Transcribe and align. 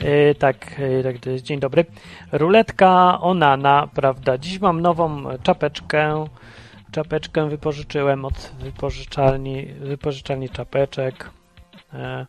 E, 0.00 0.34
tak, 0.34 0.80
e, 0.80 1.02
tak, 1.02 1.42
dzień 1.42 1.60
dobry. 1.60 1.84
Ruletka 2.32 3.20
Onana, 3.20 3.88
prawda? 3.94 4.38
Dziś 4.38 4.60
mam 4.60 4.80
nową 4.80 5.24
czapeczkę. 5.42 6.26
Czapeczkę 6.90 7.48
wypożyczyłem 7.48 8.24
od 8.24 8.52
wypożyczalni, 8.60 9.66
wypożyczalni 9.66 10.48
czapeczek 10.48 11.30
e, 11.92 12.26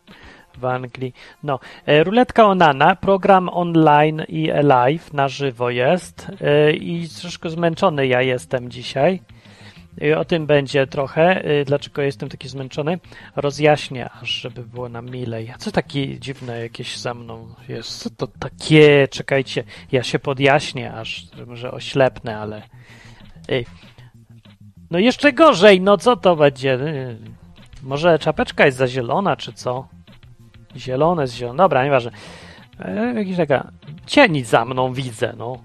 w 0.60 0.64
Anglii. 0.64 1.14
No, 1.42 1.58
ruletka 1.86 2.46
Onana, 2.46 2.96
program 2.96 3.48
online 3.48 4.22
i 4.28 4.50
live 4.62 5.12
na 5.12 5.28
żywo 5.28 5.70
jest 5.70 6.26
i 6.74 7.08
troszkę 7.20 7.50
zmęczony 7.50 8.06
ja 8.06 8.22
jestem 8.22 8.70
dzisiaj. 8.70 9.20
O 10.16 10.24
tym 10.24 10.46
będzie 10.46 10.86
trochę, 10.86 11.42
dlaczego 11.66 12.02
jestem 12.02 12.28
taki 12.28 12.48
zmęczony. 12.48 12.98
Rozjaśnię, 13.36 14.10
aż 14.22 14.30
żeby 14.30 14.62
było 14.62 14.88
nam 14.88 15.10
milej. 15.10 15.50
A 15.54 15.58
co 15.58 15.72
takie 15.72 16.20
dziwne 16.20 16.60
jakieś 16.60 16.96
za 16.96 17.14
mną 17.14 17.54
jest? 17.68 17.98
Co 17.98 18.10
to 18.10 18.26
takie? 18.26 19.08
Czekajcie, 19.08 19.64
ja 19.92 20.02
się 20.02 20.18
podjaśnię, 20.18 20.92
aż 20.92 21.24
może 21.46 21.72
oślepnę, 21.72 22.38
ale... 22.38 22.62
No 24.90 24.98
jeszcze 24.98 25.32
gorzej, 25.32 25.80
no 25.80 25.96
co 25.96 26.16
to 26.16 26.36
będzie? 26.36 26.78
Może 27.82 28.18
czapeczka 28.18 28.66
jest 28.66 28.78
za 28.78 28.88
zielona, 28.88 29.36
czy 29.36 29.52
co? 29.52 29.88
Zielone 30.76 31.26
z 31.26 31.34
zieloną. 31.34 31.56
Dobra, 31.56 31.84
nieważne. 31.84 32.10
E, 32.78 33.14
jakiś 33.14 33.36
taka 33.36 33.70
cień 34.06 34.44
za 34.44 34.64
mną 34.64 34.92
widzę, 34.92 35.34
no 35.38 35.58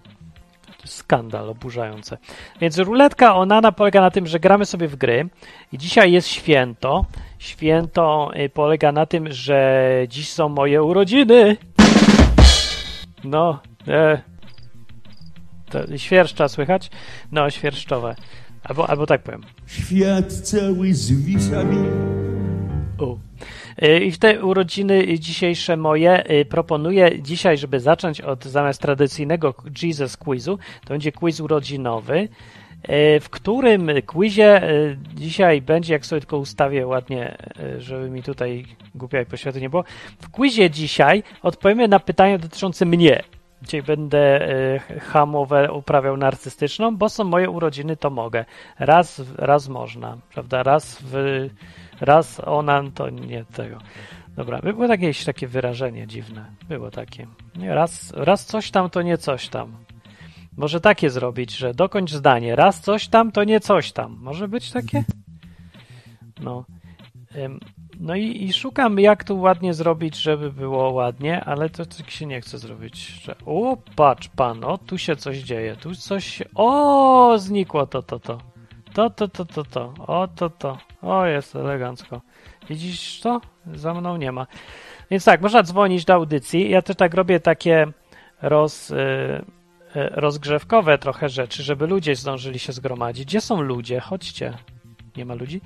skandal 0.86 1.50
oburzające. 1.50 2.18
Więc 2.62 2.78
ruletka 2.78 3.36
Onana 3.36 3.72
polega 3.72 4.02
na 4.02 4.12
tym, 4.12 4.28
że 4.28 4.40
gramy 4.40 4.66
sobie 4.66 4.88
w 4.88 4.96
gry 4.96 5.30
i 5.72 5.78
dzisiaj 5.78 6.12
jest 6.12 6.28
święto. 6.28 7.06
Święto 7.40 8.32
y, 8.46 8.50
polega 8.50 8.92
na 8.92 9.06
tym, 9.06 9.32
że 9.32 9.92
dziś 10.08 10.30
są 10.30 10.50
moje 10.50 10.84
urodziny. 10.84 11.58
No, 13.24 13.60
e, 13.88 14.22
to 15.70 15.98
świerszcza 15.98 16.48
słychać? 16.48 16.90
No, 17.32 17.50
świerszczowe. 17.50 18.16
Albo, 18.64 18.90
albo 18.90 19.06
tak 19.06 19.24
powiem. 19.24 19.42
Świat 19.68 20.34
cały 20.34 20.94
zwisa 20.94 21.64
mi. 21.64 21.78
U. 23.00 23.18
Y, 23.84 24.00
I 24.00 24.12
w 24.12 24.18
te 24.18 24.46
urodziny 24.46 25.20
dzisiejsze 25.20 25.78
moje 25.78 26.32
y, 26.32 26.46
proponuję 26.46 27.22
dzisiaj, 27.22 27.58
żeby 27.58 27.80
zacząć 27.80 28.22
od 28.22 28.46
zamiast 28.46 28.82
tradycyjnego 28.82 29.54
Jesus 29.84 30.18
Quizu, 30.18 30.60
to 30.82 30.90
będzie 30.90 31.12
quiz 31.12 31.40
urodzinowy, 31.40 32.20
y, 32.20 33.20
w 33.20 33.30
którym 33.30 33.90
quizie 34.06 34.62
dzisiaj 35.16 35.62
będzie, 35.62 35.94
jak 35.94 36.06
sobie 36.06 36.20
tylko 36.20 36.38
ustawię 36.38 36.88
ładnie, 36.88 37.38
żeby 37.78 38.10
mi 38.10 38.24
tutaj 38.24 38.66
głupia 38.96 39.18
jak 39.18 39.28
poświaty 39.28 39.62
nie 39.62 39.70
było, 39.70 39.84
w 40.20 40.32
quizie 40.32 40.70
dzisiaj 40.70 41.24
odpowiemy 41.42 41.88
na 41.88 42.00
pytania 42.00 42.38
dotyczące 42.38 42.86
mnie. 42.86 43.24
Dzisiaj 43.62 43.84
będę 43.84 44.50
hamowę 45.02 45.72
uprawiał 45.72 46.18
narcystyczną, 46.18 46.98
bo 46.98 47.10
są 47.10 47.24
moje 47.24 47.50
urodziny, 47.50 47.98
to 47.98 48.10
mogę. 48.10 48.46
Raz, 48.80 49.22
raz 49.36 49.70
można, 49.70 50.18
prawda? 50.34 50.64
Raz 50.64 50.98
w 51.02 51.50
Raz 52.02 52.40
onan 52.40 52.92
to 52.92 53.10
nie 53.10 53.46
tego. 53.46 53.78
Dobra, 54.36 54.60
było 54.60 54.86
jakieś 54.86 55.24
takie 55.24 55.48
wyrażenie 55.48 56.08
dziwne. 56.08 56.46
Było 56.70 56.92
takie. 56.92 57.28
Nie, 57.56 57.76
raz, 57.76 58.14
raz 58.16 58.46
coś 58.46 58.72
tam, 58.72 58.90
to 58.90 59.02
nie 59.02 59.18
coś 59.18 59.48
tam. 59.50 59.76
Może 60.58 60.82
takie 60.82 61.10
zrobić, 61.10 61.58
że 61.58 61.74
dokończ 61.74 62.12
zdanie. 62.12 62.56
Raz 62.56 62.82
coś 62.82 63.08
tam, 63.08 63.32
to 63.32 63.44
nie 63.44 63.60
coś 63.60 63.92
tam. 63.92 64.18
Może 64.22 64.48
być 64.48 64.72
takie? 64.72 65.04
No. 66.40 66.66
No 68.00 68.16
i, 68.16 68.44
i 68.44 68.54
szukam, 68.54 69.00
jak 69.00 69.24
tu 69.24 69.40
ładnie 69.40 69.74
zrobić, 69.74 70.16
żeby 70.16 70.52
było 70.52 70.92
ładnie, 70.92 71.44
ale 71.44 71.70
to 71.70 71.86
tak 71.86 72.10
się 72.10 72.26
nie 72.26 72.42
chce 72.42 72.58
zrobić. 72.60 72.98
Że, 72.98 73.36
o, 73.46 73.78
patrz 73.96 74.28
pan, 74.28 74.64
o, 74.64 74.78
tu 74.78 74.98
się 74.98 75.16
coś 75.16 75.38
dzieje, 75.38 75.76
tu 75.76 75.96
coś... 75.96 76.44
O, 76.56 77.36
znikło 77.38 77.88
to, 77.88 78.04
to, 78.04 78.20
to. 78.20 78.55
To, 78.96 79.10
to, 79.10 79.28
to, 79.28 79.46
to, 79.46 79.64
to. 79.64 79.94
O, 80.08 80.28
to, 80.28 80.50
to. 80.50 80.78
O, 81.02 81.26
jest 81.26 81.56
elegancko. 81.56 82.22
Widzisz 82.70 83.20
to? 83.20 83.42
Za 83.74 83.94
mną 83.94 84.18
nie 84.18 84.32
ma. 84.32 84.48
Więc 85.12 85.26
tak, 85.26 85.42
można 85.42 85.64
dzwonić 85.64 86.06
do 86.06 86.14
audycji. 86.14 86.70
Ja 86.70 86.82
też 86.82 86.96
tak 86.96 87.14
robię 87.14 87.40
takie 87.40 87.88
roz, 88.42 88.92
y, 88.92 88.96
y, 88.96 89.46
rozgrzewkowe 89.96 90.98
trochę 90.98 91.30
rzeczy, 91.30 91.64
żeby 91.64 91.88
ludzie 91.88 92.16
zdążyli 92.16 92.60
się 92.60 92.74
zgromadzić. 92.74 93.26
Gdzie 93.26 93.42
są 93.42 93.62
ludzie? 93.62 94.00
Chodźcie. 94.00 94.54
Nie 95.18 95.26
ma 95.26 95.34
ludzi? 95.34 95.62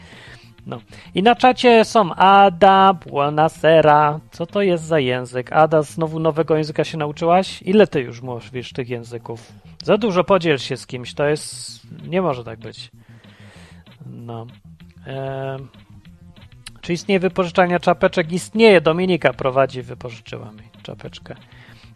No. 0.65 0.79
I 1.15 1.23
na 1.23 1.35
czacie 1.35 1.85
są 1.85 2.13
Ada, 2.13 2.93
Buonasera. 2.93 4.19
Co 4.31 4.45
to 4.45 4.61
jest 4.61 4.83
za 4.83 4.99
język? 4.99 5.53
Ada, 5.53 5.81
znowu 5.81 6.19
nowego 6.19 6.57
języka 6.57 6.83
się 6.83 6.97
nauczyłaś? 6.97 7.61
Ile 7.61 7.87
ty 7.87 8.01
już 8.01 8.21
mówisz 8.21 8.73
tych 8.73 8.89
języków? 8.89 9.51
Za 9.83 9.97
dużo 9.97 10.23
podziel 10.23 10.57
się 10.57 10.77
z 10.77 10.87
kimś. 10.87 11.13
To 11.13 11.25
jest... 11.25 11.79
Nie 12.07 12.21
może 12.21 12.43
tak 12.43 12.59
być. 12.59 12.91
No. 14.05 14.47
E, 15.07 15.57
czy 16.81 16.93
istnieje 16.93 17.19
wypożyczalnia 17.19 17.79
czapeczek? 17.79 18.31
Istnieje. 18.31 18.81
Dominika 18.81 19.33
prowadzi, 19.33 19.81
wypożyczyła 19.81 20.51
mi 20.51 20.63
czapeczkę. 20.83 21.35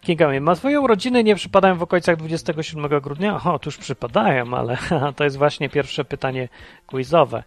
Kinga 0.01 0.27
mi, 0.27 0.39
ma 0.39 0.55
swoje 0.55 0.79
urodziny 0.79 1.23
nie 1.23 1.35
przypadają 1.35 1.75
w 1.75 1.83
okolicach 1.83 2.17
27 2.17 3.01
grudnia? 3.01 3.43
O, 3.43 3.59
tuż 3.59 3.77
przypadają, 3.77 4.53
ale 4.53 4.77
to 5.15 5.23
jest 5.23 5.37
właśnie 5.37 5.69
pierwsze 5.69 6.05
pytanie 6.05 6.49
quizowe. 6.87 7.43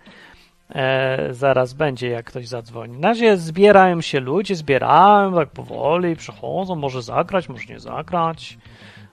E, 0.74 1.28
zaraz 1.30 1.74
będzie, 1.74 2.08
jak 2.08 2.26
ktoś 2.26 2.48
zadzwoni. 2.48 2.98
Na 2.98 3.08
razie 3.08 3.36
zbierają 3.36 4.00
się 4.00 4.20
ludzie, 4.20 4.54
zbierają 4.54 5.34
tak 5.34 5.50
powoli, 5.50 6.16
przychodzą, 6.16 6.74
może 6.74 7.02
zagrać, 7.02 7.48
może 7.48 7.64
nie 7.68 7.80
zagrać, 7.80 8.58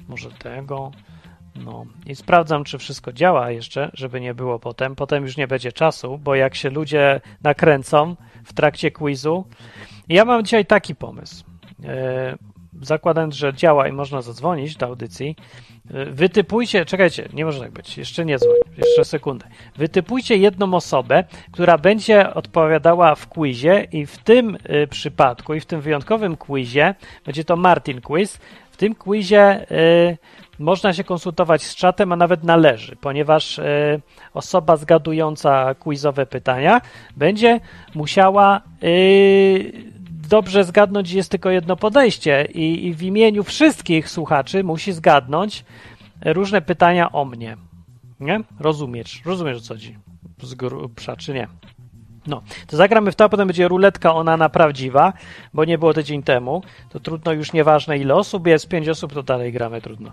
może 0.08 0.32
tego. 0.32 0.92
No 1.56 1.86
i 2.06 2.16
sprawdzam, 2.16 2.64
czy 2.64 2.78
wszystko 2.78 3.14
działa 3.14 3.52
jeszcze, 3.52 3.92
żeby 3.94 4.22
nie 4.22 4.34
było 4.34 4.60
potem. 4.60 4.96
Potem 4.96 5.24
już 5.24 5.38
nie 5.38 5.48
będzie 5.48 5.72
czasu, 5.72 6.18
bo 6.18 6.36
jak 6.36 6.56
się 6.56 6.70
ludzie 6.70 7.22
nakręcą 7.44 8.16
w 8.46 8.54
trakcie 8.54 8.92
quizu. 8.92 9.46
Ja 10.10 10.26
mam 10.26 10.44
dzisiaj 10.44 10.66
taki 10.66 10.96
pomysł. 10.96 11.46
E, 11.84 12.38
zakładając, 12.82 13.36
że 13.36 13.54
działa 13.54 13.88
i 13.88 13.92
można 13.92 14.22
zadzwonić 14.22 14.76
do 14.76 14.86
audycji, 14.86 15.36
e, 15.94 16.06
wytypujcie, 16.06 16.86
czekajcie, 16.86 17.30
nie 17.34 17.46
może 17.46 17.60
tak 17.60 17.72
być, 17.72 17.98
jeszcze 17.98 18.26
nie 18.26 18.38
dzwoń, 18.38 18.56
jeszcze 18.78 19.06
sekundę. 19.06 19.46
Wytypujcie 19.76 20.38
jedną 20.38 20.74
osobę, 20.74 21.24
która 21.52 21.78
będzie 21.78 22.34
odpowiadała 22.34 23.16
w 23.16 23.30
quizie 23.30 23.88
i 23.92 24.06
w 24.06 24.18
tym 24.18 24.58
e, 24.64 24.88
przypadku 24.88 25.54
i 25.54 25.60
w 25.60 25.66
tym 25.66 25.82
wyjątkowym 25.82 26.38
quizie, 26.38 26.96
będzie 27.26 27.44
to 27.44 27.56
Martin 27.56 28.02
Quiz, 28.02 28.40
w 28.72 28.78
tym 28.78 28.96
quizie 28.96 29.66
można 30.60 30.94
się 30.94 31.04
konsultować 31.04 31.64
z 31.64 31.76
czatem, 31.76 32.12
a 32.12 32.16
nawet 32.16 32.44
należy, 32.44 32.96
ponieważ 32.96 33.60
y, 33.60 34.02
osoba 34.34 34.78
zgadująca 34.78 35.76
quizowe 35.76 36.26
pytania 36.26 36.82
będzie 37.18 37.60
musiała 37.96 38.62
y, 38.84 39.72
dobrze 40.30 40.64
zgadnąć, 40.64 41.12
jest 41.12 41.32
tylko 41.32 41.50
jedno 41.50 41.76
podejście 41.76 42.48
i, 42.54 42.88
i 42.88 42.94
w 42.94 43.04
imieniu 43.04 43.44
wszystkich 43.44 44.10
słuchaczy 44.10 44.64
musi 44.64 44.94
zgadnąć 44.94 45.66
różne 46.26 46.62
pytania 46.62 47.12
o 47.12 47.26
mnie. 47.26 47.58
Nie? 48.20 48.42
Rozumiesz, 48.60 49.22
rozumiesz 49.26 49.58
o 49.58 49.62
co 49.62 49.74
chodzi. 49.74 49.98
Z 50.42 50.54
grubsza, 50.54 51.16
czy 51.16 51.34
nie? 51.34 51.48
No, 52.28 52.42
to 52.68 52.78
zagramy 52.78 53.12
w 53.12 53.16
to, 53.16 53.24
a 53.24 53.30
potem 53.30 53.48
będzie 53.48 53.68
ruletka 53.68 54.16
ona 54.16 54.38
na 54.38 54.50
prawdziwa, 54.50 55.14
bo 55.54 55.66
nie 55.66 55.78
było 55.78 55.94
tydzień 55.94 56.24
temu. 56.24 56.64
To 56.90 57.00
trudno 57.00 57.32
już 57.32 57.54
nieważne 57.54 57.98
ile 57.98 58.16
osób 58.16 58.48
jest, 58.48 58.68
pięć 58.68 58.90
osób, 58.90 59.14
to 59.14 59.24
dalej 59.24 59.52
gramy 59.52 59.82
trudno. 59.82 60.12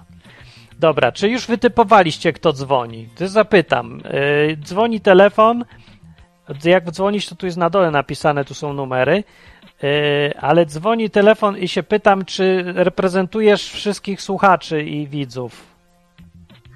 Dobra, 0.78 1.12
czy 1.12 1.28
już 1.28 1.46
wytypowaliście, 1.46 2.32
kto 2.32 2.52
dzwoni? 2.52 3.08
Ty 3.14 3.28
zapytam. 3.28 4.00
Yy, 4.48 4.56
dzwoni 4.56 5.00
telefon. 5.00 5.64
Jak 6.64 6.90
dzwonisz, 6.90 7.26
to 7.26 7.34
tu 7.34 7.46
jest 7.46 7.58
na 7.58 7.70
dole 7.70 7.90
napisane, 7.90 8.44
tu 8.44 8.54
są 8.54 8.72
numery. 8.72 9.24
Yy, 9.82 9.88
ale 10.40 10.66
dzwoni 10.66 11.10
telefon 11.10 11.58
i 11.58 11.68
się 11.68 11.82
pytam, 11.82 12.24
czy 12.24 12.64
reprezentujesz 12.66 13.70
wszystkich 13.70 14.22
słuchaczy 14.22 14.82
i 14.82 15.06
widzów. 15.06 15.66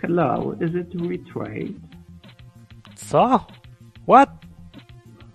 Hello, 0.00 0.52
is 0.60 0.74
it 0.74 0.94
retrade? 1.10 1.72
Co? 2.94 3.46
What? 4.08 4.43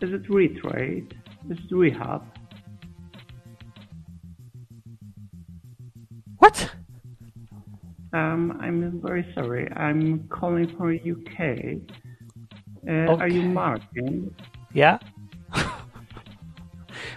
Is 0.01 0.13
it 0.13 0.23
retrade? 0.29 1.11
Is 1.49 1.57
it 1.57 1.75
rehab? 1.75 2.23
What? 6.37 6.71
Um, 8.13 8.57
I'm 8.61 9.01
very 9.01 9.29
sorry. 9.35 9.69
I'm 9.75 10.27
calling 10.29 10.67
from 10.77 10.95
UK. 10.95 11.81
Uh, 12.87 13.11
okay. 13.11 13.23
Are 13.23 13.27
you 13.27 13.41
Martin? 13.41 14.33
Yeah. 14.73 14.99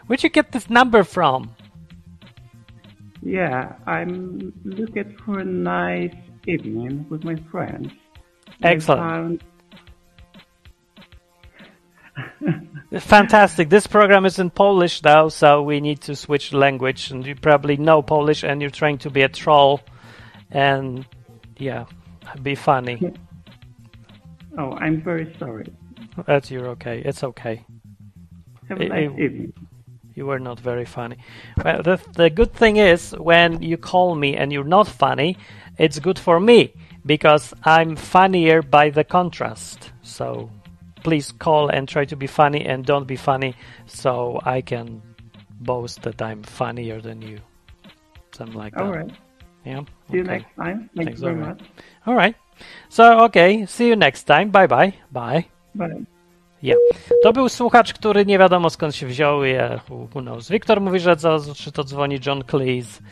Where'd 0.06 0.25
you 0.25 0.29
get 0.29 0.50
this 0.50 0.69
number 0.69 1.05
from? 1.05 1.55
Yeah, 3.23 3.76
I'm 3.87 4.52
looking 4.64 5.17
for 5.25 5.38
a 5.38 5.44
nice 5.44 6.14
evening 6.49 7.06
with 7.08 7.23
my 7.23 7.37
friends. 7.50 7.93
Excellent. 8.62 9.43
Fantastic. 13.00 13.71
This 13.71 13.87
program 13.87 14.27
is 14.27 14.39
in 14.39 14.50
Polish 14.50 15.00
though, 15.00 15.29
so 15.29 15.62
we 15.62 15.81
need 15.81 16.03
to 16.03 16.15
switch 16.15 16.53
language. 16.53 17.11
And 17.11 17.27
you 17.27 17.35
probably 17.35 17.77
know 17.77 18.03
Polish, 18.03 18.44
and 18.44 18.61
you're 18.61 18.71
trying 18.71 18.99
to 18.99 19.11
be 19.11 19.23
a 19.23 19.29
troll, 19.29 19.81
and 20.50 21.06
yeah, 21.56 21.87
be 22.43 22.55
funny. 22.55 23.15
Oh, 24.59 24.73
I'm 24.73 25.00
very 25.00 25.35
sorry. 25.39 25.73
That's 26.27 26.50
you're 26.50 26.69
okay. 26.69 27.00
It's 27.03 27.25
okay. 27.25 27.65
Have 28.69 28.83
a 28.83 28.89
nice 28.89 29.19
evening. 29.19 29.53
You 30.15 30.27
were 30.27 30.39
not 30.39 30.61
very 30.61 30.85
funny. 30.85 31.17
Well, 31.65 31.83
the 31.83 31.99
the 32.17 32.29
good 32.29 32.53
thing 32.53 32.77
is 32.77 33.12
when 33.12 33.62
you 33.62 33.79
call 33.79 34.15
me 34.15 34.37
and 34.37 34.53
you're 34.53 34.65
not 34.65 34.89
funny, 34.89 35.39
it's 35.79 35.99
good 35.99 36.19
for 36.19 36.39
me 36.39 36.75
because 37.06 37.55
I'm 37.65 37.97
funnier 37.97 38.61
by 38.61 38.91
the 38.91 39.05
contrast. 39.05 39.91
So 40.03 40.50
please 41.03 41.33
call 41.33 41.69
and 41.69 41.89
try 41.89 42.05
to 42.05 42.17
be 42.17 42.27
funny 42.27 42.65
and 42.67 42.85
don't 42.85 43.07
be 43.07 43.17
funny 43.17 43.55
so 43.87 44.41
I 44.45 44.63
can 44.63 45.03
boast 45.61 46.03
that 46.03 46.21
I'm 46.23 46.43
funnier 46.43 47.01
than 47.01 47.23
you. 47.23 47.39
Something 48.33 48.59
like 48.59 48.75
that. 48.75 48.83
All 48.83 48.93
right. 48.93 49.11
Yeah. 49.65 49.85
See 50.11 50.17
you 50.17 50.23
okay. 50.23 50.33
next 50.33 50.57
time. 50.57 50.91
Thank 50.97 51.09
Thanks, 51.09 51.21
you 51.21 51.27
very 51.27 51.41
all 51.41 51.49
much. 51.49 51.63
All 52.07 52.15
right. 52.15 52.37
So 52.89 53.25
okay, 53.25 53.67
see 53.67 53.89
you 53.89 53.97
next 53.97 54.25
time. 54.25 54.51
Bye 54.51 54.67
bye. 54.67 54.95
Bye. 55.13 55.47
Bye. 55.75 56.07
Ja. 56.63 56.77
To 57.23 57.33
był 57.33 57.49
słuchacz, 57.49 57.93
który 57.93 58.27
nie 58.27 58.39
wiadomo 58.39 58.71
skąd 58.71 58.97
się 58.97 59.07
wziął. 59.07 59.45
Ja, 59.45 59.81
who, 59.89 60.21
knows. 60.21 60.49
Wiktor 60.49 60.81
mówi, 60.81 61.01
że 61.01 61.17
co, 61.17 61.41
czy 61.55 61.73
to 61.73 61.85
dzwoni 61.85 62.19
John 62.27 62.45
Cleese. 62.45 63.03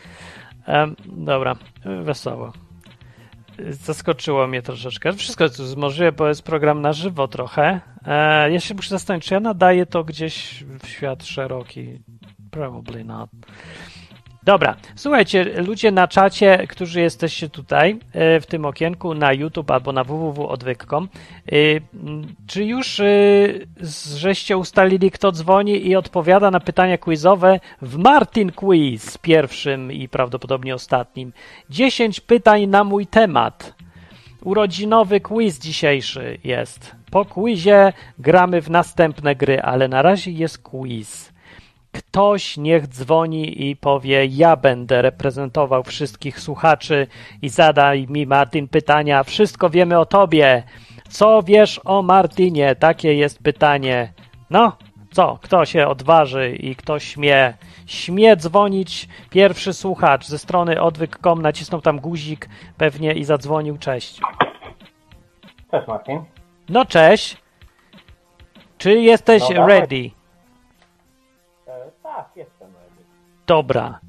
Em, 0.65 0.95
dobra, 1.05 1.55
wesoło. 2.03 2.53
Zaskoczyło 3.69 4.47
mnie 4.47 4.61
troszeczkę. 4.61 5.13
Wszystko 5.13 5.43
jest 5.43 5.77
możliwe, 5.77 6.11
bo 6.11 6.27
jest 6.27 6.43
program 6.43 6.81
na 6.81 6.93
żywo 6.93 7.27
trochę. 7.27 7.81
E, 8.05 8.51
ja 8.51 8.59
się 8.59 8.75
muszę 8.75 8.89
zastanowić, 8.89 9.27
czy 9.27 9.33
ja 9.33 9.39
nadaję 9.39 9.85
to 9.85 10.03
gdzieś 10.03 10.63
w 10.83 10.87
świat 10.87 11.25
szeroki. 11.25 11.99
Probably 12.51 13.03
not. 13.03 13.29
Dobra, 14.43 14.75
słuchajcie, 14.95 15.43
ludzie 15.43 15.91
na 15.91 16.07
czacie, 16.07 16.67
którzy 16.67 17.01
jesteście 17.01 17.49
tutaj 17.49 17.99
e, 18.13 18.39
w 18.39 18.45
tym 18.45 18.65
okienku 18.65 19.13
na 19.13 19.33
YouTube 19.33 19.71
albo 19.71 19.91
na 19.91 20.03
www.odwyk.com, 20.03 21.09
e, 21.45 21.55
czy 22.47 22.65
już 22.65 22.99
e, 22.99 23.05
żeście 24.15 24.57
ustalili, 24.57 25.11
kto 25.11 25.31
dzwoni 25.31 25.87
i 25.87 25.95
odpowiada 25.95 26.51
na 26.51 26.59
pytania 26.59 26.97
quizowe 26.97 27.59
w 27.81 27.97
Martin 27.97 28.51
Quiz, 28.51 29.17
pierwszym 29.17 29.91
i 29.91 30.09
prawdopodobnie 30.09 30.75
ostatnim? 30.75 31.33
10 31.69 32.19
pytań 32.19 32.67
na 32.67 32.83
mój 32.83 33.07
temat. 33.07 33.73
Urodzinowy 34.43 35.19
quiz 35.19 35.59
dzisiejszy 35.59 36.37
jest. 36.43 36.95
Po 37.11 37.25
quizie 37.25 37.93
gramy 38.19 38.61
w 38.61 38.69
następne 38.69 39.35
gry, 39.35 39.61
ale 39.61 39.87
na 39.87 40.01
razie 40.01 40.31
jest 40.31 40.57
quiz. 40.57 41.30
Ktoś 41.91 42.57
niech 42.57 42.87
dzwoni 42.87 43.69
i 43.69 43.75
powie: 43.75 44.25
Ja 44.25 44.55
będę 44.55 45.01
reprezentował 45.01 45.83
wszystkich 45.83 46.39
słuchaczy 46.39 47.07
i 47.41 47.49
zadaj 47.49 48.07
mi, 48.09 48.27
Martin, 48.27 48.67
pytania. 48.67 49.23
Wszystko 49.23 49.69
wiemy 49.69 49.99
o 49.99 50.05
tobie. 50.05 50.63
Co 51.09 51.43
wiesz 51.43 51.81
o 51.85 52.01
Martinie? 52.01 52.75
Takie 52.75 53.13
jest 53.13 53.43
pytanie. 53.43 54.13
No, 54.49 54.77
co? 55.11 55.39
Kto 55.41 55.65
się 55.65 55.87
odważy 55.87 56.55
i 56.55 56.75
kto 56.75 56.99
śmie? 56.99 57.53
Śmie 57.85 58.35
dzwonić 58.35 59.09
pierwszy 59.29 59.73
słuchacz 59.73 60.27
ze 60.27 60.39
strony 60.39 60.81
odwyk.com, 60.81 61.41
nacisnął 61.41 61.81
tam 61.81 61.99
guzik 61.99 62.49
pewnie 62.77 63.13
i 63.13 63.23
zadzwonił. 63.23 63.77
Cześć. 63.77 64.21
Cześć 65.71 65.87
Marcin. 65.87 66.23
No, 66.69 66.85
cześć. 66.85 67.37
Czy 68.77 68.99
jesteś 68.99 69.43
No, 69.55 69.67
ready? 69.67 70.11
Tak, 72.23 72.31
jestem. 72.35 72.67
Dobra. 73.47 73.99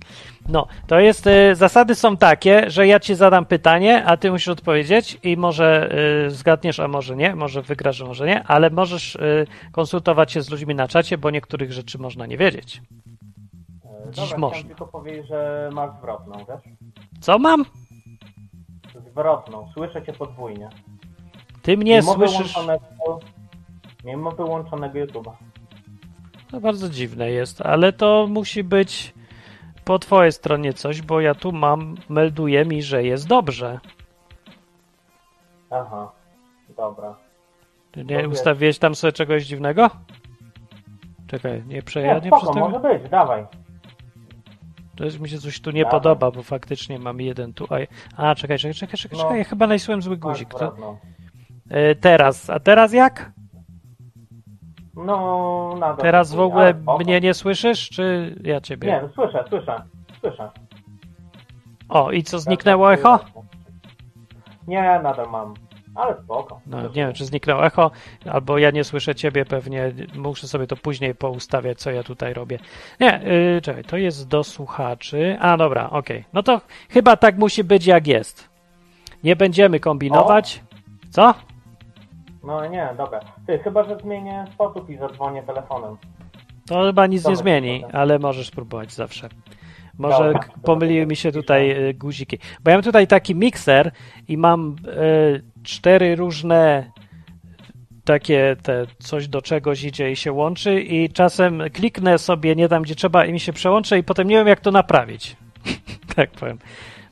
No, 0.49 0.67
to 0.87 1.01
jest, 1.01 1.27
y, 1.27 1.55
zasady 1.55 1.95
są 1.95 2.17
takie, 2.17 2.71
że 2.71 2.87
ja 2.87 3.01
ci 3.01 3.15
zadam 3.15 3.45
pytanie, 3.47 4.05
a 4.05 4.17
ty 4.17 4.31
musisz 4.31 4.49
odpowiedzieć 4.49 5.19
i 5.23 5.37
może 5.37 5.91
y, 6.27 6.31
zgadniesz, 6.31 6.81
a 6.81 6.89
może 6.89 7.17
nie, 7.17 7.35
może 7.35 7.63
wygrasz, 7.63 8.03
a 8.03 8.05
może 8.05 8.27
nie, 8.27 8.45
ale 8.45 8.71
możesz 8.71 9.17
y, 9.17 9.47
konsultować 9.73 10.33
się 10.33 10.43
z 10.43 10.51
ludźmi 10.51 10.75
na 10.75 10.89
czacie, 10.89 11.19
bo 11.19 11.31
niektórych 11.31 11.73
rzeczy 11.73 11.99
można 11.99 12.27
nie 12.27 12.39
wiedzieć. 12.39 12.83
E, 13.85 14.11
Dziś 14.11 14.25
Dobra, 14.25 14.39
można. 14.39 14.69
tylko 14.69 14.87
powiedzieć, 14.87 15.27
że 15.29 15.71
masz 15.73 15.91
zwrotną, 15.99 16.39
wiesz? 16.39 16.75
Co 17.21 17.39
mam? 17.39 17.65
Zwrotną, 19.11 19.69
słyszę 19.75 20.03
cię 20.07 20.13
podwójnie. 20.13 20.69
Ty 21.63 21.77
mnie 21.77 22.01
mimo 22.01 22.15
słyszysz. 22.15 22.55
Wyłączonego, 22.55 23.21
mimo 24.05 24.31
wyłączonego 24.31 24.99
YouTube'a. 24.99 25.33
To 26.53 26.61
bardzo 26.61 26.89
dziwne 26.89 27.31
jest, 27.31 27.61
ale 27.61 27.93
to 27.93 28.27
musi 28.31 28.65
być 28.65 29.15
po 29.85 29.99
twojej 29.99 30.33
stronie 30.33 30.73
coś, 30.73 31.03
bo 31.03 31.21
ja 31.21 31.35
tu 31.35 31.53
mam, 31.53 31.95
melduje 32.09 32.65
mi, 32.65 32.83
że 32.83 33.05
jest 33.05 33.27
dobrze. 33.29 33.81
Aha, 35.71 36.13
dobra. 36.77 37.15
Ty 37.93 38.05
nie 38.05 38.29
ustawiłeś 38.29 38.79
tam 38.79 38.95
sobie 38.95 39.13
czegoś 39.13 39.45
dziwnego? 39.45 39.91
Czekaj, 41.27 41.63
nie 41.67 41.75
Nie, 41.75 41.83
przejadę 41.83 42.27
spoko, 42.27 42.43
przez 42.43 42.55
tego? 42.55 42.69
może 42.69 42.99
być, 42.99 43.11
dawaj. 43.11 43.47
To 44.97 45.05
jest, 45.05 45.21
mi 45.21 45.29
się 45.29 45.39
coś 45.39 45.61
tu 45.61 45.71
nie 45.71 45.85
Dawaj. 45.85 46.01
podoba, 46.01 46.31
bo 46.31 46.43
faktycznie 46.43 46.99
mam 46.99 47.21
jeden 47.21 47.55
tu. 47.55 47.67
A, 47.71 47.77
a 48.31 48.35
czekaj, 48.35 48.59
czekaj, 48.59 48.75
czekaj, 48.75 48.97
czekaj, 48.99 49.19
No. 49.19 49.25
czekaj, 49.25 49.39
ja 49.39 49.45
chyba 49.45 49.67
nacisnąłem 49.67 50.03
zły 50.03 50.17
Masz 50.17 50.21
guzik. 50.23 50.55
To, 50.55 50.77
e, 51.71 51.95
teraz, 51.95 52.51
a 52.51 52.61
teraz 52.61 52.93
jak? 52.93 53.33
No, 54.97 55.75
nadal. 55.79 55.97
Teraz 55.97 56.35
w 56.35 56.41
ogóle 56.41 56.75
mnie 57.01 57.21
nie 57.21 57.35
słyszysz, 57.35 57.89
czy 57.91 58.37
ja 58.45 58.61
ciebie? 58.61 58.89
Nie, 58.89 59.09
słyszę, 59.15 59.45
słyszę, 59.49 59.83
słyszę. 60.21 60.51
O, 61.89 62.11
i 62.11 62.23
co, 62.23 62.39
zniknęło 62.39 62.93
echo? 62.93 63.21
Nie, 64.69 65.01
nadal 65.03 65.31
mam. 65.31 65.55
Ale 65.95 66.17
spoko. 66.25 66.61
No, 66.67 66.83
nie 66.83 66.89
wiem, 66.89 67.13
czy 67.13 67.25
zniknęło 67.25 67.67
echo, 67.67 67.91
albo 68.31 68.59
ja 68.59 68.71
nie 68.71 68.85
słyszę 68.85 69.15
ciebie 69.15 69.45
pewnie, 69.45 69.93
muszę 70.15 70.49
sobie 70.49 70.67
to 70.67 70.77
później 70.77 71.15
poustawiać, 71.15 71.79
co 71.79 71.91
ja 71.91 72.03
tutaj 72.03 72.35
robię. 72.35 72.59
Nie, 73.01 73.21
yy, 73.25 73.61
czekaj, 73.61 73.85
to 73.85 73.97
jest 73.97 74.29
do 74.29 74.45
słuchaczy. 74.45 75.37
A, 75.41 75.57
dobra, 75.57 75.91
okej. 75.91 76.25
No 76.33 76.43
to 76.43 76.61
chyba 76.91 77.17
tak 77.17 77.39
musi 77.39 77.65
być, 77.65 77.87
jak 77.87 78.07
jest. 78.07 78.49
Nie 79.25 79.37
będziemy 79.37 79.81
kombinować. 79.81 80.63
Co? 81.11 81.35
No 82.45 82.67
nie, 82.67 82.89
dobra. 82.97 83.21
Ty, 83.47 83.59
chyba, 83.59 83.85
że 83.85 83.97
zmienię 83.97 84.45
sposób 84.55 84.91
i 84.91 84.97
zadzwonię 84.97 85.43
telefonem. 85.43 85.97
To 86.67 86.83
chyba 86.85 87.07
nic 87.07 87.25
nie 87.25 87.31
Dobra, 87.31 87.43
zmieni, 87.43 87.81
dobra. 87.81 88.01
ale 88.01 88.19
możesz 88.19 88.47
spróbować 88.47 88.93
zawsze. 88.93 89.29
Może 89.99 90.25
Dobra, 90.25 90.49
pomyliły 90.63 91.07
mi 91.07 91.17
się 91.17 91.33
tutaj 91.33 91.89
y, 91.89 91.95
guziki. 91.95 92.39
Bo 92.65 92.71
ja 92.71 92.77
mam 92.77 92.85
tutaj 92.85 93.07
taki 93.07 93.35
mikser 93.35 93.93
i 94.29 94.37
mam 94.37 94.77
y, 94.87 95.43
cztery 95.63 96.17
różne 96.17 96.91
takie 98.05 98.57
te 98.63 98.87
coś 98.99 99.29
do 99.29 99.43
czegoś 99.43 99.85
idzie 99.85 100.11
i 100.11 100.17
się 100.17 100.33
łączy 100.33 100.81
i 100.81 101.11
czasem 101.11 101.63
kliknę 101.73 102.19
sobie 102.19 102.57
nie 102.57 102.69
tam 102.69 102.83
gdzie 102.83 102.95
trzeba 102.95 103.25
i 103.25 103.33
mi 103.33 103.41
się 103.41 103.53
przełączy 103.53 103.99
i 103.99 104.03
potem 104.03 104.29
nie 104.29 104.37
wiem 104.37 104.47
jak 104.49 104.61
to 104.61 104.71
naprawić. 104.71 105.37
tak 106.17 106.31
powiem. 106.31 106.59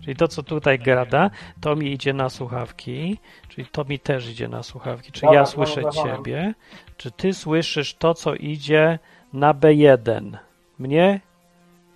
Czyli 0.01 0.17
to 0.17 0.29
co 0.29 0.43
tutaj 0.43 0.79
gada, 0.79 1.31
to 1.61 1.77
mi 1.77 1.93
idzie 1.93 2.13
na 2.13 2.29
słuchawki, 2.29 3.19
czyli 3.49 3.67
to 3.67 3.85
mi 3.85 3.99
też 3.99 4.29
idzie 4.29 4.49
na 4.49 4.63
słuchawki. 4.63 5.13
Czy 5.13 5.27
ja 5.27 5.47
słyszę 5.47 5.83
ciebie? 5.91 6.55
Czy 6.97 7.11
ty 7.11 7.35
słyszysz 7.35 7.95
to 7.95 8.15
co 8.15 8.35
idzie 8.35 8.99
na 9.33 9.55
B1? 9.55 10.37
Mnie 10.79 11.21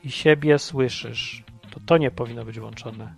i 0.04 0.10
siebie 0.10 0.58
słyszysz. 0.58 1.44
To 1.70 1.80
to 1.86 1.98
nie 1.98 2.10
powinno 2.10 2.44
być 2.44 2.58
łączone. 2.58 3.14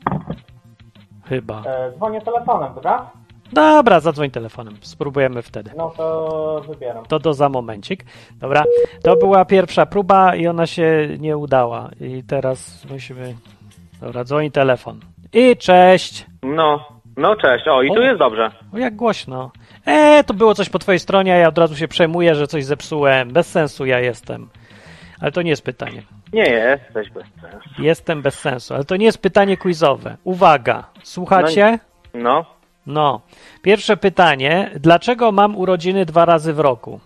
Chyba. 1.25 1.63
E, 1.67 1.93
dzwonię 1.93 2.21
telefonem, 2.21 2.75
dobra? 2.75 3.11
Dobra, 3.53 4.01
zadzwoń 4.01 4.31
telefonem. 4.31 4.77
Spróbujemy 4.81 5.43
wtedy. 5.43 5.71
No 5.77 5.93
to 5.97 6.63
wybieram. 6.69 7.07
To 7.07 7.19
do 7.19 7.35
za 7.35 7.49
momencik. 7.49 8.05
Dobra, 8.41 8.65
to 9.03 9.17
była 9.17 9.45
pierwsza 9.45 9.87
próba 9.87 10.37
i 10.37 10.47
ona 10.47 10.67
się 10.67 11.09
nie 11.19 11.37
udała. 11.37 11.91
I 12.01 12.23
teraz 12.23 12.85
musimy. 12.91 13.35
Dobra, 14.01 14.25
dzwoni 14.25 14.51
telefon. 14.51 15.01
I 15.33 15.57
cześć. 15.57 16.27
No, 16.43 16.89
no 17.17 17.37
cześć. 17.37 17.69
O, 17.69 17.83
i 17.83 17.89
tu 17.89 18.01
O. 18.01 18.05
jest 18.05 18.19
dobrze. 18.19 18.51
O, 18.75 18.79
jak 18.79 18.97
głośno. 18.97 19.51
E, 19.87 20.25
to 20.25 20.35
było 20.35 20.55
coś 20.55 20.69
po 20.69 20.79
twojej 20.79 20.99
stronie, 20.99 21.35
a 21.35 21.37
ja 21.37 21.49
od 21.49 21.59
razu 21.59 21.77
się 21.77 21.89
przejmuję, 21.89 22.35
że 22.35 22.47
coś 22.47 22.65
zepsułem. 22.65 23.33
Bez 23.33 23.51
sensu 23.51 23.87
ja 23.87 24.01
jestem. 24.01 24.49
Ale 25.21 25.33
to 25.33 25.43
nie 25.43 25.51
jest 25.51 25.63
pytanie. 25.65 26.03
Nie 26.33 26.43
jesteś 26.43 27.11
bez 27.11 27.25
sensu. 27.41 27.69
Jestem 27.83 28.23
bez 28.23 28.39
sensu, 28.39 28.75
ale 28.75 28.85
to 28.85 28.97
nie 28.97 29.07
jest 29.07 29.23
pytanie 29.23 29.57
quizowe. 29.57 30.17
Uwaga, 30.25 30.85
słuchacie? 31.03 31.79
No, 32.15 32.45
No. 32.87 33.21
Pierwsze 33.63 33.97
pytanie. 33.97 34.71
Dlaczego 34.81 35.33
mam 35.33 35.57
urodziny 35.57 36.05
dwa 36.05 36.25
razy 36.25 36.53
w 36.53 36.61
roku? 36.61 37.01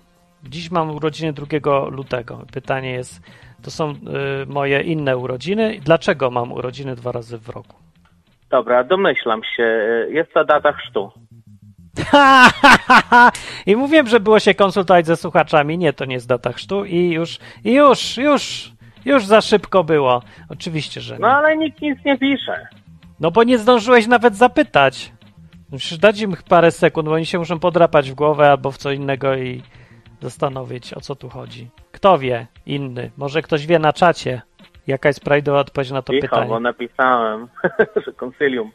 Dziś 0.44 0.70
mam 0.70 0.90
urodziny 0.90 1.32
2 1.32 1.46
lutego. 1.90 2.38
Pytanie 2.52 2.90
jest, 2.90 3.20
to 3.62 3.70
są 3.70 3.90
y, 3.90 3.96
moje 4.46 4.80
inne 4.80 5.16
urodziny. 5.16 5.80
Dlaczego 5.84 6.30
mam 6.30 6.52
urodziny 6.52 6.96
dwa 6.96 7.12
razy 7.12 7.38
w 7.38 7.48
roku? 7.48 7.76
Dobra, 8.50 8.84
domyślam 8.84 9.40
się. 9.56 9.62
Jest 10.10 10.32
to 10.34 10.44
data 10.44 10.72
chrztu. 10.72 11.10
I 13.66 13.76
mówiłem, 13.76 14.08
że 14.08 14.20
było 14.20 14.38
się 14.40 14.54
konsultować 14.54 15.06
ze 15.06 15.16
słuchaczami. 15.16 15.78
Nie, 15.78 15.92
to 15.92 16.04
nie 16.04 16.14
jest 16.14 16.28
data 16.28 16.52
chrztu 16.52 16.84
i 16.84 17.10
już, 17.10 17.38
i 17.64 17.72
już, 17.72 18.16
już, 18.16 18.72
już 19.04 19.26
za 19.26 19.40
szybko 19.40 19.84
było. 19.84 20.22
Oczywiście, 20.48 21.00
że 21.00 21.18
No 21.18 21.28
nie. 21.28 21.34
ale 21.34 21.56
nikt 21.56 21.82
nic 21.82 21.98
nie 22.04 22.18
pisze. 22.18 22.66
No 23.20 23.30
bo 23.30 23.44
nie 23.44 23.58
zdążyłeś 23.58 24.06
nawet 24.06 24.36
zapytać. 24.36 25.12
Musisz 25.72 25.98
dać 25.98 26.20
im 26.20 26.36
parę 26.48 26.70
sekund, 26.70 27.08
bo 27.08 27.14
oni 27.14 27.26
się 27.26 27.38
muszą 27.38 27.58
podrapać 27.58 28.10
w 28.10 28.14
głowę 28.14 28.50
albo 28.50 28.70
w 28.70 28.76
co 28.78 28.92
innego 28.92 29.36
i 29.36 29.62
zastanowić, 30.20 30.94
o 30.94 31.00
co 31.00 31.16
tu 31.16 31.28
chodzi. 31.28 31.68
Kto 31.92 32.18
wie? 32.18 32.46
Inny. 32.66 33.10
Może 33.16 33.42
ktoś 33.42 33.66
wie 33.66 33.78
na 33.78 33.92
czacie, 33.92 34.42
jaka 34.86 35.08
jest 35.08 35.20
prawidłowa 35.24 35.60
odpowiedź 35.60 35.90
na 35.90 36.02
to 36.02 36.12
Cicho, 36.12 36.28
pytanie. 36.28 36.48
bo 36.48 36.60
napisałem, 36.60 37.48
że 38.06 38.12
konsylium. 38.12 38.70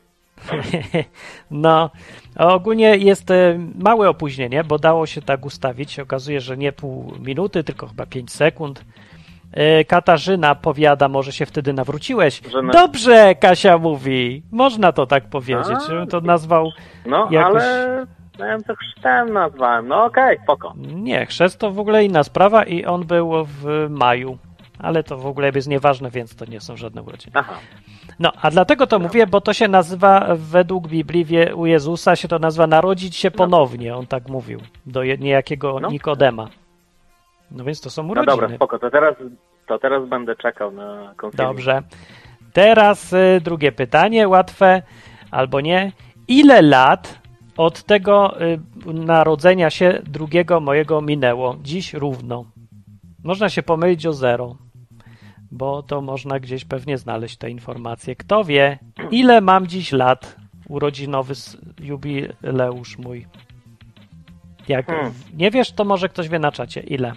No, 1.52 1.90
ogólnie 2.38 2.98
jest 2.98 3.32
e, 3.32 3.60
małe 3.80 4.10
opóźnienie, 4.10 4.64
bo 4.64 4.80
dało 4.80 5.06
się 5.06 5.22
tak 5.22 5.46
ustawić. 5.46 5.92
Się 5.92 6.02
okazuje, 6.04 6.42
że 6.42 6.58
nie 6.58 6.72
pół 6.72 7.14
minuty, 7.20 7.64
tylko 7.64 7.88
chyba 7.88 8.06
5 8.06 8.32
sekund. 8.32 8.86
E, 9.52 9.86
Katarzyna 9.86 10.56
powiada, 10.56 11.08
może 11.08 11.32
się 11.32 11.46
wtedy 11.46 11.74
nawróciłeś. 11.74 12.42
Na- 12.64 12.74
Dobrze, 12.74 13.36
Kasia 13.36 13.78
mówi. 13.78 14.44
Można 14.52 14.92
to 14.92 15.06
tak 15.08 15.24
powiedzieć. 15.30 15.78
A, 16.04 16.06
to 16.06 16.22
nazwał. 16.22 16.70
No, 17.06 17.28
Jakoś- 17.32 17.64
ale 17.64 18.06
no, 18.40 18.46
ja 18.46 18.58
to 18.68 18.76
chrztem 18.76 19.34
nazwałem. 19.34 19.88
No 19.88 20.06
okej, 20.06 20.38
spoko. 20.44 20.74
Nie, 20.78 21.26
chrzest 21.26 21.60
to 21.60 21.72
w 21.72 21.80
ogóle 21.80 22.06
inna 22.06 22.24
sprawa 22.24 22.64
i 22.64 22.86
on 22.86 23.04
był 23.06 23.32
w 23.46 23.88
maju. 23.90 24.38
Ale 24.80 25.04
to 25.04 25.18
w 25.18 25.28
ogóle 25.28 25.52
jest 25.56 25.68
nieważne, 25.68 26.10
więc 26.10 26.36
to 26.36 26.46
nie 26.46 26.62
są 26.62 26.78
żadne 26.78 27.02
urodziny. 27.04 27.32
Aha. 27.36 27.54
No, 28.20 28.32
a 28.42 28.52
dlatego 28.52 28.88
to 28.88 29.00
mówię, 29.00 29.28
bo 29.28 29.42
to 29.42 29.54
się 29.54 29.68
nazywa 29.68 30.28
według 30.36 30.88
Biblii 30.88 31.26
wie- 31.26 31.56
u 31.56 31.66
Jezusa 31.66 32.16
się 32.16 32.28
to 32.28 32.40
nazywa 32.40 32.68
narodzić 32.68 33.16
się 33.16 33.32
ponownie, 33.32 33.96
on 33.96 34.08
tak 34.08 34.30
mówił, 34.30 34.60
do 34.86 35.04
niejakiego 35.04 35.80
No. 35.80 35.90
Nikodema. 35.90 36.48
No 37.52 37.64
więc 37.64 37.82
to 37.82 37.90
są 37.90 38.04
No 38.04 38.12
urodziny. 38.12 38.32
dobra, 38.32 38.56
spoko. 38.56 38.80
To 38.80 38.92
teraz, 38.92 39.16
to 39.68 39.80
teraz 39.80 40.10
będę 40.10 40.36
czekał 40.36 40.72
na 40.72 41.14
konsylium. 41.18 41.48
Dobrze. 41.52 41.82
Teraz 42.54 43.14
y, 43.14 43.42
drugie 43.44 43.72
pytanie, 43.72 44.28
łatwe 44.28 44.82
albo 45.32 45.62
nie. 45.62 45.92
Ile 46.28 46.62
lat 46.62 47.20
od 47.58 47.84
tego 47.84 48.42
y, 48.42 48.60
narodzenia 48.94 49.70
się 49.70 50.02
drugiego 50.04 50.60
mojego 50.60 51.02
minęło? 51.02 51.58
Dziś 51.64 51.94
równo. 51.94 52.46
Można 53.24 53.50
się 53.50 53.64
pomylić 53.64 54.06
o 54.06 54.14
zero, 54.14 54.56
bo 55.52 55.84
to 55.84 56.02
można 56.02 56.40
gdzieś 56.40 56.66
pewnie 56.66 56.98
znaleźć 56.98 57.38
te 57.38 57.50
informacje. 57.50 58.16
Kto 58.16 58.44
wie, 58.44 58.80
ile 59.12 59.42
mam 59.42 59.68
dziś 59.68 59.92
lat? 59.92 60.36
Urodzinowy 60.70 61.34
jubileusz 61.80 62.98
mój. 62.98 63.26
Jak 64.68 64.86
Hmm. 64.86 65.14
nie 65.34 65.52
wiesz, 65.52 65.72
to 65.72 65.86
może 65.86 66.10
ktoś 66.10 66.30
wie 66.30 66.40
na 66.40 66.52
czacie. 66.52 66.82
Ile? 66.82 67.14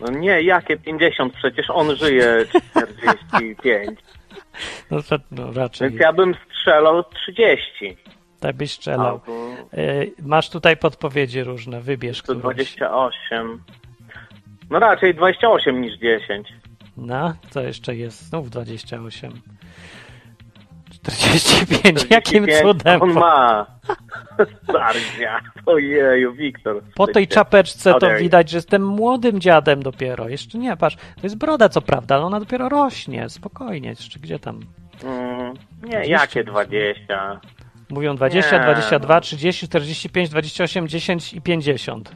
No 0.00 0.10
nie, 0.18 0.42
jakie 0.42 0.76
50? 0.76 1.32
Przecież 1.32 1.66
on 1.70 1.96
żyje 1.96 2.44
45. 3.30 3.98
No, 4.90 4.98
no 5.30 5.52
raczej. 5.52 5.88
Więc 5.90 6.00
ja 6.00 6.12
bym 6.12 6.34
strzelał 6.50 7.04
30. 7.04 7.96
Tak 8.44 8.56
byś 8.56 8.72
strzelał. 8.72 9.20
Y, 9.74 10.12
Masz 10.22 10.50
tutaj 10.50 10.76
podpowiedzi 10.76 11.42
różne, 11.42 11.80
wybierz 11.80 12.22
to 12.22 12.22
którąś. 12.22 12.42
28. 12.42 13.62
No 14.70 14.78
raczej 14.78 15.14
28 15.14 15.80
niż 15.80 15.98
10. 15.98 16.48
No, 16.96 17.34
co 17.50 17.60
jeszcze 17.60 17.96
jest? 17.96 18.22
Znów 18.22 18.50
28. 18.50 19.32
45, 20.90 22.06
jakim 22.10 22.44
45 22.46 22.62
cudem? 22.62 23.02
On 23.02 23.12
ma. 23.12 23.66
Stardzia. 24.68 25.40
Ojeju, 25.66 26.32
Wiktor. 26.32 26.82
Po 26.94 27.06
tej 27.06 27.28
czapeczce 27.28 27.94
to 27.94 28.16
widać, 28.18 28.50
że 28.50 28.56
jestem 28.56 28.86
młodym 28.86 29.40
dziadem 29.40 29.82
dopiero. 29.82 30.28
Jeszcze 30.28 30.58
nie, 30.58 30.76
patrz, 30.76 30.96
to 30.96 31.20
jest 31.22 31.38
broda 31.38 31.68
co 31.68 31.80
prawda, 31.82 32.14
ale 32.14 32.24
ona 32.24 32.40
dopiero 32.40 32.68
rośnie, 32.68 33.28
spokojnie, 33.28 33.88
jeszcze 33.88 34.20
gdzie 34.20 34.38
tam? 34.38 34.60
Mm, 35.04 35.54
nie, 35.82 35.90
20. 35.90 36.12
jakie 36.12 36.44
20? 36.44 37.40
Mówią 37.90 38.16
20, 38.16 38.58
Nie, 38.58 38.64
22, 38.64 39.14
no. 39.14 39.20
30, 39.20 39.68
45, 39.68 40.28
28, 40.28 40.88
10 40.88 41.32
i 41.34 41.40
50. 41.40 42.12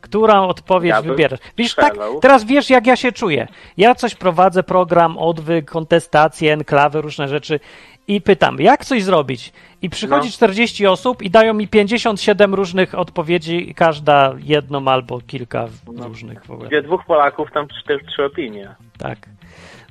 Którą 0.00 0.48
odpowiedź 0.48 0.90
Ja 0.90 1.02
wybierasz? 1.02 1.40
Wiesz, 1.58 1.74
tak, 1.74 1.94
teraz 2.20 2.44
wiesz, 2.44 2.70
jak 2.70 2.86
ja 2.86 2.96
się 2.96 3.12
czuję. 3.12 3.46
Ja 3.76 3.94
coś 3.94 4.14
prowadzę, 4.14 4.62
program, 4.62 5.18
odwyk, 5.18 5.70
kontestacje, 5.70 6.52
enklawy, 6.52 7.00
różne 7.00 7.28
rzeczy 7.28 7.60
i 8.08 8.20
pytam, 8.20 8.60
jak 8.60 8.84
coś 8.84 9.02
zrobić? 9.02 9.52
I 9.82 9.90
przychodzi 9.90 10.28
No. 10.28 10.32
40 10.32 10.86
osób 10.86 11.22
i 11.22 11.30
dają 11.30 11.54
mi 11.54 11.68
57 11.68 12.54
różnych 12.54 12.94
odpowiedzi, 12.98 13.74
każda 13.76 14.34
jedną 14.38 14.88
albo 14.88 15.20
kilka 15.20 15.66
No. 15.92 16.08
różnych 16.08 16.44
w 16.46 16.50
ogóle. 16.50 16.68
Gdzie 16.68 16.82
dwóch 16.82 17.04
Polaków, 17.06 17.48
tam 17.52 17.66
cztery, 17.82 18.04
trzy 18.04 18.24
opinie. 18.24 18.74
Tak. 18.98 19.18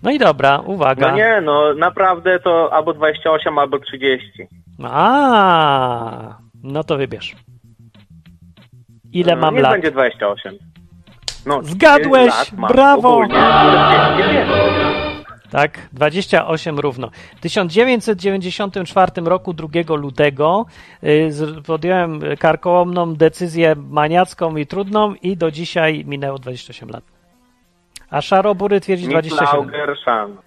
No 0.03 0.11
i 0.11 0.19
dobra, 0.19 0.59
uwaga. 0.65 1.11
No 1.11 1.17
nie, 1.17 1.41
no 1.41 1.73
naprawdę 1.73 2.39
to 2.39 2.73
albo 2.73 2.93
28, 2.93 3.57
albo 3.59 3.79
30. 3.79 4.47
A, 4.83 6.37
no 6.63 6.83
to 6.83 6.97
wybierz. 6.97 7.35
Ile 9.11 9.35
No, 9.35 9.41
mam 9.41 9.53
niech 9.53 9.63
lat? 9.63 9.71
będzie 9.73 9.91
28. 9.91 10.57
No, 11.45 11.63
Zgadłeś, 11.63 12.27
lat 12.29 12.51
brawo. 12.73 13.09
Ogólnie. 13.17 14.45
Tak, 15.51 15.89
28 15.93 16.79
równo. 16.79 17.09
W 17.37 17.39
1994 17.41 19.11
roku, 19.25 19.53
2 19.53 19.95
lutego, 19.95 20.65
y, 21.03 21.29
podjąłem 21.65 22.19
karkołomną 22.39 23.15
decyzję 23.15 23.75
maniacką 23.89 24.55
i 24.57 24.65
trudną 24.67 25.13
i 25.13 25.37
do 25.37 25.51
dzisiaj 25.51 26.05
minęło 26.05 26.39
28 26.39 26.89
lat. 26.89 27.03
A 28.09 28.21
Szarobury 28.21 28.81
twierdzi 28.81 29.07
27. 29.07 29.65
Miklauger, 29.65 29.97
Szan. 30.05 30.37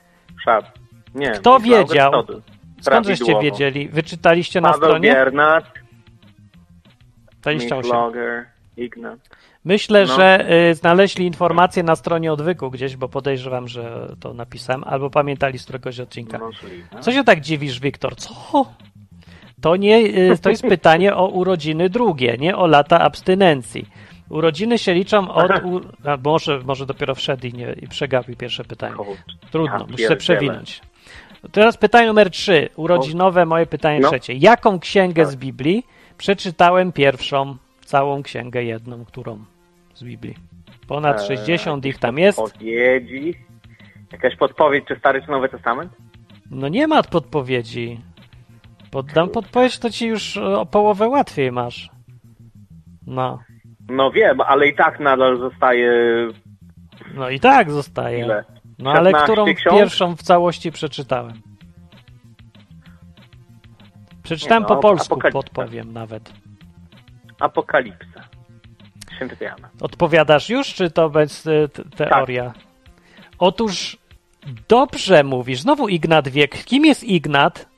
Nie, 1.15 1.31
Kto 1.31 1.61
wiedział? 1.61 2.13
Stodl. 2.13 2.41
Skąd 2.87 3.07
żeście 3.07 3.25
Prawidłowo. 3.25 3.57
wiedzieli? 3.57 3.89
Wyczytaliście 3.89 4.61
na 4.61 4.73
Paweł 4.73 4.89
stronie? 4.89 5.09
Biernat, 5.09 5.65
28. 7.43 7.83
Miklauger, 7.85 8.47
Ignat. 8.77 9.19
Myślę, 9.65 10.05
No. 10.09 10.17
że 10.17 10.47
y, 10.71 10.75
znaleźli 10.75 11.27
informacje 11.27 11.83
na 11.83 11.97
stronie 11.97 12.33
odwyku 12.33 12.71
gdzieś, 12.71 12.97
bo 12.97 13.09
podejrzewam, 13.09 13.69
że 13.69 14.15
to 14.21 14.35
napisałem, 14.35 14.85
albo 14.85 15.11
pamiętali 15.11 15.59
z 15.59 15.63
któregoś 15.65 16.01
odcinka. 16.01 16.39
Co 17.01 17.13
się 17.13 17.25
tak 17.25 17.41
dziwisz, 17.41 17.81
Wiktor? 17.81 18.17
Co? 18.17 18.67
To, 19.61 19.77
nie, 19.77 19.99
y, 19.99 20.39
to 20.43 20.51
jest 20.51 20.63
pytanie 20.77 21.17
o 21.17 21.29
urodziny 21.29 21.91
drugie, 21.91 22.37
nie 22.39 22.57
o 22.57 22.67
lata 22.67 23.01
abstynencji. 23.01 23.89
Urodziny 24.29 24.79
się 24.79 24.95
liczą 24.95 25.31
od. 25.33 25.51
U... 25.65 25.81
A 26.11 26.17
może, 26.25 26.61
może 26.65 26.87
dopiero 26.87 27.15
wszedł 27.15 27.47
i, 27.47 27.53
nie, 27.53 27.73
i 27.73 27.89
przegapił 27.89 28.37
pierwsze 28.37 28.65
pytanie. 28.65 28.95
Trudno, 29.51 29.87
muszę 29.91 30.17
przewinąć. 30.17 30.81
Teraz 31.53 31.77
pytanie 31.77 32.07
numer 32.07 32.31
trzy. 32.31 32.69
Urodzinowe, 32.77 33.47
moje 33.47 33.67
pytanie 33.67 34.01
No. 34.01 34.09
trzecie. 34.09 34.33
Jaką 34.33 34.79
księgę 34.81 35.23
Tak. 35.23 35.33
z 35.33 35.37
Biblii 35.37 35.87
przeczytałem 36.19 36.93
pierwszą, 36.93 37.57
całą 37.85 38.23
księgę 38.23 38.65
jedną, 38.65 39.05
którą 39.05 39.39
z 39.95 40.05
Biblii? 40.05 40.35
Ponad 40.89 41.21
Eee, 41.21 41.27
60 41.27 41.87
ich 41.87 41.99
tam 41.99 42.19
jest. 42.19 42.39
Podpowiedzi. 42.39 43.35
Jakaś 44.13 44.37
podpowiedź, 44.37 44.85
czy 44.89 44.97
Stary, 44.97 45.23
czy 45.23 45.31
Nowy 45.31 45.49
Testament? 45.49 45.93
No 46.51 46.69
nie 46.69 46.87
ma 46.87 47.03
podpowiedzi. 47.03 48.01
Poddam 48.91 49.29
podpowiedź, 49.29 49.79
to 49.79 49.91
ci 49.91 50.07
już 50.07 50.37
e, 50.37 50.59
o 50.59 50.67
połowę 50.67 51.09
łatwiej 51.09 51.53
masz. 51.53 51.91
No. 53.07 53.39
No 53.89 54.11
wiem, 54.11 54.41
ale 54.41 54.69
i 54.69 54.75
tak 54.75 55.01
nadal 55.01 55.39
zostaje 55.39 55.93
No 57.15 57.31
i 57.31 57.41
tak 57.41 57.71
zostaje. 57.71 58.19
ile? 58.19 58.45
No 58.79 58.91
ale 58.93 59.11
16 59.11 59.33
którą 59.33 59.77
pierwszą 59.79 60.17
w 60.17 60.23
całości 60.23 60.73
przeczytałem? 60.73 61.43
Przeczytałem 64.23 64.63
Nie, 64.63 64.69
po 64.69 64.75
no, 64.75 64.81
polsku, 64.81 65.15
Apokalipsa. 65.15 65.39
podpowiem 65.39 65.93
nawet. 65.93 66.33
Apokalipsa. 67.41 68.25
Jana. 69.41 69.71
Odpowiadasz 69.81 70.51
już, 70.51 70.75
czy 70.75 70.91
to 70.91 71.11
bez 71.11 71.47
e, 71.47 71.69
teoria? 71.97 72.53
Otóż 73.39 73.99
dobrze 74.69 75.25
mówisz. 75.25 75.61
Znowu 75.61 75.89
Ignat 75.89 76.29
Wiek. 76.29 76.65
Kim 76.65 76.85
jest 76.85 77.05
Ignat? 77.05 77.69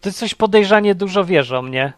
To 0.00 0.08
jest 0.08 0.18
coś 0.18 0.34
podejrzanie 0.34 0.94
dużo 0.94 1.24
wiesz 1.24 1.52
o 1.52 1.62
mnie. 1.62 1.92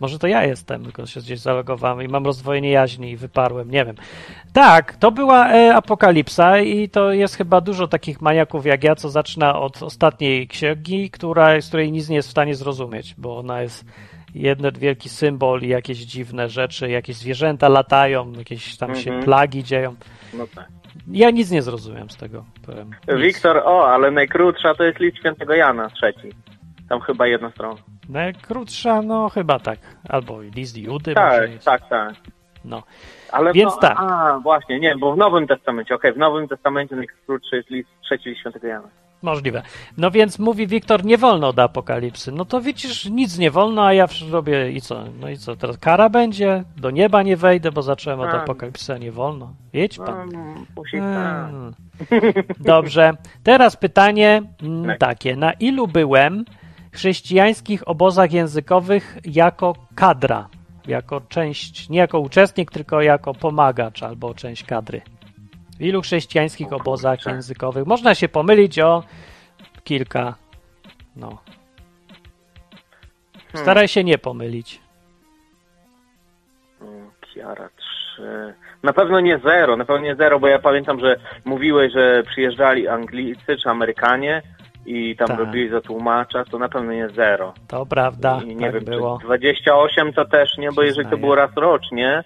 Może 0.00 0.18
to 0.18 0.26
ja 0.26 0.44
jestem, 0.44 0.84
tylko 0.84 1.06
się 1.06 1.20
gdzieś 1.20 1.40
zalogowałem 1.40 2.02
i 2.06 2.08
mam 2.08 2.24
rozdwojenie 2.24 2.70
jaźni 2.70 3.10
i 3.10 3.16
wyparłem, 3.16 3.70
nie 3.70 3.84
wiem. 3.84 3.96
Tak, 4.52 4.96
to 4.96 5.10
była 5.12 5.52
e, 5.52 5.74
Apokalipsa 5.74 6.58
i 6.58 6.88
to 6.88 7.12
jest 7.12 7.36
chyba 7.36 7.60
dużo 7.60 7.88
takich 7.88 8.20
maniaków 8.20 8.66
jak 8.66 8.84
ja, 8.84 8.94
co 8.94 9.08
zaczyna 9.08 9.58
od 9.60 9.82
ostatniej 9.82 10.48
księgi, 10.48 11.10
która, 11.10 11.60
z 11.60 11.68
której 11.68 11.92
nic 11.92 12.08
nie 12.08 12.16
jest 12.16 12.28
w 12.28 12.30
stanie 12.30 12.54
zrozumieć, 12.54 13.14
bo 13.18 13.38
ona 13.38 13.62
jest 13.62 13.84
jeden 14.34 14.72
wielki 14.78 15.08
symbol 15.08 15.60
i 15.62 15.68
jakieś 15.68 15.98
dziwne 15.98 16.48
rzeczy, 16.48 16.90
jakieś 16.90 17.16
zwierzęta 17.16 17.68
latają, 17.68 18.32
jakieś 18.32 18.76
tam 18.76 18.94
się 18.96 19.10
Mhm. 19.10 19.24
plagi 19.24 19.64
dzieją. 19.64 19.94
No 20.34 20.46
tak. 20.54 20.68
Ja 21.12 21.30
nic 21.30 21.50
nie 21.50 21.62
zrozumiem 21.62 22.10
z 22.10 22.16
tego. 22.16 22.44
Wiktor, 23.16 23.56
o, 23.56 23.88
ale 23.92 24.10
najkrótsza 24.10 24.74
to 24.74 24.84
jest 24.84 24.98
list 25.00 25.16
Świętego 25.18 25.54
Jana, 25.54 25.90
trzeci. 25.90 26.28
Tam 26.88 27.00
chyba 27.00 27.26
jedna 27.26 27.50
strona. 27.50 27.80
Najkrótsza, 28.08 29.02
no 29.02 29.28
chyba 29.28 29.58
tak. 29.58 29.78
Albo 30.08 30.42
list 30.42 30.76
Judy 30.76 31.14
Tak, 31.14 31.50
tak, 31.64 31.88
tak. 31.88 32.14
No. 32.64 32.82
Ale 33.32 33.52
Więc 33.52 33.72
no, 33.74 33.80
tak. 33.80 33.96
A, 34.00 34.38
właśnie, 34.42 34.80
nie, 34.80 34.96
bo 34.96 35.12
w 35.14 35.16
Nowym 35.16 35.46
Testamencie, 35.46 35.94
okej, 35.94 36.12
w 36.12 36.16
Nowym 36.16 36.48
Testamencie 36.48 36.96
najkrótszy 36.96 37.56
jest 37.56 37.70
list 37.70 37.88
trzeci 38.02 38.28
list 38.28 38.40
świętego 38.40 38.66
Jana. 38.66 38.88
Możliwe. 39.22 39.62
No 39.96 40.10
więc 40.10 40.38
mówi 40.38 40.66
Wiktor, 40.66 41.04
nie 41.04 41.18
wolno 41.18 41.52
do 41.52 41.62
apokalipsy. 41.62 42.32
No 42.32 42.44
to 42.44 42.60
widzisz, 42.60 43.06
nic 43.06 43.38
nie 43.38 43.50
wolno, 43.50 43.86
a 43.86 43.92
ja 43.92 44.06
robię 44.30 44.70
i 44.72 44.80
co? 44.80 45.04
No 45.20 45.28
i 45.28 45.36
co, 45.36 45.56
teraz 45.56 45.78
kara 45.78 46.08
będzie? 46.08 46.64
Do 46.76 46.90
nieba 46.90 47.22
nie 47.22 47.36
wejdę, 47.36 47.72
bo 47.72 47.82
zacząłem 47.82 48.20
od 48.20 48.28
A. 48.28 48.42
apokalipsy, 48.42 48.94
a 48.94 48.98
nie 48.98 49.12
wolno. 49.12 49.52
Jedź 49.72 49.98
No, 49.98 50.04
pan. 50.04 50.30
musi, 50.76 50.96
tak. 50.98 51.48
Mm. 51.48 51.74
Dobrze. 52.60 53.12
Teraz 53.42 53.76
pytanie 53.76 54.42
mm, 54.62 54.86
Tak. 54.86 54.98
takie. 54.98 55.36
Na 55.36 55.52
ilu 55.52 55.86
byłem 55.88 56.44
chrześcijańskich 56.98 57.88
obozach 57.88 58.32
językowych 58.32 59.18
jako 59.24 59.74
kadra? 59.94 60.48
Jako 60.86 61.20
część, 61.20 61.88
nie 61.88 61.98
jako 61.98 62.20
uczestnik, 62.20 62.70
tylko 62.70 63.02
jako 63.02 63.34
pomagacz 63.34 64.02
albo 64.02 64.34
część 64.34 64.64
kadry. 64.64 65.02
W 65.78 65.82
ilu 65.82 66.02
chrześcijańskich 66.02 66.72
obozach 66.72 67.26
językowych? 67.26 67.86
Można 67.86 68.14
się 68.14 68.28
pomylić 68.28 68.78
o 68.78 69.02
kilka. 69.84 70.34
No. 71.16 71.38
Hmm. 73.52 73.62
Staraj 73.62 73.88
się 73.88 74.04
nie 74.04 74.18
pomylić. 74.18 74.80
Kiara 77.34 77.68
3. 78.16 78.54
Na 78.82 78.92
pewno 78.92 79.20
nie 79.20 79.38
zero, 79.38 79.76
na 79.76 79.84
pewno 79.84 80.02
nie 80.02 80.16
zero, 80.16 80.40
bo 80.40 80.48
ja 80.48 80.58
pamiętam, 80.58 81.00
że 81.00 81.16
mówiłeś, 81.44 81.92
że 81.92 82.22
przyjeżdżali 82.22 82.88
Anglicy 82.88 83.56
czy 83.56 83.68
Amerykanie 83.68 84.42
i 84.88 85.16
tam 85.16 85.28
Tak. 85.28 85.38
robili 85.38 85.68
za 85.70 85.80
tłumacza, 85.80 86.44
to 86.44 86.58
na 86.58 86.68
pewno 86.68 86.92
nie 86.92 87.08
zero. 87.08 87.54
To 87.68 87.86
prawda, 87.86 88.40
I 88.44 88.56
nie 88.56 88.60
tak 88.72 88.74
wiem, 88.74 88.84
było. 88.84 89.18
czy 89.20 89.26
28 89.26 90.12
to 90.12 90.24
też 90.24 90.58
nie, 90.58 90.72
bo 90.72 90.82
jeżeli 90.82 91.08
to 91.08 91.16
było 91.18 91.34
raz 91.34 91.50
rocznie, 91.56 92.22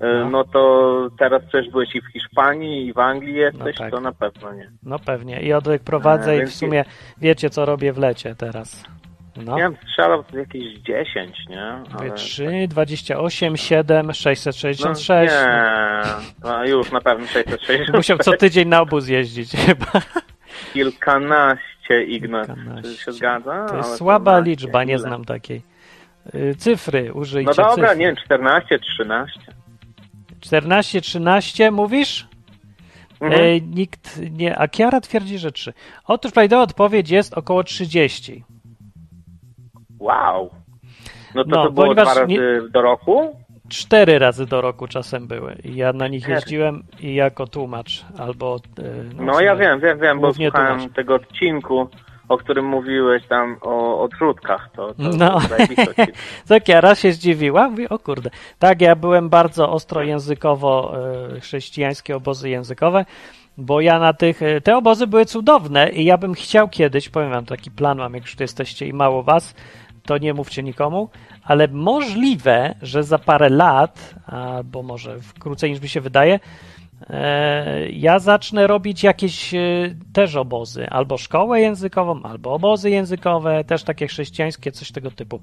No. 0.00 0.06
no. 0.18 0.30
no 0.30 0.44
to 0.44 1.08
teraz 1.18 1.42
przecież 1.48 1.72
byłeś 1.72 1.94
i 1.94 2.00
w 2.00 2.12
Hiszpanii, 2.12 2.86
i 2.86 2.92
w 2.92 2.98
Anglii 2.98 3.34
jesteś, 3.34 3.76
tak. 3.76 3.90
to 3.90 4.00
na 4.00 4.12
pewno 4.12 4.52
nie. 4.52 4.70
No 4.82 4.98
pewnie. 4.98 5.40
I 5.42 5.52
odwyk 5.52 5.82
prowadzę 5.82 6.32
E, 6.32 6.42
i 6.42 6.46
w 6.46 6.54
sumie 6.54 6.84
wiecie, 7.20 7.50
co 7.50 7.64
robię 7.64 7.92
w 7.92 7.98
lecie 7.98 8.34
teraz. 8.34 8.84
No. 9.44 9.58
Ja 9.58 9.70
bym 9.70 9.78
strzelał 9.88 10.24
jakieś 10.32 10.74
10, 10.74 11.36
nie? 11.48 11.62
Ale- 11.98 12.10
3, 12.10 12.66
28, 12.68 13.56
7, 13.56 14.06
no, 14.06 14.12
666. 14.12 15.32
nie, 15.34 16.02
no, 16.44 16.64
już 16.66 16.92
na 16.92 17.00
pewno 17.00 17.26
660. 17.26 17.96
Musiał 17.96 18.18
co 18.18 18.32
tydzień 18.32 18.68
na 18.68 18.80
obóz 18.80 19.08
jeździć 19.08 19.52
chyba. 19.66 19.86
Kilkanaście, 20.72 21.73
Ignat. 21.90 22.46
Czy 22.46 22.54
Kilkanaście. 22.54 22.96
się 23.04 23.12
zgadza? 23.12 23.66
To 23.68 23.76
jest 23.76 23.88
Ale 23.88 23.96
słaba 23.98 24.30
14, 24.32 24.50
liczba, 24.50 24.84
nie 24.84 24.98
znam 24.98 25.24
takiej. 25.24 25.62
Y, 26.34 26.54
Cyfry, 26.58 27.12
użyjcie 27.12 27.50
No 27.50 27.54
dobra, 27.70 27.88
cyfr. 27.88 27.98
nie 27.98 28.06
wiem, 28.06 28.16
14, 28.16 28.78
13. 28.78 29.40
14, 30.40 31.00
13 31.00 31.70
mówisz? 31.70 32.28
Mhm. 33.20 33.42
E, 33.42 33.60
nikt 33.60 34.20
nie. 34.30 34.58
A 34.58 34.68
Kiara 34.68 35.00
twierdzi, 35.00 35.38
że 35.38 35.52
3. 35.52 35.72
Otóż 36.06 36.32
prawidłowa 36.32 36.62
odpowiedź 36.64 37.10
jest 37.10 37.34
około 37.34 37.64
30. 37.64 38.44
Wow. 39.98 40.50
No 41.34 41.44
to 41.44 41.50
No, 41.50 41.64
to 41.64 41.70
było 41.72 41.94
dwa 41.94 42.04
razy 42.04 42.26
nie- 42.26 42.38
do 42.70 42.82
roku? 42.82 43.36
Cztery 43.68 44.18
razy 44.18 44.46
do 44.46 44.60
roku 44.60 44.86
czasem 44.88 45.26
były. 45.26 45.56
I 45.64 45.76
ja 45.76 45.92
na 45.92 46.08
nich 46.08 46.28
jeździłem 46.28 46.82
i 47.00 47.14
jako 47.14 47.46
tłumacz 47.46 48.04
albo. 48.18 48.56
e, 48.78 49.22
No, 49.24 49.32
w 49.38 49.40
ja 49.40 49.56
wiem, 49.56 49.80
wiem, 49.80 49.98
wiem, 50.00 50.20
bo 50.20 50.34
słuchałem 50.34 50.76
tłumacz. 50.78 50.96
tego 50.96 51.14
odcinku, 51.14 51.88
o 52.28 52.36
którym 52.38 52.64
mówiłeś 52.66 53.26
tam 53.26 53.56
o 53.60 54.02
odrzutkach. 54.02 54.68
To, 54.76 54.94
to, 54.94 55.02
No. 55.02 55.34
odcinek. 55.34 55.96
Tak, 56.48 56.68
ja 56.68 56.80
raz 56.80 57.00
się 57.00 57.12
zdziwiła, 57.12 57.68
mówię, 57.68 57.88
o 57.88 57.98
kurde. 57.98 58.30
Tak, 58.58 58.80
ja 58.80 58.96
byłem 58.96 59.28
bardzo 59.28 59.72
ostro 59.72 60.02
językowo, 60.02 60.94
e, 61.36 61.40
chrześcijańskie 61.40 62.16
obozy 62.16 62.48
językowe, 62.50 63.04
bo 63.58 63.80
ja 63.80 63.98
na 63.98 64.12
tych, 64.12 64.42
e, 64.42 64.60
te 64.60 64.76
obozy 64.76 65.06
były 65.06 65.24
cudowne 65.26 65.90
i 65.90 66.04
ja 66.04 66.18
bym 66.18 66.34
chciał 66.34 66.68
kiedyś, 66.68 67.08
powiem 67.08 67.30
wam, 67.30 67.44
taki 67.46 67.70
plan 67.70 67.98
mam, 67.98 68.14
jak 68.14 68.22
już 68.22 68.36
tu 68.36 68.42
jesteście 68.42 68.86
i 68.86 68.92
mało 68.92 69.22
was, 69.22 69.54
to 70.06 70.18
nie 70.18 70.34
mówcie 70.34 70.62
nikomu, 70.62 71.08
ale 71.42 71.68
możliwe, 71.68 72.74
że 72.82 73.04
za 73.04 73.18
parę 73.18 73.48
lat, 73.48 74.14
albo 74.26 74.82
może 74.82 75.20
wkrótce 75.20 75.68
niż 75.68 75.80
mi 75.80 75.88
się 75.88 76.00
wydaje, 76.00 76.40
e, 77.10 77.88
ja 77.90 78.18
zacznę 78.18 78.66
robić 78.66 79.02
jakieś 79.02 79.54
e, 79.54 79.58
też 80.12 80.36
obozy, 80.36 80.90
albo 80.90 81.18
szkołę 81.18 81.60
językową, 81.60 82.22
albo 82.22 82.54
obozy 82.54 82.90
językowe, 82.90 83.64
też 83.64 83.84
takie 83.84 84.06
chrześcijańskie, 84.06 84.72
coś 84.72 84.92
tego 84.92 85.10
typu. 85.10 85.40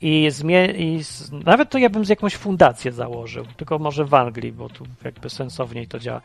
I, 0.00 0.28
zmie- 0.30 0.74
i 0.76 1.04
z, 1.04 1.32
nawet 1.32 1.70
to 1.70 1.78
ja 1.78 1.90
bym 1.90 2.04
z 2.04 2.08
jakąś 2.08 2.36
fundację 2.36 2.92
założył, 2.92 3.44
tylko 3.56 3.78
może 3.78 4.04
w 4.04 4.14
Anglii, 4.14 4.52
bo 4.52 4.68
tu 4.68 4.84
jakby 5.04 5.30
sensowniej 5.30 5.86
to 5.86 5.98
działa. 5.98 6.20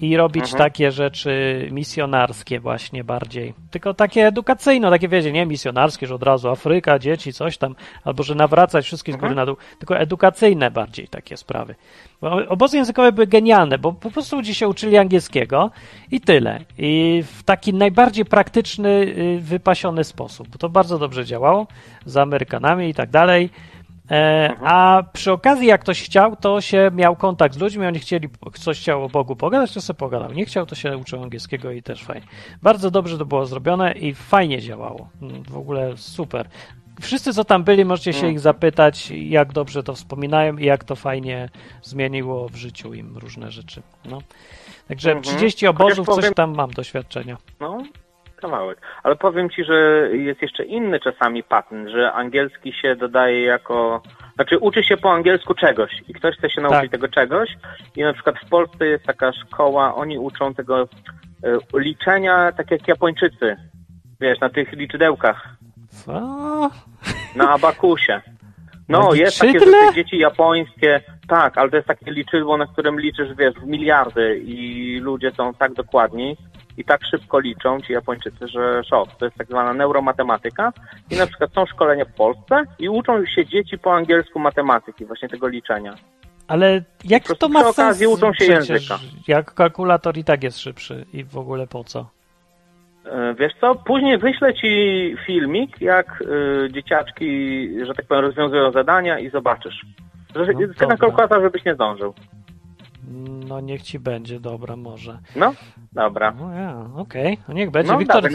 I 0.00 0.16
robić 0.16 0.42
Mhm. 0.44 0.58
takie 0.58 0.92
rzeczy 0.92 1.68
misjonarskie 1.72 2.60
właśnie 2.60 3.04
bardziej. 3.04 3.54
Tylko 3.70 3.94
takie 3.94 4.26
edukacyjne, 4.26 4.90
takie 4.90 5.08
wiecie, 5.08 5.32
nie 5.32 5.46
misjonarskie, 5.46 6.06
że 6.06 6.14
od 6.14 6.22
razu 6.22 6.48
Afryka, 6.48 6.98
dzieci, 6.98 7.32
coś 7.32 7.58
tam, 7.58 7.74
albo 8.04 8.22
że 8.22 8.34
nawracać 8.34 8.84
wszystkich 8.84 9.14
z 9.14 9.16
góry 9.16 9.30
Mhm. 9.30 9.36
na 9.36 9.46
dół, 9.46 9.56
tylko 9.78 9.98
edukacyjne 9.98 10.70
bardziej 10.70 11.08
takie 11.08 11.36
sprawy. 11.36 11.74
Bo 12.20 12.30
obozy 12.48 12.76
językowe 12.76 13.12
były 13.12 13.26
genialne, 13.26 13.78
bo 13.78 13.92
po 13.92 14.10
prostu 14.10 14.36
ludzie 14.36 14.54
się 14.54 14.68
uczyli 14.68 14.96
angielskiego 14.96 15.70
i 16.10 16.20
tyle. 16.20 16.60
I 16.78 17.22
w 17.26 17.42
taki 17.42 17.74
najbardziej 17.74 18.24
praktyczny, 18.24 18.88
y, 18.88 19.38
wypasiony 19.40 20.04
sposób. 20.04 20.58
To 20.58 20.68
bardzo 20.68 20.98
dobrze 20.98 21.24
działało 21.24 21.66
z 22.06 22.16
Amerykanami 22.16 22.88
i 22.88 22.94
tak 22.94 23.10
dalej. 23.10 23.50
E, 24.10 24.54
a 24.64 25.02
przy 25.12 25.32
okazji, 25.32 25.66
jak 25.66 25.80
ktoś 25.80 26.02
chciał, 26.02 26.36
to 26.36 26.60
się 26.60 26.90
miał 26.94 27.16
kontakt 27.16 27.54
z 27.54 27.58
ludźmi, 27.58 27.86
oni 27.86 27.98
chcieli, 27.98 28.28
ktoś 28.52 28.80
chciał 28.80 29.04
o 29.04 29.08
Bogu 29.08 29.36
pogadać, 29.36 29.72
to 29.72 29.80
sobie 29.80 29.98
pogadał. 29.98 30.32
Nie 30.32 30.44
chciał, 30.44 30.66
to 30.66 30.74
się 30.74 30.96
uczył 30.96 31.22
angielskiego 31.22 31.70
i 31.70 31.82
też 31.82 32.04
fajnie. 32.04 32.26
Bardzo 32.62 32.90
dobrze 32.90 33.18
to 33.18 33.24
było 33.26 33.46
zrobione 33.46 33.92
i 33.92 34.14
fajnie 34.14 34.60
działało. 34.60 35.08
Mm, 35.22 35.42
W 35.42 35.56
ogóle 35.56 35.96
super. 35.96 36.48
Wszyscy, 37.00 37.34
co 37.34 37.44
tam 37.44 37.64
byli, 37.64 37.84
możecie 37.84 38.12
się 38.12 38.18
Mm. 38.20 38.32
ich 38.32 38.40
zapytać, 38.40 39.10
jak 39.10 39.52
dobrze 39.52 39.82
to 39.82 39.94
wspominają 39.94 40.56
i 40.56 40.64
jak 40.64 40.84
to 40.84 40.96
fajnie 40.96 41.48
zmieniło 41.82 42.48
w 42.48 42.56
życiu 42.56 42.94
im 42.94 43.16
różne 43.18 43.50
rzeczy. 43.50 43.82
No. 44.04 44.18
Także 44.88 45.12
Mhm. 45.12 45.36
30 45.36 45.66
Chociaż 45.66 45.80
obozów, 45.80 46.06
coś 46.16 46.34
tam 46.34 46.54
mam 46.54 46.70
doświadczenia. 46.70 47.36
No, 47.60 47.82
kawałek. 48.36 48.78
Ale 49.02 49.16
powiem 49.16 49.50
ci, 49.50 49.64
że 49.64 50.08
jest 50.12 50.42
jeszcze 50.42 50.64
inny 50.64 51.00
czasami 51.00 51.42
patent, 51.42 51.88
że 51.88 52.12
angielski 52.12 52.72
się 52.72 52.96
dodaje 52.96 53.42
jako... 53.42 54.02
Znaczy 54.34 54.58
uczy 54.58 54.82
się 54.82 54.96
po 54.96 55.12
angielsku 55.12 55.54
czegoś 55.54 55.90
i 56.08 56.14
ktoś 56.14 56.36
chce 56.36 56.50
się 56.50 56.60
nauczyć 56.60 56.80
Tak. 56.80 56.90
tego 56.90 57.08
czegoś 57.08 57.48
i 57.96 58.02
na 58.02 58.12
przykład 58.12 58.36
w 58.46 58.48
Polsce 58.48 58.86
jest 58.86 59.04
taka 59.04 59.32
szkoła, 59.32 59.94
oni 59.94 60.18
uczą 60.18 60.54
tego 60.54 60.82
e, 60.82 61.58
liczenia 61.74 62.52
tak 62.52 62.70
jak 62.70 62.88
Japończycy. 62.88 63.56
Wiesz, 64.20 64.40
na 64.40 64.48
tych 64.48 64.72
liczydełkach, 64.72 65.48
Co? 65.88 66.70
na 67.36 67.50
abakusie. 67.50 68.20
No, 68.88 69.14
jest 69.14 69.38
takie, 69.38 69.60
że 69.60 69.94
dzieci 69.94 70.18
japońskie, 70.18 71.00
tak, 71.28 71.58
ale 71.58 71.70
to 71.70 71.76
jest 71.76 71.88
takie 71.88 72.10
liczydło, 72.10 72.56
na 72.56 72.66
którym 72.66 73.00
liczysz, 73.00 73.34
wiesz, 73.34 73.54
w 73.54 73.66
miliardy 73.66 74.38
i 74.38 74.98
ludzie 75.00 75.32
są 75.36 75.54
tak 75.54 75.72
dokładni 75.72 76.36
i 76.76 76.84
tak 76.84 77.04
szybko 77.04 77.38
liczą, 77.38 77.80
ci 77.80 77.92
Japończycy, 77.92 78.48
że 78.48 78.84
szok. 78.84 79.08
To 79.18 79.24
jest 79.24 79.36
tak 79.36 79.46
zwana 79.46 79.74
neuromatematyka 79.74 80.72
i 81.10 81.16
na 81.16 81.26
przykład 81.26 81.52
są 81.52 81.66
szkolenia 81.66 82.04
w 82.04 82.12
Polsce 82.12 82.62
i 82.78 82.88
uczą 82.88 83.26
się 83.26 83.46
dzieci 83.46 83.78
po 83.78 83.94
angielsku 83.94 84.38
matematyki, 84.38 85.04
właśnie 85.06 85.28
tego 85.28 85.48
liczenia. 85.48 85.94
Ale 86.48 86.82
jak 87.04 87.22
to 87.38 87.48
ma 87.48 87.60
przy 87.60 87.68
okazji 87.68 88.06
sens? 88.06 88.18
uczą 88.18 88.32
się 88.32 88.44
Przecież 88.44 88.68
języka. 88.68 88.98
Jak 89.28 89.54
kalkulator 89.54 90.18
i 90.18 90.24
tak 90.24 90.42
jest 90.42 90.58
szybszy 90.58 91.04
i 91.12 91.24
w 91.24 91.38
ogóle 91.38 91.66
po 91.66 91.84
co? 91.84 92.06
E, 93.04 93.34
Wiesz 93.34 93.52
co, 93.60 93.74
później 93.74 94.18
wyślę 94.18 94.54
ci 94.54 95.14
filmik, 95.26 95.80
jak 95.80 96.22
y, 96.22 96.72
dzieciaczki, 96.72 97.68
że 97.86 97.94
tak 97.94 98.06
powiem, 98.06 98.24
rozwiązują 98.24 98.72
zadania 98.72 99.18
i 99.18 99.30
zobaczysz. 99.30 99.86
Że, 100.44 100.52
No, 100.88 100.96
kalkulator, 100.96 101.42
żebyś 101.42 101.64
nie 101.64 101.74
zdążył. 101.74 102.14
No 103.48 103.60
niech 103.60 103.82
ci 103.82 103.98
będzie, 103.98 104.40
dobra, 104.40 104.76
może. 104.76 105.18
No, 105.36 105.52
dobra. 105.92 106.34
No 106.40 106.52
ja, 106.52 106.86
okej, 106.96 107.38
no 107.48 107.54
niech 107.54 107.70
będzie. 107.70 107.92
No, 107.92 107.98
Wiktor. 107.98 108.28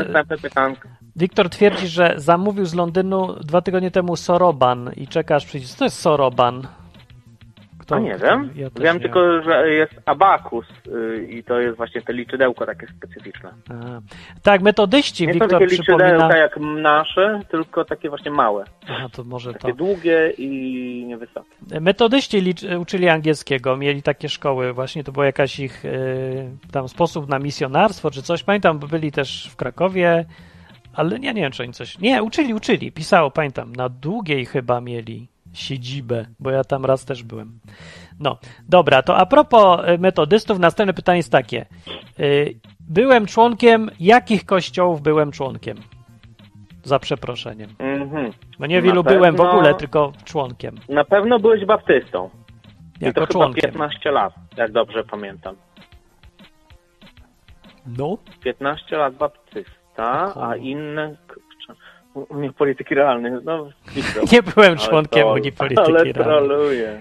Wiktor 1.16 1.50
twierdzi, 1.50 1.88
że 1.88 2.14
zamówił 2.18 2.66
z 2.66 2.74
Londynu 2.74 3.36
dwa 3.44 3.62
tygodnie 3.62 3.92
temu 3.92 4.16
Soroban 4.16 4.92
i 4.96 5.08
czeka 5.08 5.36
aż 5.36 5.46
przyjdzie. 5.46 5.68
Co 5.68 5.78
to 5.78 5.84
jest 5.84 6.00
Soroban? 6.00 6.68
Kto, 7.82 7.96
A 7.96 8.00
nie 8.00 8.16
kto- 8.16 8.26
wiem. 8.26 8.50
Ja 8.56 8.70
wiem 8.82 8.96
nie 8.96 9.02
tylko, 9.02 9.42
że 9.42 9.70
jest 9.70 9.94
abakus 10.06 10.66
y, 10.88 11.28
i 11.30 11.44
to 11.44 11.60
jest 11.60 11.78
właśnie 11.78 12.02
te 12.02 12.14
liczydełko 12.14 12.66
takie 12.66 12.88
specyficzne. 12.88 13.50
A. 13.70 13.74
Tak, 14.44 14.62
metodyści, 14.62 15.28
Nie 15.28 15.34
są 15.34 15.40
Wiktor 15.40 15.60
takie 15.60 15.68
przypomina. 15.68 16.06
liczydełka 16.08 16.38
jak 16.38 16.58
nasze, 16.82 17.40
tylko 17.50 17.86
takie 17.86 18.10
właśnie 18.10 18.32
małe. 18.32 18.64
Aha, 18.90 19.08
to 19.12 19.24
może 19.24 19.54
to. 19.54 19.60
Takie 19.60 19.74
długie 19.74 20.32
i 20.38 21.06
niewysokie. 21.08 21.50
Metodyści 21.82 22.54
uczyli 22.80 23.10
angielskiego, 23.10 23.78
mieli 23.78 24.04
takie 24.04 24.30
szkoły, 24.30 24.74
właśnie 24.74 25.04
to 25.04 25.12
był 25.12 25.24
jakaś 25.24 25.60
ich 25.60 25.86
y, 25.86 26.50
tam 26.72 26.88
sposób 26.90 27.30
na 27.30 27.40
misjonarstwo 27.40 28.12
czy 28.12 28.22
coś. 28.24 28.44
Pamiętam, 28.44 28.80
bo 28.80 28.88
byli 28.88 29.12
też 29.12 29.50
w 29.52 29.56
Krakowie 29.56 30.26
Ale 30.94 31.20
nie, 31.20 31.34
nie 31.34 31.42
wiem, 31.42 31.52
czy 31.52 31.64
oni 31.64 31.74
coś... 31.74 32.00
Nie, 32.00 32.24
uczyli, 32.24 32.54
uczyli. 32.54 32.92
Pisało, 32.92 33.32
pamiętam. 33.32 33.76
Na 33.76 33.90
długiej 33.90 34.46
chyba 34.46 34.82
mieli 34.82 35.28
siedzibę, 35.54 36.26
bo 36.40 36.50
ja 36.52 36.64
tam 36.64 36.86
raz 36.86 37.06
też 37.06 37.24
byłem. 37.24 37.60
No, 38.20 38.38
dobra, 38.70 39.02
to 39.04 39.18
a 39.18 39.26
propos 39.26 39.80
y, 39.90 39.98
metodystów, 39.98 40.60
następne 40.60 40.94
pytanie 40.94 41.18
jest 41.18 41.32
takie. 41.32 41.66
Y, 42.20 42.60
Byłem 42.90 43.26
członkiem, 43.26 43.90
jakich 44.00 44.46
kościołów 44.46 45.02
byłem 45.02 45.32
członkiem? 45.32 45.78
Za 46.84 47.00
przeproszeniem. 47.00 47.70
Mhm. 47.80 48.32
No 48.60 48.66
niewielu 48.68 49.04
Na 49.04 49.12
byłem 49.12 49.34
w 49.34 49.38
pewno- 49.38 49.52
ogóle, 49.52 49.74
tylko 49.74 50.14
członkiem. 50.26 50.76
Na 50.90 51.04
pewno 51.06 51.40
byłeś 51.40 51.66
baptystą. 51.66 52.30
I 53.02 53.06
Jako 53.06 53.22
to 53.22 53.28
chyba 53.28 53.34
członkiem. 53.34 53.72
15 53.72 54.12
lat, 54.12 54.34
jak 54.58 54.72
dobrze 54.72 55.04
pamiętam. 55.04 55.56
No, 57.98 58.18
15 58.44 58.98
lat 58.98 59.16
baptysta, 59.16 60.34
a 60.42 60.56
inne... 60.56 61.16
kurczę, 62.14 62.34
U 62.34 62.36
u 62.36 62.40
mnie 62.40 62.52
polityki 62.54 62.96
realnej, 62.96 63.32
no 63.46 63.70
nie 64.32 64.44
byłem 64.44 64.78
członkiem 64.78 65.22
troll, 65.22 65.40
Unii 65.40 65.52
Polityki 65.52 65.82
Ale 65.82 66.04
Realnej. 66.04 66.14
troluję. 66.14 67.00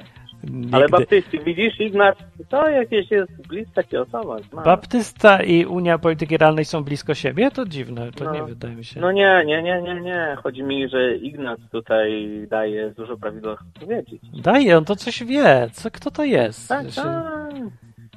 Nigdy. 0.51 0.77
Ale 0.77 0.89
baptysty, 0.89 1.39
widzisz, 1.39 1.81
Ignac, 1.81 2.19
to 2.49 2.69
jakieś 2.69 3.11
jest 3.11 3.49
bliska 3.49 3.73
takie 3.75 4.01
osoba. 4.03 4.37
znasz. 4.39 4.65
Baptysta 4.65 5.43
i 5.43 5.65
Unia 5.67 5.99
Polityki 5.99 6.37
Realnej 6.37 6.65
są 6.65 6.85
blisko 6.85 7.15
siebie? 7.15 7.51
To 7.51 7.65
dziwne, 7.67 8.13
to 8.13 8.25
No. 8.25 8.33
nie 8.33 8.43
wydaje 8.43 8.77
mi 8.77 8.85
się. 8.85 9.01
No 9.01 9.13
nie, 9.13 9.43
nie, 9.47 9.63
nie, 9.63 9.83
nie, 9.83 10.01
nie. 10.01 10.37
Chodzi 10.43 10.63
mi, 10.63 10.89
że 10.89 11.17
Ignac 11.17 11.61
tutaj 11.73 12.29
daje 12.51 12.91
dużo 12.91 13.17
prawidłowych 13.17 13.61
odpowiedzi. 13.77 14.21
Daje, 14.43 14.79
on 14.79 14.85
to 14.85 14.97
coś 14.97 15.25
wie. 15.25 15.69
Co, 15.73 15.91
kto 15.91 16.11
to 16.11 16.25
jest? 16.25 16.69
Tak, 16.69 16.87
tak. 16.97 17.55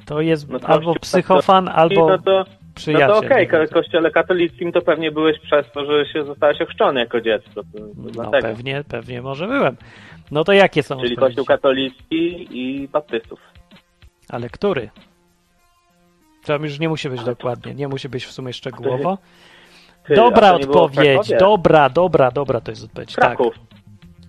To 0.06 0.22
jest 0.22 0.50
No 0.50 0.60
to 0.60 0.68
albo 0.70 0.94
psychofan, 0.96 1.66
I 1.66 1.70
albo 1.70 2.08
no 2.10 2.46
to, 2.74 2.80
no 2.80 2.98
przyjaciel. 2.98 3.08
to 3.08 3.18
okej, 3.18 3.48
wiem. 3.48 3.68
w 3.68 3.70
kościele 3.70 4.12
katolickim 4.12 4.72
to 4.72 4.82
pewnie 4.82 5.12
byłeś 5.12 5.40
przez 5.40 5.72
to, 5.72 5.86
że 5.86 6.06
się 6.06 6.24
zostałeś 6.24 6.62
ochrzczony 6.62 7.00
jako 7.00 7.22
dziecko. 7.22 7.50
To, 7.56 7.64
to 7.64 7.86
No 7.96 8.12
dlatego. 8.12 8.48
pewnie, 8.48 8.84
pewnie 8.90 9.22
może 9.22 9.48
byłem. 9.48 9.78
No 10.32 10.44
to 10.44 10.54
jakie 10.54 10.84
są 10.84 11.00
Czyli 11.00 11.16
kościół 11.16 11.46
katolicki 11.46 12.48
i 12.52 12.88
baptystów. 12.88 13.40
Ale 14.30 14.50
który? 14.50 14.90
To 16.46 16.58
już 16.58 16.80
nie 16.80 16.90
musi 16.90 17.10
być 17.10 17.24
dokładnie, 17.24 17.76
nie 17.76 17.88
musi 17.88 18.10
być 18.10 18.26
w 18.26 18.32
sumie 18.32 18.54
szczegółowo. 18.54 19.18
Ty, 20.08 20.16
dobra 20.16 20.50
to 20.50 20.56
odpowiedź, 20.56 21.34
dobra, 21.40 21.90
dobra, 21.90 22.32
dobra, 22.32 22.62
to 22.62 22.72
jest 22.72 22.84
odpowiedź. 22.84 23.16
Tak. 23.16 23.26
Kraków. 23.26 23.56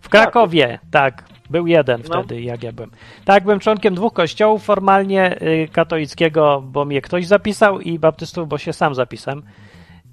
W 0.02 0.08
Krakowie, 0.08 0.78
tak. 0.90 1.24
Był 1.54 1.66
jeden 1.66 2.02
No. 2.08 2.22
wtedy, 2.22 2.42
jak 2.42 2.62
ja 2.62 2.72
byłem. 2.72 2.90
Tak, 3.24 3.44
byłem 3.44 3.60
członkiem 3.60 3.94
dwóch 3.94 4.12
kościołów 4.12 4.64
formalnie, 4.64 5.42
y, 5.42 5.68
katolickiego, 5.72 6.62
bo 6.66 6.84
mnie 6.84 7.00
ktoś 7.02 7.26
zapisał 7.26 7.80
i 7.80 7.98
baptystów, 7.98 8.48
bo 8.48 8.58
się 8.58 8.72
sam 8.72 8.94
zapisałem. 8.94 9.42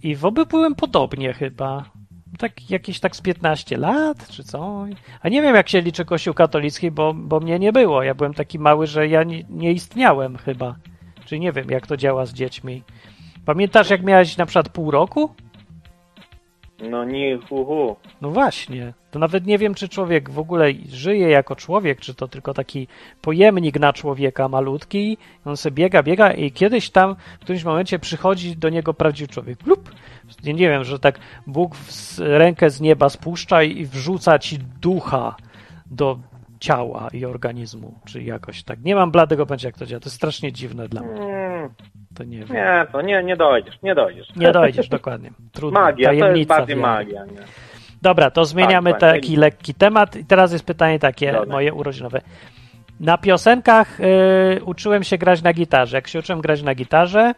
I 0.04 0.16
w 0.16 0.26
obu 0.26 0.46
byłem 0.46 0.76
podobnie 0.76 1.34
chyba. 1.34 1.86
Tak, 2.38 2.70
jakieś 2.70 3.00
tak 3.00 3.16
z 3.16 3.22
15 3.22 3.78
lat, 3.78 4.28
czy 4.30 4.44
co? 4.44 4.86
A 5.22 5.30
nie 5.30 5.42
wiem, 5.42 5.56
jak 5.56 5.70
się 5.70 5.82
liczy 5.82 6.06
kościół 6.06 6.34
katolicki, 6.34 6.92
bo, 6.92 7.14
bo 7.14 7.40
mnie 7.40 7.60
nie 7.60 7.74
było. 7.74 8.04
Ja 8.04 8.16
byłem 8.16 8.34
taki 8.34 8.60
mały, 8.60 8.88
że 8.88 9.08
ja 9.08 9.24
nie, 9.24 9.44
nie 9.50 9.72
istniałem 9.72 10.38
chyba. 10.38 10.76
Czyli 11.26 11.42
nie 11.42 11.52
wiem, 11.52 11.70
jak 11.70 11.88
to 11.88 11.98
działa 11.98 12.26
z 12.26 12.34
dziećmi. 12.34 12.84
Pamiętasz, 13.46 13.90
jak 13.90 14.04
miałeś 14.04 14.38
na 14.38 14.46
przykład 14.46 14.70
pół 14.70 14.92
roku? 14.92 15.36
No 16.89 17.04
nie, 17.04 17.38
hu, 17.38 17.65
hu. 17.65 17.96
No 18.22 18.30
właśnie. 18.30 18.94
To 19.12 19.20
nawet 19.20 19.46
nie 19.46 19.58
wiem, 19.58 19.74
czy 19.74 19.89
człowiek 19.89 20.30
w 20.30 20.39
ogóle 20.39 20.74
żyje 20.89 21.30
jako 21.30 21.56
człowiek, 21.56 22.00
czy 22.00 22.15
to 22.15 22.28
tylko 22.28 22.54
taki 22.54 22.88
pojemnik 23.22 23.80
na 23.80 23.94
człowieka 23.94 24.50
malutki. 24.50 25.17
On 25.46 25.58
sobie 25.58 25.74
biega, 25.74 26.04
biega 26.04 26.34
i 26.34 26.52
kiedyś 26.52 26.89
tam 26.89 27.15
w 27.39 27.44
którymś 27.44 27.63
momencie 27.63 28.00
przychodzi 28.00 28.58
do 28.58 28.70
niego 28.70 28.94
prawdziwy 28.94 29.34
człowiek. 29.34 29.65
Lub, 29.65 29.91
nie, 30.44 30.54
nie 30.54 30.70
wiem, 30.70 30.84
że 30.84 31.00
tak 31.00 31.20
Bóg 31.48 31.76
rękę 32.20 32.70
z 32.70 32.82
nieba 32.82 33.10
spuszcza 33.10 33.63
i 33.63 33.86
wrzuca 33.86 34.39
ci 34.39 34.58
ducha 34.82 35.36
do 35.86 36.20
ciała 36.62 37.08
i 37.13 37.26
organizmu, 37.26 38.00
czy 38.06 38.24
jakoś 38.24 38.63
tak. 38.63 38.80
Nie 38.84 38.95
mam 38.95 39.12
bladego 39.12 39.45
pojęcia, 39.45 39.67
jak 39.67 39.78
to 39.78 39.86
działa. 39.86 40.00
To 40.00 40.06
jest 40.06 40.15
strasznie 40.15 40.52
dziwne 40.52 40.88
dla 40.88 41.02
mnie. 41.02 41.21
Mm, 41.21 41.69
To 42.15 42.24
nie 42.24 42.38
wiem. 42.38 42.47
nie, 42.58 42.88
to 42.91 43.02
nie, 43.02 43.24
nie 43.24 43.36
dojdziesz, 43.36 43.76
nie 43.84 43.95
dojdziesz. 43.95 44.36
Nie 44.36 44.52
dojdziesz 44.52 44.89
dokładnie. 44.89 45.32
Trudno. 45.52 45.80
Magia, 45.80 46.08
to 46.10 46.13
jest 46.13 46.21
Tajemnica 46.21 46.58
bardziej 46.58 46.76
wiary. 46.76 46.88
magia. 46.88 47.26
Nie? 47.26 47.41
Dobra, 48.02 48.32
to 48.32 48.45
zmieniamy 48.45 48.91
Tak, 48.91 49.00
tak. 49.00 49.13
taki 49.15 49.36
lekki 49.36 49.74
temat. 49.74 50.15
I 50.15 50.26
teraz 50.26 50.52
jest 50.52 50.65
pytanie 50.65 51.00
takie, 51.00 51.34
moje 51.47 51.74
urodzinowe. 51.74 52.21
Na 53.00 53.17
piosenkach 53.17 54.00
y, 54.00 54.63
uczyłem 54.65 55.04
się 55.04 55.17
grać 55.17 55.41
na 55.41 55.54
gitarze. 55.54 55.97
Jak 55.97 56.08
się 56.08 56.19
uczyłem 56.19 56.41
grać 56.41 56.62
na 56.63 56.76
gitarze, 56.76 57.34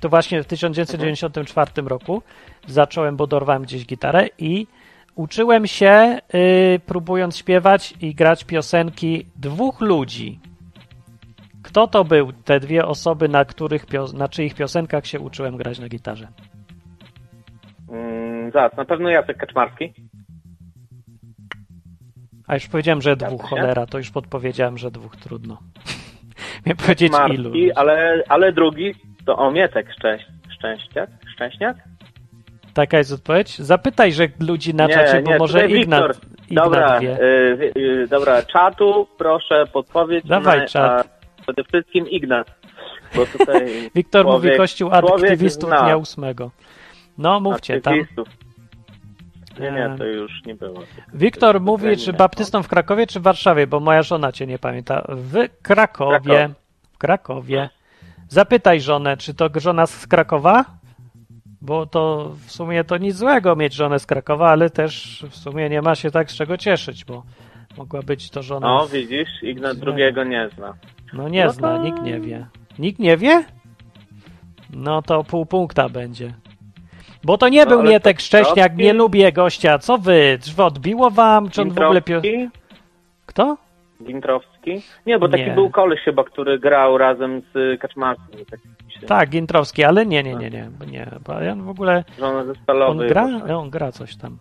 to 0.00 0.08
właśnie 0.08 0.42
w 0.42 0.46
1994 0.46 1.70
roku 1.88 2.22
zacząłem, 2.66 3.16
bo 3.16 3.26
dorwałem 3.26 3.62
gdzieś 3.62 3.86
gitarę 3.86 4.26
i 4.38 4.66
uczyłem 5.14 5.66
się, 5.66 6.18
y, 6.34 6.80
próbując 6.86 7.36
śpiewać 7.36 7.94
i 8.00 8.14
grać 8.14 8.44
piosenki 8.44 9.26
dwóch 9.36 9.80
ludzi. 9.80 10.40
Kto 11.62 11.86
to 11.86 12.04
był 12.04 12.32
te 12.32 12.60
dwie 12.60 12.86
osoby, 12.86 13.28
na, 13.28 13.44
których 13.44 13.86
pio- 13.86 14.14
na 14.14 14.28
czyich 14.28 14.54
piosenkach 14.54 15.06
się 15.06 15.20
uczyłem 15.20 15.56
grać 15.56 15.78
na 15.78 15.88
gitarze? 15.88 16.28
Mm, 17.90 18.50
zaraz, 18.52 18.76
na 18.76 18.84
pewno 18.84 19.08
Jacek 19.08 19.36
Kaczmarski. 19.36 19.92
A 22.46 22.54
już 22.54 22.66
powiedziałem, 22.68 23.02
że 23.02 23.16
dwóch, 23.16 23.42
cholera, 23.42 23.86
to 23.86 23.98
już 23.98 24.10
podpowiedziałem, 24.10 24.78
że 24.78 24.90
dwóch, 24.90 25.16
trudno. 25.16 25.58
Miałem 26.66 26.76
powiedzieć 26.76 27.12
ilu. 27.34 27.52
Ale, 27.76 28.22
ale 28.28 28.52
drugi 28.52 28.94
to 29.26 29.36
o 29.36 29.50
Mietek 29.50 29.92
Szczęś? 29.92 30.22
Szczęśniak? 31.34 31.89
Taka 32.80 32.98
jest 32.98 33.12
odpowiedź? 33.12 33.58
Zapytaj, 33.58 34.12
że 34.12 34.28
ludzi 34.40 34.74
na 34.74 34.86
Nie, 34.86 34.94
czacie, 34.94 35.22
bo 35.22 35.30
nie, 35.30 35.38
może 35.38 35.66
Ignat. 35.68 36.20
Ignat 36.48 36.64
Dobra, 36.64 37.00
wie. 37.00 37.20
y, 37.22 37.56
wi- 37.56 37.80
y, 37.80 38.06
dobra, 38.08 38.42
czatu 38.42 39.06
proszę 39.18 39.64
podpowiedź. 39.72 40.26
Dawaj, 40.26 40.58
na, 40.58 40.66
czat. 40.66 41.06
A 41.38 41.42
przede 41.42 41.64
wszystkim 41.64 42.08
Ignat. 42.08 42.50
Bo 43.16 43.26
tutaj 43.26 43.66
Wiktor 43.94 44.24
mówi 44.26 44.38
człowiek- 44.48 44.56
Kościół 44.56 44.90
człowiek 44.90 45.12
aktywistów 45.30 45.70
dnia 45.70 45.96
ósmego. 45.96 46.50
No, 47.18 47.40
mówcie 47.40 47.80
tam. 47.80 47.94
Nie, 49.60 49.70
nie, 49.72 49.94
to 49.98 50.04
już 50.04 50.32
nie 50.46 50.54
było. 50.54 50.80
Wiktor 51.14 51.54
To 51.56 51.60
mówi, 51.60 51.96
czy 51.96 52.12
baptystą 52.12 52.62
w 52.62 52.68
Krakowie, 52.68 53.06
czy 53.06 53.20
w 53.20 53.22
Warszawie, 53.22 53.66
bo 53.66 53.80
moja 53.80 54.02
żona 54.02 54.32
cię 54.32 54.46
nie 54.46 54.58
pamięta. 54.58 55.04
W 55.08 55.34
Krakowie. 55.62 56.18
Krakowie. 56.20 56.48
W 56.92 56.98
Krakowie. 56.98 57.68
Zapytaj 58.28 58.80
żonę, 58.80 59.16
czy 59.16 59.34
to 59.34 59.50
żona 59.56 59.86
z 59.86 60.06
Krakowa? 60.06 60.64
Bo 61.62 61.86
to 61.86 62.32
w 62.46 62.52
sumie 62.52 62.84
to 62.84 62.96
nic 62.98 63.16
złego 63.16 63.56
mieć 63.56 63.74
żonę 63.74 63.98
z 63.98 64.06
Krakowa, 64.06 64.50
ale 64.50 64.70
też 64.70 65.24
w 65.30 65.36
sumie 65.36 65.68
nie 65.68 65.82
ma 65.82 65.94
się 65.94 66.10
tak 66.10 66.30
z 66.30 66.34
czego 66.34 66.56
cieszyć, 66.56 67.04
bo 67.04 67.22
mogła 67.78 68.02
być 68.02 68.30
to 68.30 68.42
żona. 68.42 68.66
No, 68.66 68.86
widzisz, 68.88 69.28
Ignat 69.42 69.78
drugiego 69.78 70.24
nie 70.24 70.48
zna. 70.56 70.74
No 71.12 71.28
nie 71.28 71.44
No 71.44 71.52
zna, 71.52 71.76
to- 71.76 71.82
nikt 71.82 72.02
nie 72.02 72.20
wie. 72.20 72.46
Nikt 72.78 72.98
nie 72.98 73.16
wie? 73.16 73.44
No 74.72 75.02
to 75.02 75.24
pół 75.24 75.46
punkta 75.46 75.88
będzie. 75.88 76.34
Bo 77.24 77.38
to 77.38 77.48
nie 77.48 77.64
No, 77.64 77.70
był 77.70 77.82
Mietek 77.82 78.16
to 78.16 78.22
Szcześniak, 78.22 78.72
Krowski- 78.72 78.82
nie 78.84 78.92
lubię 78.92 79.32
gościa. 79.32 79.78
Co 79.78 79.98
wy? 79.98 80.38
Czy 80.42 80.54
wy 80.54 80.64
odbiło 80.64 81.10
wam? 81.10 81.50
Czy 81.50 81.62
on 81.62 81.70
w 81.70 81.78
ogóle... 81.78 82.02
Pio... 82.02 82.20
Kto? 83.26 83.56
Gintrowski? 84.02 84.82
Nie, 85.06 85.18
bo 85.18 85.28
taki 85.28 85.44
Nie. 85.44 85.50
był 85.54 85.70
koleś 85.70 86.00
chyba, 86.00 86.24
który 86.24 86.58
grał 86.58 86.98
razem 86.98 87.42
z 87.54 87.80
Kaczmarskim. 87.80 88.44
Tak, 88.50 88.60
Tak, 89.08 89.30
Gintrowski, 89.30 89.84
ale 89.84 90.06
nie, 90.06 90.22
nie, 90.22 90.34
nie, 90.34 90.50
nie. 90.50 90.68
bo 90.78 90.84
Nie, 90.84 91.06
bo 91.26 91.32
on 91.52 91.62
w 91.62 91.68
ogóle... 91.68 92.04
Żona 92.18 92.44
zespolowy. 92.44 93.02
On 93.02 93.08
gra? 93.08 93.56
on 93.56 93.70
gra 93.70 93.92
coś 93.92 94.16
tam. 94.16 94.38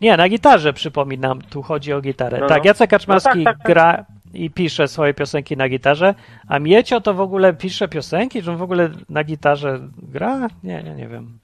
Nie, 0.00 0.16
na 0.16 0.28
gitarze 0.28 0.72
przypominam, 0.72 1.42
tu 1.42 1.62
chodzi 1.62 1.92
o 1.92 2.00
gitarę. 2.00 2.38
No, 2.40 2.46
tak, 2.46 2.64
no. 2.64 2.68
Jacek 2.68 2.90
Kaczmarski 2.90 3.38
No 3.38 3.44
tak, 3.44 3.56
tak, 3.56 3.62
tak. 3.62 3.66
gra 3.74 4.04
i 4.34 4.50
pisze 4.50 4.88
swoje 4.88 5.14
piosenki 5.14 5.56
na 5.56 5.68
gitarze, 5.68 6.14
a 6.48 6.58
Miecio 6.58 7.00
to 7.00 7.14
w 7.14 7.20
ogóle 7.20 7.54
pisze 7.54 7.88
piosenki, 7.88 8.42
czy 8.42 8.50
on 8.50 8.56
w 8.56 8.62
ogóle 8.62 8.90
na 9.08 9.24
gitarze 9.24 9.78
gra? 10.02 10.48
Nie, 10.64 10.82
nie, 10.82 10.94
nie 10.94 11.08
wiem. 11.08 11.38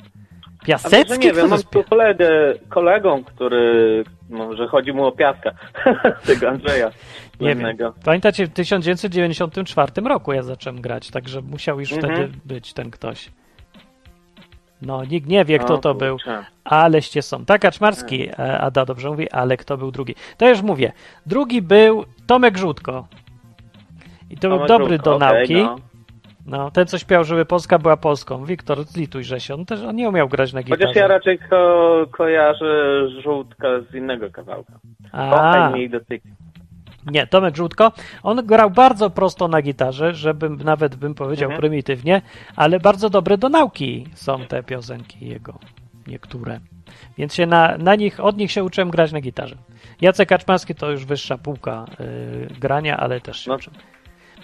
Piasecki? 0.66 1.26
nie 1.26 1.32
wiem, 1.32 1.48
mam 1.48 1.62
tu 1.62 1.84
kolegę, 1.84 2.28
kolegą, 2.68 3.24
który, 3.24 4.04
może 4.30 4.68
chodzi 4.68 4.92
mu 4.92 5.06
o 5.06 5.12
piaska, 5.12 5.50
tego 6.26 6.48
Andrzeja 6.48 6.90
Nie 7.40 7.54
wiem. 7.56 7.76
Pamiętacie, 8.04 8.46
w 8.46 8.50
1994 8.52 9.92
roku 10.08 10.32
ja 10.32 10.42
zacząłem 10.42 10.80
grać, 10.80 11.10
także 11.10 11.42
musiał 11.42 11.80
już 11.80 11.92
Mhm. 11.92 12.14
wtedy 12.14 12.32
być 12.44 12.72
ten 12.72 12.90
ktoś. 12.90 13.30
No, 14.82 15.04
nikt 15.04 15.26
nie 15.28 15.44
wie, 15.44 15.58
kto 15.58 15.78
to 15.78 15.94
był, 15.94 16.16
aleście 16.64 17.22
są. 17.22 17.44
Tak, 17.44 17.60
Kaczmarski, 17.62 18.28
e, 18.38 18.58
Ada 18.60 18.84
dobrze 18.84 19.08
mówi, 19.10 19.30
ale 19.30 19.56
kto 19.56 19.76
był 19.76 19.90
drugi? 19.90 20.14
To 20.36 20.48
już 20.48 20.62
mówię. 20.62 20.92
Drugi 21.26 21.62
był 21.62 22.04
Tomek 22.26 22.58
Żółtko. 22.58 23.06
I 24.30 24.36
to 24.36 24.48
był 24.48 24.66
dobry 24.66 24.98
do 24.98 25.18
nauki. 25.18 25.54
no. 25.54 25.76
No, 26.46 26.70
ten 26.70 26.86
co 26.86 26.98
śpiał, 26.98 27.24
żeby 27.24 27.44
Polska 27.44 27.78
była 27.78 27.96
Polską. 27.96 28.44
Wiktor, 28.44 28.84
zlitujże 28.84 29.40
się. 29.40 29.54
On 29.54 29.66
też 29.66 29.80
on 29.82 29.96
nie 29.96 30.08
umiał 30.08 30.28
grać 30.28 30.52
na 30.52 30.62
gitarze. 30.62 30.82
Chociaż 30.86 30.96
ja 30.96 31.06
raczej 31.06 31.38
ko 31.38 32.06
kojarzę 32.10 33.00
żółtka 33.22 33.66
z 33.90 33.94
innego 33.94 34.30
kawałka. 34.30 34.72
A, 35.12 35.30
Kochaj 35.30 35.72
mnie 35.72 35.82
i 35.82 35.90
dotyki. 35.90 36.28
Nie, 37.06 37.26
Tomek 37.26 37.56
Żółtko. 37.56 37.92
On 38.22 38.46
grał 38.46 38.70
bardzo 38.70 39.10
prosto 39.10 39.48
na 39.48 39.62
gitarze, 39.62 40.14
żebym 40.14 40.56
nawet 40.56 40.96
bym 40.96 41.14
powiedział 41.14 41.46
Mhm. 41.50 41.60
prymitywnie, 41.60 42.22
ale 42.56 42.80
bardzo 42.80 43.10
dobre 43.10 43.38
do 43.38 43.48
nauki 43.48 44.06
są 44.14 44.46
te 44.46 44.62
piosenki 44.62 45.26
jego. 45.28 45.58
niektóre. 46.06 46.60
Więc 47.18 47.34
się 47.34 47.46
na, 47.46 47.78
na 47.78 47.94
nich, 47.94 48.20
od 48.20 48.36
nich 48.36 48.52
się 48.52 48.64
uczyłem 48.64 48.90
grać 48.90 49.12
na 49.12 49.20
gitarze. 49.20 49.56
Jacek 50.00 50.28
Kaczmarski 50.28 50.74
to 50.74 50.90
już 50.90 51.04
wyższa 51.04 51.38
półka 51.38 51.84
y, 52.00 52.46
grania, 52.60 52.96
ale 52.96 53.20
też 53.20 53.40
się 53.44 53.50
No. 53.50 53.56
uczyłem. 53.56 53.80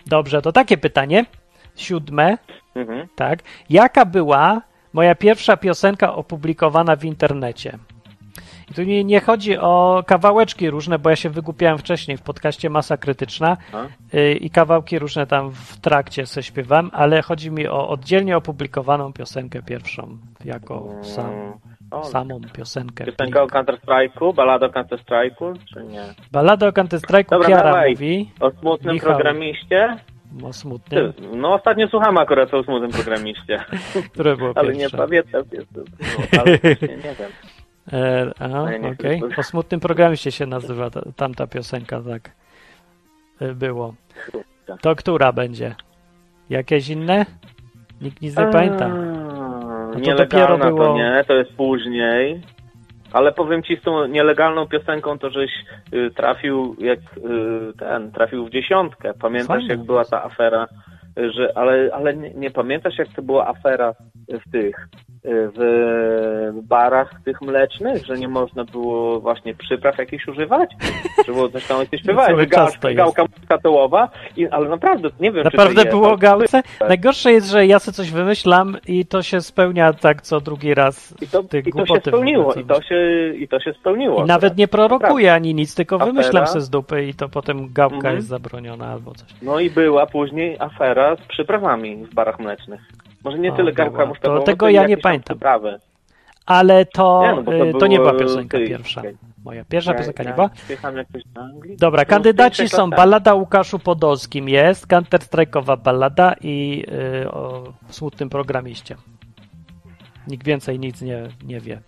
Dobrze, 0.06 0.42
to 0.42 0.52
takie 0.52 0.78
pytanie. 0.78 1.24
Siódme, 1.76 2.38
Mhm. 2.74 3.08
tak. 3.16 3.38
Jaka 3.70 4.04
była 4.04 4.62
moja 4.92 5.14
pierwsza 5.14 5.56
piosenka 5.56 6.14
opublikowana 6.14 6.96
w 6.96 7.04
internecie? 7.04 7.78
Tu 8.76 8.82
nie, 8.82 9.04
nie 9.04 9.20
chodzi 9.20 9.58
o 9.58 10.02
kawałeczki 10.06 10.70
różne, 10.70 10.98
bo 10.98 11.10
ja 11.10 11.16
się 11.16 11.30
wygłupiałem 11.30 11.78
wcześniej 11.78 12.16
w 12.16 12.22
podcaście 12.22 12.70
Masa 12.70 12.96
Krytyczna 12.96 13.56
y, 14.14 14.32
i 14.34 14.50
kawałki 14.50 14.98
różne 14.98 15.26
tam 15.26 15.50
w 15.50 15.80
trakcie 15.80 16.26
se 16.26 16.42
śpiewam, 16.42 16.90
ale 16.94 17.22
chodzi 17.22 17.50
mi 17.50 17.68
o 17.68 17.88
oddzielnie 17.88 18.36
opublikowaną 18.36 19.12
piosenkę 19.12 19.62
pierwszą, 19.62 20.18
jako 20.44 20.88
sam, 21.02 21.30
Mm. 21.92 22.00
O, 22.00 22.04
samą 22.04 22.40
piosenkę. 22.52 23.04
Piosenka 23.04 23.42
o 23.42 23.46
Counter-Strike'u, 23.46 24.34
balada 24.34 24.66
o 24.66 24.68
Counter-Strike'u, 24.68 25.54
czy 25.74 25.84
nie? 25.84 26.02
Balada 26.32 26.66
o 26.66 26.70
Counter-Strike'u 26.70 27.30
Dobra, 27.30 27.48
Kiara 27.48 27.62
dawaj. 27.62 27.90
mówi, 27.90 28.30
O 28.40 28.50
smutnym 28.50 28.94
Michał. 28.94 29.12
programiście? 29.14 29.96
o 30.44 30.52
smutnym, 30.52 31.12
Ty, 31.12 31.22
no 31.36 31.54
ostatnio 31.54 31.88
słucham 31.88 32.18
akurat 32.18 32.54
o 32.54 32.62
smutnym 32.62 32.90
programiście, 32.90 33.64
które 34.12 34.36
było 34.36 34.52
ale 34.54 34.72
nie 34.72 34.78
pierwsze. 34.80 34.96
pamiętam, 34.96 35.42
jest, 35.52 35.68
no, 35.76 35.82
ale 36.40 36.50
nie 36.52 36.68
wiem. 37.18 37.30
E, 37.92 38.30
a, 38.38 38.48
No 38.48 38.62
okej. 38.64 38.94
powiedzieć. 39.20 39.38
O 39.38 39.42
smutnym 39.42 39.80
programiście 39.80 40.32
się 40.32 40.46
nazywa 40.46 40.90
ta, 40.90 41.00
tamta 41.16 41.46
piosenka, 41.46 42.00
tak 42.00 42.30
e, 43.40 43.54
było. 43.54 43.94
To 44.80 44.96
która 44.96 45.32
będzie? 45.32 45.74
Jakieś 46.50 46.88
inne? 46.88 47.26
Nikt 48.00 48.22
nic 48.22 48.36
nie 48.36 48.46
pamięta. 48.46 48.86
A, 48.86 49.92
to 49.92 49.98
Nielegalna 49.98 50.56
dopiero 50.56 50.58
było- 50.58 50.86
to 50.86 50.94
nie, 50.96 51.24
to 51.28 51.34
jest 51.34 51.52
później. 51.52 52.42
Ale 53.12 53.32
powiem 53.32 53.62
ci 53.62 53.76
z 53.76 53.82
tą 53.82 54.06
nielegalną 54.06 54.66
piosenką, 54.68 55.18
to 55.18 55.30
żeś 55.30 55.50
y, 55.92 56.10
trafił 56.10 56.76
jak 56.78 56.98
y, 56.98 57.72
ten, 57.78 58.12
trafił 58.12 58.46
w 58.46 58.50
dziesiątkę. 58.50 59.14
Pamiętasz 59.20 59.46
Fajnie. 59.56 59.68
jak 59.68 59.82
była 59.82 60.04
ta 60.04 60.24
afera, 60.24 60.66
że, 61.36 61.52
ale, 61.54 61.90
ale 61.92 62.16
nie, 62.16 62.30
nie 62.30 62.50
pamiętasz 62.50 62.98
jak 62.98 63.08
to 63.16 63.22
była 63.22 63.46
afera 63.48 63.94
w 64.46 64.52
tych, 64.52 64.88
w 65.24 66.60
barach 66.62 67.10
tych 67.24 67.42
mlecznych, 67.42 68.06
że 68.06 68.14
nie 68.18 68.28
można 68.28 68.64
było 68.64 69.20
właśnie 69.20 69.54
przypraw 69.54 69.98
jakichś 69.98 70.28
używać? 70.28 70.70
Że 71.26 71.32
było 71.32 71.48
coś 71.48 71.66
tam 71.66 71.80
jakieś 71.80 72.00
śpiewać, 72.04 72.28
czas 72.28 72.46
gałka, 72.48 72.78
to 72.80 72.88
jest. 72.88 72.96
gałka 72.96 73.24
skatołowa, 73.44 74.08
i, 74.36 74.46
ale 74.48 74.68
naprawdę 74.68 75.08
nie 75.20 75.32
wiem, 75.32 75.44
Naprawdę 75.44 75.82
czy 75.84 75.90
było 75.90 76.16
gałce? 76.16 76.62
Najgorsze 76.88 77.32
jest, 77.32 77.50
że 77.50 77.66
ja 77.66 77.78
sobie 77.78 77.94
coś 77.94 78.10
wymyślam 78.10 78.76
i 78.88 79.06
to 79.06 79.22
się 79.22 79.40
spełnia 79.40 79.92
tak 79.92 80.22
co 80.22 80.40
drugi 80.40 80.74
raz. 80.74 81.14
I 81.22 81.26
to, 81.28 81.40
i 81.68 81.72
to 81.72 81.86
się 81.86 82.00
spełniło, 82.00 82.54
i 82.54 82.64
to 82.64 82.82
się, 82.82 82.96
i 83.34 83.48
to 83.48 83.60
się 83.60 83.72
spełniło. 83.72 84.24
I 84.24 84.26
nawet 84.26 84.56
nie 84.56 84.68
prorokuję 84.68 85.34
ani 85.34 85.54
nic, 85.54 85.74
tylko 85.74 85.96
Afera. 85.96 86.12
wymyślam 86.12 86.46
se 86.46 86.60
z 86.60 86.70
dupy 86.70 87.04
i 87.04 87.14
to 87.14 87.28
potem 87.28 87.72
gałka 87.72 87.96
Mhm. 87.96 88.14
jest 88.16 88.28
zabroniona 88.28 88.86
albo 88.86 89.14
coś. 89.14 89.28
No 89.42 89.60
i 89.60 89.70
była 89.70 90.06
później 90.06 90.56
afera 90.58 91.09
z 91.16 91.20
przyprawami 91.20 91.96
w 92.06 92.14
barach 92.14 92.38
mlecznych. 92.38 92.80
Może 93.24 93.38
nie 93.38 93.52
O, 93.52 93.56
tyle 93.56 93.72
była. 93.72 93.84
gałka 93.86 94.02
To 94.02 94.08
musztardowa, 94.08 94.46
tego 94.46 94.68
ja 94.68 94.86
nie 94.86 94.96
tam 94.96 95.02
pamiętam. 95.02 95.36
Przyprawy. 95.36 95.78
Ale 96.46 96.84
to, 96.86 97.22
Nie, 97.26 97.34
no 97.34 97.42
to 97.42 97.66
y, 97.66 97.72
to 97.80 97.86
nie 97.86 97.98
była 97.98 98.14
piosenka 98.14 98.58
ty, 98.58 98.66
pierwsza. 98.68 99.00
czekaj. 99.00 99.16
Moja 99.44 99.64
pierwsza 99.64 99.94
piosenka 99.94 100.22
nie 100.22 100.32
była. 100.32 100.50
Anglii. 101.34 101.76
Dobra, 101.76 102.04
kandydaci 102.04 102.68
są 102.68 102.90
o 102.90 103.34
Łukaszu 103.34 103.78
Podolskim 103.78 104.48
jest, 104.48 104.86
Counter-Strike'owa 104.86 105.76
ballada 105.78 106.34
i 106.40 106.84
y, 107.22 107.30
o 107.30 107.62
smutnym 107.88 108.28
programiście. 108.28 108.96
Nikt 110.28 110.46
więcej 110.46 110.78
nic 110.78 111.02
nie, 111.02 111.22
nie 111.44 111.60
wie. 111.60 111.80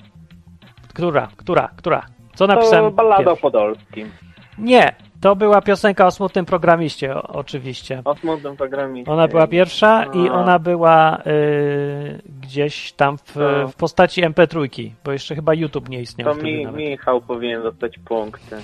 Która, 0.95 1.29
która, 1.37 1.69
która? 1.77 2.07
Co 2.35 2.47
To 2.47 2.55
napisałem? 2.55 2.95
ballada 2.95 3.23
o 3.23 3.25
pierwszy? 3.25 3.43
Podolskim. 3.43 4.11
Nie, 4.59 4.93
to 5.21 5.37
była 5.37 5.61
piosenka 5.61 6.07
o 6.07 6.11
smutnym 6.11 6.45
programiście, 6.45 7.15
o, 7.15 7.23
oczywiście. 7.23 8.03
O 8.05 8.15
smutnym 8.17 8.57
programie. 8.57 9.05
Ona 9.07 9.29
była 9.29 9.47
pierwsza 9.47 10.05
i 10.05 10.29
A. 10.29 10.33
ona 10.33 10.59
była 10.59 11.19
y, 11.27 12.23
gdzieś 12.41 12.93
tam 12.93 13.19
w, 13.19 13.37
w 13.73 13.75
postaci 13.77 14.23
MP3, 14.23 14.91
bo 15.05 15.13
jeszcze 15.13 15.35
chyba 15.35 15.55
YouTube 15.55 15.89
nie 15.89 16.01
istniał 16.01 16.35
To 16.35 16.43
mi. 16.43 16.67
Michał 16.67 17.21
powinien 17.21 17.63
dostać 17.63 17.99
punkty. 17.99 18.57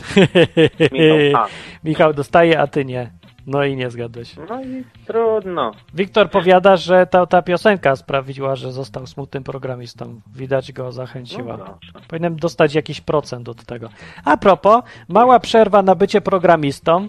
Michał 0.92 1.42
A. 1.42 1.48
Michał 1.84 2.12
dostaje, 2.12 2.60
a 2.60 2.66
ty 2.66 2.84
nie. 2.84 3.10
No 3.48 3.64
i 3.64 3.76
nie 3.76 3.90
zgadłeś. 3.90 4.36
No 4.48 4.62
i 4.62 4.84
trudno. 5.06 5.72
Wiktor 5.94 6.30
powiada, 6.30 6.76
że 6.76 7.06
ta, 7.06 7.26
ta 7.26 7.42
piosenka 7.42 7.96
sprawiła, 7.96 8.56
że 8.56 8.72
został 8.72 9.06
smutnym 9.06 9.44
programistą. 9.44 10.20
Widać 10.34 10.72
go 10.72 10.82
No 10.84 10.92
zachęciła. 10.92 11.56
proszę. 11.58 12.06
Powinienem 12.08 12.36
dostać 12.38 12.74
jakiś 12.74 13.00
procent 13.00 13.48
od 13.48 13.64
tego. 13.64 13.88
A 14.24 14.36
propos, 14.36 14.82
mała 15.08 15.40
przerwa 15.40 15.82
na 15.82 15.94
bycie 15.94 16.20
programistą 16.20 17.08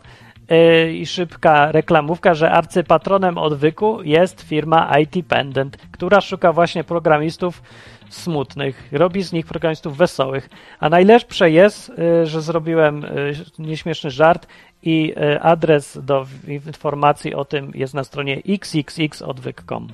yy, 0.50 0.94
i 0.94 1.06
szybka 1.06 1.72
reklamówka, 1.72 2.34
że 2.34 2.52
arcypatronem 2.52 3.38
odwyku 3.38 4.04
jest 4.04 4.42
firma 4.42 4.92
IT 5.00 5.28
Pendant, 5.28 5.78
która 5.92 6.22
szuka 6.22 6.54
właśnie 6.54 6.84
programistów 6.84 7.62
smutnych, 8.10 8.90
robi 8.92 9.24
z 9.24 9.34
nich 9.34 9.46
programistów 9.46 9.98
wesołych. 9.98 10.50
A 10.80 10.90
najlepsze 10.90 11.52
jest, 11.52 11.90
yy, 11.90 12.26
że 12.26 12.42
zrobiłem 12.42 13.02
yy, 13.02 13.68
nieśmieszny 13.68 14.12
żart 14.12 14.48
i 14.84 15.14
yy, 15.18 15.42
adres 15.42 16.00
do 16.04 16.26
informacji 16.48 17.34
o 17.34 17.46
tym 17.46 17.72
jest 17.76 17.94
na 17.94 18.04
stronie 18.04 18.42
xxxodwyk.com. 18.48 19.88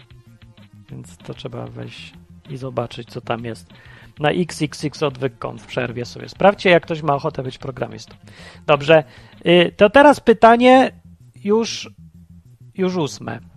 Więc 0.91 1.17
to 1.17 1.34
trzeba 1.34 1.67
wejść 1.67 2.13
i 2.49 2.58
zobaczyć, 2.58 3.10
co 3.10 3.21
tam 3.21 3.45
jest 3.45 3.73
na 4.19 4.30
xxxodwyk.com 4.30 5.60
w 5.60 5.65
przerwie 5.65 6.06
sobie. 6.06 6.30
Sprawdźcie, 6.30 6.69
jak 6.69 6.84
ktoś 6.84 7.01
ma 7.01 7.15
ochotę 7.15 7.43
być 7.43 7.58
programistą. 7.58 8.15
Dobrze, 8.67 9.04
y, 9.45 9.73
to 9.78 9.89
teraz 9.89 10.19
pytanie 10.19 10.91
już, 11.43 11.89
już 12.75 12.95
ósme. 12.95 13.55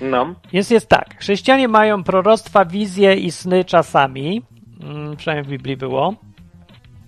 No. 0.00 0.34
Jest, 0.52 0.70
jest 0.70 0.88
tak. 0.88 1.18
Chrześcijanie 1.18 1.68
mają 1.68 2.04
proroctwa, 2.04 2.64
wizje 2.64 3.14
i 3.14 3.30
sny 3.30 3.64
czasami. 3.64 4.42
Mm, 4.82 5.16
przynajmniej 5.16 5.44
w 5.44 5.48
Biblii 5.48 5.76
było. 5.76 6.14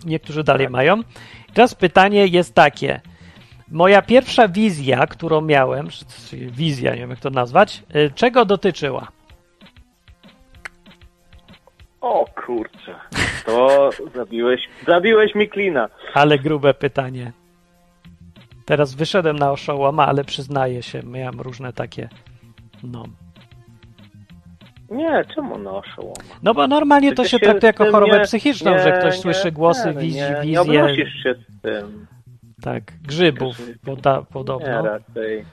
Niektórzy 0.05 0.45
dalej 0.45 0.69
mają. 0.69 1.01
I 1.49 1.53
teraz 1.55 1.75
pytanie 1.75 2.27
jest 2.27 2.55
takie. 2.55 3.01
Moja 3.71 4.03
pierwsza 4.03 4.49
wizja, 4.49 5.07
którą 5.07 5.41
miałem, 5.41 5.89
wizja, 6.33 6.91
nie 6.95 7.01
wiem 7.01 7.11
jak 7.11 7.21
to 7.21 7.31
nazwać, 7.31 7.83
y, 7.97 8.11
czego 8.15 8.45
dotyczyła? 8.45 9.09
O 12.01 12.25
kurczę. 12.47 12.95
To 13.47 13.91
zabiłeś, 14.17 14.69
zabiłeś 14.87 15.35
mi 15.35 15.49
klina. 15.49 15.89
Ale 16.15 16.39
grube 16.39 16.75
pytanie. 16.75 17.33
Teraz 18.65 18.95
wyszedłem 18.95 19.39
na 19.39 19.51
oszołoma, 19.51 20.07
ale 20.07 20.25
przyznaję 20.25 20.83
się, 20.83 21.03
miałem 21.03 21.41
różne 21.41 21.73
takie. 21.73 22.09
No. 22.83 23.05
Nie, 24.91 25.25
czemu 25.35 25.59
na 25.59 25.71
oszołoma? 25.71 26.15
No 26.43 26.55
bo 26.55 26.67
normalnie 26.67 27.09
to 27.11 27.15
Przecież 27.23 27.31
się 27.31 27.39
się 27.39 27.45
traktuje 27.47 27.69
jako 27.69 27.91
chorobę 27.93 28.19
nie- 28.19 28.25
psychiczną, 28.25 28.71
nie, 28.73 28.79
że 28.79 28.93
ktoś 28.93 29.15
nie, 29.17 29.21
słyszy 29.23 29.53
głosy, 29.53 29.87
nie, 29.95 30.01
wizji, 30.01 30.21
nie, 30.21 30.29
Nie 30.31 30.41
wizje, 30.43 30.61
obnosisz 30.61 31.23
się 31.23 31.35
z 31.35 31.61
tym. 31.62 32.07
tak, 32.62 32.83
grzybów 33.03 33.57
poda, 33.85 34.19
Nie, 34.21 34.27
podobno. 34.33 34.83
raczej. 34.83 35.45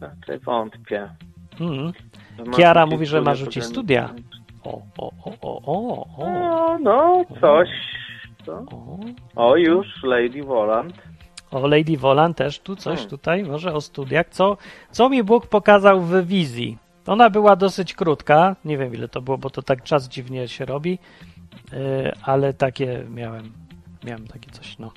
Raczej 0.00 0.38
wątpię. 0.38 1.08
Mm. 1.60 1.92
Kiara 2.56 2.86
mówi, 2.86 3.06
że 3.06 3.20
ma 3.20 3.34
studia 3.34 3.44
rzucić 3.44 3.64
studia. 3.64 4.14
O, 4.64 4.82
o, 4.98 5.10
o, 5.24 5.32
o, 5.40 5.62
o, 5.66 6.06
o, 6.16 6.30
No, 6.30 6.78
no, 6.82 7.24
coś. 7.40 7.68
Co? 8.46 8.52
o. 8.52 8.98
O, 9.36 9.56
już, 9.56 9.86
Lady 10.02 10.42
Volant. 10.42 10.94
O, 11.52 11.66
Lady 11.66 11.96
Wolan 11.96 12.34
też 12.34 12.60
tu 12.60 12.76
coś 12.76 12.94
Hmm. 12.94 13.10
tutaj, 13.10 13.44
może 13.44 13.74
o 13.74 13.80
studiach. 13.80 14.26
Co, 14.30 14.56
co 14.90 15.08
mi 15.08 15.22
Bóg 15.22 15.46
pokazał 15.46 16.00
w 16.00 16.26
wizji? 16.26 16.78
Ona 17.06 17.30
była 17.30 17.56
dosyć 17.56 17.94
krótka, 17.94 18.56
nie 18.64 18.78
wiem 18.78 18.94
ile 18.94 19.08
to 19.08 19.22
było, 19.22 19.38
bo 19.38 19.50
to 19.50 19.62
tak 19.62 19.82
czas 19.82 20.08
dziwnie 20.08 20.48
się 20.48 20.64
robi, 20.64 20.98
yy, 21.72 21.78
ale 22.22 22.54
takie 22.54 23.04
miałem, 23.10 23.52
miałem 24.04 24.26
takie 24.26 24.50
coś, 24.50 24.78
no. 24.78 24.92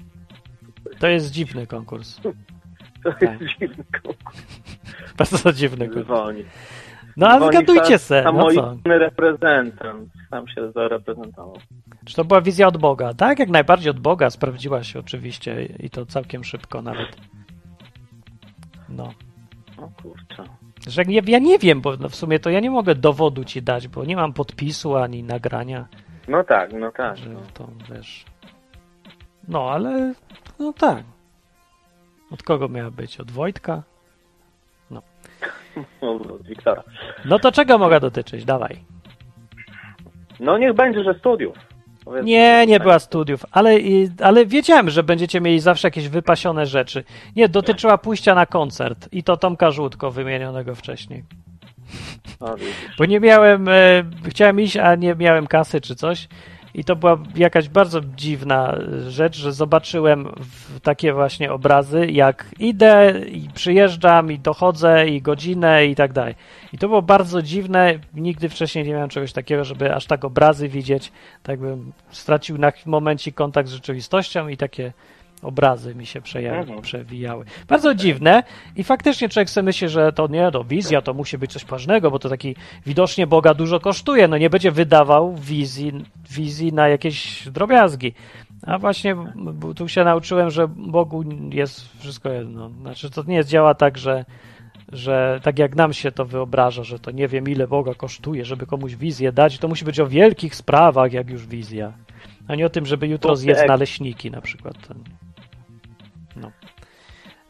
To 1.00 1.08
jest 1.08 1.32
dziwny 1.32 1.68
konkurs, 1.68 2.20
To 2.24 2.32
Tak. 3.20 3.42
jest 3.42 3.54
dziwny 3.60 3.84
bardzo 5.18 5.54
dziwny 5.54 5.90
konkurs. 5.90 6.08
No 7.18 7.28
a 7.28 7.38
Dzwoni 7.38 7.52
zgadujcie 7.58 7.98
sam- 7.98 8.00
se, 8.00 8.24
no? 8.24 8.32
Samoistny 8.32 8.98
reprezentant. 9.00 10.12
Sam 10.30 10.48
się 10.48 10.72
zareprezentował. 10.72 11.58
Czy 12.06 12.16
to 12.16 12.26
była 12.26 12.42
wizja 12.42 12.68
od 12.68 12.78
Boga? 12.78 13.14
Tak, 13.14 13.40
jak 13.40 13.50
najbardziej 13.50 13.90
od 13.92 14.00
Boga, 14.00 14.30
sprawdziła 14.30 14.84
się 14.84 15.00
oczywiście 15.00 15.66
i 15.66 15.90
to 15.90 16.06
całkiem 16.06 16.44
szybko 16.44 16.82
nawet. 16.82 17.18
No. 18.90 19.14
O 19.78 19.90
kurczę. 20.02 20.44
Że 20.88 21.02
jak 21.02 21.08
nie, 21.08 21.22
ja 21.28 21.40
nie 21.40 21.60
wiem, 21.60 21.82
bo 21.82 21.98
no 21.98 22.10
w 22.10 22.16
sumie 22.16 22.40
to 22.40 22.50
ja 22.50 22.60
nie 22.60 22.72
mogę 22.72 22.96
dowodu 22.96 23.44
ci 23.44 23.62
dać, 23.62 23.88
bo 23.88 24.06
nie 24.06 24.16
mam 24.16 24.34
podpisu 24.34 24.96
ani 24.96 25.24
nagrania, 25.24 25.88
No 26.28 26.44
tak, 26.44 26.74
no 26.74 26.92
tak. 26.92 27.18
że 27.18 27.30
No. 27.30 27.40
to 27.54 27.68
wiesz. 27.92 28.26
No, 29.48 29.70
ale 29.72 30.14
no 30.60 30.74
tak. 30.74 31.04
Od 32.32 32.44
kogo 32.44 32.68
miała 32.70 32.92
być? 32.92 33.20
Od 33.20 33.32
Wojtka? 33.32 33.84
Od 36.02 36.48
Wiktora. 36.48 36.84
No 37.26 37.40
to 37.40 37.52
czego 37.52 37.78
mogę 37.78 38.00
dotyczyć? 38.00 38.46
Dawaj. 38.46 38.84
No 40.40 40.58
niech 40.58 40.74
będzie, 40.74 41.04
że 41.04 41.14
studiów. 41.14 41.58
Powiedzmy, 42.06 42.30
Nie, 42.32 42.66
nie 42.68 42.76
tak. 42.76 42.84
była 42.84 43.00
studiów, 43.00 43.46
ale, 43.52 43.72
ale 44.24 44.46
wiedziałem, 44.46 44.90
że 44.90 45.04
będziecie 45.04 45.42
mieli 45.42 45.60
zawsze 45.60 45.88
jakieś 45.88 46.10
wypasione 46.10 46.66
rzeczy. 46.66 47.04
Nie, 47.36 47.50
dotyczyła 47.50 47.98
pójścia 47.98 48.36
na 48.36 48.46
koncert 48.46 49.10
i 49.12 49.24
to 49.24 49.38
Tomka 49.38 49.72
Żółtko 49.72 50.12
wymienionego 50.12 50.76
wcześniej. 50.76 51.24
No, 52.42 52.56
widzisz. 52.58 52.96
Bo 52.98 53.06
nie 53.06 53.20
miałem, 53.20 53.68
e, 53.68 53.74
chciałem 54.26 54.60
iść, 54.60 54.78
a 54.78 54.96
nie 54.96 55.16
miałem 55.16 55.48
kasy 55.48 55.82
czy 55.82 55.96
coś. 55.96 56.28
I 56.76 56.84
to 56.84 56.96
była 56.96 57.18
jakaś 57.36 57.70
bardzo 57.70 58.02
dziwna 58.02 58.74
e, 58.74 59.12
rzecz, 59.12 59.38
że 59.38 59.54
zobaczyłem 59.54 60.28
takie 60.84 61.14
właśnie 61.14 61.52
obrazy, 61.52 62.08
jak 62.12 62.46
idę 62.60 63.14
i 63.32 63.50
przyjeżdżam 63.54 64.32
i 64.32 64.40
dochodzę 64.40 65.08
i 65.08 65.22
godzinę 65.22 65.86
i 65.86 65.96
tak 65.96 66.14
dalej. 66.14 66.36
I 66.74 66.78
to 66.78 66.88
było 66.88 67.02
bardzo 67.02 67.42
dziwne. 67.42 68.00
Nigdy 68.14 68.50
wcześniej 68.50 68.86
nie 68.86 68.94
miałem 68.94 69.10
czegoś 69.10 69.34
takiego, 69.34 69.66
żeby 69.66 69.96
aż 69.96 70.06
tak 70.06 70.26
obrazy 70.26 70.70
widzieć. 70.70 71.12
Tak 71.44 71.60
bym 71.60 71.92
stracił 72.10 72.58
na 72.58 72.72
momencik 72.86 73.36
kontakt 73.36 73.70
z 73.70 73.74
rzeczywistością 73.74 74.48
i 74.48 74.58
takie 74.58 74.94
obrazy 75.42 75.96
mi 75.96 76.06
się 76.06 76.22
przeja- 76.22 76.54
Mhm. 76.60 76.82
przewijały. 76.82 77.46
Bardzo 77.68 77.96
dziwne 77.96 78.44
i 78.76 78.84
faktycznie 78.84 79.30
człowiek 79.30 79.50
sobie 79.50 79.66
myśli, 79.66 79.90
że 79.90 80.14
to 80.14 80.28
nie, 80.28 80.52
to 80.52 80.64
wizja, 80.64 81.02
to 81.02 81.14
musi 81.14 81.38
być 81.38 81.54
coś 81.54 81.66
ważnego, 81.66 82.12
bo 82.12 82.20
to 82.20 82.30
taki 82.30 82.56
widocznie 82.86 83.28
Boga 83.28 83.54
dużo 83.54 83.80
kosztuje, 83.80 84.28
no 84.28 84.38
nie 84.38 84.50
będzie 84.50 84.72
wydawał 84.72 85.36
wizji, 85.36 85.92
wizji 86.32 86.74
na 86.74 86.88
jakieś 86.88 87.48
drobiazgi. 87.50 88.14
A 88.68 88.78
właśnie 88.80 89.16
tu 89.76 89.88
się 89.88 90.04
nauczyłem, 90.04 90.50
że 90.52 90.68
Bogu 90.68 91.24
jest 91.52 92.00
wszystko 92.00 92.30
jedno. 92.30 92.70
Znaczy 92.70 93.10
to 93.10 93.24
nie 93.24 93.46
działa 93.46 93.74
tak, 93.74 93.98
że 93.98 94.26
że 94.92 95.40
tak 95.44 95.60
jak 95.60 95.76
nam 95.76 95.94
się 95.94 96.12
to 96.12 96.26
wyobraża, 96.26 96.84
że 96.84 97.00
to 97.00 97.12
nie 97.12 97.28
wiem 97.28 97.50
ile 97.50 97.68
Boga 97.68 97.94
kosztuje, 97.94 98.46
żeby 98.46 98.66
komuś 98.66 98.96
wizję 98.96 99.32
dać, 99.32 99.58
to 99.58 99.68
musi 99.68 99.86
być 99.86 100.00
o 100.00 100.08
wielkich 100.08 100.56
sprawach, 100.56 101.14
jak 101.14 101.30
już 101.30 101.48
wizja. 101.48 101.94
A 102.48 102.56
nie 102.56 102.66
o 102.66 102.70
tym, 102.70 102.86
żeby 102.86 103.08
jutro 103.08 103.30
jak- 103.60 103.68
naleśniki 103.68 104.32
na 104.32 104.42
przykład. 104.42 104.76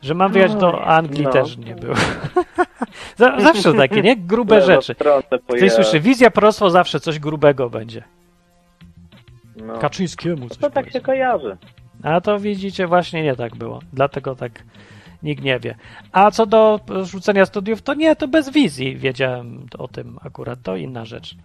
No. 0.05 0.07
Że 0.07 0.13
mam 0.13 0.31
wyjechać 0.31 0.55
do 0.55 0.85
Anglii 0.85 1.23
no. 1.23 1.31
też 1.31 1.57
nie 1.57 1.75
było. 1.75 1.95
Za- 3.17 3.39
zawsze 3.39 3.73
takie, 3.73 4.01
nie? 4.01 4.15
Grube 4.31 4.55
Lewo 4.55 4.65
rzeczy. 4.65 4.95
pojechał. 5.47 5.69
słyszy, 5.69 5.99
wizja 5.99 6.31
proroctwo 6.31 6.69
zawsze 6.69 6.99
coś 6.99 7.19
grubego 7.19 7.69
będzie. 7.69 8.03
No. 9.55 9.77
Kaczyńskiemu 9.77 10.49
coś 10.49 10.57
To 10.57 10.69
tak 10.69 10.91
się 10.91 11.01
kojarzy. 11.01 11.57
A 12.03 12.21
to 12.21 12.39
widzicie, 12.39 12.87
właśnie 12.87 13.23
nie 13.23 13.35
tak 13.35 13.55
było. 13.55 13.79
Dlatego 13.93 14.35
tak 14.35 14.51
nikt 15.23 15.43
nie 15.43 15.59
wie. 15.59 15.75
A 16.11 16.31
co 16.31 16.45
do 16.45 16.79
rzucenia 17.03 17.45
studiów, 17.45 17.81
to 17.81 17.93
nie, 17.93 18.15
to 18.15 18.27
bez 18.27 18.49
wizji 18.49 18.97
wiedziałem 18.97 19.65
o 19.77 19.87
tym 19.87 20.17
akurat. 20.25 20.59
To 20.63 20.75
inna 20.75 21.05
rzecz. 21.05 21.35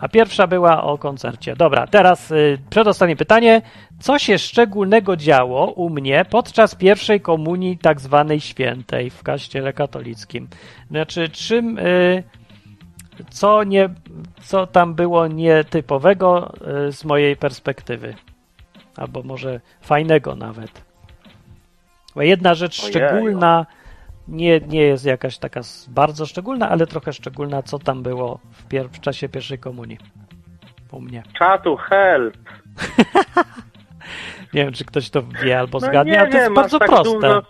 A 0.00 0.08
pierwsza 0.08 0.46
była 0.46 0.82
o 0.82 0.98
koncercie. 0.98 1.56
Dobra, 1.56 1.86
teraz 1.86 2.30
y, 2.30 2.58
przedostatnie 2.70 3.16
pytanie. 3.16 3.62
Co 3.98 4.18
się 4.18 4.38
szczególnego 4.38 5.16
działo 5.16 5.66
u 5.66 5.90
mnie 5.90 6.24
podczas 6.30 6.74
pierwszej 6.74 7.20
komunii 7.20 7.78
tak 7.78 8.00
zwanej 8.00 8.40
świętej 8.40 9.10
w 9.10 9.22
kościele 9.22 9.72
katolickim? 9.72 10.48
Znaczy, 10.90 11.28
czym, 11.28 11.78
y, 11.78 12.22
co, 13.30 13.64
nie, 13.64 13.88
co 14.42 14.66
tam 14.66 14.94
było 14.94 15.26
nietypowego 15.26 16.52
y, 16.88 16.92
z 16.92 17.04
mojej 17.04 17.36
perspektywy? 17.36 18.14
Albo 18.96 19.22
może 19.22 19.60
fajnego 19.80 20.36
nawet. 20.36 20.84
Bo 22.14 22.22
jedna 22.22 22.54
rzecz 22.54 22.80
Ojeju. 22.80 22.90
szczególna, 22.90 23.66
nie, 24.30 24.60
nie 24.60 24.82
jest 24.82 25.06
jakaś 25.06 25.38
taka 25.38 25.60
bardzo 25.88 26.26
szczególna, 26.26 26.68
ale 26.68 26.86
trochę 26.86 27.12
szczególna, 27.12 27.62
co 27.62 27.78
tam 27.78 28.02
było 28.02 28.40
w, 28.52 28.68
pier- 28.68 28.88
w 28.88 29.00
czasie 29.00 29.28
pierwszej 29.28 29.58
komunii. 29.58 29.98
U 30.92 31.00
mnie. 31.00 31.22
Czatu, 31.38 31.76
help. 31.76 32.36
Nie 34.54 34.64
wiem, 34.64 34.72
czy 34.72 34.84
ktoś 34.84 35.10
to 35.10 35.22
wie 35.44 35.58
albo 35.58 35.78
No 35.78 35.86
zgadnie, 35.86 36.12
nie 36.12 36.20
ale 36.20 36.30
to 36.30 36.36
jest 36.36 36.52
bardzo 36.52 36.78
tak 36.78 36.88
proste. 36.88 37.12
Dużo, 37.12 37.42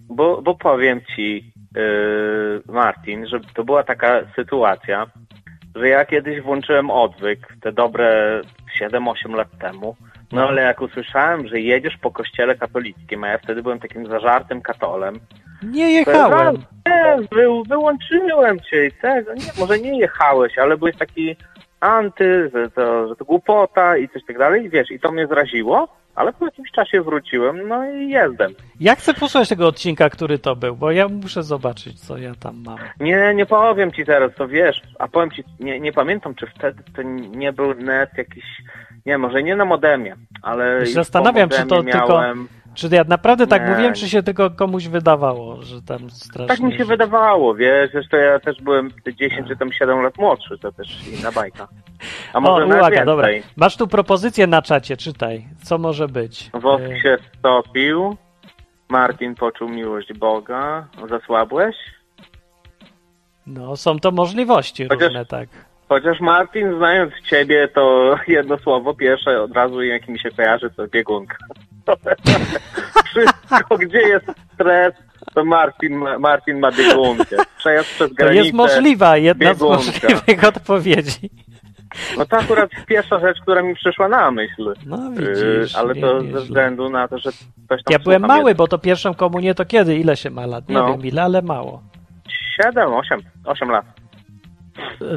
bo, 0.00 0.42
bo 0.42 0.54
powiem 0.54 1.00
ci, 1.16 1.52
yy, 1.76 2.62
Martin, 2.68 3.26
że 3.26 3.40
to 3.54 3.64
była 3.64 3.82
taka 3.82 4.20
sytuacja, 4.36 5.06
że 5.74 5.88
ja 5.88 6.04
kiedyś 6.04 6.40
włączyłem 6.40 6.90
odwyk, 6.90 7.56
te 7.60 7.72
dobre 7.72 8.40
7-8 8.80 9.34
lat 9.34 9.58
temu, 9.58 9.96
no 10.32 10.48
ale 10.48 10.62
jak 10.62 10.80
usłyszałem, 10.80 11.48
że 11.48 11.60
jedziesz 11.60 11.96
po 11.96 12.10
kościele 12.10 12.54
katolickim, 12.54 13.24
a 13.24 13.28
ja 13.28 13.38
wtedy 13.38 13.62
byłem 13.62 13.78
takim 13.78 14.06
zażartym 14.06 14.62
katolem, 14.62 15.20
Nie 15.62 15.92
jechałem. 15.92 16.56
Nie, 16.86 17.16
wy, 17.32 17.46
wyłączyłem 17.68 18.60
cię 18.60 18.86
i 18.86 18.92
tego. 18.92 19.34
Nie, 19.34 19.50
może 19.58 19.78
nie 19.78 19.98
jechałeś, 19.98 20.58
ale 20.58 20.76
byłeś 20.76 20.96
taki 20.96 21.36
anty, 21.80 22.50
że 22.54 22.70
to, 22.70 23.08
że 23.08 23.16
to 23.16 23.24
głupota 23.24 23.96
i 23.96 24.08
coś 24.08 24.22
tak 24.26 24.38
dalej. 24.38 24.64
I 24.64 24.70
wiesz, 24.70 24.90
i 24.90 25.00
to 25.00 25.12
mnie 25.12 25.26
zraziło, 25.26 25.88
ale 26.14 26.32
po 26.32 26.44
jakimś 26.44 26.70
czasie 26.70 27.02
wróciłem, 27.02 27.68
no 27.68 27.90
i 27.90 28.08
jestem. 28.08 28.54
Ja 28.80 28.94
chcę 28.94 29.14
posłuchać 29.14 29.48
tego 29.48 29.66
odcinka, 29.66 30.10
który 30.10 30.38
to 30.38 30.56
był, 30.56 30.76
bo 30.76 30.90
ja 30.90 31.08
muszę 31.08 31.42
zobaczyć, 31.42 32.00
co 32.00 32.18
ja 32.18 32.34
tam 32.34 32.62
mam. 32.64 32.78
Nie, 33.00 33.34
nie 33.34 33.46
powiem 33.46 33.92
ci 33.92 34.04
teraz, 34.04 34.34
to 34.34 34.48
wiesz, 34.48 34.82
a 34.98 35.08
powiem 35.08 35.30
ci, 35.30 35.44
nie, 35.60 35.80
nie 35.80 35.92
pamiętam, 35.92 36.34
czy 36.34 36.46
wtedy 36.46 36.82
to 36.96 37.02
nie 37.02 37.52
był 37.52 37.74
net 37.74 38.10
jakiś, 38.16 38.44
nie, 39.06 39.18
może 39.18 39.42
nie 39.42 39.56
na 39.56 39.64
modemie, 39.64 40.16
ale 40.42 40.78
Ja 40.80 40.86
się 40.86 40.92
zastanawiam, 40.92 41.48
czy 41.48 41.64
to 41.66 41.74
modemie 41.76 41.92
tylko 41.92 42.08
miałem... 42.20 42.48
Czy 42.74 42.88
ja 42.92 43.04
naprawdę 43.08 43.46
tak 43.46 43.62
Nie. 43.64 43.70
mówiłem, 43.70 43.94
czy 43.94 44.08
się 44.08 44.22
tylko 44.22 44.50
komuś 44.50 44.88
wydawało, 44.88 45.62
że 45.62 45.82
tam 45.82 46.10
strasznie... 46.10 46.46
Tak 46.46 46.60
mi 46.60 46.76
się 46.78 46.84
wydawało, 46.84 47.54
wiesz, 47.54 47.90
zresztą 47.92 48.16
ja 48.16 48.40
też 48.40 48.62
byłem 48.62 48.90
te 49.04 49.14
10 49.14 49.48
czy 49.48 49.56
tam 49.56 49.72
7 49.72 50.02
lat 50.02 50.18
młodszy, 50.18 50.58
to 50.58 50.72
też 50.72 51.08
inna 51.20 51.32
bajka. 51.32 51.68
A 52.32 52.40
może 52.40 52.64
O, 52.64 52.66
uwaga, 52.66 53.04
dobra. 53.04 53.28
Masz 53.56 53.76
tu 53.76 53.86
propozycję 53.88 54.46
na 54.46 54.62
czacie, 54.62 54.96
czytaj. 54.96 55.46
Co 55.62 55.78
może 55.78 56.08
być? 56.08 56.50
Wosk 56.54 56.84
E, 56.84 57.00
się 57.00 57.16
stopił, 57.38 58.16
Martin 58.88 59.34
poczuł 59.34 59.68
miłość 59.68 60.12
Boga, 60.12 60.86
zasłabłeś? 61.10 61.76
No, 63.46 63.76
są 63.76 63.98
to 63.98 64.10
możliwości 64.10 64.88
Chociaż- 64.88 65.02
różne, 65.08 65.26
tak. 65.26 65.48
Chociaż 65.88 66.20
Martin, 66.20 66.76
znając 66.76 67.12
ciebie, 67.30 67.68
to 67.68 68.14
jedno 68.28 68.58
słowo 68.58 68.94
pierwsze 68.94 69.42
od 69.42 69.52
razu 69.52 69.82
jak 69.82 70.08
mi 70.08 70.18
się 70.18 70.30
kojarzy, 70.30 70.70
to 70.76 70.86
biegunka. 70.88 71.36
Wszystko, 73.04 73.78
gdzie 73.78 73.98
jest 74.08 74.26
stres, 74.54 74.94
to 75.34 75.44
Martin, 75.44 75.94
ma- 75.96 76.18
Martin 76.18 76.58
ma 76.58 76.72
biegunkę. 76.72 77.36
Przejazd 77.58 77.88
przez 77.90 78.08
To 78.08 78.14
granicę. 78.14 78.42
jest 78.42 78.54
możliwa, 78.54 79.16
jedna 79.16 79.54
z 79.54 79.58
biegunka. 79.58 79.76
możliwych 79.76 80.44
odpowiedzi. 80.44 81.30
No 82.18 82.26
to 82.26 82.36
akurat 82.36 82.70
pierwsza 82.86 83.18
rzecz, 83.18 83.40
która 83.42 83.62
mi 83.62 83.74
przyszła 83.74 84.08
na 84.08 84.30
myśl. 84.30 84.74
No 84.86 84.96
Yy, 85.10 85.10
widzisz, 85.60 85.76
ale 85.76 85.94
nie- 85.94 86.00
to 86.00 86.20
ze 86.22 86.40
względu 86.40 86.88
na 86.90 87.08
to, 87.08 87.18
że 87.18 87.30
coś 87.68 87.82
tam 87.82 87.90
Ja 87.90 87.98
byłem 87.98 88.22
mały, 88.26 88.54
bo 88.54 88.68
to 88.68 88.78
pierwszą 88.78 89.14
komunię 89.14 89.54
to 89.54 89.64
kiedy? 89.64 89.96
Ile 89.96 90.16
się 90.16 90.30
ma 90.30 90.46
lat? 90.46 90.68
Nie 90.68 90.74
No. 90.74 90.86
wiem 90.86 91.06
ile, 91.06 91.22
ale 91.22 91.42
mało. 91.42 91.82
7, 92.62 92.92
8, 92.94 93.20
8 93.44 93.70
lat. 93.70 93.84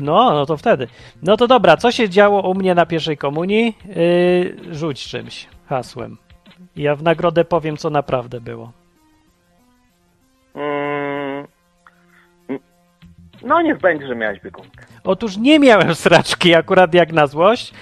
No, 0.01 0.33
no 0.33 0.45
to 0.45 0.57
wtedy. 0.57 0.87
No 1.23 1.37
to 1.37 1.47
dobra, 1.47 1.77
co 1.77 1.91
się 1.91 2.09
działo 2.09 2.49
u 2.49 2.53
mnie 2.55 2.75
na 2.75 2.85
pierwszej 2.85 3.17
komunii? 3.17 3.77
Yy, 3.85 4.75
rzuć 4.75 5.07
czymś, 5.07 5.47
hasłem. 5.67 6.17
Ja 6.75 6.95
w 6.95 7.03
nagrodę 7.03 7.45
powiem, 7.45 7.77
co 7.77 7.89
naprawdę 7.89 8.41
było. 8.41 8.71
Mm, 10.55 11.47
no 13.43 13.61
niech 13.61 13.79
będzie, 13.79 14.07
że 14.07 14.15
miałeś 14.15 14.39
biegunkę. 14.39 14.85
Otóż 15.03 15.37
nie 15.37 15.59
miałem 15.59 15.95
sraczki, 15.95 16.55
akurat 16.55 16.93
jak 16.93 17.13
na 17.13 17.27
złość. 17.27 17.73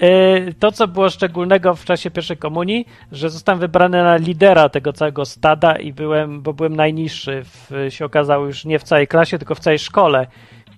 Yy, 0.00 0.54
To, 0.58 0.72
co 0.72 0.88
było 0.88 1.10
szczególnego 1.10 1.74
w 1.74 1.84
czasie 1.84 2.10
pierwszej 2.10 2.36
komunii, 2.36 2.86
że 3.12 3.30
zostałem 3.30 3.60
wybrany 3.60 4.02
na 4.02 4.16
lidera 4.16 4.68
tego 4.68 4.92
całego 4.92 5.24
stada 5.24 5.76
i 5.76 5.92
byłem, 5.92 6.42
bo 6.42 6.52
byłem 6.52 6.76
najniższy, 6.76 7.42
w, 7.44 7.86
się 7.88 8.04
okazało 8.04 8.46
już 8.46 8.64
nie 8.64 8.78
w 8.78 8.82
całej 8.82 9.08
klasie, 9.08 9.38
tylko 9.38 9.54
w 9.54 9.60
całej 9.60 9.78
szkole. 9.78 10.26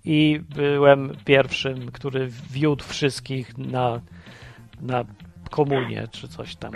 I 0.05 0.41
byłem 0.57 1.17
pierwszym, 1.25 1.91
który 1.93 2.29
wiódł 2.51 2.85
wszystkich 2.85 3.59
na, 3.59 4.01
na 4.81 5.05
komunię 5.51 6.09
czy 6.11 6.29
coś 6.29 6.57
tam. 6.57 6.73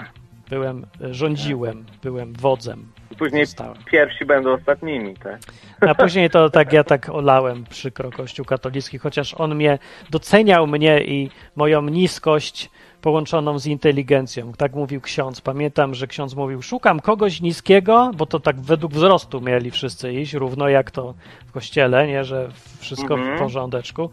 Byłem, 0.50 0.86
rządziłem, 1.00 1.84
byłem 2.02 2.32
wodzem. 2.32 2.92
Później 3.18 3.46
Zostałem. 3.46 3.76
pierwsi 3.90 4.24
będą 4.24 4.52
ostatnimi, 4.52 5.14
tak? 5.14 5.40
A 5.80 5.94
później 5.94 6.30
to 6.30 6.50
tak 6.50 6.72
ja 6.72 6.84
tak 6.84 7.08
olałem 7.08 7.64
przykro 7.64 8.10
Kościół 8.10 8.44
katolicki, 8.44 8.98
chociaż 8.98 9.34
on 9.34 9.54
mnie 9.54 9.78
doceniał 10.10 10.66
mnie 10.66 11.04
i 11.04 11.30
moją 11.56 11.82
niskość 11.82 12.70
połączoną 13.00 13.58
z 13.58 13.66
inteligencją. 13.66 14.52
Tak 14.52 14.74
mówił 14.74 15.00
ksiądz. 15.00 15.40
Pamiętam, 15.40 15.94
że 15.94 16.06
ksiądz 16.06 16.34
mówił, 16.34 16.62
szukam 16.62 17.00
kogoś 17.00 17.40
niskiego, 17.40 18.10
bo 18.16 18.26
to 18.26 18.40
tak 18.40 18.60
według 18.60 18.92
wzrostu 18.92 19.40
mieli 19.40 19.70
wszyscy 19.70 20.12
iść, 20.12 20.34
równo 20.34 20.68
jak 20.68 20.90
to 20.90 21.14
w 21.46 21.52
kościele, 21.52 22.06
nie, 22.06 22.24
że 22.24 22.48
wszystko 22.78 23.14
Mhm. 23.14 23.36
w 23.36 23.40
porządeczku. 23.40 24.10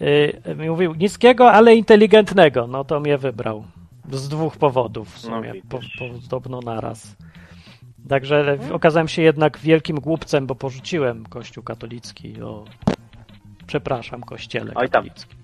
Yy, 0.00 0.66
mówił 0.68 0.94
niskiego, 0.94 1.52
ale 1.52 1.74
inteligentnego. 1.74 2.66
No 2.66 2.84
to 2.84 3.00
mnie 3.00 3.18
wybrał. 3.18 3.64
Z 4.12 4.28
dwóch 4.28 4.56
powodów 4.56 5.08
w 5.08 5.24
No 5.24 5.36
sumie, 5.36 5.52
po, 5.68 5.78
widzisz. 5.78 5.96
podobno 6.28 6.60
naraz. 6.60 7.16
Także 8.08 8.58
okazałem 8.72 9.08
się 9.08 9.22
jednak 9.22 9.58
wielkim 9.58 9.96
głupcem, 9.96 10.46
bo 10.46 10.54
porzuciłem 10.54 11.24
Kościół 11.26 11.64
katolicki. 11.64 12.42
O, 12.42 12.64
przepraszam, 13.66 14.20
Kościele 14.20 14.72
katolicki. 14.74 15.34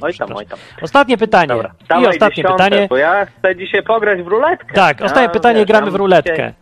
Oj 0.00 0.14
tam, 0.14 0.28
Przepraszam. 0.28 0.36
oj 0.36 0.46
tam. 0.46 0.58
Ostatnie 0.82 1.16
pytanie. 1.18 1.48
Dobra, 1.48 1.74
I 2.02 2.06
ostatnie 2.06 2.42
dziesiąte, 2.42 2.64
pytanie. 2.64 2.86
bo 2.90 2.96
ja 2.96 3.26
chcę 3.26 3.56
dzisiaj 3.56 3.82
pograć 3.82 4.22
w 4.22 4.26
ruletkę. 4.26 4.74
Tak, 4.74 5.00
Ja, 5.00 5.06
ostatnie 5.06 5.28
pytanie, 5.28 5.58
wiesz, 5.58 5.66
gramy 5.66 5.86
ja 5.86 5.92
w 5.92 5.94
ruletkę. 5.94 6.52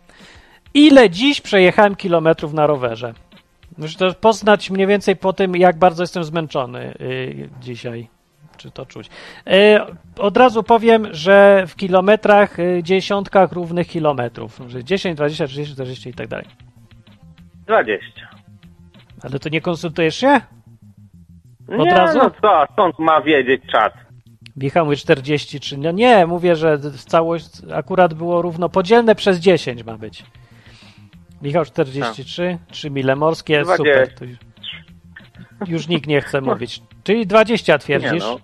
Ile 0.73 1.09
dziś 1.09 1.41
przejechałem 1.41 1.95
kilometrów 1.95 2.53
na 2.53 2.67
rowerze? 2.67 3.13
Muszę 3.77 3.97
też 3.97 4.15
poznać 4.15 4.69
mniej 4.69 4.87
więcej 4.87 5.15
po 5.15 5.33
tym, 5.33 5.55
jak 5.55 5.77
bardzo 5.77 6.03
jestem 6.03 6.23
zmęczony 6.23 6.93
y, 7.01 7.49
dzisiaj. 7.61 8.07
Czy 8.57 8.71
to 8.71 8.85
czuć? 8.85 9.09
Y, 9.47 9.79
od 10.19 10.37
razu 10.37 10.63
powiem, 10.63 11.07
że 11.11 11.63
w 11.67 11.75
kilometrach, 11.75 12.59
y, 12.59 12.79
dziesiątkach 12.83 13.51
równych 13.51 13.87
kilometrów. 13.87 14.59
Że 14.67 14.83
10, 14.83 15.15
20, 15.17 15.47
30, 15.47 15.73
40 15.73 16.09
i 16.09 16.13
tak 16.13 16.27
dalej. 16.27 16.45
20. 17.67 18.05
Ale 19.23 19.39
to 19.39 19.49
nie 19.49 19.61
konsultujesz 19.61 20.15
się? 20.15 20.41
Od 21.67 21.77
nie, 21.77 21.89
razu? 21.95 22.17
no 22.17 22.31
co, 22.41 22.65
stąd 22.73 22.99
ma 22.99 23.21
wiedzieć 23.21 23.61
czat. 23.71 23.93
Michał 24.55 24.85
mówi 24.85 24.97
43. 24.97 25.77
No 25.77 25.91
nie, 25.91 26.25
mówię, 26.25 26.55
że 26.55 26.77
w 26.77 27.03
całość 27.05 27.45
akurat 27.73 28.13
było 28.13 28.41
równo 28.41 28.69
podzielne 28.69 29.15
przez 29.15 29.39
10 29.39 29.83
ma 29.83 29.97
być. 29.97 30.23
Michał 31.41 31.65
43, 31.65 32.57
3 32.71 32.89
mile 32.91 33.15
morskie, 33.15 33.61
20. 33.61 33.75
super. 34.05 34.09
Już, 35.67 35.87
nikt 35.87 36.07
nie 36.07 36.21
chce 36.21 36.41
mówić. 36.41 36.81
Czyli 37.03 37.27
20 37.27 37.73
Nie 37.73 37.79
twierdzisz? 37.79 38.23
no. 38.23 38.37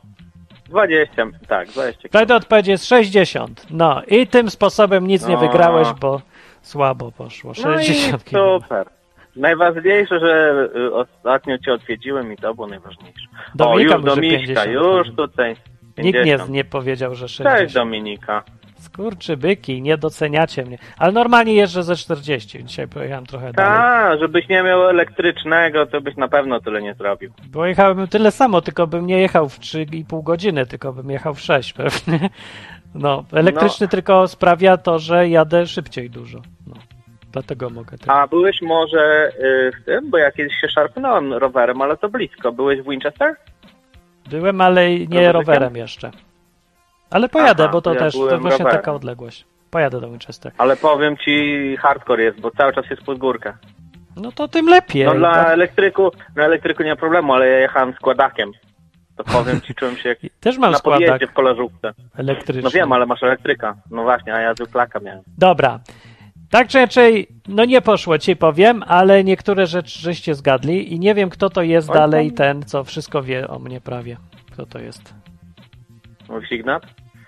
20, 0.70 1.26
tak, 1.48 1.70
20. 1.70 2.10
Prawda 2.10 2.36
odpowiedź 2.36 2.68
jest 2.68 2.86
60. 2.86 3.66
No 3.70 4.02
i 4.08 4.28
tym 4.28 4.50
sposobem 4.50 5.08
nic 5.08 5.28
nie 5.28 5.34
No. 5.34 5.40
wygrałeś, 5.40 5.88
bo 6.00 6.22
słabo 6.62 7.12
poszło. 7.12 7.54
No 7.64 7.80
i 7.80 7.86
60 7.86 8.24
super. 8.24 8.90
Najważniejsze, 9.36 10.20
że 10.20 10.54
y, 10.76 10.94
ostatnio 10.94 11.58
cię 11.58 11.74
odwiedziłem 11.74 12.34
i 12.34 12.38
to 12.38 12.54
było 12.54 12.68
najważniejsze. 12.68 13.28
Dominika 13.56 13.96
o, 13.96 13.98
już 13.98 14.06
Dominika, 14.06 14.64
50 14.64 14.72
już 14.72 15.16
tutaj. 15.16 15.56
Nikt 15.98 16.20
nie, 16.20 16.24
50. 16.24 16.50
nie 16.50 16.64
powiedział, 16.64 17.16
że 17.16 17.28
60. 17.28 17.60
Cześć 17.60 17.74
Dominika. 17.74 18.44
Skurczy 18.82 19.38
byki, 19.38 19.82
nie 19.82 19.98
doceniacie 19.98 20.66
mnie. 20.66 20.78
Ale 20.98 21.12
normalnie 21.12 21.54
jeżdżę 21.54 21.84
ze 21.84 21.96
40. 21.96 22.64
Dzisiaj 22.64 22.88
pojechałem 22.88 23.26
trochę 23.26 23.54
dalej. 23.54 23.80
Tak, 23.80 24.20
żebyś 24.20 24.48
nie 24.48 24.64
miał 24.64 24.90
elektrycznego, 24.90 25.86
to 25.86 26.02
byś 26.02 26.16
na 26.16 26.28
pewno 26.28 26.60
tyle 26.60 26.82
nie 26.82 26.94
zrobił. 26.94 27.32
Bo 27.48 27.66
jechałbym 27.66 28.08
tyle 28.08 28.32
samo, 28.32 28.62
tylko 28.62 28.88
bym 28.88 29.08
nie 29.08 29.20
jechał 29.20 29.50
w 29.50 29.60
3,5 29.60 30.24
godziny, 30.24 30.66
tylko 30.66 30.94
bym 30.94 31.10
jechał 31.10 31.34
w 31.34 31.42
6 31.42 31.74
pewnie. 31.74 32.30
No, 32.96 33.24
elektryczny 33.34 33.88
tylko 33.88 34.28
sprawia 34.28 34.78
to, 34.78 35.00
że 35.00 35.30
jadę 35.30 35.68
szybciej 35.68 36.10
dużo. 36.10 36.42
No, 36.68 36.74
dlatego 37.32 37.70
mogę. 37.70 37.98
Tak. 37.98 38.10
A 38.10 38.28
byłeś 38.28 38.62
może 38.62 39.32
y, 39.40 39.72
w 39.82 39.86
tym, 39.86 40.10
bo 40.10 40.18
ja 40.18 40.32
kiedyś 40.32 40.54
się 40.62 40.70
szarpnąłem 40.70 41.34
rowerem, 41.34 41.82
ale 41.82 41.98
to 41.98 42.10
blisko. 42.10 42.52
Byłeś 42.52 42.82
w 42.82 42.90
Winchester? 42.90 43.36
Byłem, 44.30 44.62
ale 44.62 44.90
nie 44.90 45.06
Rowerem? 45.08 45.34
rowerem 45.34 45.76
jeszcze. 45.76 46.12
Ale 47.10 47.30
pojadę, 47.30 47.64
Aha, 47.64 47.72
bo 47.72 47.82
to 47.82 47.94
ja 47.94 48.00
też 48.00 48.14
to 48.14 48.20
właśnie 48.20 48.38
rowerem. 48.58 48.68
taka 48.72 48.94
odległość. 48.94 49.46
Pojadę 49.72 50.02
do 50.02 50.10
Winchester. 50.10 50.52
Ale 50.58 50.78
powiem 50.78 51.18
ci, 51.18 51.78
hardcore 51.80 52.24
jest, 52.24 52.40
bo 52.40 52.52
cały 52.52 52.74
czas 52.74 52.86
jest 52.90 53.02
pod 53.04 53.18
górkę. 53.18 53.54
No 54.16 54.32
to 54.32 54.48
tym 54.48 54.66
lepiej. 54.70 55.06
No 55.06 55.14
dla 55.14 55.34
Tak. 55.36 55.48
elektryku, 55.54 56.12
na 56.36 56.44
elektryku 56.44 56.84
nie 56.84 56.90
ma 56.90 56.96
problemu, 56.96 57.34
ale 57.34 57.48
ja 57.48 57.60
jechałem 57.60 57.94
składakiem. 57.94 58.52
To 59.16 59.24
powiem 59.24 59.62
ci, 59.62 59.76
czułem 59.76 59.98
się 59.98 60.10
jak 60.10 60.18
Też 60.40 60.58
mam 60.58 60.72
na 60.72 60.78
składak 60.78 61.02
podjeździe 61.02 61.28
w 61.28 61.34
koleżówce. 61.34 61.94
elektryczny. 62.18 62.62
No 62.64 62.70
wiem, 62.70 62.92
ale 62.92 63.06
masz 63.06 63.24
elektryka. 63.24 63.76
No 63.92 64.04
właśnie, 64.04 64.34
a 64.36 64.40
ja 64.42 64.54
zwykłaka 64.54 65.00
miałem. 65.00 65.22
Dobra. 65.38 65.80
Tak 66.52 66.68
czy 66.68 66.78
inaczej, 66.78 67.28
no 67.48 67.66
nie 67.66 67.82
poszło 67.82 68.18
ci 68.18 68.36
powiem, 68.36 68.84
ale 68.88 69.24
niektóre 69.24 69.66
rzeczy 69.68 70.00
żeście 70.00 70.36
zgadli 70.36 70.94
i 70.94 71.00
nie 71.00 71.16
wiem 71.16 71.30
kto 71.30 71.50
to 71.50 71.62
jest 71.62 71.90
Oj, 71.90 71.96
dalej 71.96 72.28
tam- 72.28 72.36
ten, 72.38 72.64
co 72.64 72.84
wszystko 72.84 73.24
wie 73.24 73.48
o 73.48 73.60
mnie 73.60 73.82
prawie. 73.82 74.18
Kto 74.52 74.66
to 74.66 74.80
jest? 74.80 75.14
Mówisz 76.30 76.52
Ignat? 76.52 76.84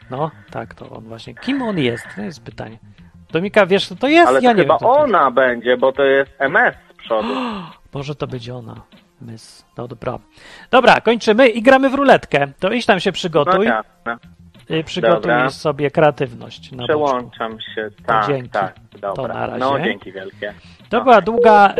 No, 0.09 0.31
tak, 0.51 0.73
to 0.75 0.89
on 0.89 1.03
właśnie. 1.03 1.35
Kim 1.35 1.61
on 1.61 1.77
jest? 1.79 2.05
To 2.15 2.21
jest 2.21 2.43
pytanie. 2.43 2.79
Domika, 3.31 3.65
wiesz 3.65 3.87
co 3.87 3.95
to 3.95 4.07
jest? 4.07 4.27
Ale 4.27 4.39
to 4.39 4.45
ja 4.45 4.53
nie 4.53 4.61
chyba 4.61 4.73
wiem. 4.73 4.79
to 4.79 4.91
ona 4.93 5.31
będzie, 5.31 5.77
bo 5.77 5.91
to 5.91 6.03
jest 6.03 6.31
MS 6.39 6.75
z 6.93 6.97
przodu. 6.97 7.29
Może 7.93 8.15
to 8.15 8.27
będzie 8.27 8.55
ona. 8.55 8.81
Mys. 9.21 9.65
No 9.77 9.87
dobra. 9.87 10.19
Dobra, 10.71 11.01
kończymy 11.01 11.47
i 11.47 11.61
gramy 11.61 11.89
w 11.89 11.93
ruletkę. 11.93 12.47
To 12.59 12.71
idź 12.71 12.85
tam 12.85 12.99
się 12.99 13.09
No 13.09 13.13
przygotuj. 13.13 13.65
jasne. 13.65 14.17
Y, 14.73 14.83
przygotuj 14.83 15.21
Dobra. 15.21 15.49
sobie 15.49 15.91
kreatywność. 15.91 16.71
Na 16.71 16.77
boczku. 16.77 17.03
Przełączam 17.05 17.57
się. 17.75 17.89
Tak, 18.05 18.27
dzięki. 18.27 18.49
tak. 18.49 18.75
To 19.01 19.13
Dobra. 19.13 19.33
na 19.33 19.47
razie. 19.47 19.59
No, 19.59 19.79
dzięki 19.79 20.11
wielkie. 20.11 20.53
To 20.89 21.01
była 21.03 21.21
długa, 21.21 21.73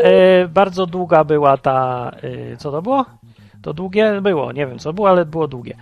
y, 0.44 0.48
bardzo 0.48 0.86
długa 0.86 1.24
była 1.24 1.56
ta. 1.56 2.10
Y, 2.24 2.56
co 2.58 2.70
to 2.70 2.82
było? 2.82 3.04
To 3.62 3.72
długie 3.72 4.20
było, 4.20 4.52
nie 4.52 4.66
wiem 4.66 4.78
co 4.78 4.92
było, 4.92 5.08
ale 5.08 5.24
było 5.24 5.48
długie. 5.48 5.76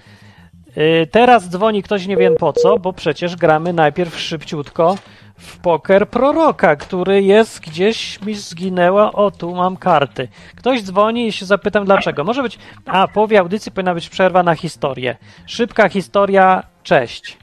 Y, 0.76 1.06
teraz 1.10 1.48
dzwoni 1.48 1.82
ktoś 1.82 2.06
nie 2.06 2.16
wiem 2.16 2.34
po 2.38 2.52
co, 2.52 2.78
bo 2.78 2.92
przecież 2.92 3.36
gramy 3.36 3.72
najpierw 3.72 4.18
szybciutko 4.20 4.96
w 5.38 5.58
poker 5.58 6.08
proroka, 6.08 6.76
który 6.76 7.22
jest 7.22 7.60
gdzieś 7.60 8.20
mi 8.22 8.34
zginęła. 8.34 9.12
O, 9.12 9.30
tu 9.30 9.54
mam 9.54 9.76
karty. 9.76 10.28
Ktoś 10.56 10.82
dzwoni 10.82 11.26
i 11.26 11.32
się 11.32 11.46
zapytam 11.46 11.84
dlaczego. 11.84 12.24
Może 12.24 12.42
być. 12.42 12.58
A, 12.86 13.08
połowie 13.08 13.40
audycji 13.40 13.72
powinna 13.72 13.94
być 13.94 14.08
przerwa 14.08 14.42
na 14.42 14.54
historię. 14.54 15.16
Szybka 15.46 15.88
historia, 15.88 16.62
cześć. 16.82 17.38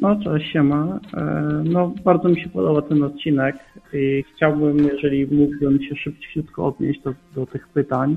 No 0.00 0.16
cześć, 0.24 0.52
siema. 0.52 1.00
E, 1.14 1.22
No 1.64 1.92
bardzo 2.04 2.28
mi 2.28 2.40
się 2.42 2.48
podoba 2.48 2.82
ten 2.82 3.02
odcinek 3.02 3.56
i 3.92 4.24
chciałbym, 4.34 4.78
jeżeli 4.78 5.26
mógłbym 5.26 5.82
się 5.82 5.96
szybciutko 5.96 6.66
odnieść 6.66 7.00
do, 7.00 7.14
do 7.34 7.46
tych 7.46 7.68
pytań, 7.68 8.16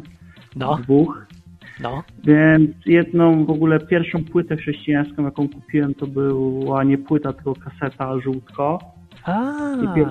No, 0.55 0.77
dwóch. 0.83 1.25
no. 1.81 2.03
Więc 2.23 2.71
jedną 2.85 3.45
w 3.45 3.49
ogóle 3.49 3.79
pierwszą 3.79 4.23
płytę 4.23 4.57
chrześcijańską, 4.57 5.25
jaką 5.25 5.49
kupiłem, 5.49 5.93
to 5.93 6.07
była 6.07 6.83
nie 6.83 6.97
płyta, 6.97 7.33
tylko 7.33 7.53
kaseta 7.55 8.19
żółtko. 8.19 8.79
A, 9.23 9.51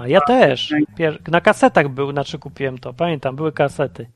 ja 0.07 0.21
też. 0.21 0.75
Pier- 0.99 1.31
na 1.33 1.41
kasetach 1.41 1.89
był, 1.89 2.11
znaczy 2.13 2.39
kupiłem 2.39 2.79
to. 2.79 2.93
Pamiętam, 2.95 3.37
były 3.37 3.53
kasety. 3.53 4.07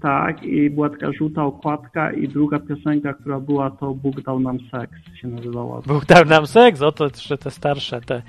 Tak, 0.00 0.42
i 0.42 0.70
była 0.70 0.90
taka 0.90 1.12
żółta 1.12 1.44
okładka 1.44 2.12
i 2.12 2.28
druga 2.28 2.58
piosenka, 2.58 3.14
która 3.14 3.40
była, 3.40 3.70
to 3.70 3.94
Bóg 3.94 4.20
dał 4.20 4.40
nam 4.40 4.58
seks, 4.70 5.16
się 5.20 5.28
nazywała. 5.28 5.80
Bóg 5.86 6.04
dał 6.04 6.24
nam 6.24 6.46
seks, 6.46 6.82
o 6.82 6.92
to 6.92 7.04
jeszcze 7.04 7.38
te 7.38 7.50
starsze. 7.50 8.00
Te. 8.00 8.22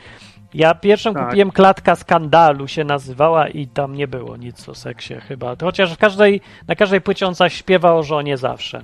Ja 0.54 0.76
pierwszą 0.76 1.14
Tak. 1.14 1.26
kupiłem 1.28 1.52
klatka 1.52 1.96
skandalu 1.96 2.68
się 2.68 2.84
nazywała 2.84 3.48
i 3.48 3.68
tam 3.68 3.96
nie 3.96 4.08
było 4.08 4.38
nic 4.38 4.70
o 4.70 4.76
seksie 4.76 5.14
chyba. 5.14 5.56
Chociaż 5.62 5.94
w 5.94 5.98
każdej, 5.98 6.42
na 6.68 6.76
każdej 6.76 7.02
płycie 7.02 7.28
on 7.28 7.36
coś 7.36 7.54
śpiewa 7.54 7.94
o 7.94 8.04
żonie 8.04 8.38
zawsze. 8.38 8.82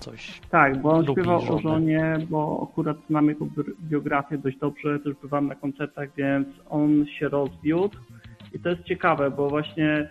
Coś. 0.00 0.40
Tak, 0.50 0.80
bo 0.82 0.90
on 0.92 1.04
śpiewał 1.06 1.40
żonę. 1.40 1.54
o 1.54 1.58
żonie, 1.58 2.16
bo 2.30 2.68
akurat 2.72 2.96
znam 3.10 3.28
jego 3.28 3.44
bi- 3.44 3.74
biografię 3.90 4.38
dość 4.38 4.58
dobrze, 4.58 4.98
też 5.00 5.14
bywam 5.22 5.46
na 5.46 5.54
koncertach, 5.54 6.08
więc 6.16 6.48
on 6.70 7.06
się 7.18 7.28
rozwiódł 7.28 7.96
i 8.52 8.58
to 8.58 8.68
jest 8.68 8.82
ciekawe, 8.84 9.30
bo 9.30 9.48
właśnie 9.50 10.08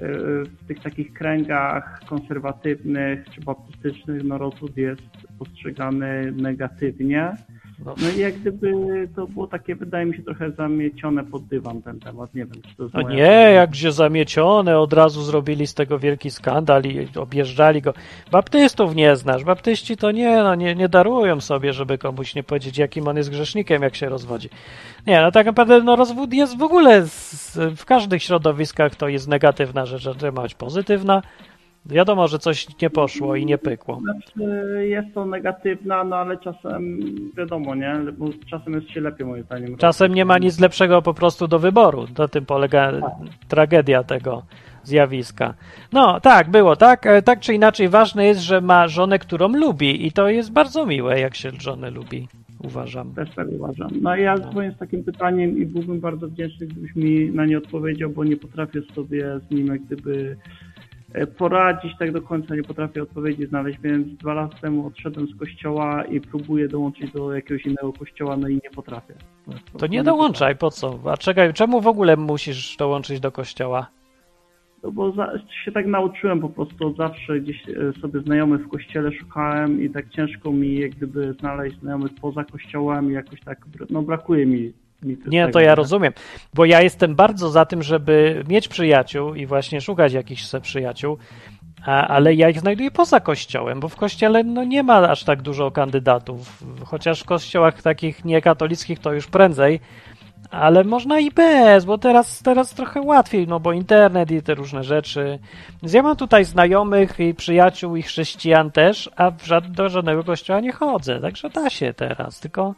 w 0.00 0.66
tych 0.68 0.80
takich 0.82 1.12
kręgach 1.12 2.00
konserwatywnych 2.08 3.24
czy 3.30 3.40
baptystycznych 3.40 4.24
no 4.24 4.38
rozwód 4.38 4.76
jest 4.76 5.02
postrzegany 5.38 6.32
negatywnie. 6.32 7.36
No, 7.84 7.94
No 8.02 8.10
i 8.16 8.18
jak 8.18 8.34
gdyby 8.34 8.72
to 9.16 9.26
było 9.26 9.46
takie, 9.46 9.74
wydaje 9.74 10.06
mi 10.06 10.16
się, 10.16 10.22
trochę 10.22 10.50
zamiecione 10.50 11.24
pod 11.24 11.44
dywan 11.44 11.82
ten 11.82 12.00
temat. 12.00 12.34
Nie 12.34 12.44
wiem, 12.44 12.62
czy 12.68 12.76
to 12.76 12.82
jest 12.82 12.94
no 12.94 13.02
nie, 13.02 13.52
jakże 13.54 13.92
zamiecione, 13.92 14.78
od 14.78 14.92
razu 14.92 15.22
zrobili 15.22 15.66
z 15.66 15.74
tego 15.74 15.98
wielki 15.98 16.30
skandal 16.30 16.82
i 16.84 17.08
objeżdżali 17.18 17.82
go. 17.82 17.94
Baptystów 18.30 18.94
nie 18.94 19.16
znasz, 19.16 19.44
baptyści 19.44 19.96
to 19.96 20.10
nie, 20.10 20.36
no 20.36 20.54
nie, 20.54 20.74
nie 20.74 20.88
darują 20.88 21.40
sobie, 21.40 21.72
żeby 21.72 21.98
komuś 21.98 22.34
nie 22.34 22.42
powiedzieć, 22.42 22.78
jakim 22.78 23.08
on 23.08 23.16
jest 23.16 23.30
grzesznikiem, 23.30 23.82
jak 23.82 23.96
się 23.96 24.08
rozwodzi. 24.08 24.48
Nie, 25.06 25.20
no 25.20 25.32
tak 25.32 25.46
naprawdę 25.46 25.82
no, 25.82 25.96
rozwód 25.96 26.32
jest 26.32 26.58
w 26.58 26.62
ogóle 26.62 27.06
z, 27.06 27.58
w 27.76 27.84
każdych 27.84 28.22
środowiskach 28.22 28.94
to 28.96 29.08
jest 29.08 29.28
negatywna 29.28 29.86
rzecz, 29.86 30.06
a 30.06 30.32
ma 30.32 30.42
być 30.42 30.54
pozytywna. 30.54 31.22
Wiadomo, 31.86 32.28
że 32.28 32.38
coś 32.38 32.66
nie 32.82 32.90
poszło 32.90 33.36
i 33.36 33.46
nie 33.46 33.58
pykło. 33.58 34.00
Znaczy, 34.00 34.86
jest 34.88 35.14
to 35.14 35.26
negatywna, 35.26 36.04
no 36.04 36.16
ale 36.16 36.36
czasem 36.38 36.98
wiadomo, 37.36 37.74
nie? 37.74 37.94
Bo 38.18 38.28
czasem 38.50 38.72
jest 38.74 38.90
się 38.90 39.00
lepiej 39.00 39.26
moim 39.26 39.42
zdaniem. 39.44 39.76
Czasem 39.76 40.14
nie 40.14 40.24
ma 40.24 40.38
nic 40.38 40.60
lepszego 40.60 41.02
po 41.02 41.14
prostu 41.14 41.48
do 41.48 41.58
wyboru. 41.58 42.06
Na 42.18 42.28
tym 42.28 42.46
polega 42.46 42.92
tragedia 43.48 44.02
tego 44.04 44.42
zjawiska. 44.84 45.54
No, 45.92 46.20
tak, 46.20 46.50
było 46.50 46.76
tak. 46.76 47.06
E, 47.06 47.22
Tak 47.22 47.40
czy 47.40 47.54
inaczej, 47.54 47.88
ważne 47.88 48.24
jest, 48.26 48.40
że 48.40 48.60
ma 48.60 48.88
żonę, 48.88 49.18
którą 49.18 49.48
lubi 49.48 50.06
i 50.06 50.12
to 50.12 50.28
jest 50.28 50.52
bardzo 50.52 50.86
miłe, 50.86 51.20
jak 51.20 51.34
się 51.34 51.50
żonę 51.60 51.90
lubi, 51.90 52.28
uważam. 52.64 53.14
Też 53.14 53.30
tak 53.34 53.48
uważam. 53.48 53.90
No 54.02 54.16
i 54.16 54.22
ja 54.22 54.38
dzwonię 54.38 54.72
z 54.72 54.78
takim 54.78 55.04
pytaniem 55.04 55.58
i 55.58 55.66
byłbym 55.66 56.00
bardzo 56.00 56.28
wdzięczny, 56.28 56.66
gdybyś 56.66 56.96
mi 56.96 57.30
na 57.30 57.46
nie 57.46 57.58
odpowiedział, 57.58 58.10
bo 58.10 58.24
nie 58.24 58.36
potrafię 58.36 58.82
sobie 58.94 59.40
z 59.48 59.50
nim 59.50 59.66
jak 59.66 59.82
gdyby 59.82 60.36
poradzić 61.38 61.92
tak 61.98 62.12
do 62.12 62.22
końca, 62.22 62.54
nie 62.54 62.62
potrafię 62.62 63.02
odpowiedzi 63.02 63.46
znaleźć, 63.46 63.78
więc 63.80 64.18
dwa 64.18 64.34
lata 64.34 64.58
temu 64.58 64.86
odszedłem 64.86 65.26
z 65.28 65.38
kościoła 65.38 66.04
i 66.04 66.20
próbuję 66.20 66.68
dołączyć 66.68 67.12
do 67.12 67.34
jakiegoś 67.34 67.66
innego 67.66 67.92
kościoła, 67.92 68.36
no 68.36 68.48
i 68.48 68.54
nie 68.54 68.70
potrafię. 68.74 69.14
To 69.78 69.86
nie 69.86 70.02
dołączaj, 70.02 70.56
po 70.56 70.70
co? 70.70 70.98
A 71.04 71.16
czekaj, 71.16 71.54
czemu 71.54 71.80
w 71.80 71.86
ogóle 71.86 72.16
musisz 72.16 72.76
dołączyć 72.76 73.20
do 73.20 73.32
kościoła? 73.32 73.86
No 74.82 74.92
bo 74.92 75.12
za, 75.12 75.32
się 75.64 75.72
tak 75.72 75.86
nauczyłem 75.86 76.40
po 76.40 76.48
prostu, 76.48 76.86
od 76.86 76.96
zawsze 76.96 77.40
gdzieś 77.40 77.68
e, 77.68 78.00
sobie 78.00 78.20
znajomych 78.20 78.66
w 78.66 78.68
kościele 78.68 79.12
szukałem 79.12 79.82
i 79.82 79.90
tak 79.90 80.08
ciężko 80.08 80.52
mi 80.52 80.78
jak 80.78 80.90
gdyby 80.90 81.32
znaleźć 81.32 81.78
znajomych 81.80 82.12
poza 82.20 82.44
kościołem 82.44 83.10
i 83.10 83.14
jakoś 83.14 83.40
tak, 83.40 83.66
no 83.90 84.02
brakuje 84.02 84.46
mi. 84.46 84.72
Nie, 85.02 85.40
tego, 85.40 85.52
to 85.52 85.60
ja 85.60 85.74
rozumiem, 85.74 86.12
bo 86.54 86.64
ja 86.64 86.82
jestem 86.82 87.14
bardzo 87.14 87.50
za 87.50 87.64
tym, 87.64 87.82
żeby 87.82 88.44
mieć 88.48 88.68
przyjaciół 88.68 89.34
i 89.34 89.46
właśnie 89.46 89.80
szukać 89.80 90.12
jakichś 90.12 90.44
przyjaciół, 90.62 91.18
a, 91.86 92.08
ale 92.08 92.34
ja 92.34 92.48
ich 92.48 92.60
znajduję 92.60 92.90
poza 92.90 93.20
kościołem, 93.20 93.80
bo 93.80 93.88
w 93.88 93.96
kościele 93.96 94.44
no, 94.44 94.64
nie 94.64 94.82
ma 94.82 95.08
aż 95.08 95.24
tak 95.24 95.42
dużo 95.42 95.70
kandydatów, 95.70 96.62
chociaż 96.84 97.20
w 97.20 97.24
kościołach 97.24 97.82
takich 97.82 98.24
niekatolickich 98.24 98.98
to 98.98 99.12
już 99.12 99.26
prędzej, 99.26 99.80
ale 100.50 100.84
można 100.84 101.20
i 101.20 101.30
bez, 101.30 101.84
bo 101.84 101.98
teraz, 101.98 102.42
teraz 102.42 102.74
trochę 102.74 103.00
łatwiej, 103.00 103.48
no 103.48 103.60
bo 103.60 103.72
internet 103.72 104.30
i 104.30 104.42
te 104.42 104.54
różne 104.54 104.84
rzeczy. 104.84 105.38
Więc 105.82 105.92
ja 105.92 106.02
mam 106.02 106.16
tutaj 106.16 106.44
znajomych 106.44 107.20
i 107.20 107.34
przyjaciół 107.34 107.96
i 107.96 108.02
chrześcijan 108.02 108.70
też, 108.70 109.10
a 109.16 109.30
do 109.68 109.88
żadnego 109.88 110.24
kościoła 110.24 110.60
nie 110.60 110.72
chodzę, 110.72 111.20
także 111.20 111.50
da 111.50 111.70
się 111.70 111.94
teraz, 111.94 112.40
tylko 112.40 112.74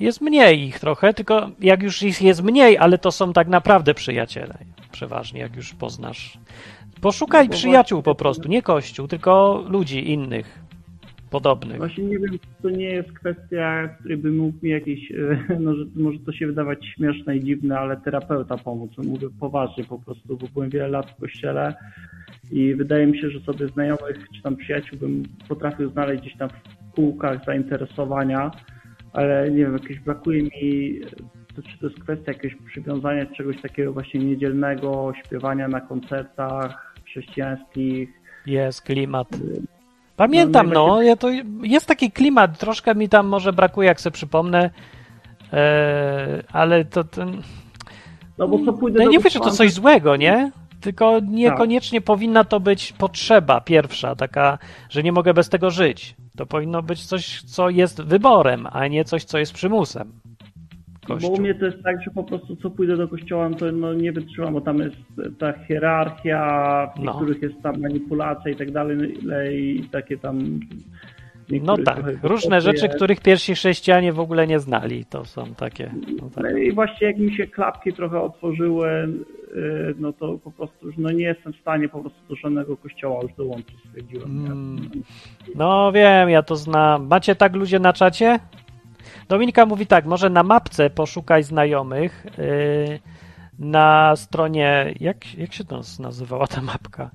jest 0.00 0.20
mniej 0.20 0.66
ich 0.66 0.80
trochę, 0.80 1.14
tylko 1.14 1.50
jak 1.60 1.82
już 1.82 2.02
ich 2.02 2.22
jest 2.22 2.42
mniej, 2.42 2.78
ale 2.78 2.98
to 2.98 3.12
są 3.12 3.32
tak 3.32 3.48
naprawdę 3.48 3.94
przyjaciele, 3.94 4.58
przeważnie, 4.92 5.40
jak 5.40 5.56
już 5.56 5.74
poznasz. 5.74 6.38
Poszukaj 7.00 7.48
No 7.48 7.54
przyjaciół 7.54 8.02
po 8.02 8.14
prostu, 8.14 8.48
nie 8.48 8.62
kościół, 8.62 9.08
tylko 9.08 9.64
ludzi 9.68 10.10
innych, 10.10 10.64
podobnych. 11.30 11.76
Właśnie 11.76 12.04
nie 12.04 12.18
wiem, 12.18 12.30
czy 12.30 12.62
to 12.62 12.70
nie 12.70 12.88
jest 12.88 13.12
kwestia, 13.12 13.88
w 13.88 13.98
której 13.98 14.16
by 14.16 14.30
mógł 14.30 14.58
mi 14.62 14.70
jakiś, 14.70 15.12
e, 15.12 15.38
no, 15.64 15.74
że 15.74 15.84
może 15.96 16.18
to 16.18 16.32
się 16.32 16.46
wydawać 16.46 16.78
śmieszne 16.96 17.36
i 17.36 17.44
dziwne, 17.44 17.78
ale 17.78 17.96
terapeuta 17.96 18.56
pomóc. 18.56 18.90
Mówię 18.98 19.28
poważnie 19.40 19.84
po 19.84 19.98
prostu, 19.98 20.36
bo 20.36 20.46
byłem 20.54 20.70
wiele 20.70 20.88
lat 20.88 21.10
w 21.10 21.20
kościele 21.20 21.74
i 22.50 22.74
wydaje 22.74 23.06
mi 23.06 23.20
się, 23.20 23.30
że 23.30 23.40
sobie 23.40 23.68
znajomych 23.68 24.28
czy 24.36 24.42
tam 24.42 24.56
przyjaciół 24.56 24.98
bym 24.98 25.22
potrafił 25.48 25.90
znaleźć 25.90 26.22
gdzieś 26.22 26.36
tam 26.36 26.48
w 26.48 26.94
kółkach 26.94 27.44
zainteresowania, 27.44 28.50
ale 29.14 29.50
nie 29.50 29.56
wiem, 29.56 29.72
jakieś 29.72 30.00
brakuje 30.00 30.42
mi, 30.42 31.00
to, 31.56 31.62
czy 31.62 31.78
to 31.78 31.86
jest 31.86 32.00
kwestia 32.00 32.32
jakiegoś 32.32 32.58
przywiązania 32.66 33.26
czegoś 33.26 33.62
takiego 33.62 33.92
właśnie 33.92 34.20
niedzielnego, 34.20 35.12
śpiewania 35.24 35.68
na 35.68 35.80
koncertach 35.80 36.94
chrześcijańskich, 37.04 38.08
Jest 38.46 38.82
klimat. 38.82 39.28
Pamiętam, 40.16 40.70
No, 40.70 40.86
no, 40.86 41.02
ja 41.02 41.16
to, 41.16 41.28
jest 41.62 41.86
taki 41.86 42.12
klimat, 42.12 42.58
troszkę 42.58 42.94
mi 42.94 43.08
tam 43.08 43.26
może 43.26 43.52
brakuje, 43.52 43.88
jak 43.88 44.00
sobie 44.00 44.14
przypomnę, 44.14 44.70
e, 45.52 46.42
ale 46.52 46.84
to, 46.84 47.04
to 47.04 47.26
no 48.38 48.48
bo 48.48 48.64
co 48.64 48.72
pójdę 48.72 48.98
no 48.98 49.04
do 49.04 49.10
nie 49.10 49.18
mówię, 49.18 49.30
że 49.30 49.40
to 49.40 49.50
coś 49.50 49.72
złego, 49.72 50.16
nie? 50.16 50.52
Tylko 50.80 51.20
niekoniecznie 51.20 52.00
powinna 52.00 52.44
to 52.44 52.60
być 52.60 52.92
potrzeba 52.92 53.60
pierwsza, 53.60 54.16
taka, 54.16 54.58
że 54.90 55.02
nie 55.02 55.12
mogę 55.12 55.34
bez 55.34 55.48
tego 55.48 55.70
żyć. 55.70 56.14
To 56.36 56.46
powinno 56.46 56.82
być 56.82 57.06
coś, 57.06 57.42
co 57.42 57.70
jest 57.70 58.02
wyborem, 58.02 58.66
a 58.72 58.86
nie 58.88 59.04
coś, 59.04 59.24
co 59.24 59.38
jest 59.38 59.52
przymusem. 59.52 60.12
Bo 61.08 61.14
Kościół. 61.14 61.32
u 61.34 61.40
mnie 61.40 61.54
to 61.54 61.66
jest 61.66 61.82
tak, 61.82 62.02
że 62.04 62.10
po 62.10 62.24
prostu 62.24 62.56
co 62.56 62.70
pójdę 62.70 62.96
do 62.96 63.08
kościoła, 63.08 63.48
no 63.48 63.56
to 63.56 63.72
no, 63.72 63.94
nie 63.94 64.12
wytrzymam, 64.12 64.52
bo 64.54 64.60
tam 64.60 64.78
jest 64.78 64.96
ta 65.38 65.52
hierarchia, 65.52 66.40
w 66.96 67.00
No. 67.00 67.12
niektórych 67.12 67.42
jest 67.42 67.62
tam 67.62 67.80
manipulacja 67.80 68.50
i 68.52 68.56
tak 68.56 68.70
dalej, 68.70 69.18
no 69.22 69.42
i 69.44 69.88
takie 69.92 70.18
tam... 70.18 70.60
No 71.48 71.78
tak, 71.78 72.04
różne 72.22 72.60
rzeczy, 72.60 72.88
których 72.88 73.20
pierwsi 73.20 73.54
chrześcijanie 73.54 74.12
w 74.12 74.20
ogóle 74.20 74.46
nie 74.46 74.60
znali, 74.60 75.04
to 75.04 75.24
są 75.24 75.54
takie. 75.54 75.94
No 76.22 76.30
tak. 76.34 76.44
No 76.44 76.58
i 76.58 76.72
właśnie 76.72 77.06
jak 77.06 77.18
mi 77.18 77.36
się 77.36 77.46
klapki 77.46 77.92
trochę 77.92 78.20
otworzyły, 78.20 79.08
yy, 79.54 79.94
no 79.98 80.12
to 80.12 80.38
po 80.44 80.50
prostu 80.50 80.86
już 80.86 80.96
no 80.98 81.10
nie 81.10 81.24
jestem 81.24 81.52
w 81.52 81.56
stanie 81.56 81.88
po 81.88 82.00
prostu 82.00 82.18
do 82.28 82.36
żadnego 82.36 82.76
kościoła 82.76 83.22
już 83.22 83.32
dołączyć, 83.34 83.76
stwierdziłem. 83.88 84.46
Mm. 84.46 84.90
No 85.54 85.92
wiem, 85.92 86.30
ja 86.30 86.42
to 86.42 86.56
znam. 86.56 87.06
Macie 87.06 87.34
tak 87.34 87.54
ludzie 87.56 87.78
na 87.78 87.92
czacie? 87.92 88.38
Dominika 89.28 89.66
mówi 89.66 89.86
tak, 89.86 90.06
może 90.06 90.30
na 90.30 90.42
mapce 90.42 90.90
poszukaj 90.90 91.42
znajomych 91.42 92.26
yy, 92.38 92.98
na 93.58 94.16
stronie, 94.16 94.94
jak, 95.00 95.38
jak 95.38 95.52
się 95.52 95.64
to 95.64 95.80
nazywała 96.00 96.46
ta 96.46 96.60
mapka? 96.62 97.10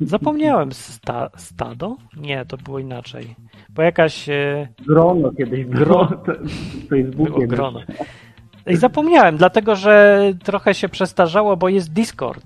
Zapomniałem, 0.00 0.72
sta, 0.72 1.30
stado? 1.36 1.96
Nie, 2.16 2.44
to 2.44 2.56
było 2.56 2.78
inaczej. 2.78 3.34
Bo 3.68 3.82
jakaś 3.82 4.28
yy, 4.28 4.68
Grono 4.86 5.32
kiedyś 5.32 5.64
było, 5.64 6.08
było 7.02 7.38
grono. 7.38 7.80
I 8.66 8.76
zapomniałem, 8.76 9.36
dlatego 9.36 9.76
że 9.76 10.22
trochę 10.44 10.74
się 10.74 10.88
przestarzało, 10.88 11.56
bo 11.56 11.68
jest 11.68 11.92
Discord. 11.92 12.44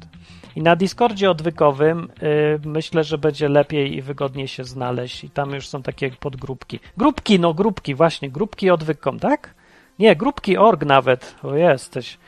I 0.56 0.62
na 0.62 0.76
Discordzie 0.76 1.30
odwykowym 1.30 2.08
y, 2.22 2.68
myślę, 2.68 3.04
że 3.04 3.18
będzie 3.18 3.48
lepiej 3.48 3.96
i 3.96 4.02
wygodniej 4.02 4.48
się 4.48 4.64
znaleźć. 4.64 5.24
I 5.24 5.30
tam 5.30 5.50
już 5.50 5.68
są 5.68 5.82
takie 5.82 6.10
podgrupki. 6.10 6.80
Grupki, 6.96 7.40
no 7.40 7.54
grupki, 7.54 7.94
właśnie, 7.94 8.30
grupki 8.30 8.70
odwykom, 8.70 9.18
tak? 9.18 9.54
Nie, 9.98 10.16
grupki 10.16 10.56
org 10.56 10.84
nawet. 10.84 11.34
O, 11.42 11.54
jesteś. 11.54 12.18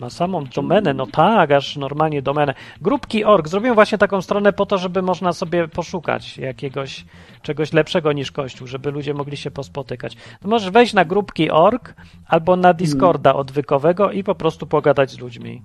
Na 0.00 0.10
samą 0.10 0.44
domenę, 0.44 0.94
no 0.94 1.06
tak, 1.06 1.50
aż 1.50 1.76
normalnie 1.76 2.22
domenę. 2.22 2.54
Grupki 2.80 3.24
org. 3.24 3.48
Zrobiłem 3.48 3.74
właśnie 3.74 3.98
taką 3.98 4.22
stronę 4.22 4.52
po 4.52 4.66
to, 4.66 4.78
żeby 4.78 5.02
można 5.02 5.32
sobie 5.32 5.68
poszukać 5.68 6.38
jakiegoś 6.38 7.04
czegoś 7.42 7.72
lepszego 7.72 8.12
niż 8.12 8.32
Kościół, 8.32 8.66
żeby 8.66 8.90
ludzie 8.90 9.14
mogli 9.14 9.36
się 9.36 9.50
pospotykać. 9.50 10.16
To 10.42 10.48
możesz 10.48 10.70
wejść 10.70 10.94
na 10.94 11.04
grupki 11.04 11.50
org 11.50 11.94
albo 12.26 12.56
na 12.56 12.74
Discorda 12.74 13.34
odwykowego 13.34 14.12
i 14.12 14.24
po 14.24 14.34
prostu 14.34 14.66
pogadać 14.66 15.10
z 15.10 15.18
ludźmi. 15.18 15.62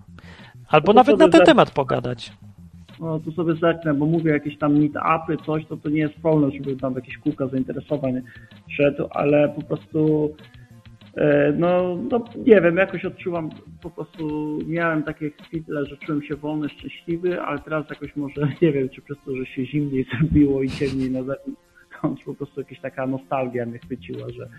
Albo 0.68 0.94
No 0.94 0.94
to 0.94 0.98
nawet 0.98 1.20
na 1.20 1.26
sobie 1.26 1.38
ten 1.38 1.46
temat 1.46 1.72
pogadać. 1.72 2.32
No 3.00 3.20
to 3.20 3.32
sobie 3.32 3.56
zerknę, 3.56 3.94
bo 3.94 4.06
mówię 4.06 4.32
jakieś 4.32 4.58
tam 4.58 4.74
meet-upy, 4.74 5.46
coś, 5.46 5.66
to 5.66 5.78
to 5.78 5.90
nie 5.90 6.00
jest 6.00 6.14
problem, 6.14 6.52
żeby 6.52 6.76
tam 6.76 6.96
jakieś 6.96 7.18
kółka 7.18 7.48
zainteresowań 7.48 8.22
szedł, 8.70 9.08
ale 9.12 9.50
po 9.50 9.62
prostu 9.62 10.30
no, 11.58 11.98
no 12.12 12.26
nie 12.46 12.62
wiem, 12.62 12.78
jakoś 12.78 13.06
odczuwam, 13.06 13.50
po 13.82 13.90
prostu 13.90 14.58
miałem 14.68 15.04
takie 15.04 15.30
chwile, 15.30 15.86
że 15.86 15.98
czułem 15.98 16.24
się 16.24 16.36
wolny, 16.36 16.70
szczęśliwy, 16.70 17.42
ale 17.42 17.60
teraz 17.60 17.90
jakoś 17.90 18.16
może, 18.16 18.48
nie 18.62 18.72
wiem, 18.72 18.90
czy 18.90 19.02
przez 19.02 19.18
to, 19.26 19.36
że 19.36 19.46
się 19.46 19.66
zimniej 19.66 20.06
zrobiło 20.20 20.64
i 20.64 20.70
ciemniej 20.70 21.12
na 21.12 21.20
zewnątrz, 21.20 22.24
po 22.26 22.34
prostu 22.34 22.62
jakaś 22.62 22.80
taka 22.80 23.08
nostalgia 23.08 23.66
mnie 23.66 23.80
chwyciła, 23.80 24.28
że, 24.30 24.50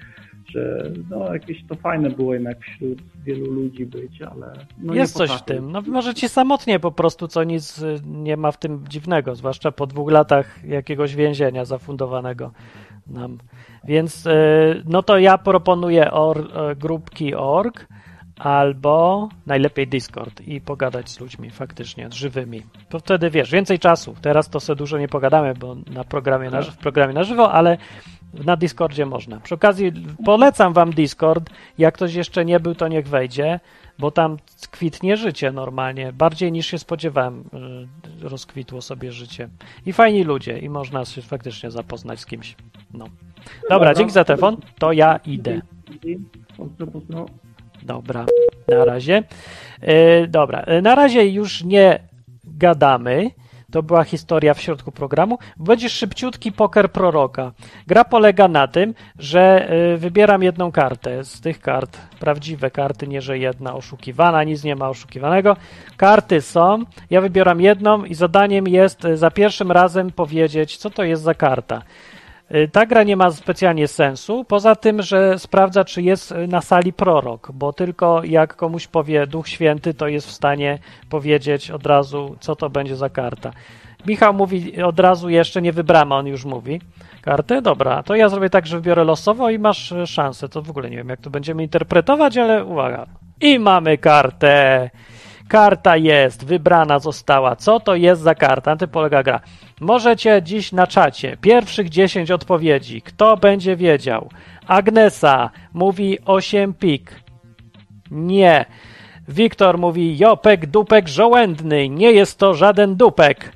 że 0.46 0.90
no 1.11 1.32
jakieś 1.34 1.64
to 1.68 1.74
fajne 1.74 2.11
było 2.11 2.34
jednak 2.34 2.61
wśród 2.61 3.02
wielu 3.24 3.52
ludzi 3.52 3.86
być, 3.86 4.22
ale 4.22 4.52
no 4.78 4.94
Jest 4.94 5.16
coś 5.16 5.30
w 5.30 5.42
tym. 5.42 5.72
No 5.72 5.82
może 5.82 6.14
ci 6.14 6.28
samotnie 6.28 6.80
po 6.80 6.92
prostu, 6.92 7.28
co 7.28 7.44
nic 7.44 7.78
y, 7.78 8.00
nie 8.07 8.36
ma 8.36 8.52
w 8.52 8.59
tym 8.59 8.84
dziwnego, 8.88 9.34
zwłaszcza 9.34 9.72
po 9.72 9.86
dwóch 9.86 10.11
latach 10.11 10.64
jakiegoś 10.64 11.14
więzienia 11.14 11.64
zafundowanego 11.64 12.52
nam. 13.07 13.38
Więc 13.84 14.26
y, 14.26 14.82
no 14.86 15.02
to 15.02 15.18
ja 15.18 15.38
proponuję 15.38 16.11
or, 16.11 16.38
y, 16.38 16.76
grupki 16.76 17.34
org 17.34 17.86
albo 18.38 19.28
najlepiej 19.46 19.86
Discord 19.86 20.40
i 20.40 20.61
pogadać 20.61 21.11
z 21.11 21.20
ludźmi 21.20 21.50
faktycznie, 21.50 22.09
żywymi. 22.12 22.62
To 22.88 22.98
wtedy 22.98 23.30
wiesz, 23.30 23.50
więcej 23.50 23.78
czasu. 23.78 24.14
Teraz 24.22 24.50
to 24.50 24.61
sobie 24.61 24.76
dużo 24.76 24.98
nie 24.98 25.09
pogadamy, 25.09 25.54
bo 25.54 25.76
na 25.94 26.04
programie 26.04 26.50
na, 26.50 26.62
w 26.62 26.76
programie 26.76 27.14
na 27.14 27.24
żywo, 27.24 27.52
ale 27.52 27.78
na 28.44 28.57
Discordzie 28.57 29.07
można. 29.07 29.40
Przy 29.40 29.54
okazji 29.54 29.92
polecam 30.24 30.72
wam 30.72 30.90
Discord. 30.90 31.50
Jak 31.78 31.94
ktoś 31.94 32.14
jeszcze 32.14 32.44
nie 32.44 32.61
był, 32.61 32.74
to 32.74 32.88
niech 32.88 33.09
wejdzie, 33.09 33.61
bo 33.99 34.11
tam 34.11 34.36
kwitnie 34.70 35.16
życie 35.16 35.53
normalnie. 35.53 36.12
Bardziej 36.12 36.53
niż 36.53 36.66
się 36.66 36.78
spodziewałem, 36.78 37.44
y, 38.24 38.28
rozkwitło 38.28 38.82
sobie 38.82 39.12
życie. 39.12 39.49
I 39.86 39.92
fajni 39.92 40.24
ludzie, 40.24 40.59
i 40.59 40.68
można 40.68 41.05
się 41.05 41.22
faktycznie 41.22 41.70
zapoznać 41.70 42.20
z 42.20 42.26
kimś. 42.26 42.57
No. 42.94 43.07
Dobra, 43.70 43.94
dzięki 43.94 44.12
za 44.12 44.24
telefon. 44.24 44.57
To 44.78 44.92
ja 44.92 45.20
idę. 45.26 45.61
Dobra, 47.82 48.26
na 48.68 48.84
razie. 48.84 49.22
E, 49.80 50.26
dobra, 50.26 50.61
e, 50.61 50.82
na 50.82 50.94
razie 50.94 51.26
już 51.26 51.64
nie 51.64 51.99
gadamy. 52.44 53.30
To 53.77 53.83
była 53.83 54.05
historia 54.05 54.55
w 54.55 54.61
środku 54.61 54.93
programu. 54.93 55.39
Będzie 55.57 55.89
szybciutki 55.89 56.53
poker 56.53 56.93
proroka. 56.93 57.53
Gra 57.87 58.05
polega 58.05 58.49
na 58.49 58.68
tym, 58.68 58.95
że 59.18 59.68
e, 59.68 59.97
wybieram 59.97 60.43
jedną 60.43 60.72
kartę 60.72 61.24
z 61.24 61.41
tych 61.41 61.61
kart. 61.61 61.99
Prawdziwe 62.20 62.70
karty, 62.70 63.09
nie 63.09 63.22
że 63.22 63.39
jedna 63.39 63.74
oszukiwana, 63.74 64.45
nic 64.45 64.64
nie 64.64 64.77
ma 64.77 64.89
oszukiwanego. 64.89 65.57
Karty 65.97 66.41
są. 66.41 66.85
Ja 67.11 67.20
wybieram 67.20 67.61
jedną 67.61 68.05
i 68.05 68.14
zadaniem 68.14 68.68
jest 68.68 69.05
e, 69.05 69.16
za 69.16 69.31
pierwszym 69.31 69.72
razem 69.72 70.11
powiedzieć, 70.11 70.77
co 70.77 70.91
to 70.91 71.05
jest 71.05 71.22
za 71.22 71.35
karta. 71.35 71.83
Y, 72.55 72.68
Ta 72.72 72.86
gra 72.86 73.03
nie 73.03 73.16
ma 73.16 73.30
specjalnie 73.30 73.88
sensu, 73.88 74.44
poza 74.44 74.76
tym, 74.76 75.03
że 75.03 75.38
sprawdza, 75.38 75.84
czy 75.84 76.03
jest 76.03 76.32
y, 76.32 76.49
na 76.49 76.61
sali 76.61 76.92
prorok, 76.92 77.53
bo 77.53 77.72
tylko 77.72 78.24
jak 78.24 78.57
komuś 78.57 78.86
powie 78.86 79.26
Duch 79.26 79.49
Święty, 79.49 79.94
to 79.94 80.09
jest 80.09 80.26
w 80.26 80.32
stanie 80.32 80.78
powiedzieć 81.11 81.70
od 81.70 81.86
razu, 81.86 82.36
co 82.40 82.57
to 82.57 82.70
będzie 82.70 82.97
za 82.97 83.09
karta. 83.09 83.53
Michał 84.07 84.34
mówi 84.34 84.82
od 84.82 85.01
razu, 85.01 85.28
jeszcze 85.28 85.62
nie 85.62 85.72
wybramy, 85.72 86.14
on 86.14 86.26
już 86.26 86.44
mówi. 86.44 86.80
Kartę? 87.22 87.62
Dobra, 87.62 88.03
to 88.03 88.14
ja 88.14 88.28
zrobię 88.28 88.51
tak, 88.51 88.66
że 88.66 88.76
wybiorę 88.76 89.05
losowo 89.05 89.51
i 89.51 89.59
masz 89.59 89.92
y, 89.92 90.07
szansę. 90.07 90.49
To 90.49 90.62
w 90.62 90.70
ogóle 90.70 90.90
nie 90.90 90.97
wiem, 90.97 91.09
jak 91.09 91.20
to 91.20 91.30
będziemy 91.30 91.62
interpretować, 91.62 92.36
ale 92.36 92.64
uwaga. 92.64 93.07
I 93.40 93.59
mamy 93.59 93.99
kartę. 93.99 94.90
Karta 95.49 95.97
jest, 95.97 96.44
wybrana 96.44 96.99
została. 96.99 97.57
Co 97.57 97.80
to 97.80 97.94
jest 97.94 98.22
za 98.22 98.34
karta? 98.34 98.70
Na 98.70 98.76
tym 98.76 98.88
polega 98.88 99.22
gra. 99.22 99.40
Możecie 99.80 100.42
dziś 100.42 100.72
na 100.72 100.86
czacie 100.86 101.36
pierwszych 101.40 101.88
10 101.88 102.30
odpowiedzi. 102.30 103.03
Kto 103.03 103.36
będzie 103.36 103.76
wiedział? 103.76 104.28
Agnesa 104.66 105.51
mówi 105.72 106.18
8 106.24 106.74
pik. 106.74 107.20
Nie. 108.11 108.64
Wiktor 109.28 109.78
mówi 109.78 110.18
Jopek, 110.18 110.66
dupek, 110.66 111.09
żołędny. 111.09 111.88
Nie 111.88 112.12
jest 112.12 112.38
to 112.38 112.55
żaden 112.55 112.97
dupek 112.97 113.53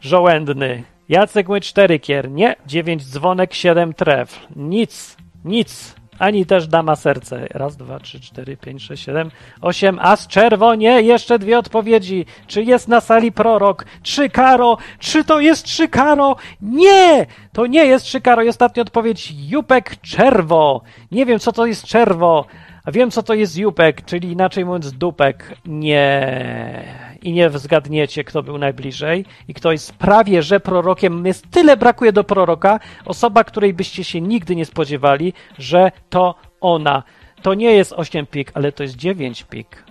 żołędny. 0.00 0.82
Jacek 1.08 1.48
mówi 1.48 1.60
4 1.60 2.00
kier. 2.00 2.30
Nie. 2.30 2.56
9 2.66 3.04
dzwonek, 3.04 3.54
7 3.54 3.94
tref. 3.94 4.46
Nic. 4.56 5.16
Nic. 5.44 5.94
Ani 6.18 6.46
też 6.46 6.66
dama 6.66 6.96
serce. 6.96 7.46
Raz, 7.50 7.76
dwa, 7.76 8.00
trzy, 8.00 8.20
cztery, 8.20 8.56
pięć, 8.56 8.82
sześć, 8.82 9.04
siedem, 9.04 9.30
osiem. 9.60 9.98
As 10.02 10.26
czerwonie. 10.26 11.02
Jeszcze 11.02 11.38
dwie 11.38 11.58
odpowiedzi. 11.58 12.26
Czy 12.46 12.62
jest 12.62 12.88
na 12.88 13.00
sali 13.00 13.32
prorok? 13.32 13.84
Trzy 14.02 14.30
karo. 14.30 14.78
Czy 14.98 15.24
to 15.24 15.40
jest 15.40 15.64
trzy 15.64 15.88
karo? 15.88 16.36
Nie! 16.62 17.26
To 17.52 17.66
nie 17.66 17.84
jest 17.84 18.04
trzy 18.04 18.20
karo. 18.20 18.42
I 18.42 18.48
ostatnia 18.48 18.82
odpowiedź. 18.82 19.34
Jupek 19.48 20.00
czerwo. 20.00 20.82
Nie 21.12 21.26
wiem, 21.26 21.38
co 21.38 21.52
to 21.52 21.66
jest 21.66 21.84
czerwo. 21.84 22.46
A 22.84 22.90
wiem, 22.90 23.10
co 23.10 23.22
to 23.22 23.34
jest 23.34 23.56
jupek, 23.56 24.04
czyli 24.04 24.32
inaczej 24.32 24.64
mówiąc 24.64 24.92
dupek. 24.92 25.54
Nie. 25.66 27.13
I 27.24 27.32
nie 27.32 27.50
zgadniecie, 27.50 28.24
kto 28.24 28.42
był 28.42 28.58
najbliżej 28.58 29.24
i 29.48 29.54
kto 29.54 29.72
jest 29.72 29.92
prawie, 29.92 30.42
że 30.42 30.60
prorokiem. 30.60 31.26
Jest 31.26 31.50
tyle 31.50 31.76
brakuje 31.76 32.12
do 32.12 32.24
proroka. 32.24 32.80
Osoba, 33.04 33.44
której 33.44 33.74
byście 33.74 34.04
się 34.04 34.20
nigdy 34.20 34.56
nie 34.56 34.64
spodziewali, 34.64 35.32
że 35.58 35.92
to 36.10 36.34
ona. 36.60 37.02
To 37.42 37.54
nie 37.54 37.72
jest 37.72 37.92
8 37.92 38.26
pik, 38.26 38.50
ale 38.54 38.72
to 38.72 38.82
jest 38.82 38.96
9 38.96 39.42
pik. 39.42 39.84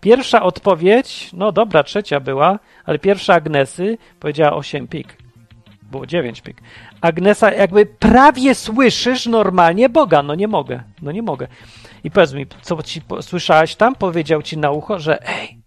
Pierwsza 0.00 0.42
odpowiedź, 0.42 1.30
no 1.32 1.52
dobra, 1.52 1.82
trzecia 1.82 2.20
była, 2.20 2.58
ale 2.84 2.98
pierwsza 2.98 3.34
Agnesy 3.34 3.98
powiedziała 4.20 4.52
8 4.52 4.88
pik. 4.88 5.16
Było 5.82 6.06
9 6.06 6.40
pik. 6.40 6.60
Agnesa, 7.00 7.52
jakby 7.52 7.86
prawie 7.86 8.54
słyszysz 8.54 9.26
normalnie 9.26 9.88
Boga. 9.88 10.22
No 10.22 10.34
nie 10.34 10.48
mogę, 10.48 10.82
no 11.02 11.12
nie 11.12 11.22
mogę. 11.22 11.48
I 12.04 12.10
powiedz 12.10 12.32
mi, 12.32 12.46
co 12.62 12.82
ci 12.82 13.00
słyszałaś 13.20 13.76
tam? 13.76 13.94
Powiedział 13.94 14.42
ci 14.42 14.58
na 14.58 14.70
ucho, 14.70 14.98
że 14.98 15.28
ej, 15.28 15.57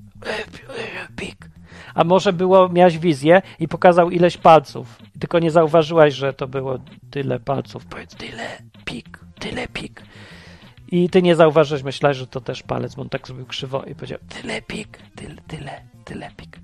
A 1.93 2.03
może 2.03 2.33
było, 2.33 2.69
miałaś 2.69 2.97
wizję 2.97 3.41
i 3.59 3.67
pokazał 3.67 4.09
ileś 4.09 4.37
palców. 4.37 4.97
Tylko 5.19 5.39
nie 5.39 5.51
zauważyłaś, 5.51 6.13
że 6.13 6.33
to 6.33 6.47
było 6.47 6.79
tyle 7.11 7.39
palców. 7.39 7.85
Powiedz 7.85 8.15
tyle 8.15 8.47
pik, 8.85 9.19
tyle 9.39 9.67
pik. 9.67 10.03
I 10.91 11.09
ty 11.09 11.21
nie 11.21 11.35
zauważyłeś, 11.35 11.83
myślałeś, 11.83 12.17
że 12.17 12.27
to 12.27 12.41
też 12.41 12.63
palec, 12.63 12.95
bo 12.95 13.01
on 13.01 13.09
tak 13.09 13.27
zrobił 13.27 13.45
krzywo 13.45 13.83
i 13.83 13.95
powiedział 13.95 14.19
tyle 14.29 14.61
pik, 14.61 14.99
tyle, 15.15 15.35
tyle, 15.47 15.81
tyle 16.05 16.31
pik. 16.37 16.59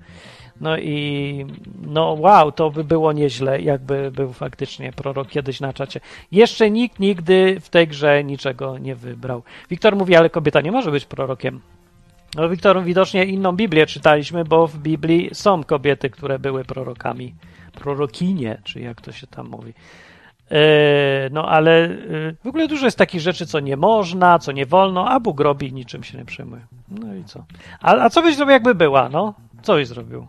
No 0.60 0.78
i 0.78 1.46
no 1.82 2.16
wow, 2.18 2.52
to 2.52 2.70
by 2.70 2.84
było 2.84 3.12
nieźle, 3.12 3.60
jakby 3.60 4.10
był 4.10 4.32
faktycznie 4.32 4.92
prorok 4.92 5.28
kiedyś 5.28 5.60
na 5.60 5.72
czacie. 5.72 6.00
Jeszcze 6.32 6.70
nikt 6.70 6.98
nigdy 6.98 7.60
w 7.60 7.68
tej 7.68 7.88
grze 7.88 8.24
niczego 8.24 8.78
nie 8.78 8.94
wybrał. 8.94 9.42
Wiktor 9.70 9.96
mówi, 9.96 10.16
ale 10.16 10.30
kobieta 10.30 10.60
nie 10.60 10.72
może 10.72 10.90
być 10.90 11.04
prorokiem. 11.04 11.60
No 12.34 12.48
Wiktor, 12.48 12.84
widocznie 12.84 13.24
inną 13.24 13.52
Biblię 13.52 13.86
czytaliśmy, 13.86 14.44
bo 14.44 14.66
w 14.66 14.78
Biblii 14.78 15.30
są 15.32 15.64
kobiety, 15.64 16.10
które 16.10 16.38
były 16.38 16.64
prorokami. 16.64 17.34
Prorokinie, 17.72 18.60
czy 18.64 18.80
jak 18.80 19.00
to 19.00 19.12
się 19.12 19.26
tam 19.26 19.48
mówi. 19.48 19.72
E, 20.50 21.30
No 21.32 21.48
ale 21.48 21.84
e, 21.84 21.90
w 22.44 22.46
ogóle 22.46 22.68
dużo 22.68 22.84
jest 22.84 22.98
takich 22.98 23.20
rzeczy, 23.20 23.46
co 23.46 23.60
nie 23.60 23.76
można, 23.76 24.38
co 24.38 24.52
nie 24.52 24.66
wolno, 24.66 25.08
a 25.08 25.20
Bóg 25.20 25.40
robi, 25.40 25.72
niczym 25.72 26.04
się 26.04 26.18
nie 26.18 26.24
przejmuje. 26.24 26.62
No 26.88 27.14
i 27.14 27.24
co? 27.24 27.44
A, 27.80 27.94
a 27.94 28.10
co 28.10 28.22
byś 28.22 28.36
zrobił, 28.36 28.52
jakby 28.52 28.74
była, 28.74 29.08
no? 29.08 29.34
Co 29.62 29.74
byś 29.74 29.88
zrobił? 29.88 30.26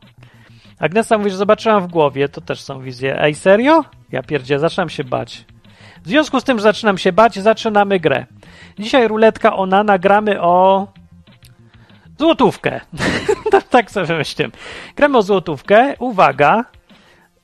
Agnesa 0.79 1.17
mówi, 1.17 1.29
że 1.29 1.37
zobaczyłam 1.37 1.83
w 1.83 1.87
głowie, 1.87 2.29
to 2.29 2.41
też 2.41 2.61
są 2.61 2.81
wizje. 2.81 3.21
Ej, 3.21 3.35
serio? 3.35 3.83
Ja 4.11 4.23
pierdzie, 4.23 4.59
zaczynam 4.59 4.89
się 4.89 5.03
bać. 5.03 5.45
W 6.03 6.07
związku 6.07 6.39
z 6.39 6.43
tym, 6.43 6.57
że 6.57 6.63
zaczynam 6.63 6.97
się 6.97 7.11
bać, 7.11 7.39
zaczynamy 7.39 7.99
grę. 7.99 8.25
Dzisiaj 8.79 9.07
ruletka 9.07 9.55
ona, 9.55 9.83
nagramy 9.83 10.41
o 10.41 10.87
złotówkę. 12.19 12.81
tak, 13.51 13.63
tak 13.63 13.91
sobie 13.91 14.17
myślę. 14.17 14.45
Gramy 14.95 15.17
o 15.17 15.21
złotówkę. 15.21 15.95
Uwaga, 15.99 16.65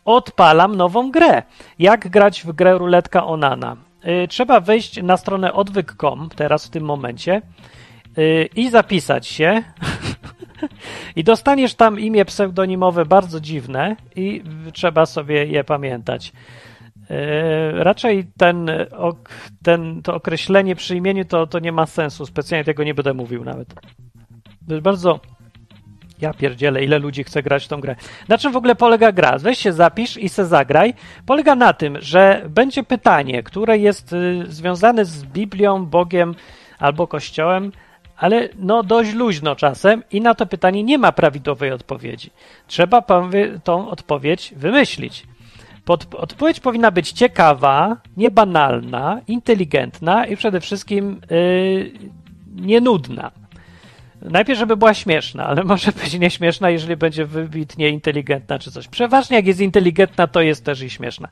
odpalam 0.06 0.76
nową 0.76 1.12
grę. 1.12 1.44
Jak 1.80 2.10
grać 2.10 2.44
w 2.44 2.52
grę 2.52 2.78
ruletka 2.78 3.26
Onana? 3.26 3.78
Yy, 4.04 4.28
trzeba 4.28 4.60
wejść 4.60 5.04
na 5.04 5.18
stronę 5.18 5.54
odwyk.com 5.54 6.30
teraz 6.36 6.66
w 6.66 6.70
tym 6.70 6.84
momencie 6.84 7.42
yy, 8.18 8.50
i 8.56 8.70
zapisać 8.70 9.28
się. 9.28 9.64
I 11.16 11.24
dostaniesz 11.24 11.76
tam 11.76 12.00
imię 12.00 12.26
pseudonimowe 12.26 13.06
bardzo 13.06 13.40
dziwne 13.40 13.96
i 14.16 14.44
trzeba 14.74 15.06
sobie 15.06 15.46
je 15.46 15.64
pamiętać. 15.64 16.34
Yy, 17.10 17.84
raczej 17.84 18.28
ten, 18.38 18.70
ok, 18.92 19.30
ten, 19.64 20.02
to 20.02 20.16
określenie 20.16 20.76
przy 20.76 20.96
imieniu 20.96 21.26
to, 21.26 21.48
to 21.48 21.60
nie 21.60 21.72
ma 21.72 21.86
sensu. 21.86 22.26
Specjalnie 22.26 22.64
tego 22.64 22.84
nie 22.84 22.94
będę 22.94 23.14
mówił 23.14 23.44
nawet. 23.44 23.76
Jest 24.68 24.82
bardzo. 24.82 25.20
Ja 26.22 26.34
pierdzielę, 26.34 26.84
ile 26.84 27.00
ludzi 27.00 27.24
chce 27.24 27.44
grać 27.44 27.66
w 27.66 27.68
tą 27.68 27.82
grę. 27.82 27.96
Na 28.28 28.38
czym 28.38 28.52
w 28.52 28.56
ogóle 28.56 28.76
polega 28.76 29.12
gra? 29.12 29.38
Weź 29.38 29.60
się 29.60 29.74
zapisz 29.74 30.18
i 30.18 30.30
se 30.30 30.46
zagraj. 30.46 30.94
Polega 31.26 31.56
na 31.56 31.74
tym, 31.74 31.98
że 32.02 32.46
będzie 32.50 32.84
pytanie, 32.84 33.44
które 33.44 33.78
jest 33.78 34.14
y, 34.14 34.44
związane 34.48 35.06
z 35.06 35.24
Biblią, 35.24 35.86
Bogiem 35.86 36.36
albo 36.80 37.08
Kościołem, 37.08 37.72
ale 38.18 38.50
no 38.60 38.84
dość 38.84 39.14
luźno 39.14 39.56
czasem 39.56 40.04
i 40.12 40.22
na 40.22 40.36
to 40.36 40.46
pytanie 40.46 40.84
nie 40.84 40.98
ma 40.98 41.12
prawidłowej 41.12 41.72
odpowiedzi. 41.72 42.30
Trzeba 42.68 43.04
tą 43.64 43.90
odpowiedź 43.90 44.54
wymyślić. 44.58 45.28
Pod, 45.86 46.16
odpowiedź 46.16 46.60
powinna 46.60 46.92
być 46.92 47.12
ciekawa, 47.12 47.98
niebanalna, 48.18 49.22
inteligentna 49.28 50.26
i 50.26 50.38
przede 50.38 50.60
wszystkim 50.60 51.22
yy, 51.30 51.92
nienudna. 52.56 53.32
Najpierw, 54.30 54.60
żeby 54.60 54.78
była 54.78 54.94
śmieszna, 54.94 55.48
ale 55.48 55.64
może 55.74 55.92
być 55.92 56.20
nieśmieszna, 56.20 56.70
jeżeli 56.70 56.96
będzie 56.96 57.26
wybitnie 57.26 57.90
inteligentna 57.90 58.60
czy 58.60 58.72
coś. 58.72 58.88
Przeważnie 58.88 59.36
jak 59.36 59.48
jest 59.48 59.60
inteligentna, 59.60 60.28
to 60.28 60.42
jest 60.42 60.66
też 60.66 60.82
i 60.82 60.90
śmieszna. 60.90 61.28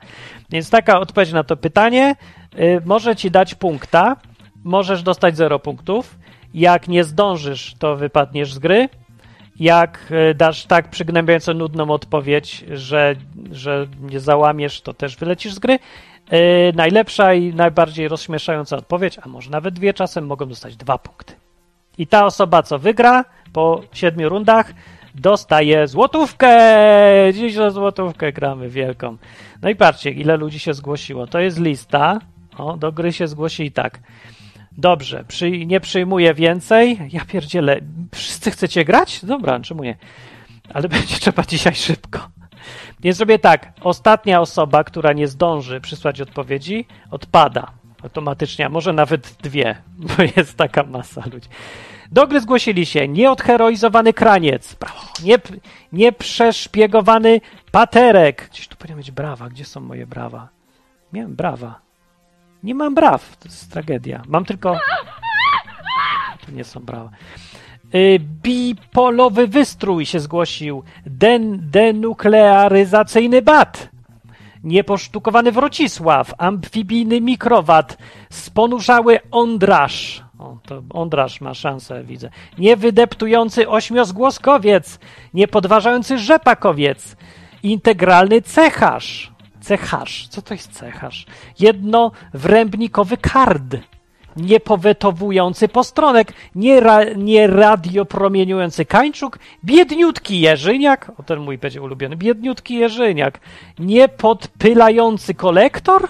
Więc 0.50 0.70
taka 0.70 1.00
odpowiedź 1.00 1.32
na 1.32 1.44
to 1.44 1.56
pytanie 1.56 2.16
y, 2.58 2.82
może 2.84 3.16
ci 3.16 3.30
dać 3.30 3.54
punkta, 3.54 4.16
możesz 4.64 5.02
dostać 5.02 5.36
0 5.36 5.58
punktów. 5.58 6.18
Jak 6.54 6.88
nie 6.88 7.04
zdążysz, 7.04 7.74
to 7.78 7.96
wypadniesz 7.96 8.54
z 8.54 8.58
gry. 8.58 8.88
Jak 9.60 10.12
y, 10.30 10.34
dasz 10.34 10.66
tak 10.66 10.90
przygnębiająco 10.90 11.54
nudną 11.54 11.90
odpowiedź, 11.90 12.64
że, 12.72 13.14
że 13.52 13.86
nie 14.00 14.20
załamiesz, 14.20 14.80
to 14.80 14.94
też 14.94 15.16
wylecisz 15.16 15.54
z 15.54 15.58
gry. 15.58 15.78
Y, 16.32 16.72
najlepsza 16.74 17.34
i 17.34 17.54
najbardziej 17.54 18.08
rozśmieszająca 18.08 18.76
odpowiedź, 18.76 19.18
a 19.22 19.28
może 19.28 19.50
nawet 19.50 19.74
dwie 19.74 19.94
czasem, 19.94 20.26
mogą 20.26 20.46
dostać 20.46 20.76
dwa 20.76 20.98
punkty. 20.98 21.43
I 21.98 22.06
ta 22.06 22.24
osoba, 22.24 22.62
co 22.62 22.78
wygra 22.78 23.24
po 23.52 23.80
siedmiu 23.92 24.28
rundach, 24.28 24.74
dostaje 25.14 25.88
złotówkę. 25.88 26.58
Dziś 27.34 27.54
za 27.54 27.70
złotówkę 27.70 28.32
gramy 28.32 28.68
wielką. 28.68 29.16
No 29.62 29.68
i 29.68 29.76
patrzcie, 29.76 30.10
ile 30.10 30.36
ludzi 30.36 30.58
się 30.58 30.74
zgłosiło. 30.74 31.26
To 31.26 31.38
jest 31.38 31.60
lista. 31.60 32.18
O, 32.58 32.76
do 32.76 32.92
gry 32.92 33.12
się 33.12 33.28
zgłosi 33.28 33.64
i 33.64 33.72
tak. 33.72 34.00
Dobrze, 34.72 35.24
przy, 35.28 35.66
nie 35.66 35.80
przyjmuję 35.80 36.34
więcej. 36.34 36.98
Ja 37.12 37.24
pierdzielę. 37.24 37.80
Wszyscy 38.14 38.50
chcecie 38.50 38.84
grać? 38.84 39.24
Dobra, 39.24 39.60
czemu 39.60 39.84
nie? 39.84 39.96
Ale 40.74 40.88
będzie 40.94 41.16
trzeba 41.16 41.42
dzisiaj 41.42 41.74
szybko. 41.74 42.28
Więc 43.00 43.16
zrobię 43.16 43.38
tak. 43.38 43.72
Ostatnia 43.80 44.40
osoba, 44.40 44.84
która 44.84 45.12
nie 45.12 45.28
zdąży 45.28 45.80
przysłać 45.80 46.20
odpowiedzi, 46.20 46.86
odpada 47.10 47.83
automatycznie, 48.04 48.66
a 48.66 48.68
może 48.68 48.92
nawet 48.92 49.36
dwie, 49.42 49.76
bo 50.16 50.22
jest 50.36 50.56
taka 50.56 50.82
masa 50.82 51.22
ludzi. 51.32 51.48
Do 52.12 52.26
gry 52.26 52.40
zgłosili 52.40 52.86
się 52.86 53.08
nieodheroizowany 53.08 54.12
kraniec, 54.12 54.74
brawo, 54.74 55.00
nie, 55.24 55.38
nieprzeszpiegowany 55.92 57.40
paterek. 57.70 58.48
Gdzieś 58.50 58.68
tu 58.68 58.76
powinien 58.76 58.98
być 58.98 59.10
brawa. 59.10 59.48
Gdzie 59.48 59.64
są 59.64 59.80
moje 59.80 60.06
brawa? 60.06 60.48
Miałem 61.12 61.36
brawa. 61.36 61.80
Nie 62.62 62.74
mam 62.74 62.94
braw. 62.94 63.36
To 63.36 63.48
jest 63.48 63.72
tragedia. 63.72 64.22
Mam 64.26 64.44
tylko... 64.44 64.78
To 66.46 66.52
nie 66.52 66.64
są 66.64 66.80
brawa. 66.80 67.10
Y, 67.94 68.18
Bipolowy 68.42 69.48
wystrój 69.48 70.06
się 70.06 70.20
zgłosił. 70.20 70.82
Den, 71.06 71.70
denuklearyzacyjny 71.70 73.42
bat 73.42 73.93
nieposztukowany 74.64 75.52
Wrocisław, 75.52 76.34
amfibijny 76.38 77.20
mikrowat, 77.20 77.98
sponurzały 78.30 79.18
ondraż. 79.30 80.24
O, 80.38 80.56
to 80.66 80.82
ondraż 80.90 81.40
ma 81.40 81.54
szansę, 81.54 82.04
widzę. 82.04 82.30
Niewydeptujący 82.58 83.68
ośmiozgłoskowiec, 83.68 84.98
niepodważający 85.34 86.18
rzepakowiec, 86.18 87.16
integralny 87.62 88.42
cecharz. 88.42 89.32
Cecharz. 89.60 90.28
Co 90.28 90.42
to 90.42 90.54
jest 90.54 90.72
cecharz? 90.72 91.26
Jednowrębnikowy 91.58 93.16
kard. 93.16 93.76
Nie 94.36 94.60
powetowujący 94.60 95.68
postronek, 95.68 96.32
nie, 96.54 96.80
ra, 96.80 97.04
nie 97.16 97.46
radiopromieniujący 97.46 98.84
kańczuk, 98.84 99.38
biedniutki 99.64 100.40
Jerzyniak, 100.40 101.12
o 101.18 101.22
ten 101.22 101.40
mój 101.40 101.58
będzie 101.58 101.82
ulubiony, 101.82 102.16
biedniutki 102.16 102.74
Jerzyniak, 102.74 103.40
nie 103.78 104.08
podpylający 104.08 105.34
kolektor, 105.34 106.08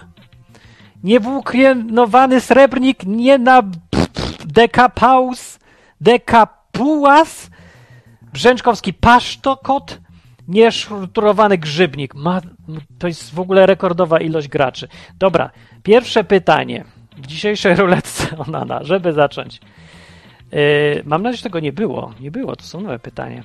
niewłóknienowany 1.05 2.41
srebrnik, 2.41 3.05
nie 3.07 3.39
na 3.39 3.62
dekapaus, 4.45 5.59
dekapuas, 6.01 7.51
brzęczkowski 8.33 8.95
pasztokot, 8.95 10.01
nieszturowany 10.49 11.59
grzybnik. 11.59 12.14
Ma, 12.14 12.41
to 12.99 13.07
jest 13.07 13.35
w 13.35 13.41
ogóle 13.41 13.66
rekordowa 13.66 14.20
ilość 14.20 14.49
graczy. 14.49 14.89
Dobra, 15.18 15.51
pierwsze 15.83 16.25
pytanie 16.25 16.85
w 17.16 17.26
dzisiejszej 17.26 17.76
ruletce 17.84 18.38
Onana, 18.38 18.84
żeby 18.84 19.12
zacząć. 19.12 19.60
Yy, 20.52 21.02
mam 21.04 21.22
nadzieję, 21.22 21.36
że 21.36 21.42
tego 21.42 21.60
nie 21.60 21.72
było. 21.72 22.12
Nie 22.20 22.30
było, 22.30 22.56
to 22.56 22.62
są 22.62 22.80
nowe 22.80 22.98
pytania. 22.98 23.42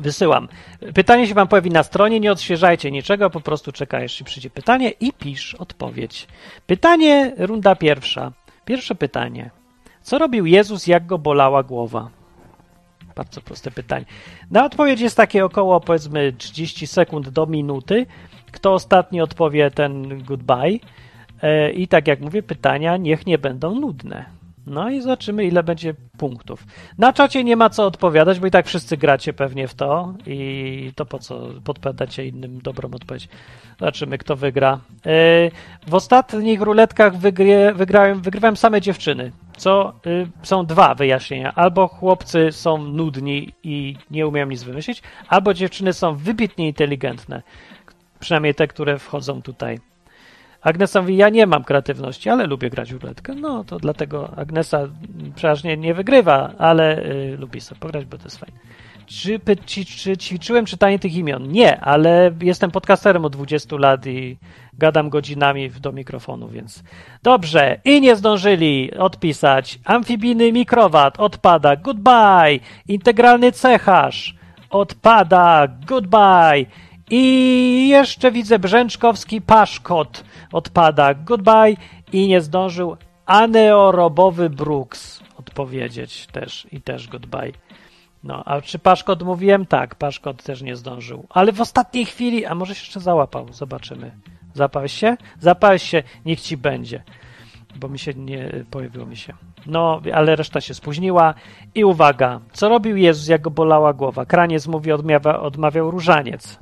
Wysyłam. 0.00 0.48
Pytanie 0.94 1.26
się 1.26 1.34
wam 1.34 1.48
pojawi 1.48 1.70
na 1.70 1.82
stronie, 1.82 2.20
nie 2.20 2.32
odświeżajcie 2.32 2.90
niczego, 2.90 3.30
po 3.30 3.40
prostu 3.40 3.72
czekajesz, 3.72 4.12
jeśli 4.12 4.24
przyjdzie 4.24 4.50
pytanie 4.50 4.90
i 4.90 5.12
pisz 5.12 5.54
odpowiedź. 5.54 6.26
Pytanie, 6.66 7.34
runda 7.38 7.76
pierwsza. 7.76 8.32
Pierwsze 8.64 8.94
pytanie. 8.94 9.50
Co 10.02 10.18
robił 10.18 10.46
Jezus, 10.46 10.86
jak 10.86 11.06
go 11.06 11.18
bolała 11.18 11.62
głowa? 11.62 12.10
Bardzo 13.16 13.40
proste 13.40 13.70
pytanie. 13.70 14.04
Na 14.50 14.64
odpowiedź 14.64 15.00
jest 15.00 15.16
takie 15.16 15.44
około 15.44 15.80
powiedzmy 15.80 16.32
30 16.38 16.86
sekund 16.86 17.28
do 17.28 17.46
minuty. 17.46 18.06
Kto 18.52 18.74
ostatni 18.74 19.20
odpowie, 19.20 19.70
ten 19.70 20.24
goodbye. 20.24 20.78
E, 21.42 21.70
I 21.70 21.88
tak 21.88 22.08
jak 22.08 22.20
mówię, 22.20 22.42
pytania 22.42 22.96
niech 22.96 23.26
nie 23.26 23.38
będą 23.38 23.74
nudne. 23.74 24.24
No 24.66 24.90
i 24.90 25.00
zobaczymy, 25.00 25.44
ile 25.44 25.62
będzie 25.62 25.94
punktów. 26.18 26.66
Na 26.98 27.12
czacie 27.12 27.44
nie 27.44 27.56
ma 27.56 27.70
co 27.70 27.86
odpowiadać, 27.86 28.40
bo 28.40 28.46
i 28.46 28.50
tak 28.50 28.66
wszyscy 28.66 28.96
gracie 28.96 29.32
pewnie 29.32 29.68
w 29.68 29.74
to 29.74 30.14
i 30.26 30.92
to 30.96 31.06
po 31.06 31.18
co 31.18 31.48
podpowiadacie 31.64 32.26
innym 32.26 32.60
dobrą 32.60 32.90
odpowiedź. 32.90 33.28
Zobaczymy, 33.78 34.18
kto 34.18 34.36
wygra. 34.36 34.80
E, 35.06 35.50
w 35.86 35.94
ostatnich 35.94 36.60
ruletkach 36.60 37.16
wygry, 37.16 37.72
wygrałem, 37.74 38.20
wygrywałem 38.20 38.56
same 38.56 38.80
dziewczyny, 38.80 39.32
co 39.56 39.92
y, 40.06 40.26
są 40.42 40.66
dwa 40.66 40.94
wyjaśnienia. 40.94 41.52
Albo 41.54 41.88
chłopcy 41.88 42.52
są 42.52 42.78
nudni 42.78 43.52
i 43.62 43.96
nie 44.10 44.26
umieją 44.26 44.46
nic 44.46 44.62
wymyślić, 44.62 45.02
albo 45.28 45.54
dziewczyny 45.54 45.92
są 45.92 46.14
wybitnie 46.14 46.66
inteligentne. 46.66 47.42
Przynajmniej 48.20 48.54
te, 48.54 48.68
które 48.68 48.98
wchodzą 48.98 49.42
tutaj. 49.42 49.78
Agnesa 50.62 51.00
mówi, 51.00 51.16
ja 51.16 51.28
nie 51.28 51.46
mam 51.46 51.64
kreatywności, 51.64 52.30
ale 52.30 52.46
lubię 52.46 52.70
grać 52.70 52.94
w 52.94 53.02
ruletkę. 53.02 53.34
No, 53.34 53.64
to 53.64 53.78
dlatego 53.78 54.30
Agnesa 54.36 54.88
przeważnie 55.34 55.76
nie 55.76 55.94
wygrywa, 55.94 56.52
ale 56.58 57.04
y, 57.04 57.36
lubi 57.38 57.60
sobie 57.60 57.80
pograć, 57.80 58.04
bo 58.04 58.18
to 58.18 58.24
jest 58.24 58.38
fajne. 58.38 58.58
Czy, 59.06 59.40
czy, 59.66 59.84
czy 59.84 60.16
ćwiczyłem 60.16 60.66
czytanie 60.66 60.98
tych 60.98 61.14
imion? 61.14 61.48
Nie, 61.48 61.80
ale 61.80 62.30
jestem 62.42 62.70
podcasterem 62.70 63.24
od 63.24 63.32
20 63.32 63.76
lat 63.76 64.06
i 64.06 64.38
gadam 64.78 65.10
godzinami 65.10 65.70
do 65.70 65.92
mikrofonu, 65.92 66.48
więc 66.48 66.82
dobrze. 67.22 67.80
I 67.84 68.00
nie 68.00 68.16
zdążyli 68.16 68.94
odpisać. 68.94 69.78
Amfibijny 69.84 70.52
mikrowat 70.52 71.20
odpada. 71.20 71.76
Goodbye. 71.76 72.58
Integralny 72.88 73.52
cecharz 73.52 74.36
odpada. 74.70 75.68
Goodbye. 75.86 76.66
I 77.14 77.88
jeszcze 77.88 78.32
widzę 78.32 78.58
Brzęczkowski 78.58 79.40
paszkot 79.40 80.24
odpada. 80.52 81.14
Goodbye. 81.14 81.76
I 82.12 82.28
nie 82.28 82.40
zdążył 82.40 82.96
aneorobowy 83.26 84.50
Brooks 84.50 85.20
odpowiedzieć 85.38 86.26
też 86.26 86.66
i 86.72 86.80
też 86.80 87.08
goodbye. 87.08 87.52
No, 88.24 88.44
a 88.44 88.60
czy 88.60 88.78
Paszkot 88.78 89.22
mówiłem? 89.22 89.66
Tak, 89.66 89.94
Paszkot 89.94 90.42
też 90.42 90.62
nie 90.62 90.76
zdążył. 90.76 91.26
Ale 91.30 91.52
w 91.52 91.60
ostatniej 91.60 92.04
chwili, 92.04 92.46
a 92.46 92.54
może 92.54 92.74
się 92.74 92.80
jeszcze 92.80 93.00
załapał, 93.00 93.52
zobaczymy. 93.52 94.12
Zapałeś 94.54 94.92
się? 94.92 95.16
Zapałeś 95.40 95.82
się, 95.82 96.02
niech 96.26 96.40
ci 96.40 96.56
będzie. 96.56 97.02
Bo 97.76 97.88
mi 97.88 97.98
się 97.98 98.14
nie 98.14 98.64
pojawiło 98.70 99.06
mi 99.06 99.16
się. 99.16 99.34
No, 99.66 100.00
ale 100.14 100.36
reszta 100.36 100.60
się 100.60 100.74
spóźniła. 100.74 101.34
I 101.74 101.84
uwaga, 101.84 102.40
co 102.52 102.68
robił 102.68 102.96
Jezus, 102.96 103.28
jak 103.28 103.40
go 103.40 103.50
bolała 103.50 103.92
głowa? 103.92 104.26
Kraniec 104.26 104.66
mówi, 104.66 104.92
odmawia, 104.92 105.40
odmawiał 105.40 105.90
różaniec. 105.90 106.58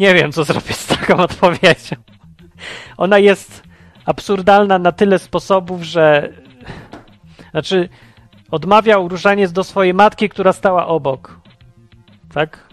Nie 0.00 0.14
wiem, 0.14 0.32
co 0.32 0.44
zrobić 0.44 0.76
z 0.76 0.86
taką 0.86 1.16
odpowiedzią. 1.28 1.96
Ona 2.96 3.18
jest 3.18 3.62
absurdalna 4.04 4.78
na 4.78 4.92
tyle 4.92 5.18
sposobów, 5.18 5.82
że 5.82 6.32
znaczy, 7.50 7.88
odmawiał 8.50 9.08
różaniec 9.08 9.52
do 9.52 9.64
swojej 9.64 9.94
matki, 9.94 10.28
która 10.28 10.52
stała 10.52 10.86
obok. 10.86 11.40
Tak? 12.34 12.70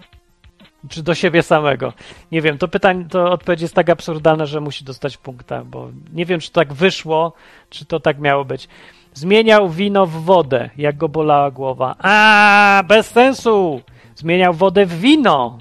Czy 0.90 1.04
do 1.04 1.16
siebie 1.16 1.44
samego? 1.44 1.94
Nie 2.32 2.42
wiem, 2.42 2.58
to 2.58 2.68
pytanie, 2.68 3.06
to 3.10 3.32
odpowiedź 3.32 3.62
jest 3.62 3.74
tak 3.74 3.90
absurdalna, 3.90 4.46
że 4.46 4.62
musi 4.62 4.86
dostać 4.86 5.18
punkta, 5.18 5.64
bo 5.64 5.90
nie 6.14 6.26
wiem, 6.26 6.40
czy 6.40 6.52
tak 6.52 6.74
wyszło, 6.74 7.34
czy 7.70 7.86
to 7.86 8.00
tak 8.00 8.20
miało 8.20 8.46
być. 8.46 8.68
Zmieniał 9.14 9.70
wino 9.70 10.06
w 10.06 10.12
wodę, 10.12 10.70
jak 10.78 10.98
go 10.98 11.10
bolała 11.10 11.52
głowa. 11.52 11.96
A, 12.00 12.84
bez 12.88 13.10
sensu! 13.10 13.82
Zmieniał 14.16 14.54
wodę 14.54 14.86
w 14.86 15.00
wino. 15.00 15.58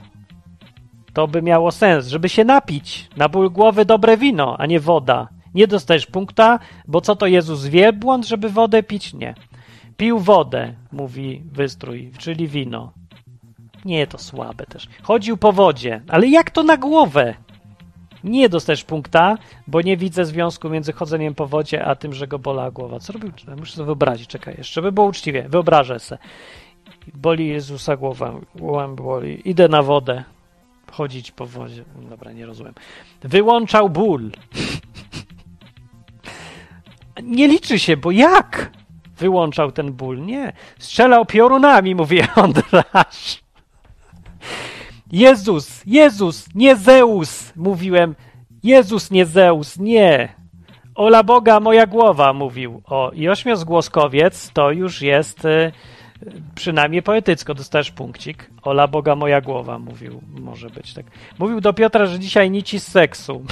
To 1.16 1.28
by 1.28 1.42
miało 1.42 1.70
sens, 1.70 2.08
żeby 2.08 2.28
się 2.28 2.44
napić. 2.44 3.08
Na 3.16 3.28
ból 3.28 3.50
głowy 3.50 3.84
dobre 3.84 4.16
wino, 4.16 4.56
a 4.58 4.66
nie 4.66 4.80
woda. 4.80 5.28
Nie 5.54 5.66
dostajesz 5.66 6.06
punkta, 6.06 6.58
bo 6.88 7.00
co 7.00 7.16
to 7.16 7.26
Jezus 7.26 7.66
wie 7.66 7.92
błąd, 7.92 8.26
żeby 8.26 8.50
wodę 8.50 8.82
pić? 8.82 9.14
Nie. 9.14 9.34
Pił 9.96 10.18
wodę, 10.18 10.74
mówi 10.92 11.42
wystrój, 11.52 12.10
czyli 12.18 12.48
wino. 12.48 12.92
Nie, 13.84 14.06
to 14.06 14.18
słabe 14.18 14.66
też. 14.66 14.88
Chodził 15.02 15.36
po 15.36 15.52
wodzie, 15.52 16.00
ale 16.08 16.26
jak 16.26 16.50
to 16.50 16.62
na 16.62 16.76
głowę? 16.76 17.34
Nie 18.24 18.48
dostajesz 18.48 18.84
punkta, 18.84 19.38
bo 19.66 19.80
nie 19.80 19.96
widzę 19.96 20.24
związku 20.24 20.70
między 20.70 20.92
chodzeniem 20.92 21.34
po 21.34 21.46
wodzie, 21.46 21.84
a 21.84 21.94
tym, 21.94 22.12
że 22.12 22.26
go 22.26 22.38
bola 22.38 22.70
głowa. 22.70 23.00
Co 23.00 23.12
robił? 23.12 23.32
Muszę 23.58 23.72
sobie 23.72 23.86
wyobrazić, 23.86 24.28
czekaj 24.28 24.54
jeszcze, 24.58 24.82
by 24.82 24.92
było 24.92 25.06
uczciwie. 25.06 25.48
Wyobrażę 25.48 26.00
se. 26.00 26.18
Boli 27.14 27.48
Jezusa 27.48 27.96
głowa, 27.96 28.34
głowa 28.54 28.88
boli. 28.88 29.50
Idę 29.50 29.68
na 29.68 29.82
wodę. 29.82 30.24
Chodzić 30.96 31.30
po 31.30 31.46
wodzie. 31.46 31.84
Dobra, 32.10 32.32
nie 32.32 32.46
rozumiem. 32.46 32.74
Wyłączał 33.22 33.90
ból. 33.90 34.30
nie 37.22 37.48
liczy 37.48 37.78
się, 37.78 37.96
bo 37.96 38.10
jak 38.10 38.70
wyłączał 39.18 39.72
ten 39.72 39.92
ból? 39.92 40.24
Nie. 40.24 40.52
Strzelał 40.78 41.26
piorunami, 41.26 41.94
mówi 41.94 42.20
Ondrasz. 42.36 43.42
Jezus, 45.12 45.82
Jezus, 45.86 46.54
nie 46.54 46.76
Zeus, 46.76 47.52
mówiłem. 47.56 48.14
Jezus, 48.62 49.10
nie 49.10 49.26
Zeus, 49.26 49.78
nie. 49.78 50.34
Ola 50.94 51.22
Boga, 51.22 51.60
moja 51.60 51.86
głowa, 51.86 52.32
mówił. 52.32 52.82
O, 52.84 53.10
i 53.14 53.28
ośmiozgłoskowiec 53.28 54.50
to 54.52 54.70
już 54.70 55.02
jest 55.02 55.44
y, 55.44 55.72
przynajmniej 56.54 57.02
poetycko, 57.02 57.54
dostajesz 57.54 57.90
punkcik. 57.90 58.50
Ola 58.62 58.88
Boga, 58.88 59.14
moja 59.14 59.40
głowa, 59.40 59.78
mówił. 59.78 60.20
Może 60.40 60.70
być 60.70 60.94
tak. 60.94 61.06
Mówił 61.38 61.60
do 61.60 61.72
Piotra, 61.72 62.06
że 62.06 62.18
dzisiaj 62.18 62.50
nici 62.50 62.80
z 62.80 62.86
seksu. 62.88 63.44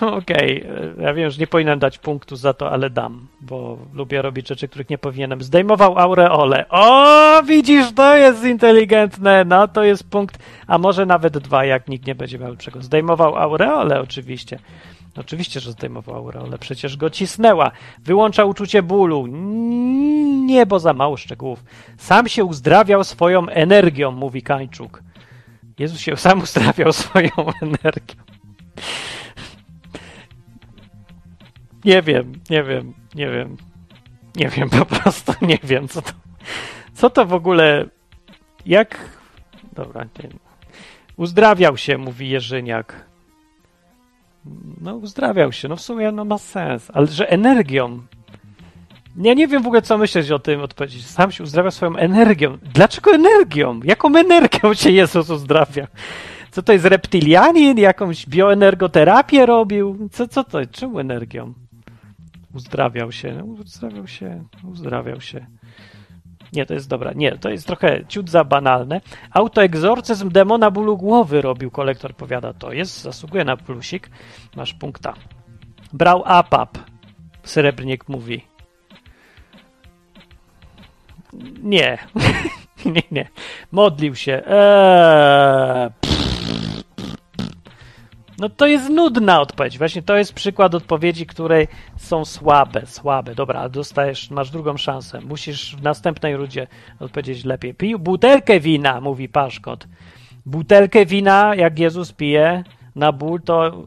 Okej, 0.00 0.62
okay. 0.62 0.94
ja 1.04 1.14
wiem, 1.14 1.30
że 1.30 1.40
nie 1.40 1.46
powinienem 1.46 1.78
dać 1.78 1.98
punktu 1.98 2.36
za 2.36 2.52
to, 2.52 2.70
ale 2.70 2.90
dam, 2.90 3.28
bo 3.40 3.78
lubię 3.94 4.22
robić 4.22 4.48
rzeczy, 4.48 4.68
których 4.68 4.90
nie 4.90 4.98
powinienem. 4.98 5.42
Zdejmował 5.42 5.98
aureole. 5.98 6.64
O, 6.68 7.42
widzisz, 7.42 7.92
to 7.92 8.16
jest 8.16 8.44
inteligentne, 8.44 9.44
no 9.44 9.68
to 9.68 9.84
jest 9.84 10.10
punkt, 10.10 10.38
a 10.66 10.78
może 10.78 11.06
nawet 11.06 11.38
dwa, 11.38 11.64
jak 11.64 11.88
nikt 11.88 12.06
nie 12.06 12.14
będzie 12.14 12.38
miał 12.38 12.50
lepszego. 12.50 12.82
Zdejmował 12.82 13.36
aureole, 13.36 14.00
oczywiście. 14.00 14.58
Oczywiście, 15.20 15.60
że 15.60 15.72
zdejmował 15.72 16.16
aureole, 16.16 16.58
przecież 16.58 16.96
go 16.96 17.10
cisnęła. 17.10 17.70
Wyłączał 18.04 18.48
uczucie 18.48 18.82
bólu. 18.82 19.26
Nie, 20.46 20.66
bo 20.66 20.80
za 20.80 20.92
mało 20.92 21.16
szczegółów. 21.16 21.64
Sam 21.98 22.28
się 22.28 22.44
uzdrawiał 22.44 23.04
swoją 23.04 23.48
energią, 23.48 24.10
mówi 24.10 24.42
Kańczuk. 24.42 25.02
Jezus 25.78 26.00
się 26.00 26.16
sam 26.16 26.40
uzdrawiał 26.40 26.92
swoją 26.92 27.30
energią. 27.62 28.22
Nie 31.84 32.02
wiem, 32.02 32.32
nie 32.50 32.62
wiem, 32.62 32.94
nie 33.14 33.30
wiem. 33.30 33.56
Nie 34.36 34.48
wiem, 34.48 34.70
po 34.70 34.86
prostu 34.86 35.32
nie 35.42 35.58
wiem, 35.62 35.88
co 35.88 36.02
to, 36.02 36.12
co 36.94 37.10
to 37.10 37.26
w 37.26 37.32
ogóle, 37.32 37.86
jak, 38.66 38.98
dobra, 39.72 40.04
nie. 40.04 40.28
uzdrawiał 41.16 41.76
się, 41.76 41.98
mówi 41.98 42.28
Jerzyniak. 42.28 43.08
No, 44.80 44.96
uzdrawiał 44.96 45.52
się, 45.52 45.68
no 45.68 45.76
w 45.76 45.80
sumie 45.80 46.12
no 46.12 46.24
ma 46.24 46.38
sens, 46.38 46.90
ale 46.94 47.06
że 47.06 47.30
energią. 47.30 48.02
Ja 49.16 49.34
nie 49.34 49.48
wiem 49.48 49.62
w 49.62 49.66
ogóle, 49.66 49.82
co 49.82 49.98
myśleć 49.98 50.30
o 50.30 50.38
tym 50.38 50.60
odpowiedzieć. 50.60 51.06
Sam 51.06 51.32
się 51.32 51.44
uzdrawia 51.44 51.70
swoją 51.70 51.96
energią. 51.96 52.58
Dlaczego 52.74 53.10
energią? 53.12 53.80
Jaką 53.84 54.16
energią 54.16 54.74
się 54.82 54.90
Jezus 54.90 55.30
uzdrawia? 55.30 55.86
Co 56.50 56.62
to 56.62 56.72
jest 56.72 56.84
reptilianin? 56.84 57.78
Jakąś 57.78 58.26
bioenergoterapię 58.26 59.46
robił? 59.46 60.08
Co, 60.12 60.28
co 60.28 60.44
to? 60.44 60.66
Czemu 60.66 60.98
energią? 60.98 61.54
Uzdrawiał 62.54 63.12
się, 63.12 63.44
uzdrawiał 63.44 64.06
się, 64.06 64.44
uzdrawiał 64.64 65.20
się. 65.20 65.46
Nie, 66.52 66.66
to 66.66 66.74
jest 66.74 66.88
dobra. 66.88 67.12
Nie, 67.12 67.38
to 67.38 67.50
jest 67.50 67.66
trochę 67.66 68.06
ciut 68.08 68.30
za 68.30 68.44
banalne. 68.44 69.00
Autoegzorcyzm 69.30 70.30
demona 70.30 70.70
bólu 70.70 70.96
głowy 70.96 71.42
robił, 71.42 71.70
kolektor 71.70 72.14
powiada. 72.14 72.52
To 72.52 72.72
jest, 72.72 73.02
zasługuje 73.02 73.44
na 73.44 73.56
plusik. 73.56 74.10
Masz 74.56 74.74
punkta. 74.74 75.14
Brał 75.92 76.22
APAP. 76.26 76.78
Srebrnik 77.42 78.08
mówi. 78.08 78.44
Nie. 81.62 81.98
nie, 82.94 83.02
nie. 83.10 83.28
Modlił 83.72 84.14
się. 84.14 84.42
Eee. 84.46 86.07
No 88.38 88.48
to 88.48 88.66
jest 88.66 88.90
nudna 88.90 89.40
odpowiedź. 89.40 89.78
Właśnie 89.78 90.02
to 90.02 90.16
jest 90.16 90.32
przykład 90.32 90.74
odpowiedzi, 90.74 91.26
które 91.26 91.66
są 91.96 92.24
słabe, 92.24 92.86
słabe. 92.86 93.34
Dobra, 93.34 93.68
dostajesz, 93.68 94.30
masz 94.30 94.50
drugą 94.50 94.76
szansę. 94.76 95.20
Musisz 95.20 95.76
w 95.76 95.82
następnej 95.82 96.36
rundzie 96.36 96.66
odpowiedzieć 97.00 97.44
lepiej. 97.44 97.74
Pij 97.74 97.98
butelkę 97.98 98.60
wina, 98.60 99.00
mówi 99.00 99.28
paszkot. 99.28 99.86
Butelkę 100.46 101.06
wina, 101.06 101.54
jak 101.54 101.78
Jezus 101.78 102.12
pije 102.12 102.64
na 102.96 103.12
ból, 103.12 103.40
to 103.42 103.84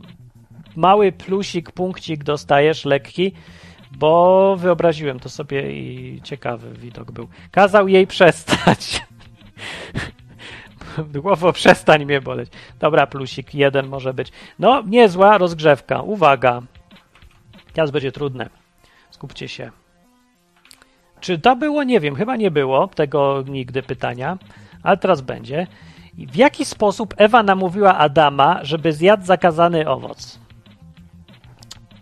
mały 0.75 1.11
plusik, 1.11 1.71
punkcik 1.71 2.23
dostajesz, 2.23 2.85
lekki, 2.85 3.31
bo 3.91 4.55
wyobraziłem 4.55 5.19
to 5.19 5.29
sobie 5.29 5.71
i 5.71 6.21
ciekawy 6.23 6.73
widok 6.73 7.11
był. 7.11 7.27
Kazał 7.51 7.87
jej 7.87 8.07
przestać. 8.07 9.01
Głowo, 11.21 11.53
przestań 11.53 12.05
mnie 12.05 12.21
boleć. 12.21 12.49
Dobra, 12.79 13.07
plusik, 13.07 13.55
jeden 13.55 13.87
może 13.87 14.13
być. 14.13 14.31
No, 14.59 14.83
niezła 14.87 15.37
rozgrzewka. 15.37 16.01
Uwaga. 16.01 16.61
Teraz 17.73 17.91
będzie 17.91 18.11
trudne. 18.11 18.49
Skupcie 19.11 19.47
się. 19.47 19.71
Czy 21.19 21.39
to 21.39 21.55
było? 21.55 21.83
Nie 21.83 21.99
wiem, 21.99 22.15
chyba 22.15 22.35
nie 22.35 22.51
było 22.51 22.87
tego 22.87 23.43
nigdy 23.47 23.83
pytania, 23.83 24.37
ale 24.83 24.97
teraz 24.97 25.21
będzie. 25.21 25.67
W 26.17 26.35
jaki 26.35 26.65
sposób 26.65 27.13
Ewa 27.17 27.43
namówiła 27.43 27.97
Adama, 27.97 28.59
żeby 28.61 28.93
zjadł 28.93 29.25
zakazany 29.25 29.89
owoc? 29.89 30.39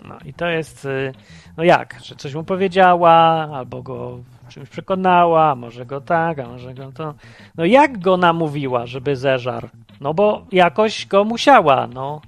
No 0.07 0.17
i 0.25 0.33
to 0.33 0.47
jest, 0.47 0.85
y, 0.85 1.13
no 1.57 1.63
jak, 1.63 1.99
że 2.03 2.15
coś 2.15 2.33
mu 2.33 2.43
powiedziała, 2.43 3.11
albo 3.53 3.83
go 3.83 4.19
czymś 4.49 4.69
przekonała, 4.69 5.55
może 5.55 5.85
go 5.85 6.01
tak, 6.01 6.39
a 6.39 6.47
może 6.47 6.73
go 6.73 6.91
to. 6.91 7.13
No 7.57 7.65
jak 7.65 7.99
go 7.99 8.17
namówiła, 8.17 8.85
żeby 8.85 9.15
zeżarł? 9.15 9.69
No 10.01 10.13
bo 10.13 10.45
jakoś 10.51 11.05
go 11.05 11.23
musiała, 11.23 11.87
no. 11.87 12.21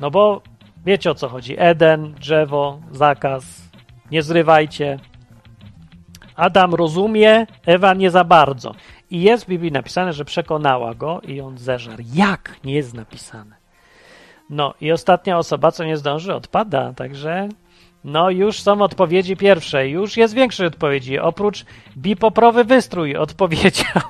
No 0.00 0.10
bo 0.10 0.42
wiecie 0.86 1.10
o 1.10 1.14
co 1.14 1.28
chodzi. 1.28 1.54
Eden, 1.58 2.14
drzewo, 2.14 2.80
zakaz, 2.90 3.70
nie 4.10 4.22
zrywajcie. 4.22 4.98
Adam 6.36 6.74
rozumie, 6.74 7.46
Ewa 7.66 7.94
nie 7.94 8.10
za 8.10 8.24
bardzo. 8.24 8.74
I 9.10 9.22
jest 9.22 9.44
w 9.44 9.48
Biblii 9.48 9.72
napisane, 9.72 10.12
że 10.12 10.24
przekonała 10.24 10.94
go 10.94 11.20
i 11.20 11.40
on 11.40 11.58
zeżarł. 11.58 12.02
Jak? 12.14 12.56
Nie 12.64 12.74
jest 12.74 12.94
napisane. 12.94 13.56
No 14.50 14.74
i 14.80 14.92
ostatnia 14.92 15.38
osoba, 15.38 15.72
co 15.72 15.84
nie 15.84 15.96
zdąży, 15.96 16.34
odpada, 16.34 16.92
także 16.92 17.48
no 18.06 18.30
już 18.30 18.60
są 18.60 18.82
odpowiedzi 18.82 19.36
pierwsze, 19.36 19.88
już 19.88 20.16
jest 20.16 20.34
większej 20.34 20.66
odpowiedzi. 20.66 21.18
Oprócz 21.18 21.64
bipoprowy 21.96 22.64
wystrój 22.64 23.16
odpowiedział. 23.26 24.02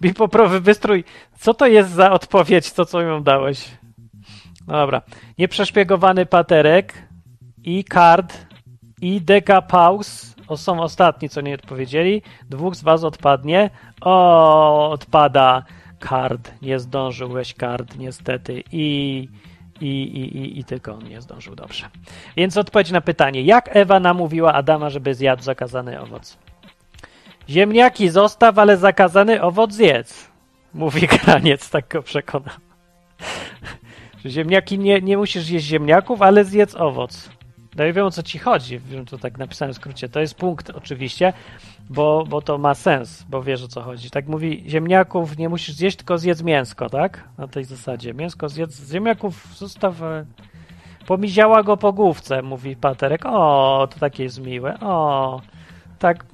bipoprowy 0.00 0.60
wystrój, 0.60 1.04
co 1.38 1.54
to 1.54 1.66
jest 1.66 1.90
za 1.90 2.10
odpowiedź, 2.10 2.72
to 2.72 2.84
co 2.84 3.00
ją 3.00 3.22
dałeś? 3.22 3.70
No 4.66 4.74
dobra. 4.74 5.02
Nieprzeszpiegowany 5.38 6.26
paterek 6.26 7.08
i 7.64 7.84
kard 7.84 8.46
i 9.00 9.20
dekapaus 9.20 10.36
o, 10.48 10.56
są 10.56 10.80
ostatni, 10.80 11.28
co 11.28 11.40
nie 11.40 11.54
odpowiedzieli. 11.54 12.22
Dwóch 12.50 12.74
z 12.74 12.82
was 12.82 13.04
odpadnie. 13.04 13.70
O, 14.00 14.90
odpada 14.90 15.64
kard. 15.98 16.62
Nie 16.62 16.78
zdążyłeś 16.80 17.54
kard, 17.54 17.98
niestety. 17.98 18.62
I 18.72 19.28
i, 19.80 19.86
i, 19.86 20.58
i, 20.58 20.64
tylko 20.64 20.92
on 20.92 21.08
nie 21.08 21.20
zdążył 21.20 21.54
dobrze. 21.54 21.88
Więc 22.36 22.56
odpowiedź 22.56 22.90
na 22.90 23.00
pytanie, 23.00 23.42
jak 23.42 23.76
Ewa 23.76 24.00
namówiła 24.00 24.52
Adama, 24.52 24.90
żeby 24.90 25.14
zjadł 25.14 25.42
zakazany 25.42 26.00
owoc? 26.00 26.38
Ziemniaki 27.48 28.08
zostaw, 28.08 28.58
ale 28.58 28.76
zakazany 28.76 29.42
owoc 29.42 29.72
zjedz. 29.72 30.30
Mówi 30.74 31.06
graniec, 31.24 31.70
tak 31.70 31.88
go 31.88 32.02
przekonał. 32.02 32.54
Ziemniaki 34.26 34.78
nie, 34.78 35.00
nie 35.00 35.16
musisz 35.16 35.50
jeść 35.50 35.66
ziemniaków, 35.66 36.22
ale 36.22 36.44
zjedz 36.44 36.74
owoc. 36.74 37.35
No 37.76 37.84
i 37.84 37.92
wiem 37.92 38.06
o 38.06 38.10
co 38.10 38.22
ci 38.22 38.38
chodzi, 38.38 38.78
wiem 38.78 39.06
to 39.06 39.18
tak 39.18 39.38
napisałem 39.38 39.74
w 39.74 39.76
skrócie. 39.76 40.08
To 40.08 40.20
jest 40.20 40.34
punkt 40.34 40.70
oczywiście, 40.70 41.32
bo, 41.90 42.24
bo 42.28 42.42
to 42.42 42.58
ma 42.58 42.74
sens, 42.74 43.22
bo 43.28 43.42
wiesz 43.42 43.62
o 43.62 43.68
co 43.68 43.82
chodzi. 43.82 44.10
Tak 44.10 44.26
mówi, 44.26 44.64
ziemniaków 44.68 45.38
nie 45.38 45.48
musisz 45.48 45.74
zjeść, 45.74 45.96
tylko 45.96 46.18
zjedz 46.18 46.42
mięsko, 46.42 46.90
tak? 46.90 47.28
Na 47.38 47.48
tej 47.48 47.64
zasadzie. 47.64 48.14
Mięsko 48.14 48.48
zjedz, 48.48 48.90
ziemniaków 48.90 49.56
zostaw... 49.56 50.02
E, 50.02 50.26
pomiziała 51.06 51.62
go 51.62 51.76
po 51.76 51.92
główce, 51.92 52.42
mówi 52.42 52.76
Paterek. 52.76 53.26
O, 53.26 53.88
to 53.90 54.00
takie 54.00 54.22
jest 54.22 54.40
miłe. 54.40 54.80
O, 54.80 55.40
tak, 55.98 56.26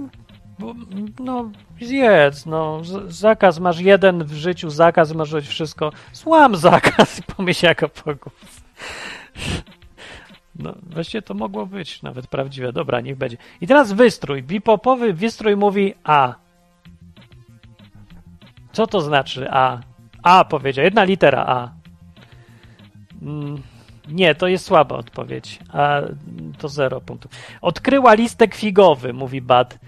no 1.21 1.51
zjedz, 1.81 2.47
no 2.47 2.81
zakaz, 3.07 3.59
masz 3.59 3.81
jeden 3.81 4.25
w 4.25 4.33
życiu 4.33 4.71
zakaz, 4.71 5.13
masz 5.13 5.33
robić 5.33 5.49
wszystko. 5.49 5.93
Złam 6.13 6.57
zakaz 6.57 7.19
i 7.19 7.23
pomyśl 7.23 7.67
go 7.81 7.89
po 7.89 8.15
główce. 8.15 8.63
No, 10.57 10.75
właściwie 10.83 11.23
to 11.23 11.35
mogło 11.35 11.67
być 11.67 12.03
nawet 12.03 12.27
prawdziwe. 12.27 12.73
Dobra, 12.73 13.01
niech 13.01 13.17
będzie. 13.17 13.37
I 13.61 13.67
teraz 13.67 13.93
wystrój. 13.93 14.43
Bipopowy 14.43 15.13
wystrój 15.13 15.57
mówi 15.57 15.95
A. 16.05 16.35
Co 18.73 18.87
to 18.87 19.01
znaczy 19.01 19.51
A? 19.51 19.81
A 20.23 20.45
powiedział. 20.45 20.85
Jedna 20.85 21.05
litera 21.05 21.45
A. 21.47 21.73
Mm, 23.23 23.63
nie, 24.09 24.35
to 24.35 24.49
jest 24.49 24.65
słaba 24.65 24.97
odpowiedź. 24.97 25.59
A 25.73 26.01
to 26.59 26.69
zero 26.69 27.01
punktów. 27.01 27.33
Odkryła 27.61 28.15
listek 28.15 28.55
figowy, 28.55 29.13
mówi 29.13 29.41
Bad 29.41 29.79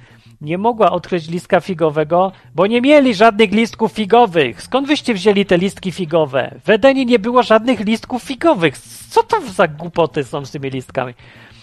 nie 0.45 0.59
mogła 0.59 0.90
odkryć 0.90 1.28
listka 1.28 1.61
figowego, 1.61 2.32
bo 2.55 2.66
nie 2.66 2.80
mieli 2.80 3.14
żadnych 3.14 3.53
listków 3.53 3.92
figowych. 3.92 4.62
Skąd 4.62 4.86
wyście 4.86 5.14
wzięli 5.14 5.47
te 5.47 5.59
listki 5.59 5.92
figowe? 5.92 6.55
W 6.64 6.70
Edenie 6.70 7.05
nie 7.05 7.18
było 7.18 7.42
żadnych 7.42 7.80
listków 7.80 8.22
figowych. 8.22 8.78
Co 8.78 9.22
to 9.22 9.40
za 9.40 9.68
głupoty 9.68 10.24
są 10.24 10.45
z 10.45 10.51
tymi 10.51 10.70
listkami? 10.70 11.14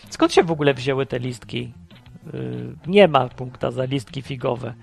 Skąd 0.10 0.34
się 0.34 0.44
w 0.44 0.52
ogóle 0.52 0.74
wzięły 0.74 1.06
te 1.06 1.20
listki? 1.20 1.74
Yy, 2.34 2.76
nie 2.88 3.08
ma 3.08 3.30
punkta 3.30 3.72
za 3.72 3.86
listki 3.86 4.22
figowe. 4.22 4.74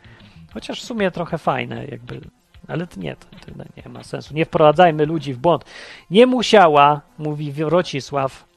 Chociaż 0.54 0.80
w 0.80 0.84
sumie 0.84 1.10
trochę 1.10 1.38
fajne, 1.38 1.86
jakby. 1.86 2.20
Ale 2.68 2.86
to 2.86 3.00
nie, 3.00 3.16
to, 3.16 3.26
to 3.26 3.64
nie 3.76 3.92
ma 3.92 4.04
sensu. 4.04 4.34
Nie 4.34 4.44
wprowadzajmy 4.44 5.06
ludzi 5.06 5.34
w 5.34 5.38
błąd. 5.38 5.64
Nie 6.10 6.26
musiała, 6.26 7.00
mówi 7.18 7.52
Wrocisław, 7.52 8.48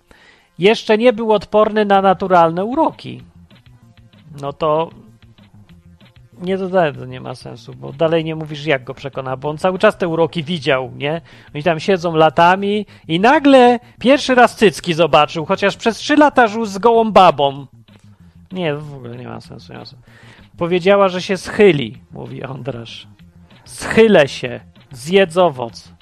jeszcze 0.60 0.98
nie 0.98 1.14
był 1.14 1.34
odporny 1.34 1.86
na 1.86 2.02
naturalne 2.02 2.66
uroki. 2.66 3.24
No 4.42 4.54
to 4.54 4.90
nie 6.42 6.58
dodałem, 6.58 6.96
to 6.96 7.06
nie 7.06 7.22
ma 7.22 7.36
sensu, 7.36 7.74
bo 7.74 7.94
dalej 7.94 8.24
nie 8.24 8.36
mówisz, 8.36 8.66
jak 8.66 8.84
go 8.84 8.94
przekona, 8.94 9.38
bo 9.38 9.50
on 9.50 9.58
cały 9.58 9.80
czas 9.80 9.98
te 9.98 10.08
uroki 10.08 10.44
widział, 10.44 10.92
nie? 10.96 11.22
Oni 11.56 11.64
tam 11.64 11.80
siedzą 11.80 12.16
latami 12.16 12.86
i 13.08 13.20
nagle 13.20 13.80
pierwszy 14.00 14.36
raz 14.36 14.56
cycki 14.56 14.94
zobaczył, 14.94 15.46
chociaż 15.46 15.78
przez 15.78 15.98
trzy 15.98 16.16
lata 16.16 16.48
żył 16.48 16.66
z 16.66 16.78
gołą 16.78 17.12
babą. 17.12 17.68
Nie, 18.52 18.76
w 18.76 18.96
ogóle 18.96 19.16
nie 19.16 19.28
ma 19.28 19.42
sensu. 19.42 19.74
Nie 19.74 19.80
ma 19.80 19.86
sensu. 19.86 20.06
Powiedziała, 20.58 21.10
że 21.10 21.22
się 21.22 21.38
schyli, 21.38 21.98
mówi 22.12 22.44
Ondrasz. 22.44 23.08
Schylę 23.66 24.28
się, 24.28 24.60
zjedz 24.92 25.38
owoc. 25.38 25.94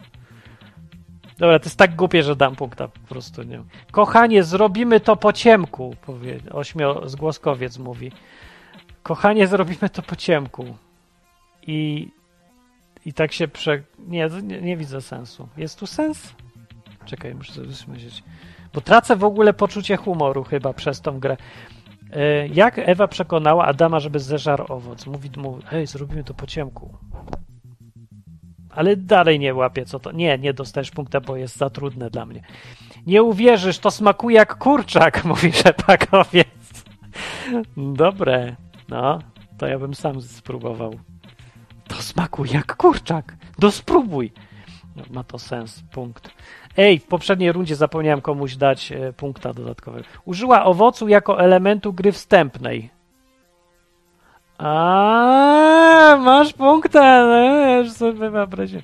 Dobra, 1.39 1.59
to 1.59 1.65
jest 1.65 1.77
tak 1.77 1.95
głupie, 1.95 2.23
że 2.23 2.35
dam 2.35 2.55
punkta 2.55 2.87
po 2.87 2.99
prostu. 2.99 3.43
Nie. 3.43 3.63
Kochanie, 3.91 4.43
zrobimy 4.43 4.99
to 4.99 5.15
po 5.15 5.33
ciemku, 5.33 5.95
powie, 6.05 6.39
ośmio 6.51 7.09
zgłoskowiec 7.09 7.77
mówi. 7.77 8.11
Kochanie, 9.03 9.47
zrobimy 9.47 9.89
to 9.89 10.01
po 10.01 10.15
ciemku. 10.15 10.65
I, 11.67 12.07
i 13.05 13.13
tak 13.13 13.33
się 13.33 13.47
prze... 13.47 13.83
Nie, 13.99 14.29
nie, 14.43 14.61
nie 14.61 14.77
widzę 14.77 15.01
sensu. 15.01 15.47
Jest 15.57 15.79
tu 15.79 15.87
sens? 15.87 16.33
Czekaj, 17.05 17.35
muszę 17.35 17.53
sobie 17.53 17.67
myśleć. 17.93 18.23
Bo 18.73 18.81
tracę 18.81 19.15
w 19.15 19.23
ogóle 19.23 19.53
poczucie 19.53 19.97
humoru 19.97 20.43
chyba 20.43 20.73
przez 20.73 21.01
tą 21.01 21.19
grę. 21.19 21.37
E, 22.13 22.47
jak 22.47 22.79
Ewa 22.79 23.07
przekonała 23.07 23.65
Adama, 23.65 23.99
żeby 23.99 24.19
zeżarł 24.19 24.65
owoc? 24.69 25.05
Mówi 25.05 25.29
mu, 25.37 25.59
hej, 25.65 25.87
zrobimy 25.87 26.23
to 26.23 26.33
po 26.33 26.47
ciemku. 26.47 26.97
Ale 28.69 28.95
dalej 28.95 29.39
nie 29.39 29.53
łapię, 29.53 29.85
co 29.85 29.99
to. 29.99 30.11
Nie, 30.11 30.37
nie 30.37 30.53
dostajesz 30.53 30.91
punkta, 30.91 31.21
bo 31.21 31.35
jest 31.35 31.57
za 31.57 31.69
trudne 31.69 32.09
dla 32.09 32.25
mnie. 32.25 32.41
Nie 33.07 33.23
uwierzysz, 33.23 33.79
to 33.79 33.91
smakuje 33.91 34.35
jak 34.35 34.57
kurczak, 34.57 35.23
mówi 35.25 35.51
rzepakowiec. 35.51 36.83
Dobre. 37.77 38.55
No, 38.89 39.19
to 39.57 39.67
ja 39.67 39.79
bym 39.79 39.93
sam 39.93 40.21
spróbował. 40.21 40.99
To 41.87 41.95
smakuje 41.95 42.53
jak 42.53 42.75
kurczak. 42.75 43.35
Do 43.59 43.71
spróbuj. 43.71 44.31
Ma 45.09 45.23
to 45.23 45.39
sens. 45.39 45.83
Punkt. 45.91 46.29
Ej, 46.77 46.99
w 46.99 47.05
poprzedniej 47.05 47.51
rundzie 47.51 47.75
zapomniałem 47.75 48.21
komuś 48.21 48.55
dać 48.55 48.91
e, 48.91 49.13
punkta 49.13 49.53
dodatkowego. 49.53 50.05
Użyła 50.25 50.65
owocu 50.65 51.07
jako 51.07 51.41
elementu 51.41 51.93
gry 51.93 52.11
wstępnej. 52.11 52.89
A, 54.57 56.17
masz 56.19 56.53
punkta, 56.53 57.25
no, 57.25 57.77
już 57.77 57.91
sobie 57.91 58.29
wyobraziłem. 58.29 58.83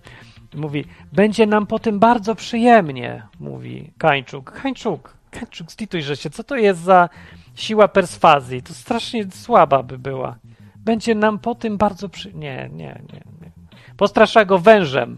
Mówi, 0.55 0.85
będzie 1.13 1.45
nam 1.45 1.67
po 1.67 1.79
tym 1.79 1.99
bardzo 1.99 2.35
przyjemnie, 2.35 3.23
mówi 3.39 3.93
Kańczuk. 3.97 4.51
Kańczuk, 4.51 5.17
Kańczuk, 5.31 5.71
zlituj 5.71 6.03
się, 6.03 6.29
co 6.29 6.43
to 6.43 6.55
jest 6.55 6.79
za 6.79 7.09
siła 7.55 7.87
perswazji? 7.87 8.61
To 8.61 8.73
strasznie 8.73 9.31
słaba 9.31 9.83
by 9.83 9.97
była. 9.97 10.35
Będzie 10.75 11.15
nam 11.15 11.39
po 11.39 11.55
tym 11.55 11.77
bardzo 11.77 12.09
przy... 12.09 12.33
Nie, 12.33 12.69
nie, 12.73 13.01
nie. 13.13 13.21
nie. 13.41 13.51
Postrasza 13.97 14.45
go 14.45 14.59
wężem. 14.59 15.17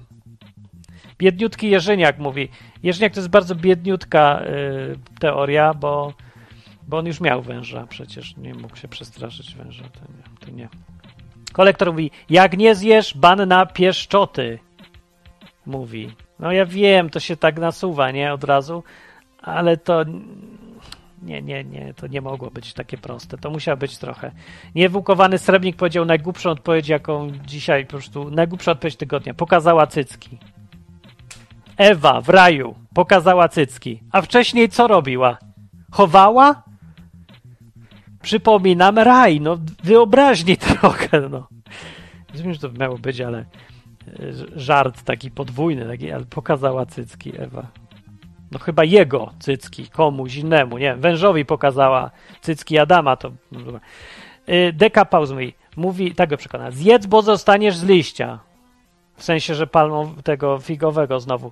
Biedniutki 1.18 1.70
Jerzyniak 1.70 2.20
mówi. 2.20 2.50
Jerzyniak 2.84 3.14
to 3.14 3.20
jest 3.20 3.30
bardzo 3.30 3.56
biedniutka 3.56 4.42
y, 4.42 5.20
teoria, 5.20 5.74
bo, 5.74 6.14
bo 6.88 6.98
on 6.98 7.06
już 7.06 7.22
miał 7.22 7.42
węża 7.42 7.88
przecież. 7.88 8.38
Nie 8.38 8.54
mógł 8.54 8.76
się 8.76 8.88
przestraszyć 8.88 9.56
węża. 9.56 9.84
To 9.84 10.00
nie. 10.00 10.38
To 10.40 10.52
nie. 10.52 10.70
Kolektor 11.54 11.92
mówi, 11.92 12.12
jak 12.30 12.58
nie 12.58 12.76
zjesz, 12.76 13.18
ban 13.18 13.48
na 13.48 13.66
pieszczoty. 13.66 14.60
Mówi. 15.66 16.12
No 16.40 16.52
ja 16.52 16.66
wiem, 16.66 17.10
to 17.10 17.20
się 17.20 17.38
tak 17.38 17.60
nasuwa, 17.60 18.12
nie? 18.12 18.34
Od 18.34 18.44
razu, 18.44 18.84
ale 19.42 19.78
to 19.78 20.06
nie, 21.22 21.42
nie, 21.42 21.64
nie, 21.64 21.94
to 21.94 22.08
nie 22.08 22.22
mogło 22.22 22.52
być 22.52 22.74
takie 22.74 22.98
proste. 22.98 23.38
To 23.38 23.50
musiał 23.50 23.78
być 23.78 23.98
trochę. 23.98 24.32
Niewukowany 24.76 25.38
srebrnik 25.38 25.76
powiedział 25.76 26.06
najgłupszą 26.06 26.50
odpowiedź, 26.50 26.88
jaką 26.88 27.32
dzisiaj 27.46 27.86
po 27.86 27.90
prostu, 27.92 28.32
najgłupsza 28.32 28.72
odpowiedź 28.72 28.96
tygodnia. 28.96 29.34
Pokazała 29.34 29.88
cycki. 29.88 30.38
Ewa 31.78 32.22
w 32.22 32.30
raju 32.30 32.76
pokazała 32.94 33.50
cycki. 33.50 34.04
A 34.12 34.22
wcześniej 34.22 34.70
co 34.70 34.88
robiła? 34.88 35.38
Chowała? 35.92 36.64
Przypominam 38.22 39.00
raj, 39.00 39.42
no 39.42 39.58
wyobraźni 39.84 40.58
trochę, 40.68 41.30
no. 41.30 41.48
Rozumiem, 42.32 42.54
że 42.54 42.60
to 42.60 42.70
miało 42.72 42.98
być, 42.98 43.22
ale 43.22 43.40
e, 43.40 43.46
żart 44.56 45.04
taki 45.04 45.32
podwójny, 45.32 45.86
taki, 45.86 46.12
ale 46.12 46.26
pokazała 46.26 46.86
cycki 46.86 47.42
Ewa. 47.42 47.68
No 48.52 48.60
chyba 48.60 48.84
jego 48.84 49.32
cycki, 49.40 49.88
komuś 49.88 50.36
innemu, 50.36 50.78
nie 50.78 50.86
wiem, 50.86 51.02
wężowi 51.02 51.46
pokazała 51.46 52.12
cycki 52.42 52.80
Adama, 52.80 53.16
to... 53.16 53.32
Y, 54.50 54.74
Deka 54.74 55.06
Pauz 55.06 55.32
mówi, 55.32 55.54
mówi, 55.76 56.16
tak 56.16 56.30
go 56.30 56.38
przekona, 56.38 56.72
zjedz, 56.72 57.06
bo 57.06 57.22
zostaniesz 57.22 57.76
z 57.76 57.84
liścia. 57.84 58.40
W 59.16 59.24
sensie, 59.24 59.56
że 59.56 59.68
palmą 59.68 60.16
tego 60.24 60.60
figowego 60.60 61.20
znowu. 61.20 61.52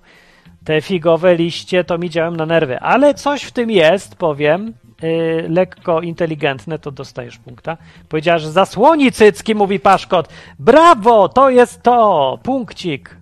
Te 0.65 0.81
figowe 0.81 1.35
liście 1.35 1.83
to 1.83 1.97
mi 1.97 2.09
działają 2.09 2.35
na 2.35 2.45
nerwy, 2.45 2.79
ale 2.79 3.13
coś 3.13 3.43
w 3.43 3.51
tym 3.51 3.71
jest, 3.71 4.15
powiem, 4.15 4.73
yy, 5.01 5.45
lekko 5.49 6.01
inteligentne, 6.01 6.79
to 6.79 6.91
dostajesz 6.91 7.37
punkta. 7.37 7.77
Powiedziała, 8.09 8.39
że 8.39 8.51
zasłoni 8.51 9.11
cycki, 9.11 9.55
mówi 9.55 9.79
Paszkot. 9.79 10.29
Brawo, 10.59 11.29
to 11.29 11.49
jest 11.49 11.83
to, 11.83 12.39
punkcik. 12.43 13.17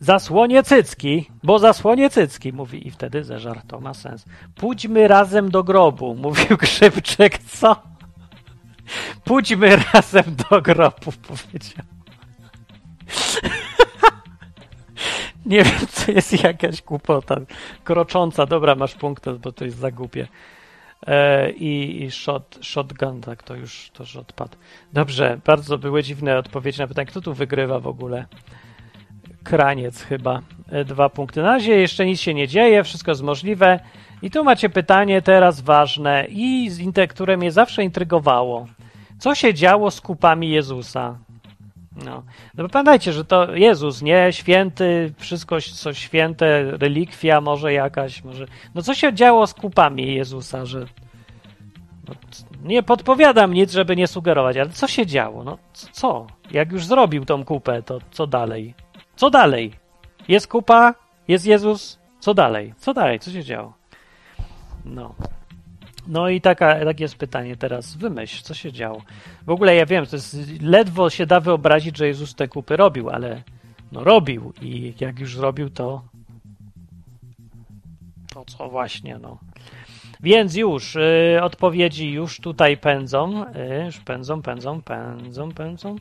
Zasłonie 0.00 0.62
cycki, 0.62 1.30
bo 1.42 1.58
zasłonie 1.58 2.10
cycki, 2.10 2.52
mówi 2.52 2.88
i 2.88 2.90
wtedy 2.90 3.24
zeżar, 3.24 3.62
to 3.68 3.80
ma 3.80 3.94
sens. 3.94 4.24
Pójdźmy 4.54 5.08
razem 5.08 5.50
do 5.50 5.64
grobu, 5.64 6.14
mówił 6.22 6.56
Grzybczek, 6.56 7.38
co? 7.38 7.76
Pójdźmy 9.24 9.76
razem 9.76 10.24
do 10.50 10.62
grobu, 10.62 11.12
powiedział. 11.28 11.84
Nie 15.46 15.64
wiem, 15.64 15.86
to 15.96 16.12
jest 16.12 16.42
jakaś 16.42 16.82
głupota. 16.82 17.36
Krocząca, 17.84 18.46
dobra, 18.46 18.74
masz 18.74 18.94
punkt, 18.94 19.30
bo 19.30 19.52
to 19.52 19.64
jest 19.64 19.78
za 19.78 19.90
głupie. 19.90 20.28
E, 21.06 21.50
I, 21.50 22.02
i 22.02 22.10
shot, 22.10 22.58
shotgun, 22.62 23.20
tak, 23.20 23.42
to 23.42 23.54
już, 23.54 23.90
to 23.92 24.02
już 24.02 24.16
odpadł. 24.16 24.56
Dobrze, 24.92 25.40
bardzo 25.46 25.78
były 25.78 26.02
dziwne 26.02 26.38
odpowiedzi 26.38 26.80
na 26.80 26.86
pytanie, 26.86 27.06
kto 27.06 27.20
tu 27.20 27.34
wygrywa 27.34 27.80
w 27.80 27.86
ogóle. 27.86 28.26
Kraniec 29.50 30.02
chyba. 30.02 30.40
E, 30.68 30.84
dwa 30.84 31.08
punkty. 31.08 31.42
Na 31.42 31.52
razie 31.52 31.72
jeszcze 31.72 32.06
nic 32.06 32.20
się 32.20 32.34
nie 32.34 32.48
dzieje, 32.48 32.84
wszystko 32.84 33.10
jest 33.10 33.22
możliwe. 33.22 33.80
I 34.22 34.30
tu 34.30 34.44
macie 34.44 34.68
pytanie 34.68 35.22
teraz 35.22 35.60
ważne 35.60 36.26
i 36.28 36.70
które 37.08 37.36
mnie 37.36 37.52
zawsze 37.52 37.84
intrygowało. 37.84 38.66
Co 39.18 39.34
się 39.34 39.54
działo 39.54 39.90
z 39.90 40.00
kupami 40.00 40.50
Jezusa? 40.50 41.18
No. 42.04 42.22
no 42.54 42.68
pamiętajcie, 42.68 43.12
że 43.12 43.24
to 43.24 43.54
Jezus, 43.54 44.02
nie? 44.02 44.32
Święty, 44.32 45.12
wszystko 45.18 45.56
co 45.60 45.94
święte, 45.94 46.76
relikwia 46.76 47.40
może 47.40 47.72
jakaś, 47.72 48.24
może... 48.24 48.46
No 48.74 48.82
co 48.82 48.94
się 48.94 49.14
działo 49.14 49.46
z 49.46 49.54
kupami 49.54 50.14
Jezusa, 50.14 50.66
że... 50.66 50.86
No, 52.08 52.14
nie 52.64 52.82
podpowiadam 52.82 53.54
nic, 53.54 53.72
żeby 53.72 53.96
nie 53.96 54.06
sugerować, 54.06 54.56
ale 54.56 54.70
co 54.70 54.88
się 54.88 55.06
działo? 55.06 55.44
No 55.44 55.58
co? 55.72 56.26
Jak 56.50 56.72
już 56.72 56.86
zrobił 56.86 57.24
tą 57.24 57.44
kupę, 57.44 57.82
to 57.82 57.98
co 58.10 58.26
dalej? 58.26 58.74
Co 59.20 59.30
dalej? 59.30 59.72
Jest 60.28 60.46
kupa, 60.46 60.94
jest 61.28 61.46
Jezus, 61.46 61.98
co 62.20 62.34
dalej? 62.34 62.74
Co 62.78 62.94
dalej? 62.94 63.20
Co 63.20 63.30
się 63.30 63.44
działo? 63.44 63.72
No. 64.84 65.14
No 66.08 66.28
i 66.28 66.40
taka, 66.40 66.84
takie 66.84 67.04
jest 67.04 67.16
pytanie 67.16 67.56
teraz. 67.56 67.96
Wymyśl, 67.96 68.42
co 68.42 68.54
się 68.54 68.72
działo. 68.72 69.02
W 69.46 69.50
ogóle 69.50 69.74
ja 69.74 69.86
wiem, 69.86 70.06
to 70.06 70.16
jest, 70.16 70.36
ledwo 70.62 71.10
się 71.10 71.26
da 71.26 71.40
wyobrazić, 71.40 71.96
że 71.96 72.06
Jezus 72.06 72.34
te 72.34 72.48
kupy 72.48 72.76
robił, 72.76 73.10
ale 73.10 73.42
no 73.92 74.04
robił 74.04 74.52
i 74.62 74.94
jak 75.00 75.18
już 75.18 75.36
zrobił, 75.36 75.70
to 75.70 76.02
to 78.34 78.44
co 78.44 78.68
właśnie, 78.68 79.18
no. 79.18 79.38
Więc 80.20 80.56
już 80.56 80.96
y, 80.96 81.38
odpowiedzi 81.42 82.12
już 82.12 82.40
tutaj 82.40 82.76
pędzą, 82.76 83.44
y, 83.46 83.84
już 83.84 83.98
pędzą, 83.98 84.42
pędzą, 84.42 84.82
pędzą, 84.82 85.52
pędzą. 85.52 85.96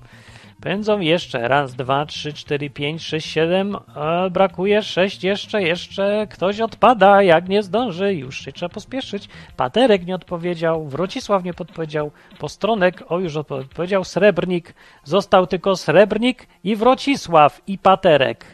Pędzą 0.61 0.99
jeszcze. 0.99 1.47
Raz, 1.47 1.75
dwa, 1.75 2.05
trzy, 2.05 2.33
cztery, 2.33 2.69
pięć, 2.69 3.03
sześć, 3.03 3.31
siedem. 3.31 3.75
E, 3.95 4.29
brakuje 4.29 4.83
sześć 4.83 5.23
jeszcze, 5.23 5.61
jeszcze. 5.61 6.27
Ktoś 6.29 6.59
odpada, 6.59 7.23
jak 7.23 7.49
nie 7.49 7.63
zdąży. 7.63 8.13
Już 8.13 8.41
się 8.45 8.51
trzeba 8.51 8.69
pospieszyć. 8.69 9.29
Paterek 9.57 10.05
nie 10.05 10.15
odpowiedział. 10.15 10.85
Wrocisław 10.85 11.43
nie 11.43 11.53
podpowiedział. 11.53 12.11
Postronek, 12.39 13.03
o 13.07 13.19
już 13.19 13.35
odpowiedział. 13.35 14.03
Srebrnik. 14.03 14.73
Został 15.03 15.47
tylko 15.47 15.75
Srebrnik 15.75 16.47
i 16.63 16.75
Wrocisław 16.75 17.61
i 17.67 17.77
Paterek. 17.77 18.45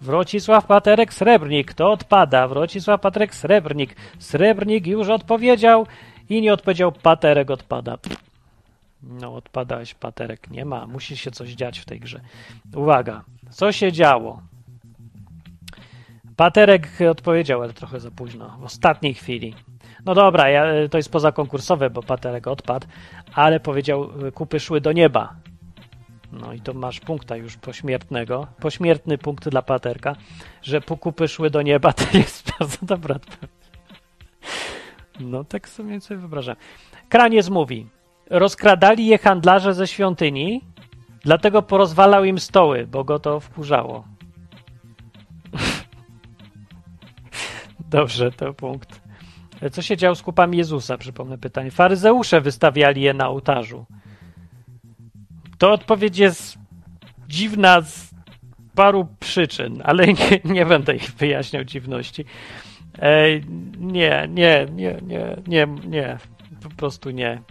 Wrocisław 0.00 0.66
Paterek 0.66 1.14
Srebrnik, 1.14 1.74
to 1.74 1.92
odpada. 1.92 2.48
Wrocisław 2.48 3.00
Paterek 3.00 3.34
Srebrnik. 3.34 3.96
Srebrnik 4.18 4.86
już 4.86 5.08
odpowiedział 5.08 5.86
i 6.28 6.42
nie 6.42 6.52
odpowiedział. 6.52 6.92
Paterek 6.92 7.50
odpada. 7.50 7.98
No, 9.02 9.34
odpadałeś, 9.34 9.94
paterek. 9.94 10.50
Nie 10.50 10.64
ma. 10.64 10.86
Musi 10.86 11.16
się 11.16 11.30
coś 11.30 11.50
dziać 11.50 11.78
w 11.78 11.84
tej 11.84 12.00
grze. 12.00 12.20
Uwaga. 12.74 13.24
Co 13.50 13.72
się 13.72 13.92
działo? 13.92 14.42
Paterek 16.36 16.88
odpowiedział, 17.10 17.62
ale 17.62 17.72
trochę 17.72 18.00
za 18.00 18.10
późno. 18.10 18.56
W 18.60 18.64
ostatniej 18.64 19.14
chwili. 19.14 19.54
No 20.04 20.14
dobra, 20.14 20.48
ja, 20.48 20.88
to 20.90 20.96
jest 20.96 21.12
pozakonkursowe, 21.12 21.90
bo 21.90 22.02
Paterek 22.02 22.46
odpadł, 22.46 22.86
ale 23.34 23.60
powiedział, 23.60 24.10
kupy 24.34 24.60
szły 24.60 24.80
do 24.80 24.92
nieba. 24.92 25.34
No 26.32 26.52
i 26.52 26.60
to 26.60 26.74
masz 26.74 27.00
punkta 27.00 27.36
już 27.36 27.56
pośmiertnego. 27.56 28.46
Pośmiertny 28.60 29.18
punkt 29.18 29.48
dla 29.48 29.62
Paterka, 29.62 30.16
że 30.62 30.80
kupy 30.80 31.28
szły 31.28 31.50
do 31.50 31.62
nieba, 31.62 31.92
to 32.12 32.18
jest 32.18 32.52
bardzo 32.58 32.86
dobra 32.86 33.14
odpowiedź. 33.14 33.58
No 35.20 35.44
tak 35.44 35.68
sobie 35.68 36.00
sobie 36.00 36.20
wyobrażam. 36.20 36.56
Kraniec 37.08 37.48
mówi, 37.48 37.86
rozkradali 38.30 39.06
je 39.06 39.18
handlarze 39.18 39.74
ze 39.74 39.86
świątyni, 39.86 40.64
dlatego 41.22 41.62
porozwalał 41.62 42.24
im 42.24 42.38
stoły, 42.38 42.86
bo 42.86 43.04
go 43.04 43.18
to 43.18 43.40
wkurzało. 43.40 44.04
Dobrze, 47.90 48.32
to 48.32 48.54
punkt. 48.54 49.00
Co 49.72 49.82
się 49.82 49.96
działo 49.96 50.14
z 50.14 50.22
kupami 50.22 50.58
Jezusa? 50.58 50.98
Przypomnę 50.98 51.38
pytanie. 51.38 51.70
Faryzeusze 51.70 52.40
wystawiali 52.40 53.02
je 53.02 53.14
na 53.14 53.28
ołtarzu. 53.28 53.86
To 55.58 55.72
odpowiedź 55.72 56.18
jest 56.18 56.58
dziwna 57.28 57.80
z 57.80 58.10
paru 58.74 59.08
przyczyn, 59.20 59.82
ale 59.84 60.06
nie, 60.18 60.40
nie 60.44 60.66
będę 60.66 60.96
ich 60.96 61.10
wyjaśniał 61.10 61.64
dziwności. 61.64 62.24
E, 62.98 63.40
nie, 63.78 64.28
nie, 64.30 64.66
nie, 64.72 65.00
nie, 65.02 65.36
nie, 65.46 65.66
nie. 65.86 66.18
Po 66.62 66.68
prostu 66.68 67.10
nie 67.10 67.42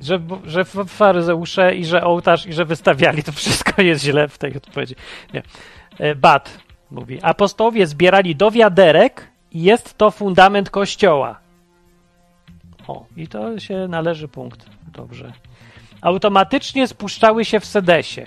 że, 0.00 0.20
że 0.44 0.64
faryzeusze 0.64 1.74
i 1.74 1.84
że 1.84 2.04
ołtarz 2.04 2.46
i 2.46 2.52
że 2.52 2.64
wystawiali, 2.64 3.22
to 3.22 3.32
wszystko 3.32 3.82
jest 3.82 4.04
źle 4.04 4.28
w 4.28 4.38
tej 4.38 4.56
odpowiedzi. 4.56 4.94
Nie. 5.34 5.42
E, 5.98 6.14
Bat 6.14 6.58
mówi, 6.90 7.18
apostołowie 7.22 7.86
zbierali 7.86 8.36
do 8.36 8.50
wiaderek 8.50 9.30
i 9.52 9.62
jest 9.62 9.98
to 9.98 10.10
fundament 10.10 10.70
kościoła. 10.70 11.40
O, 12.88 13.06
i 13.16 13.28
to 13.28 13.58
się 13.58 13.88
należy 13.88 14.28
punkt. 14.28 14.66
Dobrze. 14.92 15.32
Automatycznie 16.00 16.88
spuszczały 16.88 17.44
się 17.44 17.60
w 17.60 17.64
sedesie. 17.64 18.26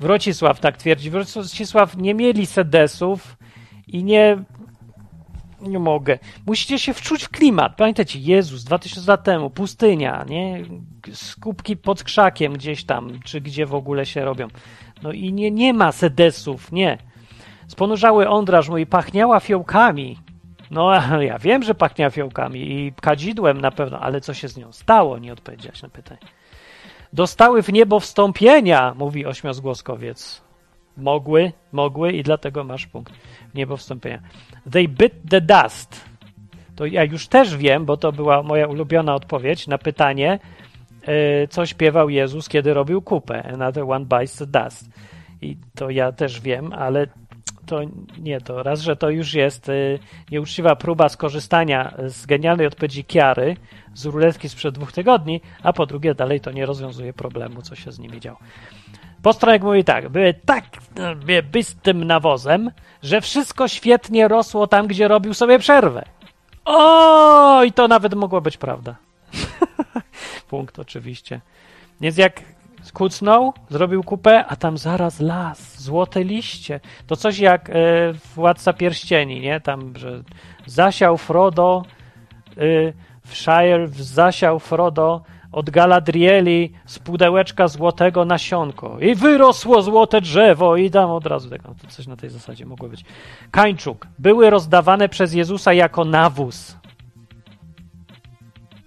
Wrocisław 0.00 0.60
tak 0.60 0.76
twierdzi. 0.76 1.10
Wrocisław 1.10 1.96
nie 1.96 2.14
mieli 2.14 2.46
sedesów 2.46 3.36
i 3.86 4.04
nie. 4.04 4.44
Nie 5.62 5.78
mogę. 5.78 6.18
Musicie 6.46 6.78
się 6.78 6.94
wczuć 6.94 7.24
w 7.24 7.28
klimat. 7.28 7.76
Pamiętajcie, 7.76 8.18
Jezus 8.18 8.64
2000 8.64 9.10
lat 9.10 9.24
temu, 9.24 9.50
pustynia, 9.50 10.24
nie? 10.28 10.64
Skupki 11.12 11.76
pod 11.76 12.04
krzakiem 12.04 12.52
gdzieś 12.52 12.84
tam, 12.84 13.20
czy 13.24 13.40
gdzie 13.40 13.66
w 13.66 13.74
ogóle 13.74 14.06
się 14.06 14.24
robią. 14.24 14.48
No 15.02 15.12
i 15.12 15.32
nie, 15.32 15.50
nie 15.50 15.74
ma 15.74 15.92
sedesów, 15.92 16.72
nie. 16.72 16.98
Sponurzały 17.68 18.28
ondraż 18.28 18.68
mój 18.68 18.86
pachniała 18.86 19.40
fiołkami. 19.40 20.18
No, 20.70 20.92
ja 21.20 21.38
wiem, 21.38 21.62
że 21.62 21.74
pachniała 21.74 22.10
fiołkami 22.10 22.72
i 22.72 22.92
kadzidłem 23.00 23.60
na 23.60 23.70
pewno, 23.70 24.00
ale 24.00 24.20
co 24.20 24.34
się 24.34 24.48
z 24.48 24.56
nią 24.56 24.72
stało? 24.72 25.18
Nie 25.18 25.32
odpowiedziałeś 25.32 25.82
na 25.82 25.88
pytanie. 25.88 26.20
Dostały 27.12 27.62
w 27.62 27.72
niebo 27.72 28.00
wstąpienia, 28.00 28.94
mówi 28.98 29.26
ośmiozgłoskowiec. 29.26 30.42
Mogły, 30.96 31.52
mogły 31.72 32.12
i 32.12 32.22
dlatego 32.22 32.64
masz 32.64 32.86
punkt. 32.86 33.12
W 33.50 33.54
niebo 33.54 33.76
wstąpienia. 33.76 34.20
They 34.72 34.88
bit 34.88 35.12
the 35.30 35.40
dust. 35.40 36.04
To 36.76 36.86
ja 36.86 37.04
już 37.04 37.28
też 37.28 37.56
wiem, 37.56 37.84
bo 37.84 37.96
to 37.96 38.12
była 38.12 38.42
moja 38.42 38.66
ulubiona 38.66 39.14
odpowiedź 39.14 39.66
na 39.66 39.78
pytanie, 39.78 40.38
yy, 41.06 41.48
co 41.48 41.66
śpiewał 41.66 42.10
Jezus, 42.10 42.48
kiedy 42.48 42.74
robił 42.74 43.02
kupę. 43.02 43.42
Another 43.52 43.84
one 43.84 44.04
bites 44.04 44.36
the 44.36 44.46
dust. 44.46 44.90
I 45.42 45.56
to 45.74 45.90
ja 45.90 46.12
też 46.12 46.40
wiem, 46.40 46.72
ale 46.72 47.06
to 47.66 47.80
nie, 48.18 48.40
to 48.40 48.62
raz, 48.62 48.80
że 48.80 48.96
to 48.96 49.10
już 49.10 49.34
jest 49.34 49.68
y, 49.68 49.98
nieuczciwa 50.30 50.76
próba 50.76 51.08
skorzystania 51.08 51.94
z 52.06 52.26
genialnej 52.26 52.66
odpowiedzi 52.66 53.04
Kiary 53.04 53.56
z 53.94 54.04
ruletki 54.04 54.48
sprzed 54.48 54.74
dwóch 54.74 54.92
tygodni, 54.92 55.40
a 55.62 55.72
po 55.72 55.86
drugie 55.86 56.14
dalej 56.14 56.40
to 56.40 56.50
nie 56.50 56.66
rozwiązuje 56.66 57.12
problemu, 57.12 57.62
co 57.62 57.74
się 57.74 57.92
z 57.92 57.98
nimi 57.98 58.20
działo. 58.20 58.38
Postronek 59.22 59.62
mówi 59.62 59.84
tak, 59.84 60.08
były 60.08 60.34
tak 60.34 60.64
y, 61.28 61.42
bystym 61.42 62.04
nawozem, 62.04 62.70
że 63.02 63.20
wszystko 63.20 63.68
świetnie 63.68 64.28
rosło 64.28 64.66
tam, 64.66 64.86
gdzie 64.86 65.08
robił 65.08 65.34
sobie 65.34 65.58
przerwę. 65.58 66.04
O, 66.64 67.64
i 67.64 67.72
to 67.72 67.88
nawet 67.88 68.14
mogło 68.14 68.40
być 68.40 68.56
prawda. 68.56 68.96
Punkt 70.50 70.78
oczywiście. 70.78 71.40
Więc 72.00 72.16
jak 72.16 72.42
kucnął, 72.92 73.52
zrobił 73.70 74.02
kupę, 74.02 74.44
a 74.46 74.56
tam 74.56 74.78
zaraz 74.78 75.20
las, 75.20 75.82
złote 75.82 76.24
liście. 76.24 76.80
To 77.06 77.16
coś 77.16 77.38
jak 77.38 77.70
e, 77.70 77.72
Władca 78.34 78.72
Pierścieni, 78.72 79.40
nie? 79.40 79.60
Tam, 79.60 79.92
że 79.96 80.22
zasiał 80.66 81.18
Frodo 81.18 81.82
e, 82.50 82.60
w 83.24 83.36
Shire, 83.36 83.88
zasiał 83.88 84.58
Frodo 84.58 85.22
od 85.52 85.70
Galadrieli 85.70 86.72
z 86.86 86.98
pudełeczka 86.98 87.68
złotego 87.68 88.24
nasionko 88.24 88.98
i 89.00 89.14
wyrosło 89.14 89.82
złote 89.82 90.20
drzewo 90.20 90.76
i 90.76 90.90
dam 90.90 91.10
od 91.10 91.26
razu 91.26 91.50
tego. 91.50 91.74
To 91.82 91.88
coś 91.88 92.06
na 92.06 92.16
tej 92.16 92.30
zasadzie 92.30 92.66
mogło 92.66 92.88
być. 92.88 93.04
Kańczuk. 93.50 94.06
Były 94.18 94.50
rozdawane 94.50 95.08
przez 95.08 95.34
Jezusa 95.34 95.72
jako 95.72 96.04
nawóz. 96.04 96.76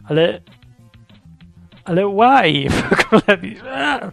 Ale 0.10 0.42
ale 1.86 2.08
why? 2.08 2.70
W 2.80 3.14
ogóle... 3.14 3.38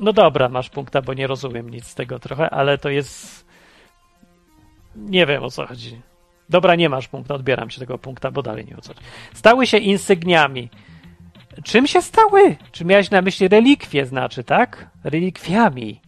No 0.00 0.12
dobra, 0.12 0.48
masz 0.48 0.70
punkta, 0.70 1.02
bo 1.02 1.14
nie 1.14 1.26
rozumiem 1.26 1.70
nic 1.70 1.86
z 1.86 1.94
tego 1.94 2.18
trochę, 2.18 2.50
ale 2.50 2.78
to 2.78 2.88
jest... 2.88 3.46
Nie 4.96 5.26
wiem 5.26 5.42
o 5.42 5.50
co 5.50 5.66
chodzi. 5.66 6.00
Dobra, 6.48 6.74
nie 6.74 6.88
masz 6.88 7.08
punkta, 7.08 7.34
odbieram 7.34 7.70
ci 7.70 7.80
tego 7.80 7.98
punkta, 7.98 8.30
bo 8.30 8.42
dalej 8.42 8.64
nie 8.64 8.76
o 8.76 8.80
co. 8.80 8.94
Stały 9.34 9.66
się 9.66 9.78
insygniami. 9.78 10.70
Czym 11.64 11.86
się 11.86 12.02
stały? 12.02 12.56
Czy 12.72 12.84
miałeś 12.84 13.10
na 13.10 13.22
myśli 13.22 13.48
relikwie, 13.48 14.06
znaczy, 14.06 14.44
tak? 14.44 14.90
Relikwiami. 15.04 16.00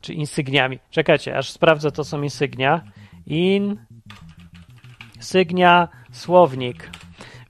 Czy 0.00 0.14
insygniami. 0.14 0.78
Czekajcie, 0.90 1.38
aż 1.38 1.50
sprawdzę, 1.50 1.92
to 1.92 2.04
są 2.04 2.22
insygnia. 2.22 2.82
In... 3.26 3.76
Sygnia, 5.20 5.88
słownik. 6.12 6.90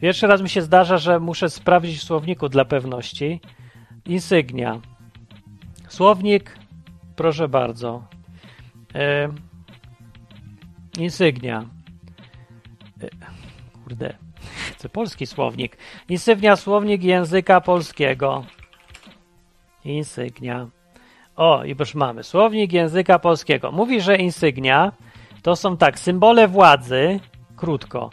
Pierwszy 0.01 0.27
raz 0.27 0.43
mi 0.43 0.49
się 0.49 0.63
zdarza, 0.63 0.99
że 0.99 1.21
muszę 1.21 1.51
sprawdzić 1.51 1.99
w 1.99 2.03
słowniku 2.03 2.49
dla 2.49 2.65
pewności. 2.65 3.41
Insygnia. 4.07 4.81
Słownik, 5.89 6.59
proszę 7.17 7.49
bardzo. 7.49 8.05
Insygnia. 10.99 11.67
E, 13.03 13.09
kurde, 13.85 14.15
polski 14.89 15.27
słownik. 15.27 15.77
Insygnia, 16.09 16.57
słownik 16.57 17.05
języka 17.05 17.61
polskiego. 17.61 18.45
Insygnia. 19.85 20.69
O, 21.37 21.65
i 21.65 21.75
już 21.79 21.95
mamy. 21.95 22.23
Słownik 22.23 22.73
języka 22.73 23.19
polskiego. 23.19 23.73
Mówi, 23.73 24.01
że 24.01 24.17
insygnia 24.17 24.93
to 25.43 25.57
są 25.57 25.77
tak, 25.77 25.99
symbole 25.99 26.49
władzy, 26.49 27.21
krótko. 27.57 28.11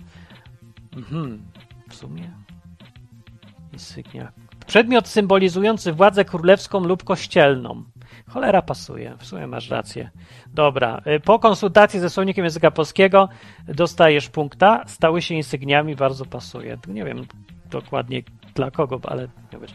Mhm 0.98 1.50
w 1.90 1.96
sumie. 1.96 2.32
Insygnia. 3.74 4.32
Przedmiot 4.68 5.08
symbolizujący 5.08 5.94
władzę 5.94 6.26
królewską 6.26 6.80
lub 6.80 7.04
kościelną. 7.04 7.84
Cholera 8.30 8.62
pasuje, 8.62 9.16
w 9.18 9.26
sumie 9.26 9.48
masz 9.48 9.70
rację. 9.70 10.10
Dobra, 10.54 11.02
y, 11.08 11.20
po 11.20 11.40
konsultacji 11.40 12.00
ze 12.00 12.10
słownikiem 12.10 12.44
języka 12.44 12.72
polskiego 12.72 13.30
dostajesz 13.68 14.30
punkta, 14.30 14.84
stały 14.88 15.22
się 15.22 15.36
insygniami, 15.36 15.96
bardzo 15.96 16.26
pasuje. 16.26 16.78
Nie 16.88 17.06
wiem 17.06 17.26
dokładnie 17.72 18.22
dla 18.56 18.72
kogo, 18.72 19.00
ale 19.04 19.22
nie 19.22 19.60
wiem. 19.60 19.70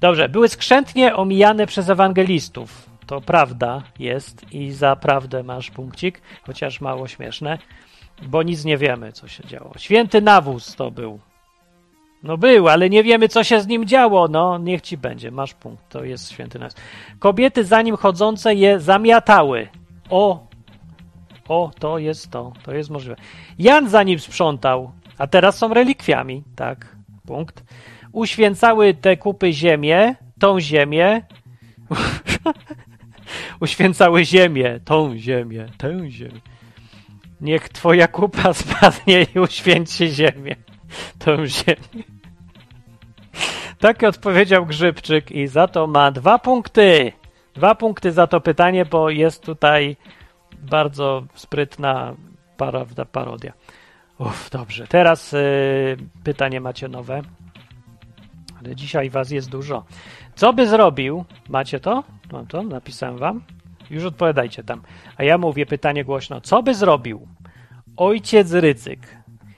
Dobrze, 0.00 0.28
były 0.28 0.48
skrzętnie 0.48 1.16
omijane 1.16 1.66
przez 1.66 1.88
ewangelistów. 1.88 2.90
To 3.06 3.20
prawda 3.20 3.82
jest 3.98 4.52
i 4.52 4.72
za 4.72 4.96
prawdę 4.96 5.42
masz 5.42 5.70
punkcik, 5.70 6.22
chociaż 6.46 6.80
mało 6.80 7.08
śmieszne, 7.08 7.58
bo 8.22 8.42
nic 8.42 8.64
nie 8.64 8.78
wiemy, 8.78 9.12
co 9.12 9.28
się 9.28 9.44
działo. 9.44 9.72
Święty 9.78 10.22
nawóz 10.22 10.76
to 10.76 10.90
był. 10.90 11.20
No 12.24 12.38
był, 12.38 12.68
ale 12.68 12.90
nie 12.90 13.02
wiemy, 13.02 13.28
co 13.28 13.44
się 13.44 13.60
z 13.60 13.66
nim 13.66 13.86
działo. 13.86 14.28
No, 14.28 14.58
niech 14.58 14.82
ci 14.82 14.96
będzie, 14.96 15.30
masz 15.30 15.54
punkt, 15.54 15.88
to 15.88 16.04
jest 16.04 16.30
święty 16.30 16.58
nas. 16.58 16.74
Kobiety 17.18 17.64
za 17.64 17.82
nim 17.82 17.96
chodzące 17.96 18.54
je 18.54 18.80
zamiatały. 18.80 19.68
O, 20.10 20.46
o, 21.48 21.70
to 21.78 21.98
jest 21.98 22.30
to, 22.30 22.52
to 22.62 22.74
jest 22.74 22.90
możliwe. 22.90 23.16
Jan 23.58 23.88
za 23.88 24.02
nim 24.02 24.18
sprzątał, 24.18 24.92
a 25.18 25.26
teraz 25.26 25.58
są 25.58 25.74
relikwiami, 25.74 26.44
tak, 26.56 26.96
punkt. 27.26 27.64
Uświęcały 28.12 28.94
te 28.94 29.16
kupy 29.16 29.52
ziemię, 29.52 30.14
tą 30.38 30.60
ziemię. 30.60 31.22
Uświęcały 33.60 34.24
ziemię, 34.24 34.80
tą 34.84 35.16
ziemię, 35.16 35.66
tę 35.78 36.10
ziemię. 36.10 36.40
Niech 37.40 37.68
twoja 37.68 38.08
kupa 38.08 38.52
spadnie 38.62 39.26
i 39.34 39.38
uświęci 39.38 40.08
ziemię, 40.08 40.56
tą 41.18 41.46
ziemię. 41.46 42.13
Tak 43.78 44.02
odpowiedział 44.02 44.66
Grzybczyk 44.66 45.30
i 45.30 45.46
za 45.46 45.68
to 45.68 45.86
ma 45.86 46.10
dwa 46.10 46.38
punkty. 46.38 47.12
Dwa 47.54 47.74
punkty 47.74 48.12
za 48.12 48.26
to 48.26 48.40
pytanie, 48.40 48.84
bo 48.84 49.10
jest 49.10 49.42
tutaj 49.42 49.96
bardzo 50.58 51.24
sprytna 51.34 52.14
prawda, 52.56 53.04
parodia. 53.04 53.52
Uff, 54.18 54.50
dobrze. 54.50 54.86
Teraz 54.86 55.32
y, 55.32 55.96
pytanie 56.24 56.60
macie 56.60 56.88
nowe. 56.88 57.22
Ale 58.60 58.76
dzisiaj 58.76 59.10
was 59.10 59.30
jest 59.30 59.50
dużo. 59.50 59.84
Co 60.34 60.52
by 60.52 60.66
zrobił? 60.68 61.24
Macie 61.48 61.80
to? 61.80 62.04
Mam 62.32 62.46
to? 62.46 62.62
Napisałem 62.62 63.18
wam. 63.18 63.42
Już 63.90 64.04
odpowiadajcie 64.04 64.64
tam. 64.64 64.82
A 65.16 65.24
ja 65.24 65.38
mówię 65.38 65.66
pytanie 65.66 66.04
głośno. 66.04 66.40
Co 66.40 66.62
by 66.62 66.74
zrobił 66.74 67.28
ojciec 67.96 68.52
Rycyk, 68.52 69.00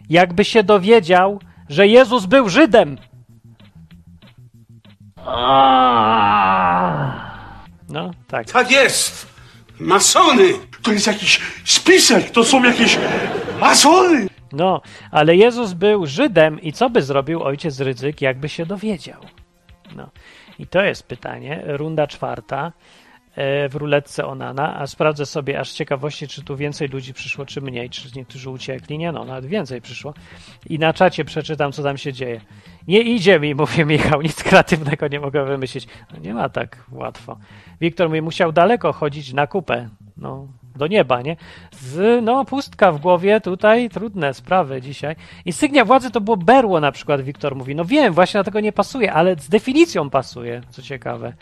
jakby 0.09 0.45
się 0.45 0.63
dowiedział, 0.63 1.41
że 1.69 1.87
Jezus 1.87 2.27
był 2.27 2.49
Żydem? 2.49 2.97
No, 7.89 8.11
tak. 8.28 8.47
Tak 8.53 8.70
jest! 8.70 9.27
Masony! 9.81 10.53
To 10.82 10.93
jest 10.93 11.07
jakiś 11.07 11.40
spisek, 11.65 12.31
to 12.31 12.44
są 12.44 12.62
jakieś 12.65 12.98
masony! 13.61 14.27
No, 14.53 14.81
ale 15.11 15.36
Jezus 15.36 15.73
był 15.73 16.07
Żydem 16.07 16.61
i 16.61 16.73
co 16.73 16.90
by 16.90 17.03
zrobił 17.03 17.43
ojciec 17.43 17.81
Rydzyk, 17.81 18.20
jakby 18.23 18.48
się 18.48 18.66
dowiedział? 18.66 19.20
No. 19.97 20.11
I 20.59 20.66
to 20.66 20.82
jest 20.82 21.03
pytanie. 21.03 21.62
Runda 21.66 22.07
czwarta 22.07 22.73
w 23.71 23.75
ruletce 23.75 24.27
Onana, 24.27 24.79
a 24.79 24.87
sprawdzę 24.87 25.27
sobie 25.27 25.61
aż 25.61 25.73
ciekawości, 25.73 26.29
czy 26.29 26.43
tu 26.43 26.57
więcej 26.57 26.89
ludzi 26.89 27.15
przyszło, 27.15 27.47
czy 27.47 27.61
mniej, 27.61 27.91
czy 27.91 28.09
niektórzy 28.17 28.51
uciekli. 28.51 28.99
Nie 28.99 29.13
no, 29.13 29.25
nawet 29.25 29.47
więcej 29.47 29.81
przyszło. 29.81 30.15
I 30.67 30.79
na 30.79 30.93
czacie 30.93 31.25
przeczytam, 31.25 31.73
co 31.73 31.83
tam 31.83 31.99
się 31.99 32.13
dzieje. 32.13 32.41
Nie 32.89 33.01
idzie 33.01 33.41
mi, 33.41 33.55
mówi 33.65 33.85
Michał, 33.85 34.23
nic 34.23 34.43
kreatywnego 34.43 35.09
nie 35.09 35.21
mogę 35.21 35.45
wymyślić. 35.45 35.89
No 36.13 36.19
nie 36.19 36.35
ma 36.35 36.49
tak 36.49 36.85
łatwo. 36.93 37.39
Wiktor 37.81 38.09
mówi, 38.09 38.23
musiał 38.23 38.53
daleko 38.53 38.93
chodzić 38.93 39.33
na 39.33 39.47
kupę. 39.47 39.89
No, 40.17 40.49
do 40.77 40.87
nieba, 40.87 41.23
nie? 41.23 41.37
Z, 41.73 42.25
no, 42.25 42.45
pustka 42.45 42.93
w 42.93 43.01
głowie, 43.01 43.41
tutaj 43.41 43.91
trudne 43.91 44.35
sprawy 44.35 44.83
dzisiaj. 44.83 45.17
Insygnia 45.45 45.85
władzy 45.85 46.11
to 46.11 46.21
było 46.21 46.37
berło 46.37 46.81
na 46.81 46.93
przykład, 46.93 47.21
Wiktor 47.21 47.57
mówi. 47.57 47.75
No 47.75 47.85
wiem, 47.85 48.15
właśnie 48.15 48.39
dlatego 48.39 48.61
nie 48.61 48.73
pasuje, 48.73 49.13
ale 49.13 49.37
z 49.37 49.49
definicją 49.49 50.11
pasuje, 50.11 50.61
co 50.71 50.83
ciekawe. 50.83 51.33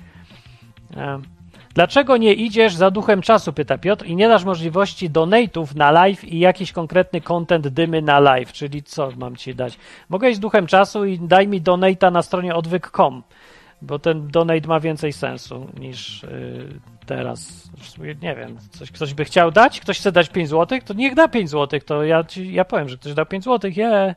Dlaczego 1.75 2.17
nie 2.17 2.35
idziesz 2.35 2.75
za 2.75 2.91
duchem 2.91 3.23
czasu, 3.23 3.53
pyta 3.53 3.79
Piotr, 3.79 4.07
i 4.07 4.17
nie 4.17 4.29
dasz 4.29 4.45
możliwości 4.45 5.11
donate'ów 5.11 5.77
na 5.77 5.91
live 5.91 6.25
i 6.25 6.39
jakiś 6.39 6.73
konkretny 6.73 7.21
content 7.21 7.69
dymy 7.69 8.03
na 8.03 8.21
live, 8.21 8.53
czyli 8.53 8.83
co 8.83 9.11
mam 9.17 9.37
ci 9.37 9.55
dać? 9.55 9.79
Mogę 10.09 10.31
iść 10.31 10.39
duchem 10.39 10.67
czasu 10.67 11.05
i 11.05 11.19
daj 11.19 11.49
mi 11.49 11.63
donate'a 11.63 12.13
na 12.13 12.23
stronie 12.23 12.55
odwyk.com, 12.55 13.23
bo 13.83 13.99
ten 13.99 14.29
donate 14.29 14.69
ma 14.69 14.81
więcej 14.81 15.13
sensu 15.13 15.67
niż 15.81 16.23
yy, 16.23 16.29
teraz. 17.07 17.71
Nie 18.23 18.35
wiem, 18.35 18.59
coś, 18.71 18.91
ktoś 18.91 19.15
by 19.15 19.25
chciał 19.25 19.51
dać? 19.51 19.81
Ktoś 19.81 19.99
chce 19.99 20.13
dać 20.13 20.29
5 20.29 20.49
zł? 20.49 20.79
To 20.85 20.95
niech 20.95 21.15
da 21.15 21.29
5 21.29 21.51
zł, 21.51 21.81
to 21.87 22.05
ja, 22.05 22.25
ci, 22.25 22.53
ja 22.53 22.65
powiem, 22.65 22.89
że 22.89 22.97
ktoś 22.97 23.15
dał 23.15 23.27
5 23.27 23.45
zł, 23.45 23.71
je. 23.77 24.15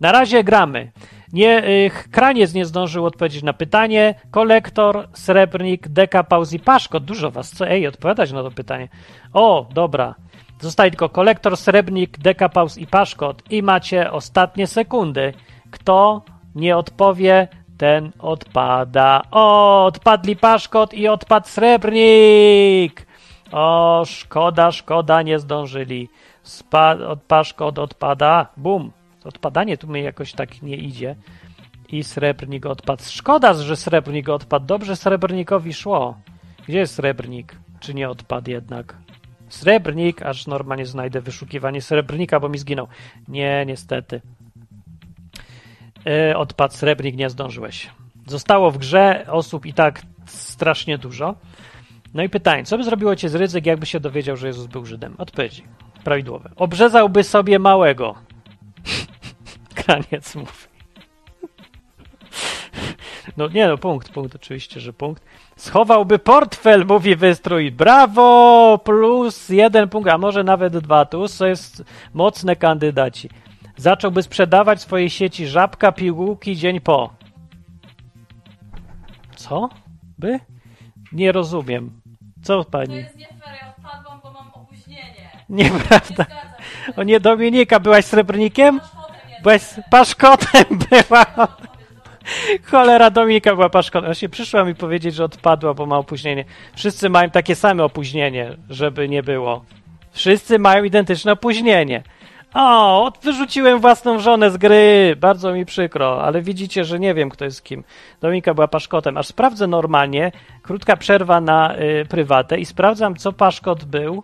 Na 0.00 0.12
razie 0.12 0.44
gramy. 0.44 0.92
Nie, 1.32 1.68
y, 1.68 1.90
Kraniec 2.10 2.54
nie 2.54 2.64
zdążył 2.64 3.06
odpowiedzieć 3.06 3.42
na 3.42 3.52
pytanie. 3.52 4.14
Kolektor, 4.30 5.08
Srebrnik, 5.12 5.88
Deka, 5.88 6.24
Pauz 6.24 6.52
i 6.52 6.60
Paszkot. 6.60 7.04
Dużo 7.04 7.30
was. 7.30 7.50
Co? 7.50 7.68
Ej, 7.68 7.86
odpowiadać 7.86 8.32
na 8.32 8.42
to 8.42 8.50
pytanie. 8.50 8.88
O, 9.32 9.66
dobra. 9.74 10.14
Zostaje 10.60 10.90
tylko 10.90 11.08
Kolektor, 11.08 11.56
Srebrnik, 11.56 12.18
Deka, 12.18 12.48
Pauz 12.48 12.78
i 12.78 12.86
Paszkot. 12.86 13.42
I 13.50 13.62
macie 13.62 14.12
ostatnie 14.12 14.66
sekundy. 14.66 15.32
Kto 15.70 16.22
nie 16.54 16.76
odpowie, 16.76 17.48
ten 17.78 18.12
odpada. 18.18 19.22
O, 19.30 19.84
odpadli 19.84 20.36
Paszkot 20.36 20.94
i 20.94 21.08
odpadł 21.08 21.48
Srebrnik. 21.48 23.06
O, 23.52 24.02
szkoda, 24.06 24.72
szkoda, 24.72 25.22
nie 25.22 25.38
zdążyli. 25.38 26.08
Spa, 26.42 26.96
od 27.08 27.22
Paszkot 27.22 27.78
odpada. 27.78 28.46
Bum. 28.56 28.99
Odpadanie 29.24 29.78
tu 29.78 29.88
mi 29.88 30.02
jakoś 30.02 30.32
tak 30.32 30.62
nie 30.62 30.76
idzie. 30.76 31.16
I 31.88 32.04
srebrnik 32.04 32.66
odpadł. 32.66 33.02
Szkoda, 33.06 33.54
że 33.54 33.76
srebrnik 33.76 34.28
odpadł. 34.28 34.66
Dobrze 34.66 34.96
srebrnikowi 34.96 35.72
szło. 35.72 36.18
Gdzie 36.68 36.78
jest 36.78 36.94
srebrnik? 36.94 37.56
Czy 37.80 37.94
nie 37.94 38.08
odpadł 38.08 38.50
jednak? 38.50 38.96
Srebrnik, 39.48 40.22
aż 40.22 40.46
normalnie 40.46 40.86
znajdę 40.86 41.20
wyszukiwanie 41.20 41.82
srebrnika, 41.82 42.40
bo 42.40 42.48
mi 42.48 42.58
zginął. 42.58 42.88
Nie, 43.28 43.64
niestety. 43.66 44.20
E, 46.06 46.36
odpadł 46.36 46.74
srebrnik, 46.74 47.16
nie 47.16 47.30
zdążyłeś. 47.30 47.90
Zostało 48.26 48.70
w 48.70 48.78
grze 48.78 49.26
osób 49.28 49.66
i 49.66 49.74
tak 49.74 50.02
strasznie 50.26 50.98
dużo. 50.98 51.34
No 52.14 52.22
i 52.22 52.28
pytanie, 52.28 52.64
co 52.64 52.78
by 52.78 52.84
zrobiło 52.84 53.16
cię 53.16 53.28
z 53.28 53.34
ryzyk, 53.34 53.66
jakby 53.66 53.86
się 53.86 54.00
dowiedział, 54.00 54.36
że 54.36 54.46
Jezus 54.46 54.66
był 54.66 54.86
Żydem? 54.86 55.14
Odpowiedzi 55.18 55.64
prawidłowe. 56.04 56.50
Obrzezałby 56.56 57.24
sobie 57.24 57.58
małego. 57.58 58.14
Kraniec 59.74 60.34
mówi. 60.34 60.70
No 63.36 63.48
nie 63.48 63.68
no, 63.68 63.78
punkt, 63.78 64.12
punkt, 64.12 64.34
oczywiście, 64.34 64.80
że 64.80 64.92
punkt. 64.92 65.24
Schowałby 65.56 66.18
portfel, 66.18 66.86
mówi 66.86 67.16
wystrój. 67.16 67.70
Brawo! 67.70 68.80
Plus 68.84 69.48
jeden 69.48 69.88
punkt, 69.88 70.10
a 70.10 70.18
może 70.18 70.44
nawet 70.44 70.78
dwa. 70.78 71.04
Tu 71.04 71.26
jest 71.40 71.84
mocne 72.14 72.56
kandydaci. 72.56 73.30
Zacząłby 73.76 74.22
sprzedawać 74.22 74.80
swojej 74.80 75.10
sieci 75.10 75.46
żabka, 75.46 75.92
pigułki 75.92 76.56
dzień 76.56 76.80
po. 76.80 77.14
Co? 79.36 79.68
By? 80.18 80.40
Nie 81.12 81.32
rozumiem. 81.32 82.00
Co 82.42 82.64
pani? 82.64 83.04
Nieprawda. 85.50 86.26
O 86.96 87.02
nie, 87.02 87.20
Dominika, 87.20 87.80
byłaś 87.80 88.04
srebrnikiem? 88.04 88.80
Byłaś 89.42 89.62
paszkotem 89.90 90.64
była. 90.90 91.26
Cholera, 92.64 93.10
Dominika 93.10 93.54
była 93.54 93.68
paszkotem. 93.68 94.06
Właśnie 94.06 94.28
przyszła 94.28 94.64
mi 94.64 94.74
powiedzieć, 94.74 95.14
że 95.14 95.24
odpadła, 95.24 95.74
bo 95.74 95.86
ma 95.86 95.98
opóźnienie. 95.98 96.44
Wszyscy 96.74 97.10
mają 97.10 97.30
takie 97.30 97.54
same 97.54 97.84
opóźnienie, 97.84 98.56
żeby 98.70 99.08
nie 99.08 99.22
było. 99.22 99.64
Wszyscy 100.12 100.58
mają 100.58 100.84
identyczne 100.84 101.32
opóźnienie. 101.32 102.02
O, 102.54 103.12
wyrzuciłem 103.22 103.80
własną 103.80 104.18
żonę 104.18 104.50
z 104.50 104.56
gry. 104.56 105.16
Bardzo 105.16 105.52
mi 105.52 105.66
przykro, 105.66 106.24
ale 106.24 106.42
widzicie, 106.42 106.84
że 106.84 106.98
nie 106.98 107.14
wiem, 107.14 107.30
kto 107.30 107.44
jest 107.44 107.64
kim. 107.64 107.84
Dominika 108.20 108.54
była 108.54 108.68
paszkotem. 108.68 109.16
Aż 109.16 109.26
sprawdzę 109.26 109.66
normalnie. 109.66 110.32
Krótka 110.62 110.96
przerwa 110.96 111.40
na 111.40 111.76
y, 111.76 112.06
prywatę 112.08 112.58
i 112.58 112.64
sprawdzam, 112.64 113.16
co 113.16 113.32
paszkot 113.32 113.84
był. 113.84 114.22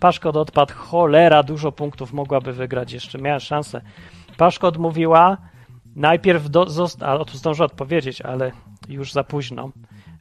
Paszkot 0.00 0.36
odpadł. 0.36 0.72
Cholera, 0.76 1.42
dużo 1.42 1.72
punktów 1.72 2.12
mogłaby 2.12 2.52
wygrać 2.52 2.92
jeszcze. 2.92 3.18
Miała 3.18 3.40
szansę. 3.40 3.80
Paszkot 4.36 4.76
mówiła, 4.76 5.36
najpierw 5.96 6.50
do, 6.50 6.66
zosta- 6.70 7.06
a 7.20 7.24
tu 7.24 7.36
zdążę 7.36 7.64
odpowiedzieć, 7.64 8.20
ale 8.22 8.52
już 8.88 9.12
za 9.12 9.24
późno. 9.24 9.70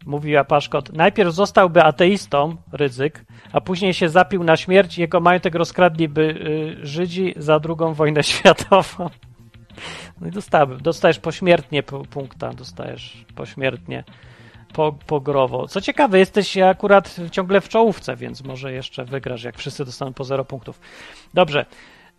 Mówiła 0.06 0.44
Paszkot, 0.44 0.94
najpierw 0.94 1.34
zostałby 1.34 1.84
ateistą, 1.84 2.56
ryzyk, 2.72 3.26
a 3.52 3.62
później 3.62 3.94
się 3.94 4.10
zapił 4.10 4.44
na 4.44 4.58
śmierć 4.58 4.98
i 4.98 5.02
jego 5.02 5.20
majątek 5.20 5.56
rozkradliby 5.56 6.22
y, 6.82 6.88
Żydzi 6.88 7.34
za 7.38 7.60
drugą 7.60 7.94
wojnę 7.94 8.24
światową. 8.34 9.10
No 10.22 10.28
i 10.28 10.32
dostałby, 10.32 10.78
dostajesz 10.78 11.20
pośmiertnie 11.20 11.84
pu- 11.84 12.08
punkta, 12.08 12.54
dostajesz 12.54 13.26
pośmiertnie, 13.36 14.04
po, 14.74 14.92
pogrowo. 15.08 15.68
Co 15.68 15.82
ciekawe, 15.82 16.20
jesteś 16.20 16.58
akurat 16.58 17.16
ciągle 17.32 17.62
w 17.62 17.70
czołówce, 17.70 18.16
więc 18.16 18.44
może 18.44 18.74
jeszcze 18.74 19.06
wygrasz, 19.06 19.44
jak 19.44 19.58
wszyscy 19.58 19.86
dostaną 19.86 20.14
po 20.14 20.24
0 20.24 20.46
punktów. 20.46 20.80
Dobrze. 21.34 21.66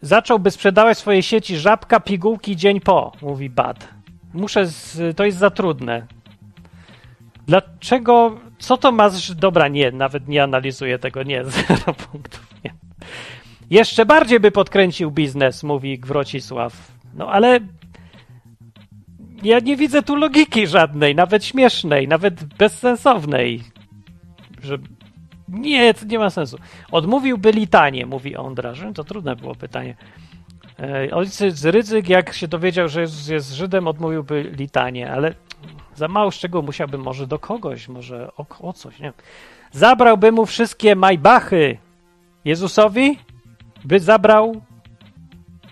Zacząłby 0.03 0.51
sprzedawać 0.51 0.97
w 0.97 1.01
swojej 1.01 1.23
sieci 1.23 1.57
żabka, 1.57 2.01
pigułki 2.01 2.57
dzień 2.57 2.81
po, 2.81 3.13
mówi 3.23 3.51
Bad. 3.51 3.89
Muszę, 4.35 4.67
z, 4.67 5.17
to 5.17 5.25
jest 5.25 5.39
za 5.39 5.51
trudne. 5.51 6.07
Dlaczego, 7.47 8.41
co 8.59 8.77
to 8.77 8.93
ma, 8.93 9.09
z, 9.09 9.37
dobra, 9.37 9.69
nie, 9.69 9.93
nawet 9.93 10.29
nie 10.29 10.43
analizuję 10.43 10.99
tego, 10.99 11.23
nie, 11.23 11.45
zero 11.69 11.95
punktów, 11.95 12.47
nie. 12.65 12.75
Jeszcze 13.71 14.07
bardziej 14.07 14.41
by 14.41 14.51
podkręcił 14.51 15.11
biznes, 15.11 15.63
mówi 15.63 15.99
Gwrocisław. 15.99 16.93
No 17.15 17.29
ale 17.29 17.61
ja 19.43 19.59
nie 19.59 19.77
widzę 19.77 20.03
tu 20.03 20.17
logiki 20.17 20.67
żadnej, 20.67 21.15
nawet 21.15 21.45
śmiesznej, 21.45 22.09
nawet 22.09 22.45
bezsensownej. 22.45 23.65
Że 24.63 24.79
nie, 25.49 25.95
to 25.95 26.07
nie 26.07 26.19
ma 26.19 26.31
sensu. 26.31 26.59
Odmówiłby 26.93 27.53
litanie, 27.53 28.07
mówi 28.07 28.37
Ondra. 28.37 28.75
Że 28.75 28.93
to 28.93 29.05
trudne 29.05 29.37
było 29.37 29.55
pytanie. 29.55 29.97
E, 30.81 31.15
Ojciec 31.15 31.65
Rydzyk, 31.65 32.09
jak 32.09 32.33
się 32.33 32.49
dowiedział, 32.49 32.89
że 32.89 33.01
Jezus 33.01 33.29
jest 33.29 33.53
Żydem, 33.53 33.89
odmówiłby 33.89 34.43
litanie, 34.43 35.13
ale 35.13 35.35
za 35.95 36.09
mało 36.09 36.31
szczegółów 36.31 36.67
musiałby 36.67 36.99
może 36.99 37.27
do 37.27 37.39
kogoś, 37.39 37.89
może 37.89 38.31
o, 38.37 38.47
o 38.61 38.73
coś, 38.73 38.99
nie 38.99 39.05
wiem. 39.05 39.13
Zabrałby 39.73 40.33
mu 40.33 40.47
wszystkie 40.47 40.97
majbachy. 40.97 41.79
Jezusowi 42.45 43.19
by 43.85 44.01
zabrał 44.01 44.63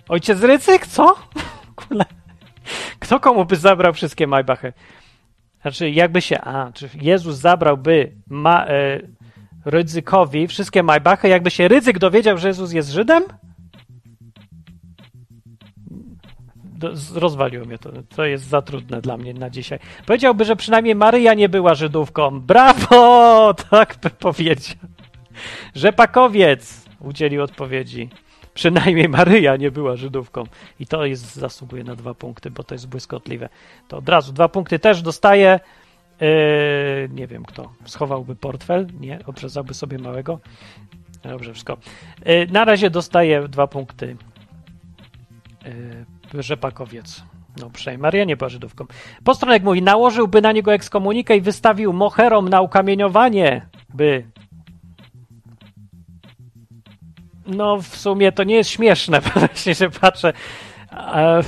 ojciec 0.09 0.43
Rydzyk? 0.43 0.86
Co? 0.86 1.16
Kule. 1.77 2.18
Kto 2.99 3.20
komu 3.20 3.45
by 3.45 3.57
zabrał 3.57 3.93
wszystkie 3.93 4.27
majbachy? 4.27 4.73
Znaczy, 5.62 5.91
jakby 5.91 6.20
się. 6.20 6.41
A, 6.41 6.73
czy 6.73 6.91
Jezus 6.95 7.37
zabrałby 7.37 8.12
ma, 8.29 8.66
e, 8.66 9.01
Rydzykowi 9.65 10.47
wszystkie 10.47 10.83
majbachy, 10.83 11.29
jakby 11.29 11.51
się 11.51 11.69
Rydzyk 11.69 11.99
dowiedział, 11.99 12.39
że 12.39 12.49
Jezus 12.49 12.73
jest 12.73 12.91
Żydem? 12.91 13.23
Do, 16.79 16.91
rozwaliło 17.15 17.66
mnie 17.66 17.79
to. 17.79 17.91
To 18.16 18.25
jest 18.25 18.45
za 18.45 18.62
trudne 18.62 19.01
dla 19.01 19.16
mnie 19.16 19.35
na 19.35 19.51
dzisiaj. 19.51 19.79
Powiedziałby, 20.07 20.45
że 20.45 20.57
przynajmniej 20.57 20.95
Maryja 20.95 21.35
nie 21.35 21.49
była 21.49 21.75
Żydówką. 21.75 22.41
Brawo! 22.41 23.55
Tak 23.70 23.97
by 24.03 24.11
powiedział. 24.11 24.77
Rzepakowiec 25.75 26.85
udzielił 27.01 27.43
odpowiedzi. 27.43 28.09
Przynajmniej 28.59 29.09
Maryja 29.09 29.56
nie 29.56 29.70
była 29.70 29.97
Żydówką. 29.97 30.44
I 30.80 30.86
to 30.86 31.05
jest, 31.06 31.36
zasługuje 31.36 31.85
na 31.85 31.97
dwa 31.97 32.14
punkty, 32.14 32.51
bo 32.51 32.64
to 32.64 32.74
jest 32.74 32.89
błyskotliwe. 32.89 33.48
To 33.89 33.97
od 33.97 34.09
razu 34.09 34.32
dwa 34.32 34.48
punkty 34.48 34.78
też 34.78 35.02
dostaje. 35.02 35.60
Yy, 36.20 36.28
nie 37.12 37.26
wiem 37.26 37.44
kto. 37.44 37.72
Schowałby 37.85 38.36
portfel? 38.36 38.86
Nie. 39.01 39.18
Obrzezałby 39.26 39.74
sobie 39.74 39.98
małego? 39.98 40.39
Dobrze, 41.22 41.52
wszystko. 41.52 41.76
Yy, 42.26 42.47
na 42.51 42.64
razie 42.64 42.90
dostaje 42.90 43.48
dwa 43.48 43.66
punkty. 43.66 44.16
Yy, 46.35 46.43
Rzepakowiec. 46.43 47.22
No 47.60 47.70
przynajmniej 47.70 48.02
Maria 48.02 48.24
nie 48.24 48.36
była 48.36 48.48
Żydówką. 48.48 48.85
Postronek 49.24 49.62
mówi, 49.62 49.82
nałożyłby 49.82 50.43
na 50.43 50.52
niego 50.52 50.72
ekskomunikę 50.72 51.36
i 51.36 51.40
wystawił 51.40 51.93
moherom 51.93 52.48
na 52.48 52.60
ukamieniowanie, 52.60 53.66
by 53.94 54.24
no, 57.49 57.83
w 57.83 57.97
sumie 57.97 58.33
to 58.33 58.45
nie 58.45 58.55
jest 58.55 58.70
śmieszne, 58.70 59.20
właśnie 59.35 59.75
się 59.75 59.91
patrzę. 59.91 60.33
E, 60.93 61.43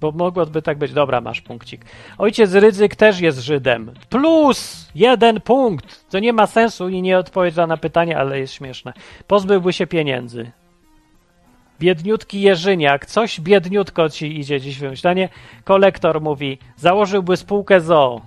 bo 0.00 0.12
mogłoby 0.12 0.62
tak 0.62 0.78
być. 0.78 0.92
Dobra, 0.92 1.20
masz 1.20 1.40
punkcik. 1.40 1.84
Ojciec 2.18 2.54
Rydzyk 2.54 2.96
też 2.96 3.20
jest 3.20 3.38
Żydem. 3.38 3.92
Plus 4.08 4.88
jeden 4.94 5.40
punkt. 5.40 6.10
To 6.10 6.18
nie 6.18 6.32
ma 6.32 6.46
sensu 6.46 6.88
i 6.88 7.02
nie 7.02 7.18
odpowiedź 7.18 7.56
na 7.56 7.76
pytanie, 7.76 8.18
ale 8.18 8.38
jest 8.38 8.52
śmieszne. 8.52 8.92
Pozbyłby 9.26 9.72
się 9.72 9.86
pieniędzy. 9.86 10.50
Biedniutki 11.80 12.40
Jerzyniak, 12.40 13.06
coś 13.06 13.40
biedniutko 13.40 14.08
ci 14.08 14.40
idzie 14.40 14.60
dziś 14.60 14.78
wymyślenie. 14.78 15.28
Kolektor 15.64 16.20
mówi, 16.20 16.58
założyłby 16.76 17.36
spółkę 17.36 17.80
ZOO. 17.80 18.20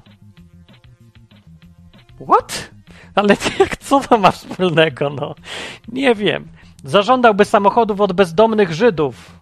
What? 2.29 2.71
Ale 3.15 3.35
jak, 3.59 3.77
co 3.77 3.99
to 3.99 4.17
ma 4.17 4.31
wspólnego, 4.31 5.09
no? 5.09 5.35
Nie 5.87 6.15
wiem. 6.15 6.47
Zażądałby 6.83 7.45
samochodów 7.45 8.01
od 8.01 8.13
bezdomnych 8.13 8.73
Żydów. 8.73 9.39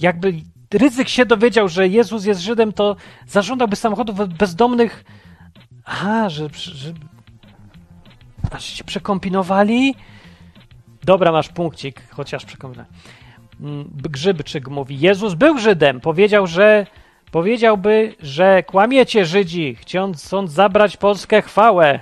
Jakby 0.00 0.32
Ryzyk 0.74 1.08
się 1.08 1.26
dowiedział, 1.26 1.68
że 1.68 1.88
Jezus 1.88 2.24
jest 2.24 2.40
Żydem, 2.40 2.72
to 2.72 2.96
zażądałby 3.26 3.76
samochodów 3.76 4.20
od 4.20 4.34
bezdomnych. 4.34 5.04
Aha, 5.84 6.28
że, 6.28 6.48
że 6.52 6.92
Aż 8.50 8.64
się 8.64 8.84
przekombinowali? 8.84 9.94
Dobra, 11.04 11.32
masz 11.32 11.48
punkcik, 11.48 12.02
chociaż 12.10 12.44
przekombinowali. 12.44 12.94
Mm, 13.60 13.90
Grzybczyk 13.94 14.68
mówi, 14.68 15.00
Jezus 15.00 15.34
był 15.34 15.58
Żydem, 15.58 16.00
powiedział, 16.00 16.46
że 16.46 16.86
powiedziałby, 17.30 18.14
że 18.20 18.62
kłamiecie 18.62 19.24
Żydzi, 19.24 19.74
chcąc 19.74 20.50
zabrać 20.50 20.96
Polskę 20.96 21.42
chwałę. 21.42 22.00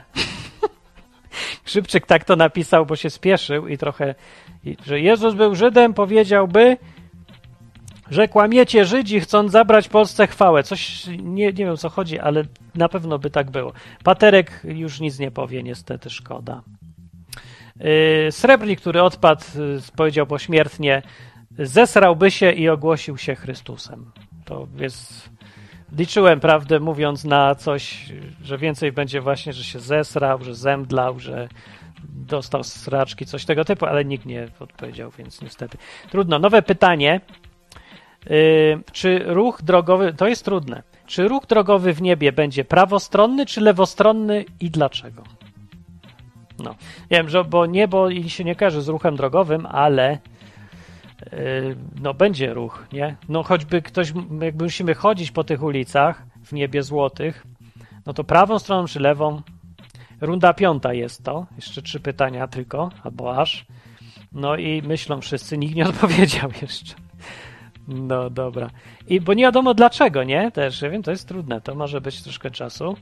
Grzybczyk 1.66 2.07
tak 2.07 2.24
to 2.24 2.36
napisał, 2.36 2.86
bo 2.86 2.97
się 2.97 3.11
spieszył 3.11 3.69
i 3.69 3.78
trochę, 3.78 4.15
że 4.87 5.01
Jezus 5.01 5.35
był 5.35 5.55
Żydem, 5.55 5.95
powiedziałby, 5.95 6.77
że 8.11 8.29
kłamiecie 8.29 8.85
Żydzi, 8.85 9.21
chcąc 9.21 9.53
zabrać 9.53 9.89
Polsce 9.89 10.27
chwałę. 10.27 10.63
Coś, 10.63 11.07
nie, 11.07 11.47
nie 11.47 11.53
wiem 11.53 11.77
co 11.77 11.89
chodzi, 11.89 12.19
ale 12.19 12.45
na 12.75 12.89
pewno 12.89 13.19
by 13.19 13.31
tak 13.31 13.51
było. 13.51 13.73
Paterek 14.05 14.61
już 14.65 15.01
nic 15.01 15.19
nie 15.19 15.31
powie, 15.31 15.63
niestety, 15.63 16.11
szkoda. 16.11 16.63
Yy, 17.81 18.33
Srebrnik, 18.33 18.81
który 18.81 19.03
odpadł, 19.03 19.45
yy, 19.55 19.81
powiedział 19.97 20.27
pośmiertnie, 20.27 21.03
zesrałby 21.59 22.31
się 22.31 22.53
i 22.53 22.69
ogłosił 22.69 23.17
się 23.17 23.35
Chrystusem. 23.35 24.11
To 24.45 24.69
jest... 24.79 25.31
Liczyłem, 25.97 26.41
prawdę 26.41 26.81
mówiąc, 26.81 27.25
na 27.25 27.55
coś, 27.55 28.13
że 28.43 28.59
więcej 28.59 28.93
będzie 28.93 29.21
właśnie, 29.21 29.53
że 29.53 29.65
się 29.65 29.81
zesrał, 29.81 30.45
że 30.45 30.55
zemdlał, 30.55 31.19
że 31.19 31.49
dostał 32.05 32.65
sraczki, 32.65 33.27
coś 33.27 33.45
tego 33.45 33.65
typu, 33.65 33.87
ale 33.87 34.05
nikt 34.05 34.27
nie 34.27 34.49
odpowiedział, 34.61 35.11
więc 35.11 35.43
niestety. 35.43 35.79
Trudno. 36.11 36.39
Nowe 36.39 36.62
pytanie. 36.62 37.20
Yy, 38.31 38.83
czy 38.93 39.25
ruch 39.27 39.62
drogowy, 39.62 40.12
to 40.12 40.29
jest 40.29 40.45
trudne, 40.45 40.83
czy 41.07 41.29
ruch 41.29 41.47
drogowy 41.47 41.93
w 41.93 42.03
niebie 42.03 42.33
będzie 42.33 42.65
prawostronny 42.65 43.47
czy 43.47 43.61
lewostronny 43.61 44.45
i 44.61 44.70
dlaczego? 44.70 45.23
No, 46.59 46.75
wiem, 47.11 47.29
że 47.29 47.45
bo 47.45 47.66
niebo 47.66 48.11
się 48.12 48.45
nie 48.45 48.55
każe 48.55 48.83
z 48.83 48.89
ruchem 48.89 49.16
drogowym, 49.16 49.66
ale 49.66 50.19
yy, 51.33 51.77
no 52.03 52.15
będzie 52.15 52.55
ruch, 52.55 52.87
nie? 52.93 53.16
No 53.29 53.43
choćby 53.43 53.83
ktoś, 53.83 54.12
jakby 54.41 54.65
musimy 54.65 54.95
chodzić 54.95 55.31
po 55.31 55.45
tych 55.45 55.62
ulicach 55.62 56.23
w 56.45 56.53
niebie 56.53 56.83
złotych, 56.83 57.47
no 58.07 58.12
to 58.12 58.25
prawą 58.25 58.59
stroną 58.59 58.87
czy 58.87 59.01
lewą? 59.01 59.43
Runda 60.20 60.55
piąta 60.55 60.93
jest 60.93 61.24
to, 61.24 61.47
jeszcze 61.57 61.82
trzy 61.82 62.01
pytania 62.01 62.49
tylko, 62.49 62.90
albo 63.05 63.36
aż. 63.36 63.66
No 64.32 64.57
i 64.57 64.82
myślą 64.82 65.20
wszyscy, 65.20 65.59
nikt 65.59 65.74
nie 65.74 65.89
odpowiedział 65.89 66.51
jeszcze. 66.62 66.95
No 67.89 68.31
dobra. 68.31 68.70
I 69.07 69.20
bo 69.20 69.35
nie 69.35 69.43
wiadomo 69.43 69.74
dlaczego, 69.74 70.24
nie? 70.24 70.51
Też, 70.51 70.82
ja 70.82 70.90
wiem, 70.90 71.03
to 71.03 71.11
jest 71.11 71.28
trudne, 71.28 71.61
to 71.61 71.74
może 71.74 72.01
być 72.01 72.23
troszkę 72.23 72.51
czasu. 72.51 72.97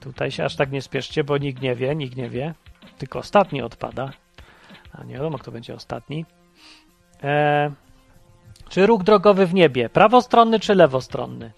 Tutaj 0.00 0.30
się 0.30 0.44
aż 0.44 0.56
tak 0.56 0.72
nie 0.72 0.82
spieszcie, 0.82 1.24
bo 1.24 1.38
nikt 1.38 1.62
nie 1.62 1.74
wie, 1.74 1.94
nikt 1.94 2.16
nie 2.16 2.30
wie. 2.30 2.54
Tylko 2.98 3.18
ostatni 3.18 3.62
odpada. 3.62 4.10
A 4.92 5.04
nie 5.04 5.14
wiadomo, 5.14 5.38
kto 5.38 5.52
będzie 5.52 5.74
ostatni. 5.74 6.24
E, 7.22 7.70
czy 8.74 8.86
ruch 8.86 9.02
drogowy 9.02 9.46
w 9.46 9.54
niebie? 9.54 9.88
Prawostronny 9.88 10.60
czy 10.60 10.74
lewostronny? 10.74 11.52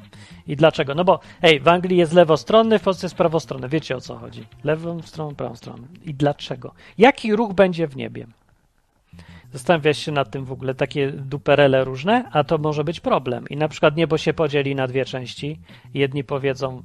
I 0.47 0.57
dlaczego? 0.57 0.95
No 0.95 1.05
bo, 1.05 1.21
hej, 1.41 1.61
w 1.61 1.69
Anglii 1.69 1.97
jest 1.97 2.13
lewostronny, 2.13 2.79
w 2.79 2.83
Polsce 2.83 3.07
jest 3.07 3.17
prawostronny. 3.17 3.69
Wiecie 3.69 3.97
o 3.97 4.01
co 4.01 4.17
chodzi. 4.17 4.47
Lewą 4.65 5.03
stroną, 5.03 5.35
prawą 5.35 5.57
stroną. 5.57 5.87
I 6.05 6.15
dlaczego? 6.15 6.73
Jaki 6.99 7.37
ruch 7.37 7.53
będzie 7.53 7.87
w 7.87 7.97
niebie? 7.97 8.27
Zastanawiasz 9.53 9.99
się 9.99 10.13
nad 10.13 10.31
tym 10.31 10.45
w 10.45 10.53
ogóle, 10.53 10.75
takie 10.75 11.13
duperele 11.13 11.85
różne, 11.85 12.25
a 12.33 12.45
to 12.45 12.59
może 12.59 12.85
być 12.85 13.01
problem. 13.01 13.49
I 13.49 13.57
na 13.57 13.69
przykład 13.69 13.97
niebo 13.97 14.19
się 14.19 14.33
podzieli 14.33 14.75
na 14.75 14.87
dwie 14.87 15.05
części. 15.05 15.59
Jedni 15.95 16.25
powiedzą 16.25 16.83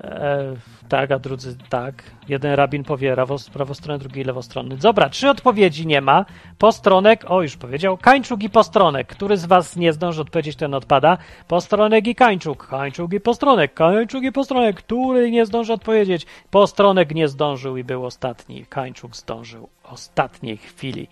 e, 0.00 0.56
tak, 0.88 1.10
a 1.10 1.18
drudzy 1.18 1.56
tak. 1.68 2.02
Jeden 2.28 2.54
rabin 2.54 2.84
powie 2.84 3.16
prawostronny, 3.52 3.98
drugi 3.98 4.24
lewostronny. 4.24 4.76
Dobra, 4.76 5.08
trzy 5.08 5.30
odpowiedzi 5.30 5.86
nie 5.86 6.00
ma. 6.00 6.24
Postronek, 6.58 7.24
o 7.28 7.42
już 7.42 7.56
powiedział, 7.56 7.96
kańczuk 7.96 8.42
i 8.42 8.50
postronek. 8.50 9.08
Który 9.08 9.36
z 9.36 9.46
was 9.46 9.76
nie 9.76 9.92
zdąży 9.92 10.20
odpowiedzieć, 10.20 10.56
ten 10.56 10.74
odpada. 10.74 11.18
Postronek 11.48 12.06
i 12.06 12.14
kańczuk, 12.14 12.66
kańczuk 12.66 13.12
i 13.12 13.20
postronek, 13.20 13.74
kańczuk 13.74 14.24
i 14.24 14.32
postronek. 14.32 14.76
Który 14.76 15.30
nie 15.30 15.46
zdąży 15.46 15.72
odpowiedzieć? 15.72 16.26
Postronek 16.50 17.14
nie 17.14 17.28
zdążył 17.28 17.76
i 17.76 17.84
był 17.84 18.06
ostatni. 18.06 18.66
Kańczuk 18.66 19.16
zdążył 19.16 19.68
ostatniej 19.84 20.56
chwili. 20.56 21.08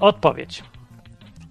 Odpowiedź. 0.00 0.62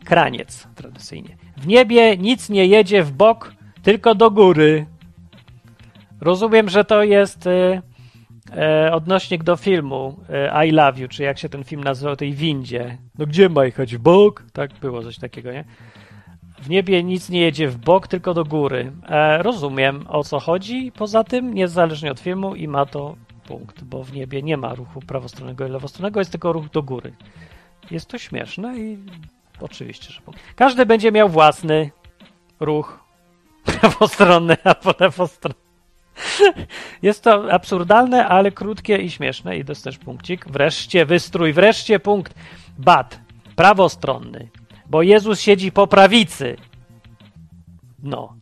Kraniec, 0.06 0.68
tradycyjnie. 0.76 1.38
W 1.58 1.68
niebie 1.68 2.18
nic 2.18 2.50
nie 2.50 2.66
jedzie 2.66 3.04
w 3.04 3.12
bok, 3.12 3.54
tylko 3.84 4.16
do 4.16 4.32
góry. 4.32 4.86
Rozumiem, 6.22 6.70
że 6.70 6.86
to 6.86 7.04
jest 7.04 7.48
e, 7.48 7.82
e, 8.58 8.92
odnośnik 8.94 9.44
do 9.44 9.56
filmu 9.56 10.20
e, 10.30 10.68
I 10.68 10.72
Love 10.72 11.00
You, 11.00 11.08
czy 11.08 11.24
jak 11.24 11.40
się 11.40 11.50
ten 11.50 11.64
film 11.64 11.84
nazywał, 11.84 12.16
tej 12.16 12.34
windzie. 12.34 12.98
No 13.18 13.26
gdzie 13.26 13.50
ma 13.50 13.66
jechać? 13.66 13.96
W 13.96 14.00
bok? 14.00 14.44
Tak 14.54 14.74
było 14.74 15.04
coś 15.04 15.18
takiego, 15.18 15.52
nie? 15.52 15.66
W 16.62 16.70
niebie 16.70 17.04
nic 17.04 17.30
nie 17.30 17.42
jedzie 17.42 17.68
w 17.68 17.78
bok, 17.78 18.08
tylko 18.08 18.34
do 18.34 18.44
góry. 18.44 18.92
E, 19.10 19.44
rozumiem, 19.44 20.06
o 20.08 20.24
co 20.24 20.40
chodzi. 20.40 20.92
Poza 20.92 21.24
tym, 21.24 21.54
niezależnie 21.54 22.12
od 22.12 22.20
filmu 22.20 22.56
i 22.56 22.68
ma 22.68 22.86
to 22.86 23.16
punkt, 23.48 23.84
bo 23.84 24.04
w 24.04 24.14
niebie 24.14 24.42
nie 24.42 24.58
ma 24.58 24.76
ruchu 24.76 25.00
prawostronnego 25.00 25.68
i 25.68 25.70
lewostronnego, 25.70 26.20
jest 26.20 26.32
tylko 26.32 26.54
ruch 26.54 26.70
do 26.70 26.84
góry. 26.84 27.14
Jest 27.92 28.10
to 28.10 28.18
śmieszne 28.18 28.80
i 28.80 28.98
oczywiście, 29.62 30.14
że 30.14 30.22
każdy 30.56 30.86
będzie 30.86 31.12
miał 31.12 31.30
własny 31.30 31.92
ruch 32.60 33.00
prawostronny 33.80 34.58
albo 34.64 34.94
lewostronny. 35.00 35.65
Jest 37.02 37.24
to 37.24 37.54
absurdalne, 37.54 38.28
ale 38.28 38.52
krótkie 38.52 38.98
i 38.98 39.12
śmieszne 39.12 39.58
i 39.58 39.66
też 39.66 39.98
punkcik. 39.98 40.46
Wreszcie 40.50 41.06
wystrój, 41.06 41.54
wreszcie 41.54 42.00
punkt. 42.00 42.36
Bat, 42.78 43.20
prawostronny, 43.56 44.50
bo 44.90 45.02
Jezus 45.02 45.40
siedzi 45.40 45.72
po 45.72 45.88
prawicy. 45.88 46.58
No, 48.04 48.36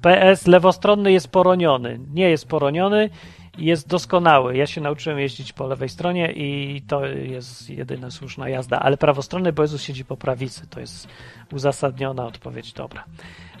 PS 0.00 0.46
lewostronny 0.46 1.12
jest 1.12 1.28
poroniony. 1.28 2.00
Nie 2.14 2.30
jest 2.30 2.48
poroniony, 2.48 3.10
jest 3.58 3.88
doskonały. 3.88 4.56
Ja 4.56 4.66
się 4.66 4.80
nauczyłem 4.80 5.18
jeździć 5.18 5.52
po 5.52 5.66
lewej 5.66 5.88
stronie 5.88 6.32
i 6.32 6.82
to 6.88 7.06
jest 7.06 7.70
jedyna 7.70 8.10
słuszna 8.10 8.48
jazda, 8.48 8.80
ale 8.80 8.96
prawostronny, 8.96 9.52
bo 9.52 9.62
Jezus 9.62 9.82
siedzi 9.82 10.04
po 10.04 10.16
prawicy. 10.16 10.66
To 10.70 10.80
jest 10.80 11.08
uzasadniona 11.52 12.26
odpowiedź. 12.26 12.72
Dobra. 12.72 13.04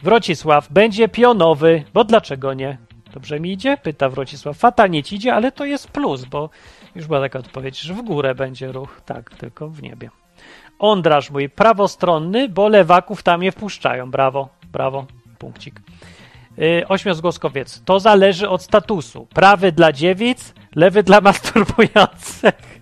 Wrocisław 0.02 0.72
będzie 0.72 1.08
pionowy, 1.08 1.84
bo 1.94 2.04
dlaczego 2.04 2.54
nie? 2.54 2.78
Dobrze 3.16 3.40
mi 3.40 3.52
idzie? 3.52 3.76
Pyta 3.76 4.08
Wrocisław. 4.08 4.56
Fatalnie 4.56 5.02
ci 5.02 5.16
idzie, 5.16 5.34
ale 5.34 5.52
to 5.52 5.64
jest 5.64 5.88
plus, 5.88 6.24
bo 6.24 6.50
już 6.94 7.06
była 7.06 7.20
taka 7.20 7.38
odpowiedź, 7.38 7.80
że 7.80 7.94
w 7.94 8.02
górę 8.02 8.34
będzie 8.34 8.72
ruch. 8.72 9.00
Tak, 9.06 9.30
tylko 9.30 9.68
w 9.68 9.82
niebie. 9.82 10.10
Ondraż 10.78 11.30
mój 11.30 11.48
prawostronny, 11.48 12.48
bo 12.48 12.68
lewaków 12.68 13.22
tam 13.22 13.40
nie 13.42 13.52
wpuszczają. 13.52 14.10
Brawo, 14.10 14.48
brawo, 14.72 15.06
punkcik. 15.38 15.80
Yy, 16.56 16.88
ośmiozgłoskowiec. 16.88 17.82
To 17.84 18.00
zależy 18.00 18.48
od 18.48 18.62
statusu. 18.62 19.26
Prawy 19.34 19.72
dla 19.72 19.92
dziewic, 19.92 20.54
lewy 20.74 21.02
dla 21.02 21.20
masturbujących. 21.20 22.78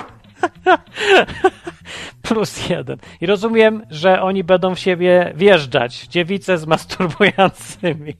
Plus 2.22 2.68
jeden. 2.68 2.98
I 3.20 3.26
rozumiem, 3.26 3.82
że 3.90 4.22
oni 4.22 4.44
będą 4.44 4.74
w 4.74 4.78
siebie 4.78 5.32
wjeżdżać. 5.36 6.06
Dziewice 6.06 6.58
z 6.58 6.66
masturbującymi. 6.66 8.14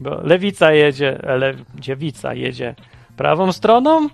Bo 0.00 0.20
lewica 0.22 0.72
jedzie, 0.72 1.18
le, 1.22 1.54
dziewica 1.74 2.34
jedzie 2.34 2.74
prawą 3.16 3.52
stroną, 3.52 4.08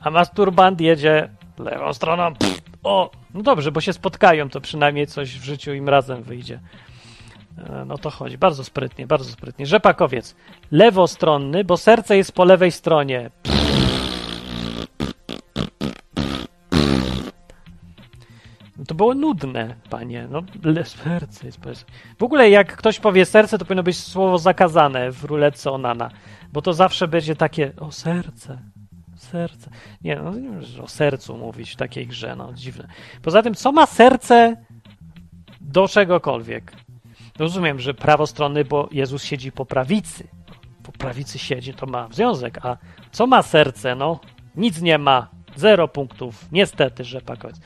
a 0.00 0.10
masturbant 0.10 0.80
jedzie 0.80 1.28
lewą 1.58 1.92
stroną. 1.92 2.34
Pff, 2.34 2.62
o, 2.82 3.10
no 3.34 3.42
dobrze, 3.42 3.72
bo 3.72 3.80
się 3.80 3.92
spotkają, 3.92 4.50
to 4.50 4.60
przynajmniej 4.60 5.06
coś 5.06 5.38
w 5.38 5.44
życiu 5.44 5.72
im 5.72 5.88
razem 5.88 6.22
wyjdzie. 6.22 6.60
E, 7.58 7.84
no 7.84 7.98
to 7.98 8.10
chodzi. 8.10 8.38
Bardzo 8.38 8.64
sprytnie, 8.64 9.06
bardzo 9.06 9.30
sprytnie. 9.30 9.66
Rzepakowiec. 9.66 10.36
Lewostronny, 10.70 11.64
bo 11.64 11.76
serce 11.76 12.16
jest 12.16 12.32
po 12.32 12.44
lewej 12.44 12.72
stronie. 12.72 13.30
No 13.44 13.59
to 18.90 18.94
było 18.94 19.14
nudne, 19.14 19.74
panie. 19.90 20.28
No, 20.30 20.42
serce 20.84 21.46
jest 21.46 21.60
po 21.60 21.70
W 22.18 22.22
ogóle 22.22 22.50
jak 22.50 22.76
ktoś 22.76 23.00
powie 23.00 23.24
serce, 23.24 23.58
to 23.58 23.64
powinno 23.64 23.82
być 23.82 23.98
słowo 23.98 24.38
zakazane 24.38 25.12
w 25.12 25.24
ruletce 25.24 25.70
Onana. 25.70 26.10
Bo 26.52 26.62
to 26.62 26.72
zawsze 26.72 27.08
będzie 27.08 27.36
takie, 27.36 27.72
o 27.76 27.92
serce, 27.92 28.58
serce. 29.16 29.70
Nie, 30.00 30.16
no 30.16 30.32
o 30.82 30.88
sercu 30.88 31.36
mówić 31.36 31.70
w 31.70 31.76
takiej 31.76 32.06
grze, 32.06 32.36
no 32.36 32.52
dziwne. 32.54 32.88
Poza 33.22 33.42
tym, 33.42 33.54
co 33.54 33.72
ma 33.72 33.86
serce 33.86 34.56
do 35.60 35.88
czegokolwiek? 35.88 36.72
Rozumiem, 37.38 37.80
że 37.80 37.94
prawostronny, 37.94 38.64
bo 38.64 38.88
Jezus 38.92 39.24
siedzi 39.24 39.52
po 39.52 39.66
prawicy. 39.66 40.28
po 40.82 40.92
prawicy 40.92 41.38
siedzi, 41.38 41.74
to 41.74 41.86
ma 41.86 42.08
związek. 42.12 42.66
A 42.66 42.76
co 43.12 43.26
ma 43.26 43.42
serce? 43.42 43.94
No, 43.94 44.20
nic 44.56 44.80
nie 44.80 44.98
ma. 44.98 45.28
Zero 45.56 45.88
punktów. 45.88 46.48
Niestety, 46.52 47.04
że 47.04 47.20
koniec. 47.20 47.60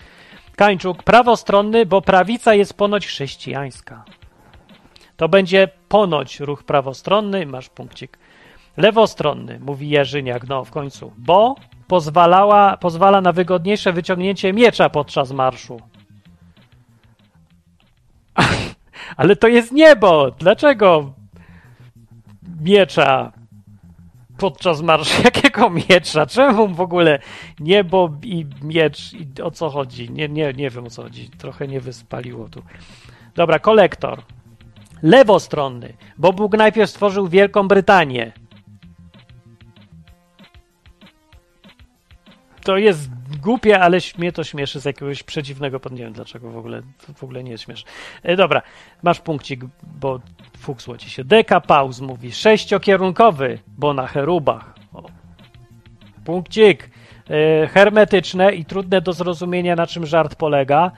Kańczuk, 0.56 1.02
prawostronny, 1.02 1.86
bo 1.86 2.02
prawica 2.02 2.54
jest 2.54 2.74
ponoć 2.74 3.06
chrześcijańska. 3.06 4.04
To 5.16 5.28
będzie 5.28 5.68
ponoć 5.88 6.40
ruch 6.40 6.62
prawostronny, 6.62 7.46
masz 7.46 7.68
punkcik. 7.68 8.18
Lewostronny, 8.76 9.60
mówi 9.60 9.88
Jerzyniak, 9.88 10.48
no 10.48 10.64
w 10.64 10.70
końcu, 10.70 11.12
bo 11.18 11.54
pozwalała, 11.86 12.76
pozwala 12.76 13.20
na 13.20 13.32
wygodniejsze 13.32 13.92
wyciągnięcie 13.92 14.52
miecza 14.52 14.90
podczas 14.90 15.32
marszu. 15.32 15.80
Ale 19.16 19.36
to 19.36 19.48
jest 19.48 19.72
niebo! 19.72 20.30
Dlaczego 20.30 21.12
miecza 22.60 23.32
podczas 24.38 24.82
marszu? 24.82 25.22
Jakiego 25.24 25.70
miecza? 25.70 26.26
Czemu 26.26 26.68
w 26.68 26.80
ogóle 26.80 27.18
niebo 27.60 28.10
i 28.22 28.46
miecz? 28.62 29.12
I 29.12 29.42
o 29.42 29.50
co 29.50 29.70
chodzi? 29.70 30.10
Nie, 30.10 30.28
nie, 30.28 30.52
nie 30.52 30.70
wiem 30.70 30.84
o 30.84 30.90
co 30.90 31.02
chodzi. 31.02 31.30
Trochę 31.30 31.68
nie 31.68 31.80
wyspaliło 31.80 32.48
tu. 32.48 32.62
Dobra, 33.34 33.58
kolektor. 33.58 34.22
Lewostronny, 35.02 35.94
bo 36.18 36.32
Bóg 36.32 36.56
najpierw 36.56 36.90
stworzył 36.90 37.28
Wielką 37.28 37.68
Brytanię. 37.68 38.32
To 42.62 42.76
jest 42.76 43.10
głupie, 43.42 43.80
ale 43.80 43.98
mnie 44.18 44.32
to 44.32 44.44
śmieszy 44.44 44.80
z 44.80 44.84
jakiegoś 44.84 45.22
przedziwnego 45.22 45.80
powodu. 45.80 45.98
Nie 45.98 46.04
wiem 46.04 46.12
dlaczego 46.12 46.50
w 46.50 46.56
ogóle, 46.56 46.82
w 47.14 47.24
ogóle 47.24 47.44
nie 47.44 47.50
jest 47.50 47.64
śmieszne. 47.64 47.90
E, 48.22 48.36
dobra, 48.36 48.62
masz 49.02 49.20
punkcik, 49.20 49.64
bo 49.82 50.20
fuksło 50.58 50.96
ci 50.96 51.10
się. 51.10 51.24
Deka 51.24 51.60
pauz 51.60 52.00
mówi 52.00 52.32
sześciokierunkowy, 52.32 53.58
bo 53.68 53.94
na 53.94 54.06
cherubach. 54.06 54.74
O. 54.92 55.02
Punkcik. 56.24 56.90
E, 57.30 57.66
hermetyczne 57.66 58.54
i 58.54 58.64
trudne 58.64 59.00
do 59.00 59.12
zrozumienia, 59.12 59.76
na 59.76 59.86
czym 59.86 60.06
żart 60.06 60.34
polega 60.34 60.92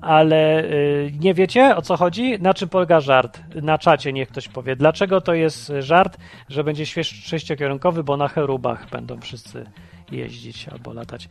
ale 0.00 0.64
y, 0.64 1.12
nie 1.20 1.34
wiecie 1.34 1.76
o 1.76 1.82
co 1.82 1.96
chodzi? 1.96 2.38
Na 2.40 2.54
czym 2.54 2.68
polega 2.68 3.00
żart? 3.00 3.40
Na 3.62 3.78
czacie 3.78 4.12
niech 4.12 4.28
ktoś 4.28 4.48
powie. 4.48 4.76
Dlaczego 4.76 5.20
to 5.20 5.34
jest 5.34 5.72
żart, 5.78 6.18
że 6.48 6.64
będzie 6.64 6.86
sześciokierunkowy, 7.04 8.04
bo 8.04 8.16
na 8.16 8.28
cherubach 8.28 8.90
będą 8.90 9.20
wszyscy 9.20 9.64
jeździć 10.12 10.68
albo 10.68 10.92
latać. 10.92 11.28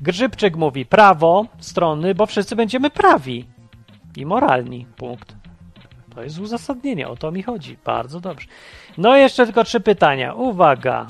Grzybczyk 0.00 0.56
mówi 0.56 0.86
prawo 0.86 1.46
strony, 1.58 2.14
bo 2.14 2.26
wszyscy 2.26 2.56
będziemy 2.56 2.90
prawi 2.90 3.44
i 4.16 4.26
moralni. 4.26 4.86
Punkt. 4.96 5.36
To 6.14 6.22
jest 6.22 6.38
uzasadnienie, 6.38 7.08
o 7.08 7.16
to 7.16 7.30
mi 7.30 7.42
chodzi. 7.42 7.76
Bardzo 7.84 8.20
dobrze. 8.20 8.46
No 8.98 9.16
jeszcze 9.16 9.44
tylko 9.44 9.64
trzy 9.64 9.80
pytania. 9.80 10.34
Uwaga. 10.34 11.06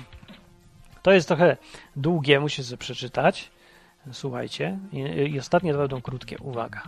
To 1.02 1.12
jest 1.12 1.28
trochę 1.28 1.56
długie, 1.96 2.40
muszę 2.40 2.62
sobie 2.62 2.78
przeczytać. 2.78 3.50
Słuchajcie, 4.12 4.78
i, 4.92 4.98
i 5.32 5.38
ostatnie 5.38 5.72
dwa 5.72 5.82
będą 5.82 6.00
krótkie. 6.00 6.38
Uwaga, 6.38 6.82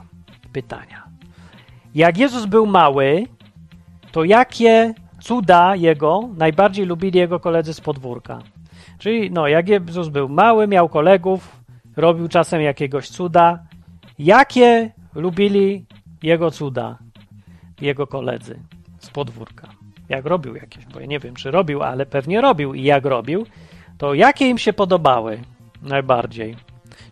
pytania. 0.53 1.09
Jak 1.95 2.19
Jezus 2.19 2.47
był 2.47 2.67
mały, 2.67 3.27
to 4.13 4.25
jakie 4.25 4.95
cuda 5.21 5.77
jego 5.77 6.29
najbardziej 6.37 6.87
lubili 6.87 7.19
jego 7.19 7.41
koledzy 7.41 7.75
z 7.75 7.81
podwórka? 7.81 8.39
Czyli, 8.99 9.31
no, 9.31 9.49
jak 9.49 9.69
Jezus 9.69 10.09
był 10.09 10.29
mały, 10.29 10.67
miał 10.67 10.89
kolegów, 10.89 11.57
robił 11.97 12.29
czasem 12.29 12.61
jakiegoś 12.61 13.09
cuda. 13.09 13.59
Jakie 14.19 14.91
lubili 15.15 15.87
jego 16.23 16.51
cuda, 16.51 16.99
jego 17.81 18.07
koledzy 18.07 18.59
z 18.99 19.11
podwórka? 19.11 19.69
Jak 20.09 20.27
robił 20.27 20.55
jakieś, 20.55 20.87
bo 20.87 21.01
ja 21.01 21.07
nie 21.07 21.19
wiem, 21.19 21.35
czy 21.35 21.51
robił, 21.51 21.83
ale 21.83 22.07
pewnie 22.07 22.41
robił 22.41 22.75
i 22.75 22.83
jak 22.83 23.05
robił, 23.05 23.47
to 23.99 24.15
jakie 24.15 24.49
im 24.49 24.59
się 24.59 24.73
podobały 24.73 25.41
najbardziej? 25.83 26.57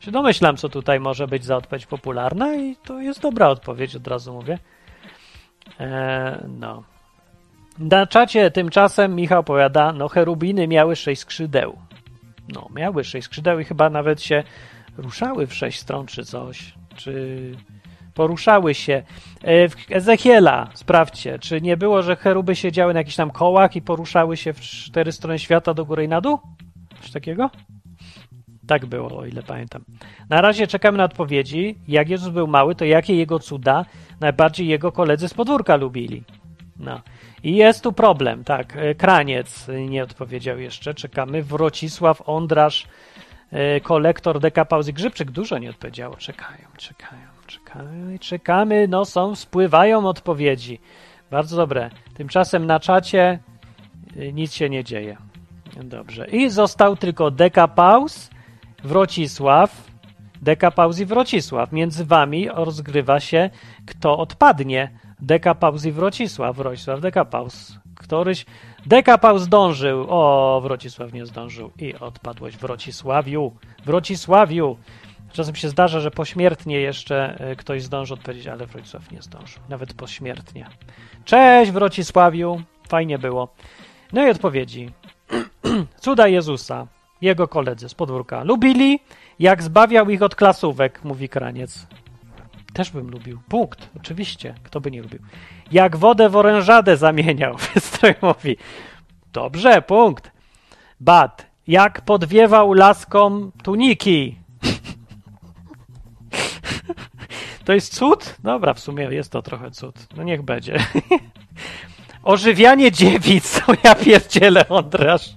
Się 0.00 0.10
domyślam, 0.10 0.56
co 0.56 0.68
tutaj 0.68 1.00
może 1.00 1.28
być 1.28 1.44
za 1.44 1.56
odpowiedź 1.56 1.86
popularna 1.86 2.54
i 2.54 2.76
to 2.76 3.00
jest 3.00 3.20
dobra 3.20 3.48
odpowiedź, 3.48 3.96
od 3.96 4.08
razu 4.08 4.32
mówię. 4.32 4.58
Eee, 5.80 6.36
no. 6.48 6.95
Na 7.78 8.07
czacie 8.07 8.51
tymczasem 8.51 9.15
Michał 9.15 9.44
powiada, 9.44 9.93
no 9.93 10.09
cherubiny 10.09 10.69
miały 10.69 10.97
sześć 10.97 11.20
skrzydeł. 11.20 11.77
No, 12.55 12.69
miały 12.74 13.05
sześć 13.05 13.24
skrzydeł 13.24 13.61
i 13.61 13.65
chyba 13.65 13.90
nawet 13.90 14.23
się 14.23 14.43
ruszały 14.98 15.47
w 15.47 15.55
sześć 15.55 15.81
stron 15.81 16.07
czy 16.07 16.24
coś. 16.24 16.74
Czy 16.97 17.53
poruszały 18.15 18.74
się. 18.74 19.03
E, 19.43 19.69
w 19.69 19.77
Ezechiela, 19.90 20.69
sprawdźcie, 20.74 21.39
czy 21.39 21.61
nie 21.61 21.77
było, 21.77 22.03
że 22.03 22.16
cheruby 22.16 22.57
siedziały 22.57 22.94
na 22.94 23.01
jakichś 23.01 23.16
tam 23.16 23.31
kołach 23.31 23.77
i 23.77 23.82
poruszały 23.82 24.36
się 24.36 24.53
w 24.53 24.61
cztery 24.61 25.12
strony 25.12 25.39
świata 25.39 25.74
do 25.74 25.85
góry 25.85 26.05
i 26.05 26.09
na 26.09 26.20
dół? 26.20 26.39
Coś 27.03 27.11
takiego? 27.11 27.51
Tak 28.66 28.86
było, 28.86 29.19
o 29.19 29.27
ile 29.27 29.43
pamiętam. 29.43 29.85
Na 30.28 30.40
razie 30.40 30.66
czekamy 30.66 30.98
na 30.98 31.05
odpowiedzi. 31.05 31.78
Jak 31.89 32.09
Jezus 32.09 32.28
był 32.28 32.47
mały, 32.47 32.74
to 32.74 32.85
jakie 32.85 33.16
jego 33.16 33.39
cuda 33.39 33.85
najbardziej 34.20 34.69
jego 34.69 34.93
koledzy 34.93 35.28
z 35.28 35.35
podwórka 35.35 35.77
lubili? 35.77 36.24
No. 36.78 37.01
I 37.43 37.57
jest 37.57 37.82
tu 37.82 37.93
problem, 37.93 38.44
tak. 38.44 38.77
E, 38.77 38.94
Kraniec 38.94 39.66
nie 39.89 40.03
odpowiedział 40.03 40.59
jeszcze. 40.59 40.94
Czekamy. 40.94 41.43
Wrocisław, 41.43 42.23
Ondrasz, 42.27 42.86
e, 43.53 43.81
kolektor 43.81 44.40
Deka 44.40 44.65
Pauzy 44.65 44.93
Grzybczyk 44.93 45.31
dużo 45.31 45.59
nie 45.59 45.70
odpowiedziało. 45.70 46.16
Czekają, 46.16 46.69
czekają, 46.77 47.27
czekają, 47.47 48.19
czekamy. 48.20 48.89
No 48.89 49.05
są, 49.05 49.35
spływają 49.35 50.09
odpowiedzi. 50.09 50.81
Bardzo 51.31 51.57
dobre. 51.57 51.90
Tymczasem 52.15 52.66
na 52.66 52.81
czacie 52.81 53.39
e, 54.16 54.32
nic 54.32 54.55
się 54.55 54.70
nie 54.70 54.85
dzieje. 54.85 55.16
Dobrze. 55.85 56.27
I 56.27 56.51
został 56.51 56.97
tylko 56.97 57.31
Deka 57.31 57.69
Pauz 57.69 58.31
Wrocisław, 58.85 59.90
Deka 60.43 60.70
Pauzy 60.70 61.07
Wrocisław. 61.07 61.73
Między 61.73 62.05
wami 62.05 62.48
rozgrywa 62.48 63.20
się, 63.20 63.51
kto 63.86 64.19
odpadnie. 64.19 64.90
Deka 65.20 65.55
Pauzy 65.55 65.93
Wrocisław, 65.93 66.56
Wrocisław, 66.56 67.01
Deka 67.01 67.24
Pauz. 67.24 67.78
Któryś 67.94 68.47
Deka 68.86 69.18
Pauz 69.18 69.48
dążył. 69.48 70.06
O, 70.09 70.60
Wrocisław 70.62 71.12
nie 71.12 71.26
zdążył. 71.26 71.70
I 71.78 71.94
odpadłeś 71.94 72.56
Wrocisławiu. 72.56 73.52
Wrocisławiu. 73.84 74.76
Czasem 75.32 75.55
się 75.55 75.68
zdarza, 75.68 76.01
że 76.01 76.10
pośmiertnie 76.10 76.80
jeszcze 76.80 77.40
e, 77.40 77.56
ktoś 77.56 77.82
zdąży 77.82 78.14
odpowiedzieć, 78.14 78.47
ale 78.47 78.66
Wrocisław 78.66 79.12
nie 79.12 79.22
zdążył. 79.22 79.62
Nawet 79.68 79.94
pośmiertnie. 79.94 80.66
Cześć 81.24 81.70
Wrocisławiu. 81.70 82.60
Fajnie 82.88 83.18
było. 83.18 83.48
No 84.12 84.26
i 84.26 84.30
odpowiedzi. 84.30 84.90
Cuda 86.01 86.28
Jezusa 86.28 86.86
jego 87.20 87.48
koledzy 87.48 87.88
z 87.88 87.94
podwórka. 87.94 88.44
Lubili, 88.44 89.01
jak 89.38 89.62
zbawiał 89.62 90.10
ich 90.10 90.22
od 90.22 90.34
klasówek, 90.34 91.05
mówi 91.05 91.28
Kraniec. 91.28 91.86
Też 92.77 92.90
bym 92.90 93.11
lubił. 93.11 93.40
Punkt. 93.48 93.89
Oczywiście. 93.97 94.55
Kto 94.62 94.81
by 94.81 94.90
nie 94.90 95.03
lubił. 95.03 95.19
Jak 95.73 95.97
wodę 95.97 96.28
w 96.28 96.36
orężadę 96.36 96.97
zamieniał, 96.97 97.57
Wystroj 97.74 98.15
mówi. 98.23 98.57
Dobrze, 99.32 99.82
punkt. 99.82 100.31
Bat. 101.01 101.47
Jak 101.66 102.01
podwiewał 102.01 102.73
laskom 102.73 103.53
tuniki. 103.62 104.36
To 107.65 107.73
jest 107.73 107.94
cud? 107.94 108.36
Dobra, 108.43 108.74
w 108.74 108.81
sumie 108.81 109.05
jest 109.05 109.32
to 109.32 109.43
trochę 109.43 109.70
cud. 109.70 110.07
No 110.16 110.23
niech 110.23 110.43
będzie. 110.43 110.78
Ożywianie 112.23 112.93
dziewic. 112.93 113.61
O 113.69 113.73
ja 113.85 113.94
pierdzielę, 113.94 114.69
Ondrasz. 114.69 115.31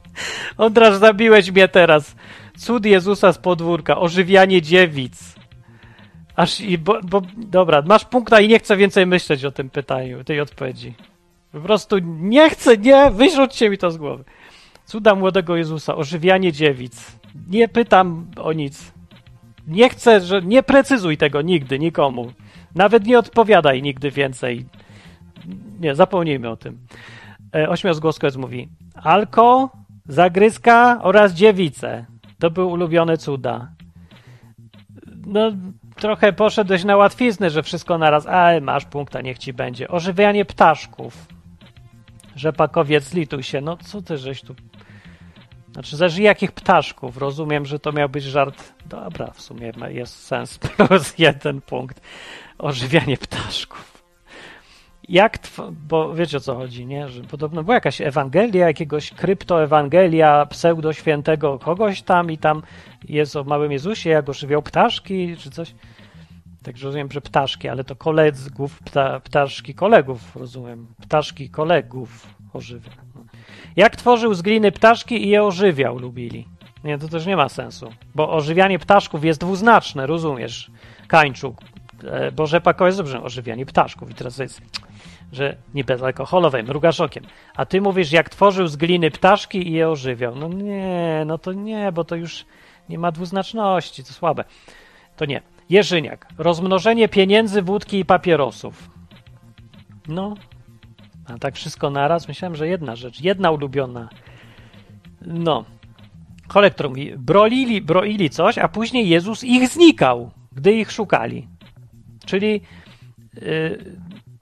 Ondrasz, 0.57 0.95
zabiłeś 0.95 1.51
mnie 1.51 1.67
teraz. 1.67 2.15
Cud 2.57 2.85
Jezusa 2.85 3.33
z 3.33 3.37
podwórka. 3.37 3.97
Ożywianie 3.97 4.61
dziewic. 4.61 5.38
Aż 6.39 6.61
i, 6.61 6.77
bo, 6.77 6.99
bo, 7.03 7.21
dobra, 7.37 7.81
masz 7.81 8.05
punkta 8.05 8.39
i 8.39 8.47
nie 8.47 8.59
chcę 8.59 8.77
więcej 8.77 9.05
myśleć 9.05 9.45
o 9.45 9.51
tym 9.51 9.69
pytaniu, 9.69 10.23
tej 10.23 10.41
odpowiedzi. 10.41 10.93
Po 11.51 11.59
prostu 11.61 11.97
nie 12.03 12.49
chcę, 12.49 12.77
nie, 12.77 13.11
wyrzućcie 13.11 13.69
mi 13.69 13.77
to 13.77 13.91
z 13.91 13.97
głowy. 13.97 14.23
Cuda 14.85 15.15
młodego 15.15 15.55
Jezusa, 15.55 15.95
ożywianie 15.95 16.51
dziewic. 16.51 17.19
Nie 17.49 17.67
pytam 17.67 18.27
o 18.41 18.53
nic. 18.53 18.93
Nie 19.67 19.89
chcę, 19.89 20.21
że 20.21 20.41
nie 20.41 20.63
precyzuj 20.63 21.17
tego 21.17 21.41
nigdy, 21.41 21.79
nikomu. 21.79 22.31
Nawet 22.75 23.05
nie 23.05 23.19
odpowiadaj 23.19 23.81
nigdy 23.81 24.11
więcej. 24.11 24.65
Nie, 25.79 25.95
zapomnijmy 25.95 26.49
o 26.49 26.57
tym. 26.57 26.77
E, 27.55 27.69
Ośmiozgłoskowiec 27.69 28.35
mówi 28.35 28.69
alko, 28.95 29.69
zagryzka 30.05 30.99
oraz 31.01 31.33
dziewice. 31.33 32.05
To 32.39 32.51
był 32.51 32.71
ulubione 32.71 33.17
cuda. 33.17 33.71
No, 35.25 35.51
trochę 35.99 36.33
poszedłeś 36.33 36.83
na 36.83 36.97
łatwiznę, 36.97 37.49
że 37.49 37.63
wszystko 37.63 37.97
naraz, 37.97 38.27
ale 38.27 38.61
masz 38.61 38.85
punkta, 38.85 39.21
niech 39.21 39.37
ci 39.37 39.53
będzie. 39.53 39.87
Ożywianie 39.87 40.45
ptaszków. 40.45 41.27
Rzepakowiec, 42.35 43.13
lituj 43.13 43.43
się. 43.43 43.61
No, 43.61 43.77
co 43.77 44.01
ty 44.01 44.17
żeś 44.17 44.41
tu... 44.41 44.55
Znaczy, 45.73 45.97
zależy 45.97 46.21
jakich 46.21 46.51
ptaszków. 46.51 47.17
Rozumiem, 47.17 47.65
że 47.65 47.79
to 47.79 47.91
miał 47.91 48.09
być 48.09 48.23
żart. 48.23 48.73
Dobra, 48.85 49.31
w 49.31 49.41
sumie 49.41 49.71
jest 49.87 50.23
sens. 50.23 50.57
Plus 50.77 51.17
jeden 51.17 51.61
punkt. 51.61 52.01
Ożywianie 52.57 53.17
ptaszków. 53.17 53.98
Jak, 55.09 55.37
bo 55.87 56.13
wiecie 56.13 56.37
o 56.37 56.39
co 56.39 56.55
chodzi, 56.55 56.85
nie? 56.85 57.09
Że 57.09 57.21
podobno 57.21 57.63
była 57.63 57.75
jakaś 57.75 58.01
Ewangelia, 58.01 58.67
jakiegoś 58.67 59.11
kryptoewangelia 59.11 60.45
pseudoświętego 60.45 61.59
kogoś 61.59 62.01
tam 62.01 62.31
i 62.31 62.37
tam 62.37 62.61
jest 63.09 63.35
o 63.35 63.43
małym 63.43 63.71
Jezusie, 63.71 64.09
jak 64.09 64.29
ożywiał 64.29 64.61
ptaszki 64.61 65.37
czy 65.37 65.51
coś. 65.51 65.75
Także 66.63 66.85
rozumiem, 66.85 67.11
że 67.11 67.21
ptaszki, 67.21 67.67
ale 67.67 67.83
to 67.83 67.95
kolegów, 67.95 68.79
pta, 68.79 69.19
ptaszki 69.19 69.73
kolegów, 69.73 70.35
rozumiem. 70.35 70.87
Ptaszki 71.01 71.49
kolegów 71.49 72.27
ożywia. 72.53 72.91
Jak 73.75 73.95
tworzył 73.95 74.33
z 74.33 74.41
gliny 74.41 74.71
ptaszki 74.71 75.25
i 75.25 75.29
je 75.29 75.43
ożywiał, 75.43 75.99
lubili. 75.99 76.47
Nie, 76.83 76.97
to 76.97 77.07
też 77.07 77.25
nie 77.25 77.35
ma 77.35 77.49
sensu, 77.49 77.89
bo 78.15 78.31
ożywianie 78.33 78.79
ptaszków 78.79 79.25
jest 79.25 79.39
dwuznaczne, 79.39 80.07
rozumiesz, 80.07 80.71
Kańczuk. 81.07 81.57
E, 82.03 82.31
Bo 82.31 82.47
rzepak 82.47 82.81
jest 82.81 82.97
dobrze 82.97 83.23
ożywianie 83.23 83.65
ptaszków 83.65 84.11
i 84.11 84.13
teraz 84.13 84.37
jest, 84.37 84.61
że 85.31 85.55
nie 85.73 85.83
bezalkoholowe, 85.83 86.63
mrugasz 86.63 86.99
okiem. 86.99 87.23
A 87.55 87.65
ty 87.65 87.81
mówisz, 87.81 88.11
jak 88.11 88.29
tworzył 88.29 88.67
z 88.67 88.75
gliny 88.75 89.11
ptaszki 89.11 89.67
i 89.67 89.71
je 89.71 89.89
ożywiał. 89.89 90.35
No 90.35 90.47
nie, 90.47 91.23
no 91.25 91.37
to 91.37 91.53
nie, 91.53 91.91
bo 91.91 92.03
to 92.03 92.15
już 92.15 92.45
nie 92.89 92.97
ma 92.97 93.11
dwuznaczności, 93.11 94.03
to 94.03 94.13
słabe. 94.13 94.43
To 95.17 95.25
nie. 95.25 95.41
Jerzyniak. 95.69 96.27
Rozmnożenie 96.37 97.09
pieniędzy, 97.09 97.61
wódki 97.61 97.99
i 97.99 98.05
papierosów. 98.05 98.89
No, 100.07 100.35
a 101.25 101.37
tak 101.37 101.55
wszystko 101.55 101.89
naraz? 101.89 102.27
Myślałem, 102.27 102.55
że 102.55 102.67
jedna 102.67 102.95
rzecz, 102.95 103.21
jedna 103.21 103.51
ulubiona. 103.51 104.09
No. 105.21 105.65
Kolektor 106.47 106.89
mówi, 106.89 107.13
broili, 107.17 107.81
broili 107.81 108.29
coś, 108.29 108.57
a 108.57 108.67
później 108.67 109.09
Jezus 109.09 109.43
ich 109.43 109.69
znikał, 109.69 110.31
gdy 110.51 110.73
ich 110.73 110.91
szukali. 110.91 111.47
Czyli 112.25 112.61
yy, 113.33 113.95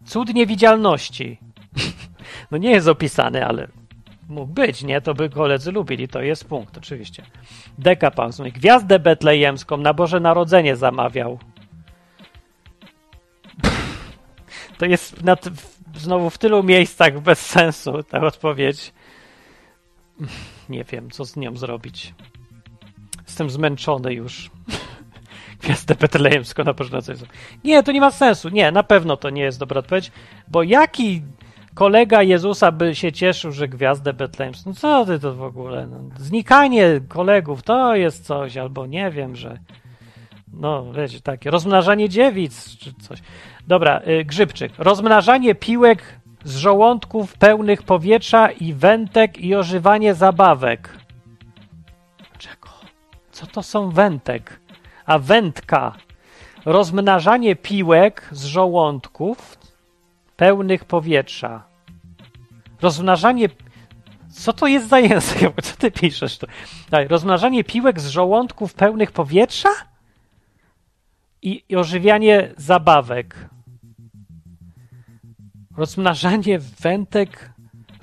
cud 0.07 0.33
niewidzialności. 0.33 1.37
no 2.51 2.57
nie 2.57 2.71
jest 2.71 2.87
opisany, 2.87 3.45
ale 3.45 3.67
mógł 4.29 4.53
być, 4.53 4.83
nie? 4.83 5.01
To 5.01 5.13
by 5.13 5.29
koledzy 5.29 5.71
lubili, 5.71 6.07
to 6.07 6.21
jest 6.21 6.45
punkt, 6.45 6.77
oczywiście. 6.77 7.23
Dekapaus 7.77 8.39
mówi, 8.39 8.51
gwiazdę 8.51 8.99
betlejemską 8.99 9.77
na 9.77 9.93
Boże 9.93 10.19
Narodzenie 10.19 10.75
zamawiał. 10.75 11.39
To 14.77 14.85
jest 14.85 15.23
na 15.23 15.35
t- 15.35 15.51
w- 15.51 15.99
znowu 15.99 16.29
w 16.29 16.37
tylu 16.37 16.63
miejscach 16.63 17.19
bez 17.21 17.39
sensu 17.45 18.03
ta 18.03 18.19
odpowiedź. 18.21 18.93
Nie 20.69 20.83
wiem, 20.83 21.11
co 21.11 21.25
z 21.25 21.35
nią 21.35 21.57
zrobić. 21.57 22.13
Jestem 23.27 23.49
zmęczony 23.49 24.13
już. 24.13 24.51
Gwiazdę 25.61 25.95
betlejemską 25.95 26.63
na 26.63 26.73
Boże 26.73 26.89
Narodzenie. 26.89 27.19
Nie, 27.63 27.83
to 27.83 27.91
nie 27.91 28.01
ma 28.01 28.11
sensu. 28.11 28.49
Nie, 28.49 28.71
na 28.71 28.83
pewno 28.83 29.17
to 29.17 29.29
nie 29.29 29.41
jest 29.41 29.59
dobra 29.59 29.79
odpowiedź, 29.79 30.11
bo 30.47 30.63
jaki 30.63 31.21
kolega 31.73 32.23
Jezusa 32.23 32.71
by 32.71 32.95
się 32.95 33.11
cieszył, 33.11 33.51
że 33.51 33.67
gwiazdę 33.67 34.13
betlejemską. 34.13 34.69
No 34.69 34.75
co 34.75 35.05
ty 35.05 35.19
to 35.19 35.35
w 35.35 35.43
ogóle? 35.43 35.87
No, 35.87 35.99
znikanie 36.17 37.01
kolegów 37.07 37.63
to 37.63 37.95
jest 37.95 38.25
coś, 38.25 38.57
albo 38.57 38.85
nie 38.85 39.11
wiem, 39.11 39.35
że. 39.35 39.59
No, 40.53 40.93
wiecie, 40.93 41.21
takie. 41.21 41.51
Rozmnażanie 41.51 42.09
dziewic, 42.09 42.77
czy 42.77 42.93
coś. 42.93 43.19
Dobra, 43.67 44.01
y, 44.07 44.25
grzybczyk. 44.25 44.71
Rozmnażanie 44.77 45.55
piłek 45.55 46.03
z 46.43 46.57
żołądków 46.57 47.37
pełnych 47.37 47.83
powietrza 47.83 48.51
i 48.51 48.73
wętek 48.73 49.39
i 49.39 49.55
ożywanie 49.55 50.13
zabawek. 50.13 50.89
Czego? 52.37 52.69
Co 53.31 53.47
to 53.47 53.63
są 53.63 53.89
wętek? 53.89 54.59
A 55.07 55.19
wędka. 55.19 55.93
Rozmnażanie 56.65 57.55
piłek 57.55 58.29
z 58.31 58.45
żołądków 58.45 59.57
pełnych 60.37 60.85
powietrza. 60.85 61.63
Rozmnażanie. 62.81 63.49
Co 64.29 64.53
to 64.53 64.67
jest 64.67 64.87
za 64.87 64.99
język? 64.99 65.39
Co 65.63 65.77
ty 65.77 65.91
piszesz? 65.91 66.39
Daj, 66.89 67.07
rozmnażanie 67.07 67.63
piłek 67.63 67.99
z 67.99 68.07
żołądków 68.07 68.73
pełnych 68.73 69.11
powietrza 69.11 69.69
i, 71.41 71.63
i 71.69 71.75
ożywianie 71.75 72.53
zabawek. 72.57 73.49
Rozmnażanie 75.77 76.59
wętek. 76.59 77.51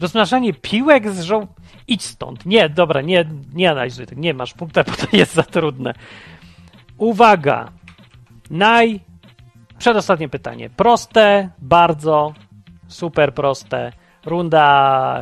Rozmnażanie 0.01 0.55
piłek 0.55 1.10
z 1.10 1.22
żoł... 1.22 1.47
Idź 1.89 2.02
stąd. 2.02 2.47
Nie, 2.47 2.68
dobra, 2.68 3.01
nie, 3.01 3.24
nie 3.55 3.70
analizuj 3.70 4.06
tego. 4.06 4.20
Nie 4.20 4.35
masz 4.35 4.55
punkta, 4.55 4.85
bo 4.85 4.93
to 4.93 5.16
jest 5.16 5.35
za 5.35 5.43
trudne. 5.43 5.94
Uwaga. 6.99 7.73
Naj... 8.51 9.01
Przedostatnie 9.79 10.29
pytanie. 10.29 10.71
Proste, 10.71 11.49
bardzo, 11.59 12.35
super 12.89 13.35
proste. 13.35 13.93
Runda 14.27 15.21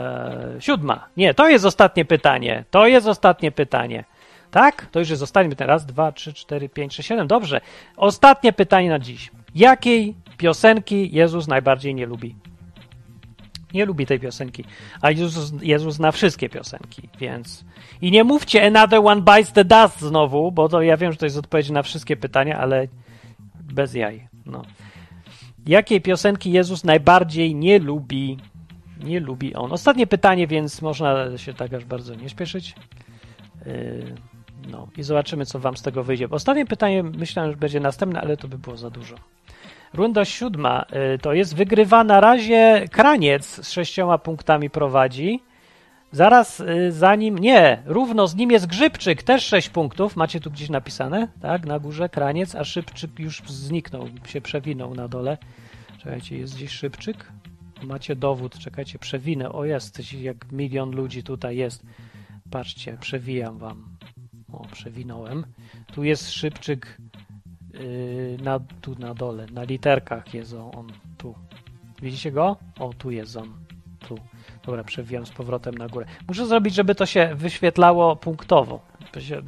e, 0.57 0.61
siódma. 0.61 1.09
Nie, 1.17 1.35
to 1.35 1.49
jest 1.49 1.65
ostatnie 1.65 2.05
pytanie. 2.05 2.65
To 2.71 2.87
jest 2.87 3.07
ostatnie 3.07 3.53
pytanie. 3.53 4.05
Tak? 4.51 4.87
To 4.87 4.99
już 4.99 5.11
jest 5.11 5.23
ostatnie 5.23 5.51
pytanie. 5.51 5.69
Raz, 5.69 5.87
dwa, 5.87 6.13
trzy, 6.13 6.33
cztery, 6.33 6.69
pięć, 6.69 6.95
sześć, 6.95 7.09
siedem. 7.09 7.27
Dobrze. 7.27 7.61
Ostatnie 7.97 8.53
pytanie 8.53 8.91
na 8.91 8.99
dziś. 8.99 9.31
Jakiej 9.55 10.15
piosenki 10.37 11.15
Jezus 11.15 11.49
najbardziej 11.49 11.95
nie 11.95 12.07
lubi? 12.07 12.37
Nie 13.75 13.85
lubi 13.85 14.07
tej 14.07 14.21
piosenki. 14.21 14.65
A 15.01 15.11
Jezus, 15.11 15.53
Jezus 15.63 15.95
zna 15.95 16.13
wszystkie 16.13 16.49
piosenki, 16.49 17.09
więc. 17.21 17.65
I 18.01 18.11
nie 18.11 18.25
mówcie 18.25 18.67
Another 18.67 19.01
One 19.05 19.23
Bites 19.23 19.53
the 19.53 19.65
Dust 19.65 20.01
znowu, 20.01 20.53
bo 20.53 20.69
to 20.69 20.83
ja 20.83 20.97
wiem, 20.97 21.13
że 21.13 21.19
to 21.19 21.27
jest 21.27 21.39
odpowiedź 21.39 21.71
na 21.71 21.83
wszystkie 21.83 22.17
pytania, 22.17 22.59
ale 22.59 22.89
bez 23.73 23.95
jaj. 23.95 24.29
No. 24.47 24.63
Jakiej 25.67 26.01
piosenki 26.01 26.53
Jezus 26.53 26.85
najbardziej 26.85 27.55
nie 27.55 27.79
lubi? 27.79 28.39
Nie 29.05 29.21
lubi 29.21 29.55
on. 29.55 29.73
Ostatnie 29.73 30.07
pytanie, 30.07 30.47
więc 30.47 30.83
można 30.83 31.39
się 31.39 31.55
tak 31.55 31.75
aż 31.75 31.85
bardzo 31.85 32.15
nie 32.15 32.29
śpieszyć. 32.29 32.75
Yy, 33.67 34.15
no 34.71 34.89
i 34.97 35.03
zobaczymy, 35.03 35.47
co 35.47 35.59
wam 35.59 35.77
z 35.77 35.83
tego 35.83 36.05
wyjdzie. 36.05 36.29
Ostatnie 36.31 36.67
pytanie 36.67 37.03
myślałem, 37.03 37.53
że 37.53 37.57
będzie 37.57 37.81
następne, 37.81 38.21
ale 38.21 38.37
to 38.37 38.49
by 38.49 38.59
było 38.59 38.77
za 38.77 38.91
dużo. 38.91 39.17
Runda 39.95 40.25
siódma 40.25 40.85
y, 41.15 41.19
to 41.19 41.33
jest 41.33 41.55
wygrywa 41.55 42.05
na 42.05 42.21
razie 42.21 42.89
Kraniec 42.91 43.47
z 43.67 43.71
sześcioma 43.71 44.19
punktami 44.19 44.71
prowadzi. 44.71 45.43
Zaraz 46.13 46.61
y, 46.61 46.93
za 46.93 47.15
nim, 47.15 47.39
nie, 47.39 47.83
równo 47.87 48.27
z 48.27 48.35
nim 48.35 48.51
jest 48.51 48.67
Grzybczyk, 48.67 49.23
też 49.23 49.45
sześć 49.45 49.69
punktów. 49.69 50.17
Macie 50.17 50.41
tu 50.41 50.51
gdzieś 50.51 50.71
napisane, 50.71 51.29
tak, 51.41 51.67
na 51.67 51.79
górze 51.79 52.09
Kraniec, 52.09 52.55
a 52.55 52.65
Szybczyk 52.65 53.19
już 53.19 53.43
zniknął, 53.47 54.09
się 54.27 54.41
przewinął 54.41 54.95
na 54.95 55.09
dole. 55.09 55.39
Czekajcie, 55.99 56.39
jest 56.39 56.55
gdzieś 56.55 56.71
Szybczyk? 56.71 57.33
Macie 57.83 58.17
dowód, 58.17 58.59
czekajcie, 58.59 58.99
przewinę. 58.99 59.53
O, 59.53 59.65
jest, 59.65 60.13
jak 60.13 60.53
milion 60.53 60.91
ludzi 60.91 61.23
tutaj 61.23 61.57
jest. 61.57 61.83
Patrzcie, 62.51 62.97
przewijam 63.01 63.59
wam. 63.59 63.85
O, 64.53 64.67
przewinąłem. 64.73 65.45
Tu 65.95 66.05
jest 66.05 66.31
Szybczyk 66.31 66.99
yy, 67.75 68.37
na, 68.43 68.61
tu 68.81 68.95
na 68.99 69.15
dole, 69.15 69.47
na 69.53 69.63
literkach 69.63 70.35
jest 70.35 70.55
on, 70.55 70.71
on 70.77 70.93
tu. 71.19 71.35
Widzicie 72.03 72.33
go? 72.33 72.57
O, 72.79 72.93
tu 72.99 73.11
jest 73.11 73.37
on. 73.37 73.53
Tu. 74.09 74.19
Dobra, 74.67 74.85
przewijam 74.85 75.27
z 75.27 75.31
powrotem 75.31 75.75
na 75.75 75.89
górę. 75.89 76.07
Muszę 76.29 76.47
zrobić, 76.47 76.75
żeby 76.75 76.95
to 76.95 77.07
się 77.07 77.35
wyświetlało 77.35 78.17
punktowo. 78.17 78.81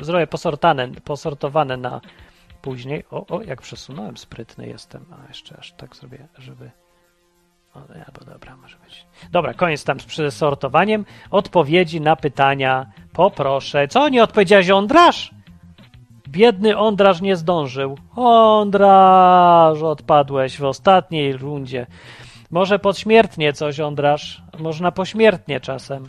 Zrobię 0.01 0.27
posortane, 0.27 0.89
posortowane 0.89 1.77
na 1.77 2.01
później. 2.63 3.05
O, 3.11 3.27
o, 3.27 3.43
jak 3.43 3.63
przesunąłem, 3.63 4.17
sprytny 4.17 4.67
jestem. 4.67 5.05
A 5.13 5.29
jeszcze 5.29 5.57
aż 5.59 5.73
tak 5.73 5.97
zrobię, 5.97 6.29
żeby. 6.39 6.71
O, 7.75 7.79
albo 8.07 8.33
dobra, 8.33 8.57
może 8.57 8.77
być. 8.85 9.07
Dobra, 9.31 9.55
koniec 9.55 9.85
tam 9.85 10.01
z 10.01 10.05
przesortowaniem. 10.05 11.05
Odpowiedzi 11.31 12.01
na 12.01 12.17
pytania 12.17 12.87
poproszę. 13.13 13.89
Co 13.89 14.09
nie 14.09 14.23
odpowiedziałeś, 14.23 14.71
Ondrasz? 14.71 15.35
Biedny 16.35 16.77
Ondraż 16.79 17.21
nie 17.21 17.37
zdążył. 17.37 17.99
Ondraż, 18.17 19.83
odpadłeś 19.83 20.59
w 20.59 20.65
ostatniej 20.65 21.33
rundzie. 21.33 21.87
Może 22.51 22.79
podśmiertnie 22.79 23.53
coś, 23.53 23.81
Ondraż. 23.81 24.43
Można 24.59 24.93
pośmiertnie 24.93 25.61
czasem. 25.61 26.05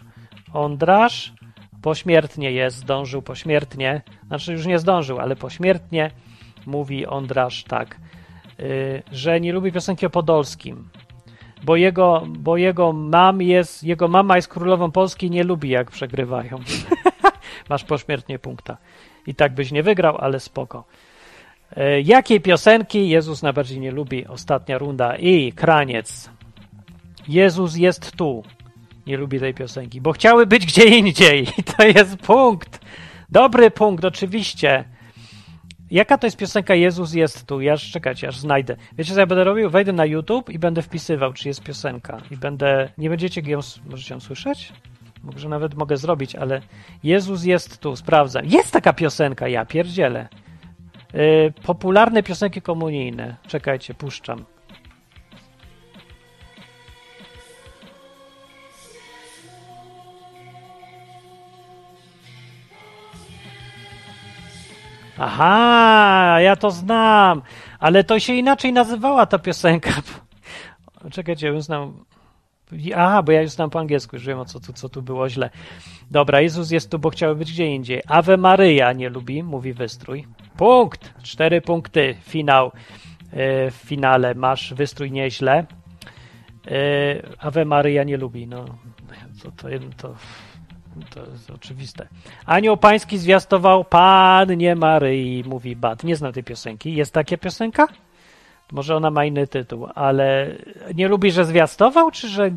Ondraż 0.53 1.33
pośmiertnie 1.81 2.51
jest, 2.51 2.77
zdążył 2.77 3.21
pośmiertnie. 3.21 4.01
Znaczy 4.27 4.51
już 4.53 4.65
nie 4.65 4.79
zdążył, 4.79 5.19
ale 5.19 5.35
pośmiertnie 5.35 6.11
mówi 6.65 7.05
Ondraż 7.05 7.63
tak, 7.63 7.99
yy, 8.59 9.03
że 9.11 9.39
nie 9.39 9.53
lubi 9.53 9.71
piosenki 9.71 10.05
o 10.05 10.09
Podolskim. 10.09 10.89
Bo 11.63 11.75
jego, 11.75 12.23
bo 12.27 12.57
jego 12.57 12.93
mam 12.93 13.41
jest, 13.41 13.83
jego 13.83 14.07
mama 14.07 14.35
jest 14.35 14.47
królową 14.47 14.91
Polski 14.91 15.27
i 15.27 15.31
nie 15.31 15.43
lubi 15.43 15.69
jak 15.69 15.91
przegrywają. 15.91 16.59
Masz 17.69 17.83
pośmiertnie 17.83 18.39
punkta. 18.39 18.77
I 19.27 19.35
tak 19.35 19.53
byś 19.53 19.71
nie 19.71 19.83
wygrał, 19.83 20.17
ale 20.17 20.39
spoko. 20.39 20.83
E, 21.77 22.01
Jakiej 22.01 22.41
piosenki 22.41 23.09
Jezus 23.09 23.43
najbardziej 23.43 23.79
nie 23.79 23.91
lubi? 23.91 24.27
Ostatnia 24.27 24.77
runda. 24.77 25.15
I 25.15 25.53
kraniec. 25.53 26.29
Jezus 27.27 27.75
jest 27.75 28.11
tu. 28.11 28.43
Nie 29.07 29.17
lubi 29.17 29.39
tej 29.39 29.53
piosenki, 29.53 30.01
bo 30.01 30.11
chciały 30.11 30.45
być 30.45 30.65
gdzie 30.65 30.85
indziej. 30.85 31.47
To 31.77 31.83
jest 31.83 32.17
punkt. 32.17 32.79
Dobry 33.29 33.71
punkt, 33.71 34.05
oczywiście. 34.05 34.85
Jaka 35.91 36.17
to 36.17 36.27
jest 36.27 36.37
piosenka 36.37 36.75
Jezus 36.75 37.13
jest 37.13 37.45
tu? 37.45 37.61
Ja 37.61 37.73
aż 37.73 37.91
czekajcie, 37.91 38.27
aż 38.27 38.37
znajdę. 38.37 38.75
Wiecie 38.97 39.13
co 39.13 39.19
ja 39.19 39.25
będę 39.25 39.43
robił? 39.43 39.69
Wejdę 39.69 39.93
na 39.93 40.05
YouTube 40.05 40.49
i 40.49 40.59
będę 40.59 40.81
wpisywał, 40.81 41.33
czy 41.33 41.47
jest 41.47 41.63
piosenka. 41.63 42.21
I 42.31 42.37
będę... 42.37 42.89
Nie 42.97 43.09
będziecie 43.09 43.41
ją... 43.41 43.59
Możecie 43.85 44.13
ją 44.13 44.19
słyszeć? 44.19 44.73
Może 45.33 45.49
nawet 45.49 45.73
mogę 45.73 45.97
zrobić, 45.97 46.35
ale 46.35 46.61
Jezus 47.03 47.43
jest 47.43 47.77
tu, 47.77 47.95
sprawdzam. 47.95 48.45
Jest 48.45 48.71
taka 48.71 48.93
piosenka, 48.93 49.47
ja 49.47 49.65
pierdzielę. 49.65 50.27
Yy, 51.13 51.53
popularne 51.65 52.23
piosenki 52.23 52.61
komunijne. 52.61 53.35
Czekajcie, 53.47 53.93
puszczam. 53.93 54.45
Aha, 65.17 66.37
ja 66.41 66.55
to 66.55 66.71
znam, 66.71 67.41
ale 67.79 68.03
to 68.03 68.19
się 68.19 68.33
inaczej 68.33 68.73
nazywała 68.73 69.25
ta 69.25 69.39
piosenka. 69.39 69.91
Czekajcie, 71.11 71.47
ja 71.47 71.61
znam. 71.61 72.05
Aha, 72.95 73.23
bo 73.23 73.31
ja 73.31 73.41
już 73.41 73.51
znam 73.51 73.69
po 73.69 73.79
angielsku, 73.79 74.15
już 74.15 74.25
wiem 74.25 74.39
o 74.39 74.45
co 74.45 74.59
tu, 74.59 74.73
co 74.73 74.89
tu 74.89 75.01
było 75.01 75.29
źle. 75.29 75.49
Dobra, 76.11 76.41
Jezus 76.41 76.71
jest 76.71 76.91
tu, 76.91 76.99
bo 76.99 77.09
chciał 77.09 77.35
być 77.35 77.51
gdzie 77.51 77.65
indziej. 77.65 78.01
Ave 78.07 78.37
Maryja 78.37 78.93
nie 78.93 79.09
lubi, 79.09 79.43
mówi 79.43 79.73
wystrój. 79.73 80.25
Punkt! 80.57 81.13
Cztery 81.23 81.61
punkty, 81.61 82.15
finał. 82.21 82.71
E, 83.31 83.71
w 83.71 83.73
finale 83.73 84.35
masz 84.35 84.73
wystrój 84.73 85.11
nieźle. 85.11 85.65
E, 86.67 86.75
Ave 87.39 87.65
Maryja 87.65 88.03
nie 88.03 88.17
lubi, 88.17 88.47
no. 88.47 88.65
To, 89.43 89.51
to, 89.51 89.67
to, 89.97 90.15
to 91.09 91.31
jest 91.31 91.49
oczywiste. 91.49 92.07
Anioł 92.45 92.77
pański 92.77 93.17
zwiastował 93.17 93.83
Pannie 93.83 94.75
Maryi, 94.75 95.43
mówi 95.47 95.75
Bat. 95.75 96.03
Nie 96.03 96.15
znam 96.15 96.33
tej 96.33 96.43
piosenki. 96.43 96.95
Jest 96.95 97.13
taka 97.13 97.37
piosenka? 97.37 97.87
Może 98.71 98.95
ona 98.95 99.11
ma 99.11 99.25
inny 99.25 99.47
tytuł, 99.47 99.87
ale 99.95 100.55
nie 100.95 101.07
lubi, 101.07 101.31
że 101.31 101.45
zwiastował, 101.45 102.11
czy 102.11 102.27
że... 102.27 102.51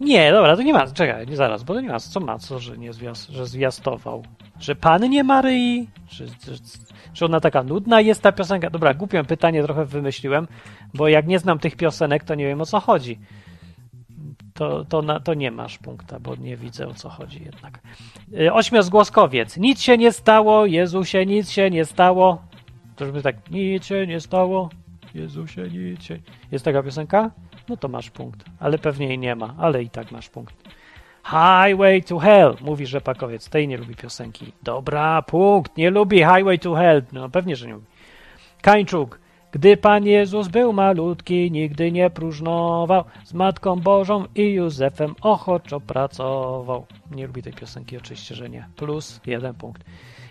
Nie, 0.00 0.32
dobra, 0.32 0.56
to 0.56 0.62
nie 0.62 0.72
ma, 0.72 0.86
czekaj, 0.86 1.26
nie 1.26 1.36
zaraz, 1.36 1.62
bo 1.62 1.74
to 1.74 1.80
nie 1.80 1.88
ma, 1.88 2.00
co 2.00 2.20
ma, 2.20 2.38
co, 2.38 2.58
że 2.58 2.78
nie 2.78 2.92
zwiast, 2.92 3.28
że 3.28 3.46
zwiastował? 3.46 4.22
Że 4.60 4.74
Pannie 4.74 5.24
Maryi? 5.24 5.88
Czy, 6.08 6.26
czy 7.12 7.24
ona 7.24 7.40
taka 7.40 7.62
nudna 7.62 8.00
jest 8.00 8.22
ta 8.22 8.32
piosenka? 8.32 8.70
Dobra, 8.70 8.94
głupie 8.94 9.24
pytanie 9.24 9.62
trochę 9.62 9.84
wymyśliłem, 9.84 10.48
bo 10.94 11.08
jak 11.08 11.26
nie 11.26 11.38
znam 11.38 11.58
tych 11.58 11.76
piosenek, 11.76 12.24
to 12.24 12.34
nie 12.34 12.46
wiem 12.46 12.60
o 12.60 12.66
co 12.66 12.80
chodzi 12.80 13.18
to, 14.56 14.84
to, 14.84 15.02
na, 15.02 15.20
to 15.20 15.34
nie 15.34 15.50
masz 15.50 15.78
punkta, 15.78 16.20
bo 16.20 16.36
nie 16.36 16.56
widzę 16.56 16.88
o 16.88 16.94
co 16.94 17.08
chodzi 17.08 17.44
jednak. 17.44 17.80
Y, 18.40 18.52
ośmiozgłoskowiec. 18.52 19.56
Nic 19.56 19.80
się 19.80 19.98
nie 19.98 20.12
stało, 20.12 20.66
Jezusie, 20.66 21.26
nic 21.26 21.50
się 21.50 21.70
nie 21.70 21.84
stało. 21.84 22.42
To 22.96 23.06
żeby 23.06 23.22
tak, 23.22 23.50
nic 23.50 23.84
się 23.84 24.06
nie 24.06 24.20
stało, 24.20 24.68
Jezusie, 25.16 25.62
nic. 25.62 26.08
Jest 26.52 26.64
taka 26.64 26.82
piosenka? 26.82 27.30
No 27.68 27.76
to 27.76 27.88
masz 27.88 28.10
punkt, 28.10 28.44
ale 28.60 28.78
pewnie 28.78 29.06
jej 29.06 29.18
nie 29.18 29.36
ma, 29.36 29.54
ale 29.58 29.82
i 29.82 29.90
tak 29.90 30.12
masz 30.12 30.28
punkt. 30.28 30.54
Highway 31.24 32.02
to 32.02 32.18
Hell, 32.18 32.56
mówi 32.60 32.86
rzepakowiec. 32.86 33.48
Tej 33.50 33.68
nie 33.68 33.76
lubi 33.76 33.94
piosenki. 33.94 34.52
Dobra, 34.62 35.22
punkt, 35.22 35.76
nie 35.76 35.90
lubi 35.90 36.18
Highway 36.18 36.58
to 36.58 36.74
Hell. 36.74 37.02
No 37.12 37.28
pewnie, 37.28 37.56
że 37.56 37.66
nie 37.66 37.72
lubi. 37.72 37.86
Kańczuk. 38.62 39.18
Gdy 39.50 39.76
Pan 39.76 40.06
Jezus 40.06 40.48
był 40.48 40.72
malutki, 40.72 41.50
nigdy 41.50 41.92
nie 41.92 42.10
próżnował, 42.10 43.04
z 43.24 43.34
Matką 43.34 43.80
Bożą 43.80 44.24
i 44.34 44.52
Józefem 44.52 45.14
ochoczo 45.20 45.80
pracował. 45.80 46.86
Nie 47.10 47.26
lubi 47.26 47.42
tej 47.42 47.52
piosenki, 47.52 47.96
oczywiście, 47.96 48.34
że 48.34 48.50
nie. 48.50 48.68
Plus 48.76 49.20
jeden 49.26 49.54
punkt. 49.54 49.84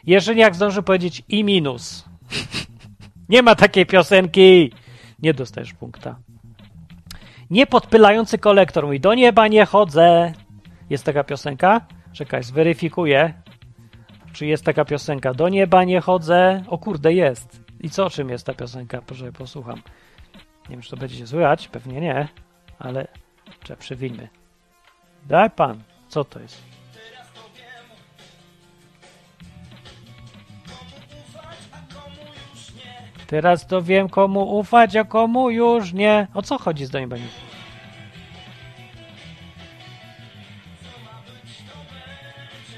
Jeżeli 0.08 0.40
jak 0.40 0.56
zdąży 0.56 0.84
powiedzieć 0.84 1.24
i 1.30 1.44
minus. 1.44 2.06
Nie 3.30 3.42
ma 3.42 3.56
takiej 3.56 3.86
piosenki. 3.86 4.72
Nie 5.20 5.34
dostajesz 5.34 5.74
punkta. 5.74 6.16
Niepodpylający 7.50 8.38
kolektor 8.38 8.86
mówi, 8.86 9.00
do 9.00 9.14
nieba 9.14 9.48
nie 9.48 9.66
chodzę. 9.66 10.34
Jest 10.90 11.04
taka 11.04 11.24
piosenka? 11.24 11.82
Czekaj, 12.14 12.44
zweryfikuję. 12.44 13.34
Czy 14.34 14.46
jest 14.46 14.64
taka 14.66 14.86
piosenka? 14.86 15.34
Do 15.34 15.50
nieba 15.50 15.84
nie 15.84 16.02
chodzę. 16.02 16.64
O 16.68 16.78
kurde, 16.78 17.14
jest. 17.14 17.62
I 17.82 17.90
co, 17.90 18.10
czym 18.10 18.30
jest 18.30 18.46
ta 18.46 18.54
piosenka? 18.54 19.02
Proszę, 19.02 19.32
posłucham. 19.32 19.82
Nie 20.70 20.70
wiem, 20.70 20.82
czy 20.82 20.90
to 20.90 20.98
będziecie 20.98 21.28
słychać, 21.28 21.68
pewnie 21.68 22.02
nie, 22.02 22.28
ale 22.80 23.08
trzeba 23.64 23.80
przywilmy. 23.80 24.28
Daj 25.26 25.50
pan, 25.50 25.84
co 26.08 26.24
to 26.24 26.40
jest? 26.40 26.75
Teraz 33.28 33.68
to 33.68 33.82
wiem, 33.82 34.10
komu 34.10 34.58
ufać, 34.58 34.96
a 34.96 35.04
komu 35.04 35.50
już 35.50 35.94
nie. 35.94 36.28
O 36.34 36.42
co 36.42 36.58
chodzi 36.58 36.86
z 36.86 36.90
Doniem 36.90 37.10
Bani? 37.10 37.24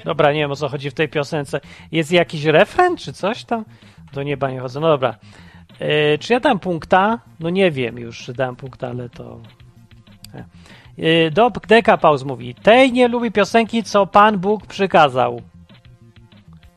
Dobra, 0.04 0.32
nie 0.32 0.40
wiem 0.40 0.50
o 0.50 0.56
co 0.56 0.68
chodzi 0.68 0.90
w 0.90 0.94
tej 0.94 1.08
piosence. 1.08 1.60
Jest 1.92 2.12
jakiś 2.12 2.44
refren 2.44 2.96
czy 2.96 3.12
coś 3.12 3.44
tam? 3.44 3.64
Do 4.12 4.22
nieba 4.22 4.50
nie 4.50 4.60
chodzę. 4.60 4.80
No 4.80 4.88
dobra. 4.88 5.14
E, 5.78 6.18
czy 6.18 6.32
ja 6.32 6.40
dam 6.40 6.58
punkta? 6.58 7.18
No 7.40 7.50
nie 7.50 7.70
wiem 7.70 7.98
już, 7.98 8.18
czy 8.18 8.32
dam 8.32 8.56
punkta, 8.56 8.88
ale 8.88 9.08
to... 9.08 9.40
E, 10.98 11.30
Dob 11.30 11.66
Dekapaus 11.66 12.24
mówi, 12.24 12.54
tej 12.54 12.92
nie 12.92 13.08
lubi 13.08 13.32
piosenki, 13.32 13.82
co 13.82 14.06
Pan 14.06 14.38
Bóg 14.38 14.66
przykazał. 14.66 15.42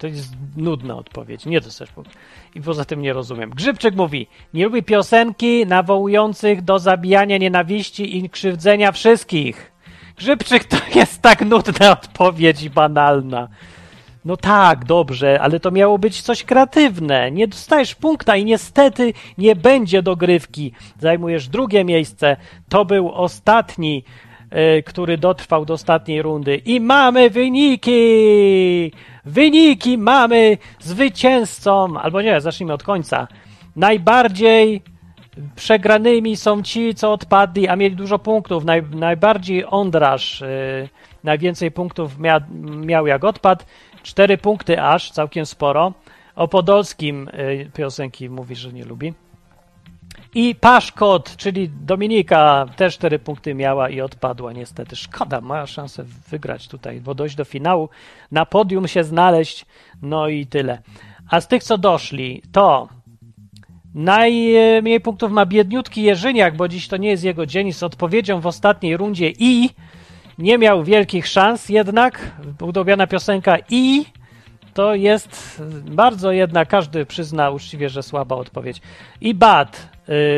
To 0.01 0.07
jest 0.07 0.33
nudna 0.57 0.95
odpowiedź, 0.95 1.45
nie 1.45 1.61
dostajesz 1.61 1.91
punkt. 1.91 2.11
I 2.55 2.61
poza 2.61 2.85
tym 2.85 3.01
nie 3.01 3.13
rozumiem. 3.13 3.49
Grzybczyk 3.49 3.95
mówi, 3.95 4.27
nie 4.53 4.65
lubi 4.65 4.83
piosenki 4.83 5.65
nawołujących 5.65 6.61
do 6.61 6.79
zabijania 6.79 7.37
nienawiści 7.37 8.17
i 8.17 8.29
krzywdzenia 8.29 8.91
wszystkich. 8.91 9.71
Grzybczyk 10.17 10.63
to 10.63 10.77
jest 10.95 11.21
tak 11.21 11.41
nudna 11.45 11.91
odpowiedź 11.91 12.63
i 12.63 12.69
banalna. 12.69 13.47
No 14.25 14.37
tak, 14.37 14.85
dobrze, 14.85 15.41
ale 15.41 15.59
to 15.59 15.71
miało 15.71 15.97
być 15.97 16.21
coś 16.21 16.43
kreatywne. 16.43 17.31
Nie 17.31 17.47
dostajesz 17.47 17.95
punkta 17.95 18.35
i 18.35 18.45
niestety 18.45 19.13
nie 19.37 19.55
będzie 19.55 20.03
dogrywki. 20.03 20.73
Zajmujesz 20.99 21.47
drugie 21.47 21.83
miejsce. 21.83 22.37
To 22.69 22.85
był 22.85 23.11
ostatni, 23.11 24.03
który 24.85 25.17
dotrwał 25.17 25.65
do 25.65 25.73
ostatniej 25.73 26.21
rundy. 26.21 26.55
I 26.55 26.79
mamy 26.79 27.29
wyniki! 27.29 28.91
Wyniki 29.25 29.97
mamy 29.97 30.57
zwycięzcą, 30.79 31.99
albo 31.99 32.21
nie, 32.21 32.41
zacznijmy 32.41 32.73
od 32.73 32.83
końca. 32.83 33.27
Najbardziej 33.75 34.81
przegranymi 35.55 36.37
są 36.37 36.63
ci, 36.63 36.95
co 36.95 37.13
odpadli, 37.13 37.67
a 37.67 37.75
mieli 37.75 37.95
dużo 37.95 38.19
punktów. 38.19 38.65
Naj, 38.65 38.83
najbardziej 38.91 39.65
Ondraż, 39.67 40.41
yy, 40.41 40.89
najwięcej 41.23 41.71
punktów 41.71 42.19
mia, 42.19 42.41
miał 42.61 43.07
jak 43.07 43.23
odpadł. 43.23 43.63
Cztery 44.03 44.37
punkty 44.37 44.81
aż, 44.81 45.11
całkiem 45.11 45.45
sporo. 45.45 45.93
O 46.35 46.47
Podolskim 46.47 47.27
y, 47.27 47.71
piosenki 47.73 48.29
mówi, 48.29 48.55
że 48.55 48.73
nie 48.73 48.85
lubi. 48.85 49.13
I 50.35 50.55
Paszkot, 50.55 51.35
czyli 51.37 51.69
Dominika, 51.69 52.65
też 52.75 52.93
cztery 52.93 53.19
punkty 53.19 53.53
miała 53.55 53.89
i 53.89 54.01
odpadła 54.01 54.53
niestety. 54.53 54.95
Szkoda, 54.95 55.41
ma 55.41 55.65
szansę 55.67 56.03
wygrać 56.29 56.67
tutaj, 56.67 57.01
bo 57.01 57.15
dojść 57.15 57.35
do 57.35 57.45
finału, 57.45 57.89
na 58.31 58.45
podium 58.45 58.87
się 58.87 59.03
znaleźć, 59.03 59.65
no 60.01 60.27
i 60.27 60.45
tyle. 60.45 60.81
A 61.29 61.41
z 61.41 61.47
tych, 61.47 61.63
co 61.63 61.77
doszli, 61.77 62.41
to 62.51 62.89
najmniej 63.95 65.01
punktów 65.01 65.31
ma 65.31 65.45
biedniutki 65.45 66.03
Jerzyniak, 66.03 66.55
bo 66.55 66.67
dziś 66.67 66.87
to 66.87 66.97
nie 66.97 67.09
jest 67.09 67.23
jego 67.23 67.45
dzień, 67.45 67.73
z 67.73 67.83
odpowiedzią 67.83 68.39
w 68.39 68.47
ostatniej 68.47 68.97
rundzie 68.97 69.33
i 69.39 69.69
nie 70.37 70.57
miał 70.57 70.83
wielkich 70.83 71.27
szans 71.27 71.69
jednak, 71.69 72.31
udobiona 72.61 73.07
piosenka 73.07 73.57
i 73.69 74.05
to 74.73 74.95
jest 74.95 75.61
bardzo 75.91 76.31
jedna, 76.31 76.65
każdy 76.65 77.05
przyzna 77.05 77.49
uczciwie, 77.49 77.89
że 77.89 78.03
słaba 78.03 78.35
odpowiedź. 78.35 78.81
I 79.21 79.33
Bad 79.33 79.89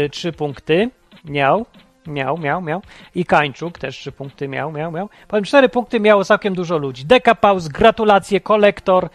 y, 0.06 0.10
trzy 0.10 0.32
punkty 0.32 0.90
miał, 1.26 1.66
miał, 2.08 2.38
miał, 2.38 2.62
miał. 2.62 2.82
I 3.16 3.26
Kańczuk 3.26 3.80
też 3.80 3.98
trzy 3.98 4.12
punkty 4.12 4.48
miał, 4.48 4.72
miał, 4.72 4.92
miał. 4.92 5.10
Powiem, 5.28 5.44
cztery 5.44 5.70
punkty 5.70 6.00
miało 6.00 6.26
całkiem 6.26 6.56
dużo 6.56 6.78
ludzi. 6.78 7.06
Dekapaus, 7.06 7.68
gratulacje, 7.68 8.42
kolektor, 8.42 9.10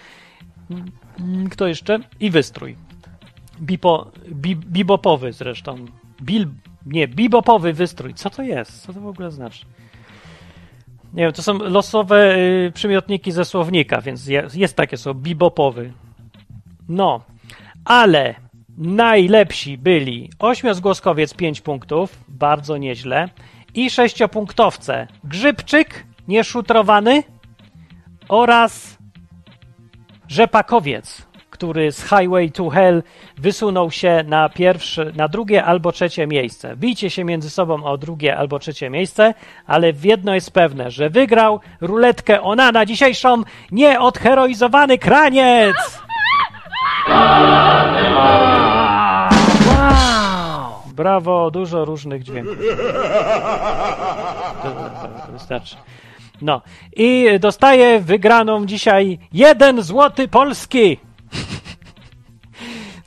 mm, 1.20 1.48
kto 1.48 1.66
jeszcze? 1.66 1.98
I 2.20 2.30
wystrój. 2.30 2.76
Bipo, 3.60 4.10
bi, 4.28 4.56
bibopowy 4.56 5.32
zresztą. 5.32 5.86
Bil, 6.22 6.46
nie, 6.86 7.08
bibopowy 7.08 7.72
wystrój. 7.72 8.14
Co 8.14 8.30
to 8.30 8.42
jest? 8.42 8.82
Co 8.82 8.92
to 8.92 9.00
w 9.00 9.06
ogóle 9.06 9.30
znaczy? 9.30 9.66
Nie 11.12 11.22
wiem, 11.22 11.32
to 11.32 11.42
są 11.42 11.58
losowe 11.58 12.36
y, 12.36 12.72
przymiotniki 12.74 13.32
ze 13.32 13.44
słownika, 13.44 14.00
więc 14.00 14.26
jest, 14.26 14.56
jest 14.56 14.76
takie 14.76 14.96
słowo, 14.96 15.20
bibopowy. 15.20 15.92
No, 16.88 17.20
ale 17.84 18.34
najlepsi 18.78 19.78
byli 19.78 20.30
ośmiozgłoskowiec 20.38 21.34
5 21.34 21.60
punktów, 21.60 22.24
bardzo 22.28 22.76
nieźle, 22.76 23.28
i 23.74 23.90
sześciopunktowce 23.90 25.06
Grzybczyk, 25.24 26.06
nieszutrowany 26.28 27.22
oraz 28.28 28.98
Rzepakowiec, 30.28 31.27
który 31.58 31.92
z 31.92 32.02
Highway 32.02 32.50
to 32.52 32.68
Hell 32.68 33.02
wysunął 33.38 33.90
się 33.90 34.24
na 34.26 34.48
pierwsze, 34.48 35.12
na 35.16 35.28
drugie 35.28 35.64
albo 35.64 35.92
trzecie 35.92 36.26
miejsce. 36.26 36.76
Bijcie 36.76 37.10
się 37.10 37.24
między 37.24 37.50
sobą 37.50 37.84
o 37.84 37.98
drugie 37.98 38.36
albo 38.36 38.58
trzecie 38.58 38.90
miejsce, 38.90 39.34
ale 39.66 39.92
w 39.92 40.04
jedno 40.04 40.34
jest 40.34 40.50
pewne, 40.50 40.90
że 40.90 41.10
wygrał 41.10 41.60
ruletkę 41.80 42.42
ona 42.42 42.72
na 42.72 42.86
dzisiejszą 42.86 43.42
nieodheroizowany 43.70 44.98
kraniec! 44.98 45.76
Wow! 49.66 50.72
Brawo, 50.94 51.50
dużo 51.50 51.84
różnych 51.84 52.22
dźwięków. 52.22 52.58
Dobra, 54.64 54.82
dobra, 55.02 55.26
wystarczy. 55.32 55.76
No 56.42 56.62
i 56.96 57.26
dostaje 57.40 58.00
wygraną 58.00 58.66
dzisiaj 58.66 59.18
jeden 59.32 59.82
złoty 59.82 60.28
polski. 60.28 61.07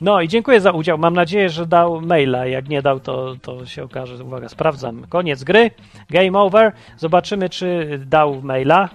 No 0.02 0.20
i 0.20 0.28
dziękuję 0.28 0.60
za 0.60 0.72
udział. 0.72 0.98
Mam 0.98 1.14
nadzieję, 1.14 1.48
że 1.48 1.66
dał 1.66 2.00
maila. 2.00 2.46
Jak 2.46 2.68
nie 2.68 2.82
dał, 2.82 3.00
to, 3.00 3.36
to 3.42 3.66
się 3.66 3.84
okaże. 3.84 4.24
Uwaga, 4.24 4.48
sprawdzam. 4.48 5.06
Koniec 5.08 5.44
gry. 5.44 5.70
Game 6.10 6.38
over. 6.38 6.72
Zobaczymy, 6.96 7.48
czy 7.48 8.00
dał 8.06 8.42
maila. 8.42 8.88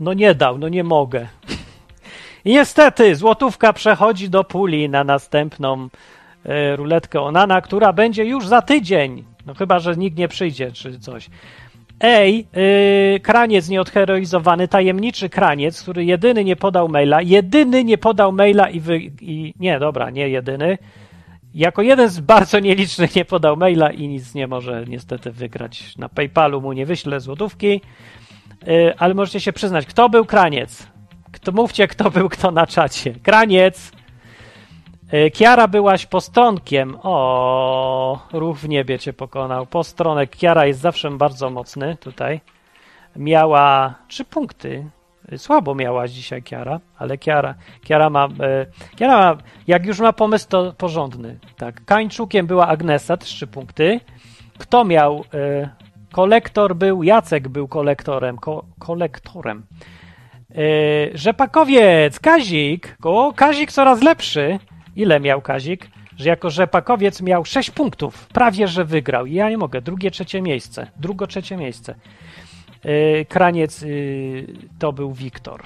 No 0.00 0.12
nie 0.12 0.34
dał, 0.34 0.58
no 0.58 0.68
nie 0.68 0.84
mogę. 0.84 1.26
I 2.44 2.52
niestety 2.52 3.14
złotówka 3.14 3.72
przechodzi 3.72 4.30
do 4.30 4.44
puli 4.44 4.88
na 4.88 5.04
następną 5.04 5.88
e, 6.44 6.76
ruletkę 6.76 7.20
Onana, 7.20 7.60
która 7.60 7.92
będzie 7.92 8.24
już 8.24 8.46
za 8.46 8.62
tydzień. 8.62 9.24
No 9.46 9.54
chyba, 9.54 9.78
że 9.78 9.96
nikt 9.96 10.18
nie 10.18 10.28
przyjdzie 10.28 10.72
czy 10.72 10.98
coś. 10.98 11.30
Ej, 12.06 12.46
yy, 13.12 13.20
kraniec 13.20 13.68
nieodheroizowany, 13.68 14.68
tajemniczy 14.68 15.28
kraniec, 15.28 15.82
który 15.82 16.04
jedyny 16.04 16.44
nie 16.44 16.56
podał 16.56 16.88
maila, 16.88 17.22
jedyny 17.22 17.84
nie 17.84 17.98
podał 17.98 18.32
maila 18.32 18.70
i, 18.70 18.80
wy, 18.80 18.98
i 19.20 19.54
nie, 19.60 19.78
dobra, 19.78 20.10
nie 20.10 20.28
jedyny, 20.28 20.78
jako 21.54 21.82
jeden 21.82 22.08
z 22.08 22.20
bardzo 22.20 22.58
nielicznych 22.60 23.16
nie 23.16 23.24
podał 23.24 23.56
maila 23.56 23.90
i 23.90 24.08
nic 24.08 24.34
nie 24.34 24.46
może 24.46 24.84
niestety 24.88 25.32
wygrać. 25.32 25.96
Na 25.98 26.08
PayPalu 26.08 26.60
mu 26.60 26.72
nie 26.72 26.86
wyślę 26.86 27.20
złotówki, 27.20 27.80
yy, 28.66 28.94
ale 28.98 29.14
możecie 29.14 29.40
się 29.40 29.52
przyznać, 29.52 29.86
kto 29.86 30.08
był 30.08 30.24
kraniec? 30.24 30.86
Kto, 31.32 31.52
mówcie, 31.52 31.88
kto 31.88 32.10
był 32.10 32.28
kto 32.28 32.50
na 32.50 32.66
czacie. 32.66 33.14
Kraniec! 33.22 33.92
Yy, 35.14 35.30
Kiara 35.30 35.68
byłaś 35.68 36.06
postronkiem. 36.06 36.96
O, 37.02 38.18
ruch 38.32 38.58
w 38.58 38.68
niebie 38.68 38.98
cię 38.98 39.12
pokonał. 39.12 39.66
Postronek. 39.66 40.36
Kiara 40.36 40.66
jest 40.66 40.80
zawsze 40.80 41.10
bardzo 41.10 41.50
mocny 41.50 41.96
tutaj. 41.96 42.40
Miała 43.16 43.94
trzy 44.08 44.24
punkty. 44.24 44.90
Słabo 45.36 45.74
miałaś 45.74 46.10
dzisiaj 46.10 46.42
Kiara, 46.42 46.80
ale 46.98 47.18
Kiara, 47.18 47.54
Kiara 47.82 48.10
ma, 48.10 48.24
e, 48.24 48.66
Kiara 48.96 49.16
ma, 49.16 49.42
jak 49.66 49.86
już 49.86 50.00
ma 50.00 50.12
pomysł, 50.12 50.48
to 50.48 50.72
porządny. 50.72 51.38
Tak, 51.56 51.84
Kańczukiem 51.84 52.46
była 52.46 52.66
Agnesa, 52.68 53.16
trzy 53.16 53.46
punkty. 53.46 54.00
Kto 54.58 54.84
miał? 54.84 55.24
E, 55.34 55.68
kolektor 56.12 56.76
był, 56.76 57.02
Jacek 57.02 57.48
był 57.48 57.68
kolektorem, 57.68 58.38
ko, 58.38 58.64
kolektorem. 58.78 59.66
E, 60.50 61.18
rzepakowiec, 61.18 62.20
Kazik, 62.20 62.96
o, 63.02 63.32
Kazik 63.36 63.72
coraz 63.72 64.02
lepszy. 64.02 64.58
Ile 64.96 65.20
miał 65.20 65.42
Kazik? 65.42 65.90
Że 66.16 66.28
jako 66.28 66.50
rzepakowiec 66.50 67.22
miał 67.22 67.44
6 67.44 67.70
punktów. 67.70 68.26
Prawie, 68.26 68.68
że 68.68 68.84
wygrał. 68.84 69.26
I 69.26 69.34
ja 69.34 69.50
nie 69.50 69.58
mogę. 69.58 69.82
Drugie, 69.82 70.10
trzecie 70.10 70.42
miejsce. 70.42 70.86
Drugo, 70.96 71.26
trzecie 71.26 71.56
miejsce. 71.56 71.94
Yy, 72.84 73.26
Kraniec 73.28 73.82
yy, 73.82 74.46
to 74.78 74.92
był 74.92 75.12
Wiktor. 75.12 75.62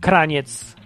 Kraniec 0.00 0.76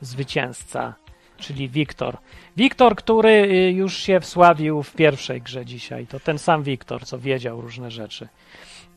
zwycięzca, 0.00 0.94
czyli 1.36 1.68
Wiktor. 1.68 2.16
Wiktor, 2.56 2.96
który 2.96 3.30
yy, 3.30 3.72
już 3.72 3.96
się 3.96 4.20
wsławił 4.20 4.82
w 4.82 4.94
pierwszej 4.94 5.42
grze 5.42 5.66
dzisiaj. 5.66 6.06
To 6.06 6.20
ten 6.20 6.38
sam 6.38 6.62
Wiktor, 6.62 7.04
co 7.04 7.18
wiedział 7.18 7.60
różne 7.60 7.90
rzeczy. 7.90 8.28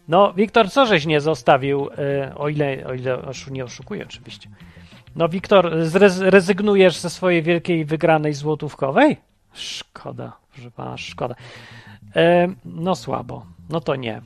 No, 0.07 0.33
Wiktor, 0.33 0.71
co 0.71 0.85
żeś 0.85 1.05
nie 1.05 1.21
zostawił, 1.21 1.89
yy, 2.29 2.35
o 2.35 2.49
ile, 2.49 2.85
o 2.87 2.93
ile 2.93 3.21
oszu, 3.21 3.51
nie 3.51 3.63
oszukuję 3.63 4.03
oczywiście. 4.03 4.49
No, 5.15 5.29
Wiktor, 5.29 5.71
rezygnujesz 6.19 6.97
ze 6.97 7.09
swojej 7.09 7.43
wielkiej 7.43 7.85
wygranej 7.85 8.33
złotówkowej? 8.33 9.17
Szkoda, 9.53 10.37
proszę 10.53 10.71
pana, 10.71 10.97
szkoda. 10.97 11.35
E, 12.15 12.47
no 12.65 12.95
słabo, 12.95 13.45
no 13.69 13.81
to 13.81 13.95
nie. 13.95 14.21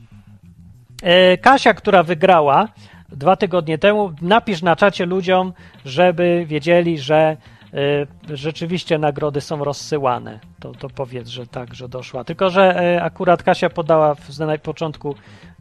E, 1.02 1.38
Kasia, 1.38 1.74
która 1.74 2.02
wygrała 2.02 2.68
dwa 3.08 3.36
tygodnie 3.36 3.78
temu, 3.78 4.12
napisz 4.22 4.62
na 4.62 4.76
czacie 4.76 5.06
ludziom, 5.06 5.52
żeby 5.84 6.44
wiedzieli, 6.46 6.98
że 6.98 7.36
e, 7.74 8.36
rzeczywiście 8.36 8.98
nagrody 8.98 9.40
są 9.40 9.64
rozsyłane. 9.64 10.40
To, 10.60 10.72
to 10.72 10.88
powiedz, 10.88 11.28
że 11.28 11.46
tak, 11.46 11.74
że 11.74 11.88
doszła. 11.88 12.24
Tylko, 12.24 12.50
że 12.50 12.76
e, 12.76 13.02
akurat 13.02 13.42
Kasia 13.42 13.70
podała 13.70 14.14
w, 14.14 14.38
na 14.38 14.58
początku, 14.58 15.14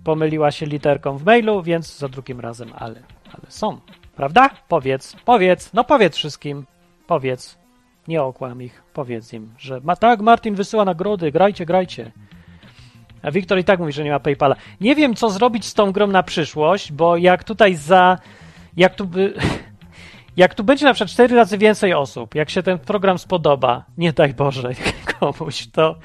pomyliła 0.04 0.52
się 0.52 0.66
literką 0.66 1.18
w 1.18 1.24
mailu, 1.24 1.64
więc 1.64 1.98
za 1.98 2.08
drugim 2.08 2.40
razem, 2.40 2.70
ale, 2.76 3.02
ale 3.34 3.44
są. 3.50 3.80
Prawda? 4.18 4.50
Powiedz, 4.68 5.16
powiedz, 5.26 5.74
no 5.74 5.84
powiedz 5.84 6.16
wszystkim, 6.16 6.66
powiedz. 7.08 7.58
Nie 8.08 8.24
okłam 8.24 8.62
ich, 8.62 8.84
powiedz 8.94 9.34
im, 9.34 9.54
że 9.58 9.82
ma, 9.84 9.96
tak, 9.96 10.22
Martin 10.22 10.56
wysyła 10.56 10.86
nagrody, 10.86 11.32
grajcie, 11.32 11.66
grajcie. 11.66 12.12
A 13.22 13.32
Wiktor 13.32 13.60
i 13.60 13.64
tak 13.64 13.80
mówi, 13.80 13.94
że 13.94 14.04
nie 14.04 14.12
ma 14.12 14.20
PayPala. 14.20 14.56
Nie 14.82 14.96
wiem, 14.96 15.16
co 15.16 15.30
zrobić 15.30 15.66
z 15.66 15.74
tą 15.74 15.92
grą 15.92 16.08
na 16.08 16.24
przyszłość, 16.24 16.92
bo 16.92 17.18
jak 17.18 17.44
tutaj 17.44 17.76
za. 17.76 18.18
Jak 18.78 18.96
tu, 18.96 19.06
by, 19.06 19.34
jak 20.38 20.56
tu 20.56 20.64
będzie 20.64 20.86
na 20.86 20.94
przykład 20.94 21.10
cztery 21.10 21.36
razy 21.36 21.58
więcej 21.58 21.94
osób, 21.94 22.36
jak 22.36 22.50
się 22.50 22.64
ten 22.64 22.80
program 22.80 23.18
spodoba, 23.18 23.86
nie 23.98 24.14
daj 24.14 24.34
Boże 24.34 24.70
komuś, 25.20 25.68
to 25.68 25.96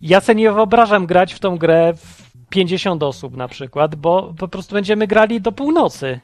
ja 0.00 0.20
sobie 0.20 0.42
nie 0.42 0.52
wyobrażam 0.52 1.06
grać 1.06 1.34
w 1.34 1.38
tą 1.38 1.58
grę 1.58 1.92
w 1.96 2.22
50 2.48 3.02
osób 3.02 3.36
na 3.36 3.48
przykład, 3.48 3.94
bo 3.94 4.34
po 4.38 4.48
prostu 4.48 4.74
będziemy 4.74 5.06
grali 5.06 5.40
do 5.40 5.52
północy 5.52 6.20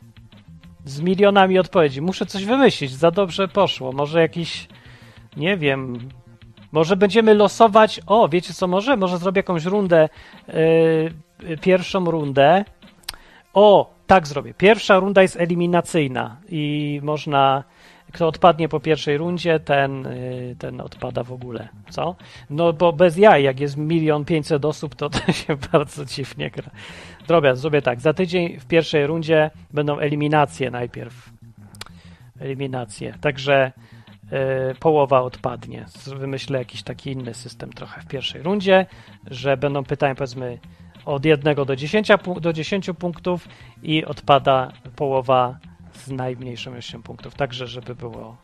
z 0.85 1.01
milionami 1.01 1.59
odpowiedzi. 1.59 2.02
Muszę 2.02 2.27
coś 2.27 2.44
wymyślić, 2.44 2.90
za 2.93 3.11
dobrze 3.11 3.48
poszło. 3.48 3.93
Może 3.93 4.20
jakiś, 4.20 4.69
nie 5.36 5.56
wiem, 5.56 5.98
może 6.73 6.97
będziemy 6.97 7.35
losować. 7.35 8.01
O, 8.06 8.28
wiecie 8.28 8.55
co 8.55 8.66
może? 8.66 8.97
Może 8.97 9.19
zrobię 9.19 9.39
jakąś 9.39 9.65
rundę, 9.65 10.09
yy, 11.48 11.56
pierwszą 11.59 12.05
rundę. 12.05 12.65
O, 13.55 13.94
tak 14.06 14.27
zrobię. 14.27 14.55
Pierwsza 14.55 14.98
runda 14.98 15.23
jest 15.23 15.40
eliminacyjna 15.40 16.36
i 16.48 17.01
można. 17.02 17.65
Kto 18.15 18.28
odpadnie 18.28 18.69
po 18.69 18.81
pierwszej 18.81 19.16
rundzie, 19.16 19.61
ten, 19.61 20.03
yy, 20.03 20.57
ten 20.59 20.81
odpada 20.81 21.23
w 21.23 21.32
ogóle. 21.32 21.69
Co? 21.91 22.16
No 22.51 22.73
bo 22.73 22.93
bez 22.93 23.16
jaj, 23.16 23.43
jak 23.43 23.61
jest 23.61 23.77
milion 23.77 24.24
pięćset 24.24 24.65
osób, 24.65 24.95
to 24.95 25.11
to 25.11 25.32
się 25.32 25.57
bardzo 25.73 26.05
dziwnie 26.05 26.51
gra. 26.51 26.70
Zrobię, 27.27 27.57
zrobię 27.57 27.82
tak. 27.82 28.01
Za 28.01 28.12
tydzień 28.12 28.61
w 28.61 28.66
pierwszej 28.66 29.07
rundzie 29.07 29.51
będą 29.73 29.99
eliminacje 29.99 30.70
najpierw. 30.70 31.31
Eliminacje. 32.41 33.15
Także 33.20 33.73
yy, 34.32 34.39
połowa 34.81 35.23
odpadnie. 35.23 35.86
Wymyślę 36.16 36.59
jakiś 36.59 36.82
taki 36.82 37.11
inny 37.12 37.35
system 37.35 37.73
trochę 37.73 38.01
w 38.01 38.07
pierwszej 38.07 38.43
rundzie, 38.43 38.86
że 39.27 39.57
będą 39.57 39.85
pytania 39.85 40.15
powiedzmy 40.15 40.59
od 41.05 41.24
1 41.24 41.55
do 41.55 41.77
10, 41.77 42.09
do 42.41 42.53
10 42.53 42.91
punktów 42.99 43.49
i 43.82 44.05
odpada 44.05 44.73
połowa 44.97 45.59
z 46.05 46.10
najmniejszą 46.10 46.72
ilością 46.72 47.02
punktów. 47.02 47.35
Także, 47.35 47.66
żeby 47.66 47.94
było. 47.94 48.36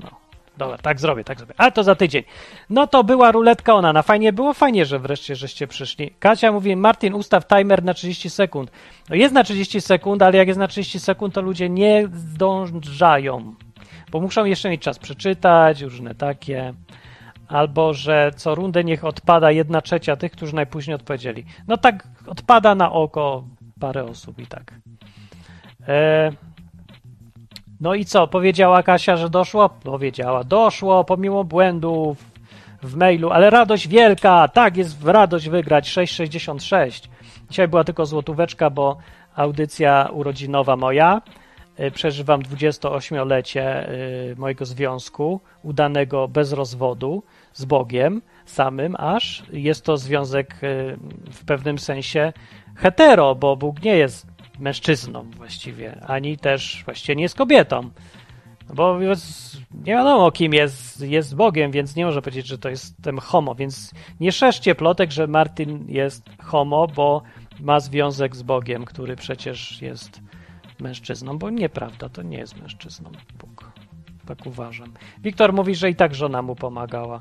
No, 0.00 0.10
dobra, 0.56 0.78
tak 0.78 1.00
zrobię, 1.00 1.24
tak 1.24 1.38
zrobię. 1.38 1.54
Ale 1.56 1.72
to 1.72 1.84
za 1.84 1.94
tydzień. 1.94 2.22
No 2.70 2.86
to 2.86 3.04
była 3.04 3.32
ruletka 3.32 3.74
Onana. 3.74 4.02
Fajnie 4.02 4.32
było, 4.32 4.54
fajnie, 4.54 4.86
że 4.86 4.98
wreszcie 4.98 5.36
żeście 5.36 5.66
przyszli. 5.66 6.10
Kasia 6.18 6.52
mówi, 6.52 6.76
Martin, 6.76 7.14
ustaw 7.14 7.46
timer 7.46 7.84
na 7.84 7.94
30 7.94 8.30
sekund. 8.30 8.70
No 9.08 9.16
jest 9.16 9.34
na 9.34 9.44
30 9.44 9.80
sekund, 9.80 10.22
ale 10.22 10.36
jak 10.36 10.48
jest 10.48 10.60
na 10.60 10.68
30 10.68 11.00
sekund, 11.00 11.34
to 11.34 11.42
ludzie 11.42 11.68
nie 11.68 12.08
zdążają. 12.12 13.54
Bo 14.10 14.20
muszą 14.20 14.44
jeszcze 14.44 14.70
mieć 14.70 14.82
czas 14.82 14.98
przeczytać, 14.98 15.80
różne 15.80 16.14
takie. 16.14 16.74
Albo, 17.48 17.94
że 17.94 18.30
co 18.36 18.54
rundę 18.54 18.84
niech 18.84 19.04
odpada 19.04 19.50
jedna 19.50 19.80
trzecia 19.80 20.16
tych, 20.16 20.32
którzy 20.32 20.54
najpóźniej 20.54 20.94
odpowiedzieli. 20.94 21.44
No 21.68 21.76
tak 21.76 22.08
odpada 22.26 22.74
na 22.74 22.92
oko 22.92 23.44
parę 23.80 24.04
osób 24.04 24.38
i 24.38 24.46
tak. 24.46 24.74
E... 25.88 26.47
No 27.80 27.94
i 27.94 28.04
co? 28.04 28.28
Powiedziała 28.28 28.82
Kasia, 28.82 29.16
że 29.16 29.30
doszło? 29.30 29.68
Powiedziała, 29.68 30.44
doszło 30.44 31.04
pomimo 31.04 31.44
błędów 31.44 32.24
w 32.82 32.96
mailu, 32.96 33.30
ale 33.30 33.50
radość 33.50 33.88
wielka, 33.88 34.48
tak, 34.48 34.76
jest 34.76 35.04
radość 35.04 35.48
wygrać 35.48 35.90
6,66. 35.90 37.08
Dzisiaj 37.50 37.68
była 37.68 37.84
tylko 37.84 38.06
złotóweczka, 38.06 38.70
bo 38.70 38.96
audycja 39.36 40.08
urodzinowa 40.12 40.76
moja. 40.76 41.22
Przeżywam 41.94 42.42
28-lecie 42.42 43.88
mojego 44.36 44.64
związku, 44.64 45.40
udanego 45.62 46.28
bez 46.28 46.52
rozwodu 46.52 47.22
z 47.52 47.64
Bogiem 47.64 48.22
samym, 48.46 48.96
aż 48.98 49.42
jest 49.52 49.84
to 49.84 49.96
związek 49.96 50.56
w 51.32 51.44
pewnym 51.46 51.78
sensie 51.78 52.32
hetero, 52.74 53.34
bo 53.34 53.56
Bóg 53.56 53.82
nie 53.82 53.96
jest 53.96 54.26
mężczyzną 54.60 55.30
właściwie, 55.36 56.00
ani 56.06 56.38
też 56.38 56.82
właściwie 56.84 57.16
nie 57.16 57.22
jest 57.22 57.36
kobietą. 57.36 57.90
Bo 58.74 59.00
jest, 59.00 59.56
nie 59.74 59.92
wiadomo, 59.92 60.30
kim 60.30 60.54
jest, 60.54 61.00
jest 61.00 61.36
Bogiem, 61.36 61.70
więc 61.70 61.96
nie 61.96 62.04
może 62.04 62.22
powiedzieć, 62.22 62.46
że 62.46 62.58
to 62.58 62.68
jestem 62.68 63.18
homo. 63.18 63.54
Więc 63.54 63.92
nie 64.20 64.32
szerzcie 64.32 64.74
plotek, 64.74 65.10
że 65.10 65.26
Martin 65.26 65.84
jest 65.88 66.22
homo, 66.42 66.86
bo 66.86 67.22
ma 67.60 67.80
związek 67.80 68.36
z 68.36 68.42
Bogiem, 68.42 68.84
który 68.84 69.16
przecież 69.16 69.82
jest 69.82 70.20
mężczyzną, 70.80 71.38
bo 71.38 71.50
nieprawda, 71.50 72.08
to 72.08 72.22
nie 72.22 72.38
jest 72.38 72.60
mężczyzną 72.60 73.10
Bóg. 73.38 73.72
Tak 74.26 74.46
uważam. 74.46 74.92
Wiktor 75.22 75.52
mówi, 75.52 75.74
że 75.74 75.90
i 75.90 75.94
tak 75.94 76.14
żona 76.14 76.42
mu 76.42 76.56
pomagała. 76.56 77.20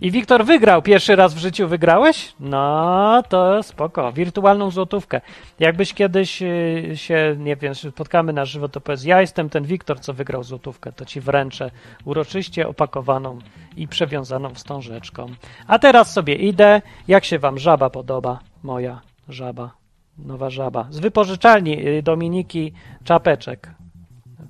I 0.00 0.10
Wiktor 0.10 0.44
wygrał. 0.44 0.82
Pierwszy 0.82 1.16
raz 1.16 1.34
w 1.34 1.38
życiu 1.38 1.68
wygrałeś? 1.68 2.34
No, 2.40 3.22
to 3.28 3.62
spoko. 3.62 4.12
Wirtualną 4.12 4.70
złotówkę. 4.70 5.20
Jakbyś 5.60 5.94
kiedyś 5.94 6.42
y, 6.42 6.92
się, 6.94 7.36
nie 7.38 7.56
wiem, 7.56 7.74
spotkamy 7.74 8.32
na 8.32 8.44
żywo, 8.44 8.68
to 8.68 8.80
powiedz, 8.80 9.04
ja 9.04 9.20
jestem 9.20 9.50
ten 9.50 9.64
Wiktor, 9.64 10.00
co 10.00 10.12
wygrał 10.12 10.42
złotówkę. 10.42 10.92
To 10.92 11.04
ci 11.04 11.20
wręczę 11.20 11.70
uroczyście 12.04 12.68
opakowaną 12.68 13.38
i 13.76 13.88
przewiązaną 13.88 14.54
wstążeczką. 14.54 15.26
A 15.66 15.78
teraz 15.78 16.12
sobie 16.12 16.34
idę. 16.34 16.82
Jak 17.08 17.24
się 17.24 17.38
wam 17.38 17.58
żaba 17.58 17.90
podoba? 17.90 18.38
Moja 18.62 19.00
żaba. 19.28 19.70
Nowa 20.18 20.50
żaba. 20.50 20.86
Z 20.90 20.98
wypożyczalni 20.98 21.86
y, 21.88 22.02
Dominiki 22.02 22.72
Czapeczek. 23.04 23.70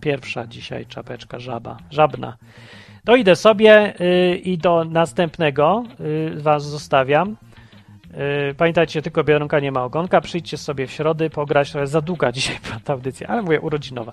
Pierwsza 0.01 0.47
dzisiaj 0.47 0.87
czapeczka, 0.87 1.39
żaba. 1.39 1.77
Żabna. 1.91 2.37
To 3.05 3.17
idę 3.17 3.37
sobie 3.37 4.01
y, 4.01 4.37
i 4.37 4.59
do 4.59 4.85
następnego 4.85 5.85
y, 6.01 6.33
was 6.37 6.65
zostawiam. 6.65 7.37
Y, 8.51 8.55
pamiętajcie, 8.55 9.03
tylko 9.03 9.25
Biedronka 9.25 9.61
nie 9.61 9.73
ma 9.73 9.85
ogonka. 9.85 10.21
Przyjdźcie 10.21 10.59
sobie 10.59 10.87
w 10.87 10.91
środy, 10.91 11.31
pograć. 11.31 11.73
To 11.73 11.81
jest 11.81 11.93
za 11.93 12.01
długa 12.01 12.33
dzisiaj 12.33 12.59
ta 12.85 12.93
audycja, 12.93 13.29
ale 13.29 13.43
mówię 13.43 13.61
urodzinowa. 13.61 14.13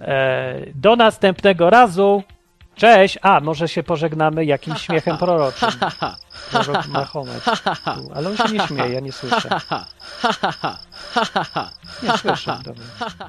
E, 0.00 0.54
do 0.74 0.96
następnego 0.96 1.70
razu. 1.70 2.22
Cześć! 2.74 3.18
A, 3.22 3.40
może 3.40 3.68
się 3.68 3.82
pożegnamy 3.82 4.44
jakimś 4.44 4.80
śmiechem 4.80 5.18
proroczym. 5.18 5.68
Prorok 6.50 6.86
Mahomet. 6.86 7.44
Ale 8.14 8.28
on 8.28 8.36
się 8.36 8.52
nie 8.52 8.60
śmieje, 8.60 8.92
ja 8.92 9.00
nie 9.00 9.12
słyszę. 9.12 9.48
Nie 12.02 12.18
słyszę, 12.18 12.58
dobra. 12.64 12.84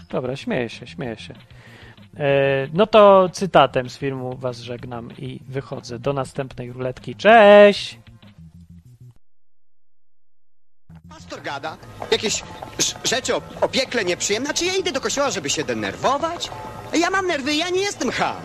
Dobra, 0.09 0.35
śmieję 0.35 0.69
się, 0.69 0.87
śmieję 0.87 1.17
się. 1.17 1.33
E, 2.19 2.67
No 2.73 2.87
to 2.87 3.29
cytatem 3.33 3.89
z 3.89 3.97
filmu 3.97 4.37
was 4.37 4.57
żegnam 4.57 5.11
i 5.17 5.39
wychodzę 5.49 5.99
do 5.99 6.13
następnej 6.13 6.71
ruletki. 6.71 7.15
Cześć! 7.15 7.99
Pastor 11.09 11.41
gada 11.41 11.77
jakieś 12.11 12.43
rzeczy 13.03 13.35
o, 13.35 13.41
o 13.61 13.67
piekle 13.67 14.05
nieprzyjemne. 14.05 14.53
Czy 14.53 14.65
ja 14.65 14.73
idę 14.75 14.91
do 14.91 15.01
kościoła, 15.01 15.31
żeby 15.31 15.49
się 15.49 15.63
denerwować? 15.63 16.49
Ja 16.93 17.09
mam 17.09 17.27
nerwy, 17.27 17.55
ja 17.55 17.69
nie 17.69 17.81
jestem 17.81 18.11
ham. 18.11 18.35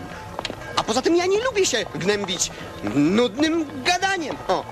A 0.75 0.83
poza 0.83 1.01
tym 1.01 1.15
ja 1.15 1.25
nie 1.25 1.43
lubię 1.43 1.65
się 1.65 1.85
gnębić 1.95 2.51
nudnym 2.95 3.83
gadaniem. 3.83 4.35
O. 4.47 4.63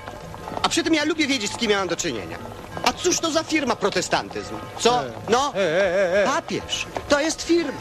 A 0.63 0.69
przy 0.69 0.83
tym 0.83 0.93
ja 0.93 1.03
lubię 1.05 1.27
wiedzieć, 1.27 1.51
z 1.51 1.57
kim 1.57 1.71
ja 1.71 1.79
mam 1.79 1.87
do 1.87 1.95
czynienia. 1.95 2.37
A 2.83 2.93
cóż 2.93 3.19
to 3.19 3.31
za 3.31 3.43
firma 3.43 3.75
protestantyzm? 3.75 4.55
Co? 4.79 5.03
No? 5.29 5.53
Papież. 6.25 6.85
To 7.09 7.19
jest 7.21 7.41
firma. 7.41 7.73